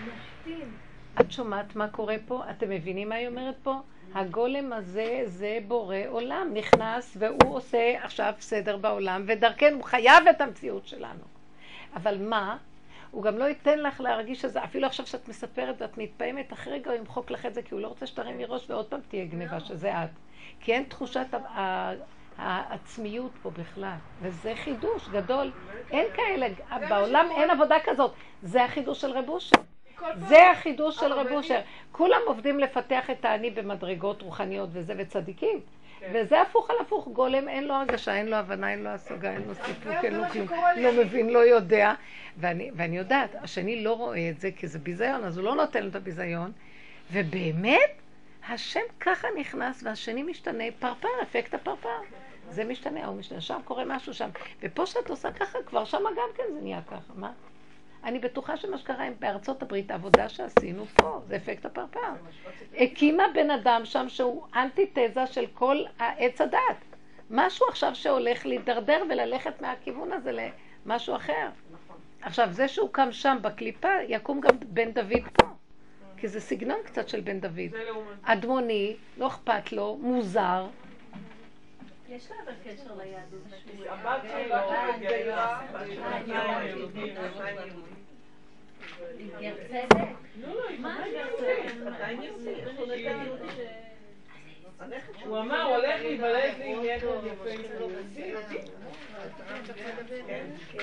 נשתים. 0.07 0.77
את 1.21 1.33
שומעת 1.33 1.77
מה 1.77 1.89
קורה 1.89 2.17
פה? 2.27 2.43
אתם 2.51 2.71
מבינים 2.71 3.09
מה 3.09 3.15
היא 3.15 3.29
אומרת 3.29 3.57
פה? 3.63 3.81
הגולם 4.15 4.73
הזה 4.73 5.23
זה 5.25 5.59
בורא 5.69 5.97
עולם, 6.09 6.51
נכנס 6.55 7.17
והוא 7.19 7.57
עושה 7.57 8.05
עכשיו 8.05 8.33
סדר 8.41 8.77
בעולם, 8.77 9.25
ודרכנו 9.27 9.77
הוא 9.77 9.85
חייב 9.85 10.27
את 10.31 10.41
המציאות 10.41 10.87
שלנו. 10.87 11.25
אבל 11.95 12.19
מה? 12.19 12.57
הוא 13.11 13.23
גם 13.23 13.39
לא 13.39 13.45
ייתן 13.45 13.79
לך 13.79 14.01
להרגיש 14.01 14.41
שזה, 14.41 14.65
אפילו 14.65 14.87
עכשיו 14.87 15.07
שאת 15.07 15.29
מספרת 15.29 15.83
ואת 15.83 15.99
מתפעמת, 15.99 16.53
אחרי 16.53 16.73
רגע 16.73 16.91
הוא 16.91 16.99
ימחוק 16.99 17.31
לך 17.31 17.47
את 17.47 17.55
זה, 17.55 17.63
כי 17.63 17.75
הוא 17.75 17.81
לא 17.81 17.89
רוצה 17.89 18.07
שתרימי 18.07 18.45
ראש 18.45 18.71
ועוד 18.71 18.87
פעם 18.87 19.01
תהיה 19.09 19.25
גניבה, 19.25 19.61
שזה 19.61 20.05
את. 20.05 20.11
כי 20.61 20.73
אין 20.73 20.85
תחושת 20.89 21.27
העצמיות 22.39 23.31
פה 23.43 23.51
בכלל, 23.51 23.95
וזה 24.23 24.53
חידוש 24.57 25.09
גדול. 25.09 25.53
אין 25.91 26.07
כאלה, 26.15 26.47
בעולם 26.89 27.27
אין 27.37 27.51
עבודה 27.51 27.77
כזאת. 27.85 28.13
זה 28.43 28.65
החידוש 28.65 29.01
של 29.01 29.11
רב 29.11 29.29
אושר. 29.29 29.57
זה 30.19 30.51
החידוש 30.51 30.97
של 30.97 31.13
רב 31.13 31.27
אושר. 31.33 31.61
כולם 31.93 32.21
עובדים 32.27 32.59
לפתח 32.59 33.11
את 33.11 33.25
האני 33.25 33.51
במדרגות 33.51 34.23
רוחניות 34.23 34.69
וזה, 34.73 34.95
וצדיקים. 34.99 35.61
וזה 36.13 36.43
הפוך 36.43 36.71
על 36.71 36.77
הפוך, 36.81 37.09
גולם 37.09 37.49
אין 37.49 37.65
לו 37.65 37.75
הרגשה, 37.75 38.15
אין 38.15 38.29
לו 38.29 38.37
הבנה, 38.37 38.71
אין 38.71 38.83
לו 38.83 38.91
השגה, 38.91 39.33
אין 39.33 39.43
לו 39.49 39.55
סיפוק, 39.55 40.05
אין 40.05 40.15
לו 40.15 40.25
כלום, 40.33 40.49
לא 40.77 40.93
מבין, 41.05 41.31
לא 41.31 41.39
יודע. 41.39 41.95
ואני, 42.37 42.71
ואני 42.75 42.99
יודעת, 42.99 43.35
השני 43.35 43.85
לא 43.85 43.93
רואה 43.93 44.31
את 44.31 44.41
זה 44.41 44.51
כי 44.57 44.67
זה 44.67 44.79
ביזיון, 44.79 45.25
אז 45.25 45.39
הוא 45.39 45.45
לא 45.45 45.55
נותן 45.55 45.83
לו 45.83 45.89
את 45.89 45.95
הביזיון. 45.95 46.53
ובאמת, 47.13 48.02
השם 48.49 48.81
ככה 49.01 49.29
נכנס 49.39 49.83
והשני 49.83 50.23
משתנה, 50.23 50.65
פרפר, 50.79 51.09
אפקט 51.23 51.55
הפרפר. 51.55 52.01
זה 52.51 52.65
משתנה, 52.65 53.07
הוא 53.07 53.17
משתנה, 53.17 53.41
שם 53.41 53.61
קורה 53.65 53.85
משהו 53.85 54.15
שם. 54.15 54.31
ופה 54.61 54.87
שאת 54.87 55.11
עושה 55.11 55.33
ככה, 55.33 55.59
כבר 55.67 55.85
שמה 55.85 56.11
גם 56.11 56.29
כן 56.35 56.43
זה 56.55 56.61
נהיה 56.61 56.81
ככה, 56.87 57.13
מה? 57.15 57.33
אני 58.05 58.19
בטוחה 58.19 58.57
שמה 58.57 58.79
שקרה 58.79 59.05
עם 59.05 59.13
בארצות 59.19 59.63
הברית, 59.63 59.91
העבודה 59.91 60.29
שעשינו 60.29 60.87
פה, 60.87 61.21
זה 61.27 61.37
אפקט 61.37 61.65
הפרפר. 61.65 62.01
הקימה 62.79 63.23
בן 63.35 63.51
אדם 63.51 63.85
שם 63.85 64.09
שהוא 64.09 64.47
אנטיתזה 64.57 65.27
של 65.27 65.47
כל 65.55 65.77
העץ 65.99 66.41
הדת. 66.41 66.77
משהו 67.31 67.67
עכשיו 67.69 67.95
שהולך 67.95 68.47
להידרדר 68.47 69.03
וללכת 69.11 69.61
מהכיוון 69.61 70.13
הזה 70.13 70.51
למשהו 70.87 71.17
אחר. 71.17 71.49
עכשיו, 72.23 72.49
זה 72.51 72.69
שהוא 72.69 72.89
קם 72.93 73.13
שם 73.13 73.37
בקליפה, 73.43 73.89
יקום 74.09 74.41
גם 74.41 74.57
בן 74.67 74.93
דוד 74.93 75.23
פה. 75.33 75.47
כי 76.23 76.29
זה 76.29 76.41
סגנון 76.41 76.79
קצת 76.85 77.09
של 77.09 77.21
בן 77.21 77.41
דוד. 77.41 77.77
אדמוני, 78.23 78.97
לא 79.19 79.27
אכפת 79.27 79.73
לו, 79.73 79.99
מוזר. 80.03 80.67
יש 82.09 82.31
לה 82.31 82.37
אבל 82.45 82.53
קשר 82.65 82.95
ליהדות. 82.95 83.43
גר 89.41 89.55
צדק? 89.69 89.99
מה 90.79 90.95
עדיין 90.95 91.15
יהודי, 91.15 91.81
עדיין 91.87 92.23
יהודי. 92.23 92.55
הוא 95.25 95.39
אמר, 95.39 95.63
הולך 95.63 96.01
להיוולד 96.01 96.53
לי 96.59 96.97
נכד 96.97 97.07
יפה. 97.27 97.51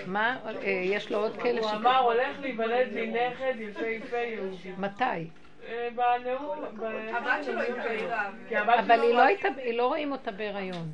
מה? 0.05 0.37
אה, 0.45 0.69
יש 0.69 1.11
לו 1.11 1.17
עוד 1.17 1.37
כאלה 1.37 1.61
הוא 1.61 1.71
אמר, 1.71 1.99
הולך 1.99 2.39
להיוולד 2.39 2.91
לי 2.91 3.07
נכד 3.07 3.53
יפהפה 3.59 4.17
יהודי. 4.17 4.71
מתי? 4.77 5.03
אה, 5.67 5.89
בנאום, 5.95 6.65
הבת 7.13 7.43
שלו 7.43 7.61
התגיירה. 7.61 8.29
אבל 8.79 9.01
היא 9.01 9.13
לא 9.13 9.23
היא 9.57 9.77
לא 9.77 9.87
רואים 9.87 10.11
אותה 10.11 10.31
בהיריון. 10.31 10.91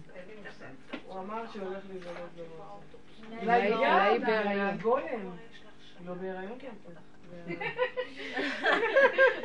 הוא 1.07 1.19
אמר 1.19 1.44
שהולך 1.53 1.84
להיוולד 1.90 2.30
לו. 2.38 2.45
אולי 3.41 3.61
היא 3.61 4.19
בהיריון. 4.19 4.77
לא 6.06 6.14
בהיריון 6.14 6.56
כן. 6.60 6.69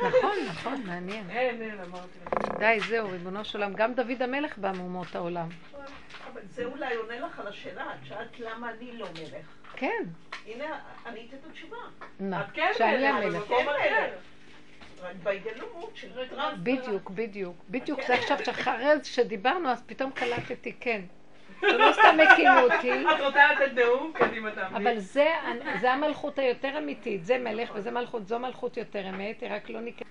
נכון, 0.01 0.37
נכון, 0.49 0.83
מעניין. 0.85 1.29
אין, 1.29 1.61
אין, 1.61 1.79
אמרתי. 1.79 2.19
די, 2.59 2.79
זהו, 2.89 3.09
ריבונו 3.11 3.45
של 3.45 3.57
עולם. 3.57 3.73
גם 3.73 3.93
דוד 3.93 4.21
המלך 4.21 4.57
בא 4.57 4.71
מאומות 4.77 5.15
העולם. 5.15 5.49
אבל 6.33 6.41
זה 6.49 6.65
אולי 6.65 6.95
עונה 6.95 7.19
לך 7.19 7.39
על 7.39 7.47
השאלה, 7.47 7.93
את 7.93 8.07
שאלת 8.07 8.39
למה 8.39 8.69
אני 8.69 8.97
לא 8.97 9.07
מלך. 9.13 9.45
כן, 9.75 10.03
הנה, 10.45 10.79
ענית 11.05 11.33
את 11.33 11.39
התשובה. 11.49 11.77
את 12.19 12.51
כן 12.53 12.71
שאני 12.77 13.07
המלך. 13.07 13.43
כן 13.47 13.65
בהתגלמות 15.23 15.91
של 15.95 16.07
רב. 16.31 16.53
בדיוק, 16.63 17.09
בדיוק, 17.09 17.55
בדיוק. 17.69 17.99
זה 18.07 18.13
עכשיו 18.13 18.37
שאחרי 18.45 18.93
שדיברנו, 19.03 19.69
אז 19.69 19.83
פתאום 19.85 20.11
קלטתי, 20.11 20.73
כן. 20.79 21.01
שלא 21.61 21.91
סתם 21.93 22.17
הקימו 22.19 22.59
אותי, 22.59 22.91
את 22.91 23.21
רוצה 23.25 23.53
לתת 23.53 23.73
נאום? 23.73 24.11
קדימה 24.15 24.51
תעמדי. 24.51 24.77
אבל 24.77 24.99
זה, 24.99 25.27
זה 25.81 25.93
המלכות 25.93 26.39
היותר 26.39 26.77
אמיתית. 26.77 27.25
זה 27.25 27.37
מלך 27.37 27.71
וזה 27.75 27.91
מלכות, 27.91 28.27
זו 28.27 28.39
מלכות 28.39 28.77
יותר 28.77 29.09
אמת, 29.09 29.41
היא 29.41 29.49
רק 29.51 29.69
לא 29.69 29.81
נקראת. 29.81 30.07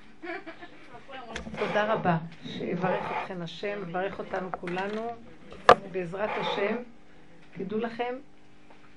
תודה 1.58 1.92
רבה. 1.92 2.16
שיברך 2.46 3.04
אתכן 3.10 3.42
השם, 3.42 3.82
יברך 3.88 4.18
אותנו 4.18 4.48
כולנו, 4.52 5.10
בעזרת 5.92 6.30
השם. 6.40 6.76
תדעו 7.52 7.78
לכם, 7.78 8.14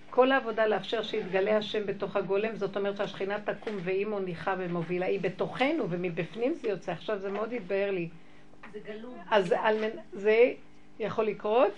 כל 0.09 0.31
העבודה 0.31 0.67
לאפשר 0.67 1.03
שיתגלה 1.03 1.57
השם 1.57 1.85
בתוך 1.85 2.15
הגולם, 2.15 2.55
זאת 2.55 2.77
אומרת 2.77 2.97
שהשכינה 2.97 3.39
תקום 3.39 3.73
והיא 3.83 4.05
מוליכה 4.05 4.55
ומובילה, 4.57 5.05
היא 5.05 5.19
בתוכנו 5.19 5.89
ומבפנים 5.89 6.53
זה 6.53 6.69
יוצא. 6.69 6.91
עכשיו 6.91 7.19
זה 7.19 7.31
מאוד 7.31 7.53
התבהר 7.53 7.91
לי. 7.91 8.09
זה 8.73 8.79
גלום. 8.85 9.17
אז 9.31 9.55
על. 9.59 9.83
זה 10.13 10.53
יכול 10.99 11.25
לקרות 11.25 11.73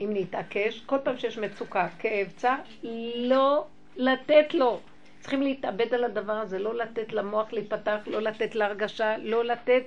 אם 0.00 0.10
נתעקש, 0.12 0.80
כל 0.86 0.98
פעם 1.04 1.18
שיש 1.18 1.38
מצוקה, 1.38 1.88
כאב, 1.98 2.32
צער, 2.36 2.58
לא 3.16 3.66
לתת 3.96 4.54
לו. 4.54 4.80
צריכים 5.20 5.42
להתאבד 5.42 5.94
על 5.94 6.04
הדבר 6.04 6.32
הזה, 6.32 6.58
לא 6.58 6.74
לתת 6.74 7.12
למוח 7.12 7.52
להיפתח, 7.52 7.98
לא 8.06 8.22
לתת 8.22 8.54
להרגשה, 8.54 9.16
לא 9.18 9.44
לתת 9.44 9.84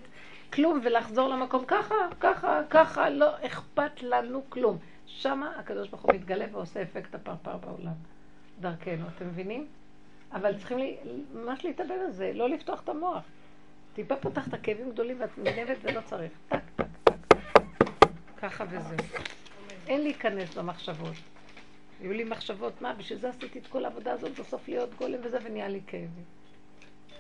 כלום 0.53 0.79
ולחזור 0.83 1.29
למקום 1.29 1.65
ככה, 1.67 1.95
ככה, 2.19 2.61
ככה, 2.69 3.09
לא 3.09 3.29
אכפת 3.45 4.03
לנו 4.03 4.41
כלום. 4.49 4.77
שמה 5.05 5.53
הקדוש 5.59 5.89
ברוך 5.89 6.01
הוא 6.01 6.13
מתגלה 6.13 6.45
ועושה 6.51 6.81
אפקט 6.81 7.15
הפרפר 7.15 7.57
בעולם, 7.57 7.93
דרכנו, 8.59 9.05
אתם 9.15 9.27
מבינים? 9.27 9.67
אבל 10.33 10.57
צריכים 10.57 10.77
לי, 10.77 10.97
ממש 11.33 11.65
להתאבד 11.65 11.97
על 12.05 12.11
זה, 12.11 12.31
לא 12.35 12.49
לפתוח 12.49 12.81
את 12.83 12.89
המוח. 12.89 13.23
טיפה 13.93 14.15
פותח 14.15 14.47
את 14.47 14.53
הכאבים 14.53 14.91
גדולים 14.91 15.17
ואת 15.19 15.37
מגנבת 15.37 15.77
ולא 15.83 16.01
צריך. 16.05 16.31
טק, 16.49 16.59
טק, 16.75 16.85
טק, 17.03 17.15
טק. 17.33 17.37
ככה 18.41 18.65
וזהו. 18.69 18.97
אין 19.91 20.01
להיכנס 20.01 20.57
במחשבות. 20.57 21.15
היו 22.01 22.13
לי 22.13 22.23
מחשבות, 22.23 22.81
מה, 22.81 22.93
בשביל 22.93 23.19
זה 23.19 23.29
עשיתי 23.29 23.59
את 23.59 23.67
כל 23.67 23.85
העבודה 23.85 24.13
הזאת, 24.13 24.39
בסוף 24.39 24.67
להיות 24.67 24.93
גולם 24.95 25.19
וזה, 25.23 25.37
ונהיה 25.43 25.67
לי 25.67 25.81
כאבים. 25.87 26.23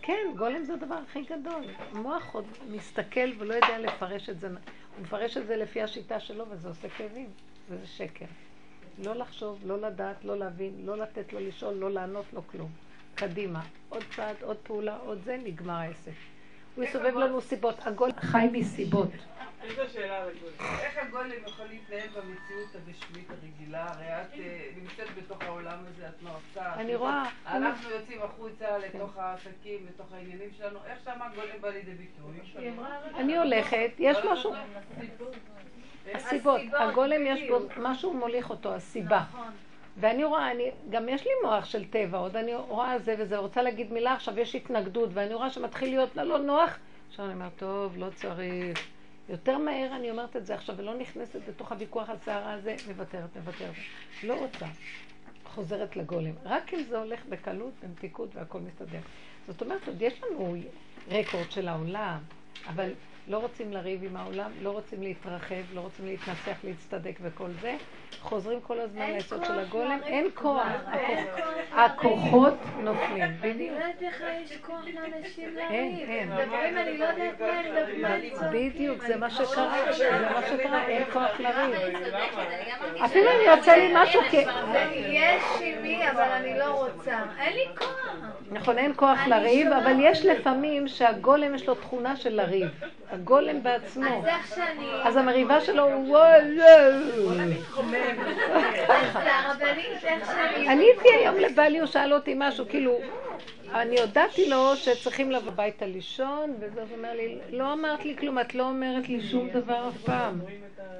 כן, 0.01 0.25
גולם 0.37 0.63
זה 0.63 0.73
הדבר 0.73 0.95
הכי 0.95 1.21
גדול. 1.21 1.63
המוח 1.91 2.33
עוד 2.33 2.45
מסתכל 2.69 3.29
ולא 3.37 3.53
יודע 3.53 3.79
לפרש 3.79 4.29
את 4.29 4.39
זה. 4.39 4.47
הוא 4.47 4.55
מפרש 5.01 5.37
את 5.37 5.47
זה 5.47 5.55
לפי 5.55 5.81
השיטה 5.81 6.19
שלו, 6.19 6.45
וזה 6.49 6.67
עושה 6.67 6.89
כאבים, 6.89 7.29
וזה 7.69 7.87
שקר. 7.87 8.25
לא 9.03 9.15
לחשוב, 9.15 9.59
לא 9.65 9.81
לדעת, 9.81 10.25
לא 10.25 10.37
להבין, 10.37 10.73
לא 10.85 10.97
לתת 10.97 11.33
לו 11.33 11.39
לשאול, 11.39 11.73
לא 11.73 11.91
לענות, 11.91 12.25
לא 12.33 12.41
כלום. 12.51 12.71
קדימה. 13.15 13.61
עוד 13.89 14.03
צעד, 14.15 14.35
עוד 14.41 14.57
פעולה, 14.57 14.97
עוד 14.97 15.21
זה, 15.23 15.37
נגמר 15.43 15.73
העסק. 15.73 16.30
הוא 16.75 16.83
יסובב 16.83 17.15
לנו 17.15 17.41
סיבות. 17.41 17.75
הגול 17.85 18.09
חי 18.19 18.47
מסיבות. 18.51 19.09
יש 19.65 19.79
לו 19.79 19.89
שאלה 19.89 20.17
על 20.17 20.29
הגולם. 20.29 20.79
איך 20.79 20.97
הגולם 20.97 21.29
יכול 21.47 21.65
להתנהל 21.65 22.07
במציאות 22.07 22.75
הגשמית 22.75 23.27
הרגילה? 23.29 23.85
הרי 23.89 24.05
את 24.05 24.39
אה, 24.39 24.69
נמצאת 24.81 25.15
בתוך 25.17 25.41
העולם 25.41 25.79
הזה, 25.89 26.07
את 26.09 26.23
מרצה. 26.23 26.73
אני 26.73 26.95
רואה, 26.95 27.23
אנחנו 27.47 27.89
יוצאים 27.89 28.21
החוצה 28.23 28.77
לתוך 28.77 29.17
העסקים, 29.17 29.85
לתוך 29.89 30.13
העניינים 30.13 30.49
שלנו. 30.57 30.79
איך 30.85 30.99
שם 31.05 31.21
הגולם 31.21 31.61
בא 31.61 31.69
לידי 31.69 31.91
ביטוי? 31.91 32.65
אני 33.15 33.37
הולכת, 33.37 33.91
יש 33.99 34.17
משהו, 34.31 34.53
הסיבות, 36.13 36.61
הגולם 36.73 37.25
יש 37.25 37.41
בו, 37.49 37.59
משהו 37.77 38.13
מוליך 38.13 38.49
אותו, 38.49 38.75
הסיבה. 38.75 39.23
ואני 39.97 40.23
רואה, 40.23 40.51
אני, 40.51 40.71
גם 40.89 41.09
יש 41.09 41.25
לי 41.25 41.31
מוח 41.43 41.65
של 41.65 41.85
טבע, 41.87 42.17
עוד 42.17 42.35
אני 42.35 42.55
רואה 42.55 42.99
זה 42.99 43.15
וזה, 43.19 43.37
רוצה 43.37 43.61
להגיד 43.61 43.93
מילה, 43.93 44.13
עכשיו 44.13 44.39
יש 44.39 44.55
התנגדות, 44.55 45.09
ואני 45.13 45.33
רואה 45.33 45.49
שמתחיל 45.49 45.89
להיות 45.89 46.15
לה 46.15 46.23
לא 46.23 46.37
נוח, 46.37 46.77
עכשיו 47.09 47.25
אני 47.25 47.33
אומרת, 47.33 47.51
טוב, 47.55 47.97
לא 47.97 48.07
צריך. 48.15 48.79
יותר 49.29 49.57
מהר 49.57 49.95
אני 49.95 50.11
אומרת 50.11 50.35
את 50.35 50.45
זה 50.45 50.55
עכשיו, 50.55 50.77
ולא 50.77 50.97
נכנסת 50.97 51.39
לתוך 51.47 51.71
הוויכוח 51.71 52.09
הסערה 52.09 52.53
הזה, 52.53 52.75
מוותרת, 52.87 53.37
מוותרת. 53.37 53.75
לא 54.23 54.39
רוצה. 54.39 54.65
חוזרת 55.45 55.95
לגולם. 55.95 56.31
רק 56.45 56.73
אם 56.73 56.83
זה 56.89 56.97
הולך 56.97 57.25
בקלות, 57.29 57.73
במתיקות 57.83 58.35
והכל 58.35 58.59
מסתדר. 58.59 58.99
זאת 59.47 59.61
אומרת, 59.61 59.87
עוד 59.87 60.01
יש 60.01 60.21
לנו 60.23 60.55
רקורד 61.11 61.51
של 61.51 61.67
העולם, 61.67 62.17
אבל 62.67 62.91
לא 63.31 63.37
רוצים 63.37 63.73
לריב 63.73 64.03
עם 64.03 64.17
העולם, 64.17 64.51
לא 64.61 64.69
רוצים 64.71 65.03
להתרחב, 65.03 65.55
לא 65.73 65.81
רוצים 65.81 66.05
להתנסח, 66.05 66.57
להצטדק 66.63 67.19
וכל 67.21 67.47
זה. 67.61 67.75
חוזרים 68.21 68.61
כל 68.61 68.79
הזמן 68.79 69.01
אין 69.01 69.13
ליסוד 69.13 69.39
כוח 69.39 69.47
של 69.47 69.59
הגולם, 69.59 69.99
אין 70.03 70.27
כוח. 70.33 70.67
אין 70.93 71.27
הכוחות 71.71 72.53
נופלים, 72.83 73.23
אני 73.23 73.53
בדיוק. 73.53 73.71
לא 73.79 73.83
יודעת 73.83 74.01
איך 74.01 74.23
יש 74.43 74.57
כוח 74.57 74.85
לאנשים 74.93 75.57
אין, 75.57 75.95
לריב. 75.95 76.09
אין. 76.09 76.31
הם 76.31 76.37
מדברים, 76.37 76.77
אני 76.77 76.97
לא 76.97 77.05
יודעת 77.05 77.41
מה 77.41 78.07
הם 78.07 78.25
מדברים. 78.25 78.71
בדיוק, 78.71 79.03
זה 79.03 79.17
מה 79.17 79.25
אני 79.25 79.35
שקרה, 79.35 79.93
זה 79.97 80.29
מה 80.33 80.41
שקרה, 80.47 80.87
אין 80.87 81.03
כוח 81.13 81.39
לריב. 81.39 81.73
אני 81.75 81.93
צודקת, 81.93 82.37
אני 82.91 83.05
אפילו 83.05 83.31
אם 83.31 83.57
יוצא 83.57 83.71
לי 83.71 83.91
משהו 83.95 84.21
כ... 84.21 84.33
יש 84.33 85.43
עם 85.61 85.81
מי, 85.81 86.09
אבל 86.11 86.21
אני 86.31 86.59
לא 86.59 86.85
רוצה. 86.85 87.19
אין 87.39 87.53
לי 87.53 87.65
כוח. 87.77 88.15
נכון, 88.51 88.77
אין 88.77 88.93
כוח 88.95 89.19
אני 89.19 89.29
לריב. 89.29 89.67
אבל 89.71 89.93
יש 89.99 90.25
לפעמים 90.25 90.87
שהגולם 90.87 91.55
יש 91.55 91.67
לו 91.67 91.75
תכונה 91.75 92.15
של 92.15 92.35
לריב. 92.35 92.69
הגולם 93.21 93.63
בעצמו. 93.63 94.05
אז 94.05 94.25
איך 94.25 94.55
שאני... 94.55 94.89
אז 95.03 95.17
המריבה 95.17 95.61
שלו 95.61 95.83
הוא 95.93 96.17
איך 100.03 100.31
שאני... 100.31 100.69
עניתי 100.69 101.09
היום 101.19 101.35
לבעלי, 101.35 101.79
הוא 101.79 101.87
שאל 101.87 102.13
אותי 102.13 102.33
משהו, 102.37 102.65
כאילו, 102.69 102.99
אני 103.73 104.01
הודעתי 104.01 104.49
לו 104.49 104.75
שצריכים 104.75 105.31
לבוא 105.31 105.51
הביתה 105.51 105.85
לישון, 105.85 106.53
וזה 106.59 106.83
אומר 106.93 107.13
לי, 107.13 107.37
לא 107.49 107.73
אמרת 107.73 108.05
לי 108.05 108.17
כלום, 108.17 108.39
את 108.39 108.55
לא 108.55 108.63
אומרת 108.63 109.09
לי 109.09 109.21
שום 109.21 109.49
דבר 109.49 109.89
אף 109.89 110.01
פעם. 110.05 110.39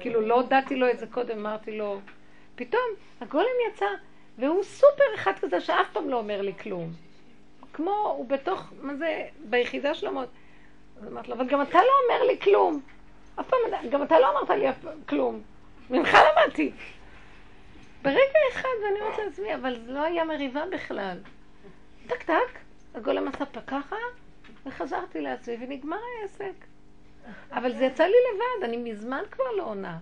כאילו, 0.00 0.20
לא 0.20 0.34
הודעתי 0.34 0.76
לו 0.76 0.90
את 0.90 0.98
זה 0.98 1.06
קודם, 1.06 1.38
אמרתי 1.38 1.78
לו, 1.78 2.00
פתאום 2.54 2.82
הגולם 3.20 3.46
יצא, 3.68 3.86
והוא 4.38 4.62
סופר 4.62 5.04
אחד 5.14 5.32
כזה 5.40 5.60
שאף 5.60 5.86
פעם 5.92 6.08
לא 6.08 6.16
אומר 6.16 6.40
לי 6.40 6.52
כלום. 6.62 6.92
כמו, 7.72 8.14
הוא 8.16 8.26
בתוך, 8.28 8.72
מה 8.80 8.94
זה, 8.94 9.22
ביחידה 9.44 9.94
שלו 9.94 10.12
מאוד. 10.12 10.28
אז 11.02 11.08
אמרתי 11.12 11.28
לו, 11.28 11.34
אבל 11.34 11.48
גם 11.48 11.62
אתה 11.62 11.78
לא 11.78 11.92
אומר 12.04 12.26
לי 12.26 12.40
כלום. 12.40 12.80
אף 13.40 13.48
פעם, 13.48 13.90
גם 13.90 14.02
אתה 14.02 14.18
לא 14.18 14.30
אמרת 14.30 14.50
לי 14.50 14.66
כלום. 15.08 15.42
ממך 15.90 16.08
למדתי. 16.14 16.72
ברגע 18.02 18.38
אחד, 18.52 18.68
ואני 18.84 19.00
אומרת 19.00 19.18
לעצמי, 19.18 19.54
אבל 19.54 19.78
זה 19.86 19.92
לא 19.92 20.02
היה 20.02 20.24
מריבה 20.24 20.64
בכלל. 20.72 21.18
טק 22.06 22.22
טק, 22.22 22.58
הגולם 22.94 23.28
עשה 23.28 23.44
ככה, 23.66 23.96
וחזרתי 24.66 25.20
לעצמי, 25.20 25.56
ונגמר 25.60 25.96
העסק. 26.22 26.54
אבל 27.52 27.72
זה 27.76 27.84
יצא 27.84 28.04
לי 28.04 28.16
לבד, 28.34 28.64
אני 28.64 28.76
מזמן 28.76 29.22
כבר 29.30 29.50
לא 29.56 29.62
עונה. 29.62 29.98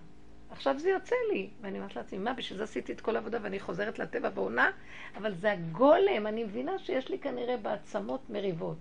עכשיו 0.51 0.79
זה 0.79 0.89
יוצא 0.89 1.15
לי. 1.31 1.49
ואני 1.61 1.77
אומרת 1.77 1.95
לעצמי, 1.95 2.19
מה, 2.19 2.33
בשביל 2.33 2.57
זה 2.57 2.63
עשיתי 2.63 2.93
את 2.93 3.01
כל 3.01 3.15
העבודה 3.15 3.37
ואני 3.41 3.59
חוזרת 3.59 3.99
לטבע 3.99 4.29
בעונה? 4.29 4.71
אבל 5.17 5.33
זה 5.33 5.51
הגולם, 5.51 6.27
אני 6.27 6.43
מבינה 6.43 6.79
שיש 6.79 7.09
לי 7.09 7.19
כנראה 7.19 7.57
בעצמות 7.57 8.29
מריבות. 8.29 8.77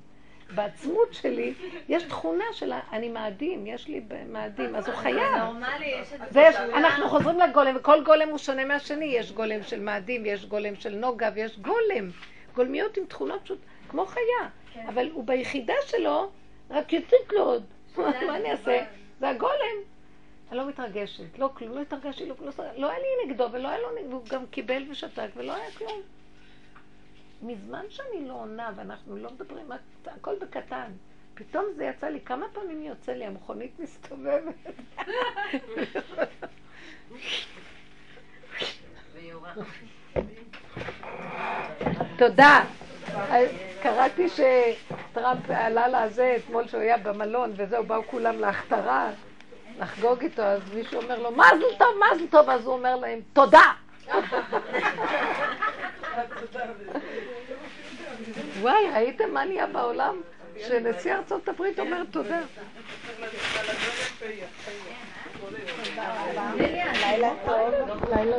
בעצמות 0.55 1.15
שלי 1.15 1.55
יש 1.89 2.03
תכונה 2.03 2.45
של 2.53 2.73
אני 2.93 3.09
מאדים, 3.09 3.67
יש 3.67 3.89
לי 3.89 4.01
מאדים, 4.29 4.77
אז 4.77 4.87
הוא 4.87 4.95
זה 4.97 5.03
חייב. 5.03 5.37
נורמלי, 5.37 5.87
יש 5.87 6.13
את 6.13 6.21
ויש, 6.33 6.57
אנחנו 6.57 7.09
חוזרים 7.09 7.39
לגולם, 7.39 7.77
וכל 7.77 8.05
גולם 8.05 8.29
הוא 8.29 8.39
שונה 8.39 8.65
מהשני. 8.65 9.05
יש 9.05 9.33
גולם 9.33 9.63
של 9.63 9.81
מאדים, 9.81 10.27
יש 10.27 10.45
גולם 10.45 10.75
של 10.75 10.95
נוגה, 10.95 11.31
ויש 11.35 11.59
גולם. 11.59 12.11
גולמיות 12.55 12.97
עם 12.97 13.05
תכונות 13.05 13.41
פשוט, 13.43 13.59
כמו 13.89 14.07
חיה. 14.07 14.49
אבל 14.89 15.11
הוא 15.13 15.25
ביחידה 15.25 15.75
שלו, 15.87 16.31
רק 16.71 16.93
יציק 16.93 17.33
לו 17.33 17.43
עוד. 17.43 17.65
מה 17.97 18.37
אני 18.37 18.51
אעשה? 18.51 18.85
זה 19.21 19.29
הגולם. 19.29 19.77
אני 20.51 20.59
לא 20.59 20.69
מתרגשת, 20.69 21.39
לא 21.39 21.51
כלום, 21.55 21.75
לא 21.75 21.81
התרגשתי, 21.81 22.29
לא 22.29 22.35
כלום, 22.35 22.51
לא 22.77 22.91
היה 22.91 22.99
לי 22.99 23.27
נגדו 23.27 23.49
ולא 23.53 23.69
היה 23.69 23.79
לו 23.79 23.89
נגדו, 24.01 24.17
הוא 24.17 24.25
גם 24.29 24.47
קיבל 24.47 24.83
ושתק 24.91 25.29
ולא 25.37 25.53
היה 25.53 25.71
כלום. 25.71 26.01
מזמן 27.43 27.85
שאני 27.89 28.29
לא 28.29 28.35
עונה 28.35 28.71
ואנחנו 28.77 29.17
לא 29.17 29.31
מדברים, 29.31 29.73
הכל 30.07 30.35
בקטן. 30.41 30.91
פתאום 31.35 31.65
זה 31.77 31.85
יצא 31.85 32.07
לי, 32.07 32.21
כמה 32.21 32.47
פעמים 32.53 32.83
יוצא 32.83 33.13
לי, 33.13 33.25
המכונית 33.25 33.79
מסתובבת. 33.79 34.55
תודה. 42.19 42.65
קראתי 43.83 44.29
שטראמפ 44.29 45.51
עלה 45.51 45.89
לזה 45.89 46.37
אתמול 46.37 46.69
שהוא 46.69 46.81
היה 46.81 46.99
במלון 46.99 47.53
וזהו, 47.57 47.85
באו 47.85 48.03
כולם 48.07 48.39
להכתרה 48.39 49.11
לחגוג 49.79 50.23
איתו, 50.23 50.43
אז 50.43 50.75
מישהו 50.75 51.03
אומר 51.03 51.19
לו, 51.19 51.31
מזל 51.31 51.77
טוב, 51.79 51.89
מזל 52.13 52.27
טוב, 52.31 52.51
אז 52.51 52.67
הוא 52.67 52.75
אומר 52.75 52.97
להם, 52.97 53.21
תודה. 53.33 53.73
וואי, 58.61 58.91
ראיתם 58.95 59.35
מה 59.35 59.45
נהיה 59.45 59.67
בעולם? 59.67 60.21
שנשיא 60.59 61.15
ארצות 61.15 61.49
הברית 61.49 61.79
אומר 61.79 62.03
תודה. 62.11 62.41
לילה 67.01 67.33
טוב, 67.47 67.75
לילה 68.15 68.37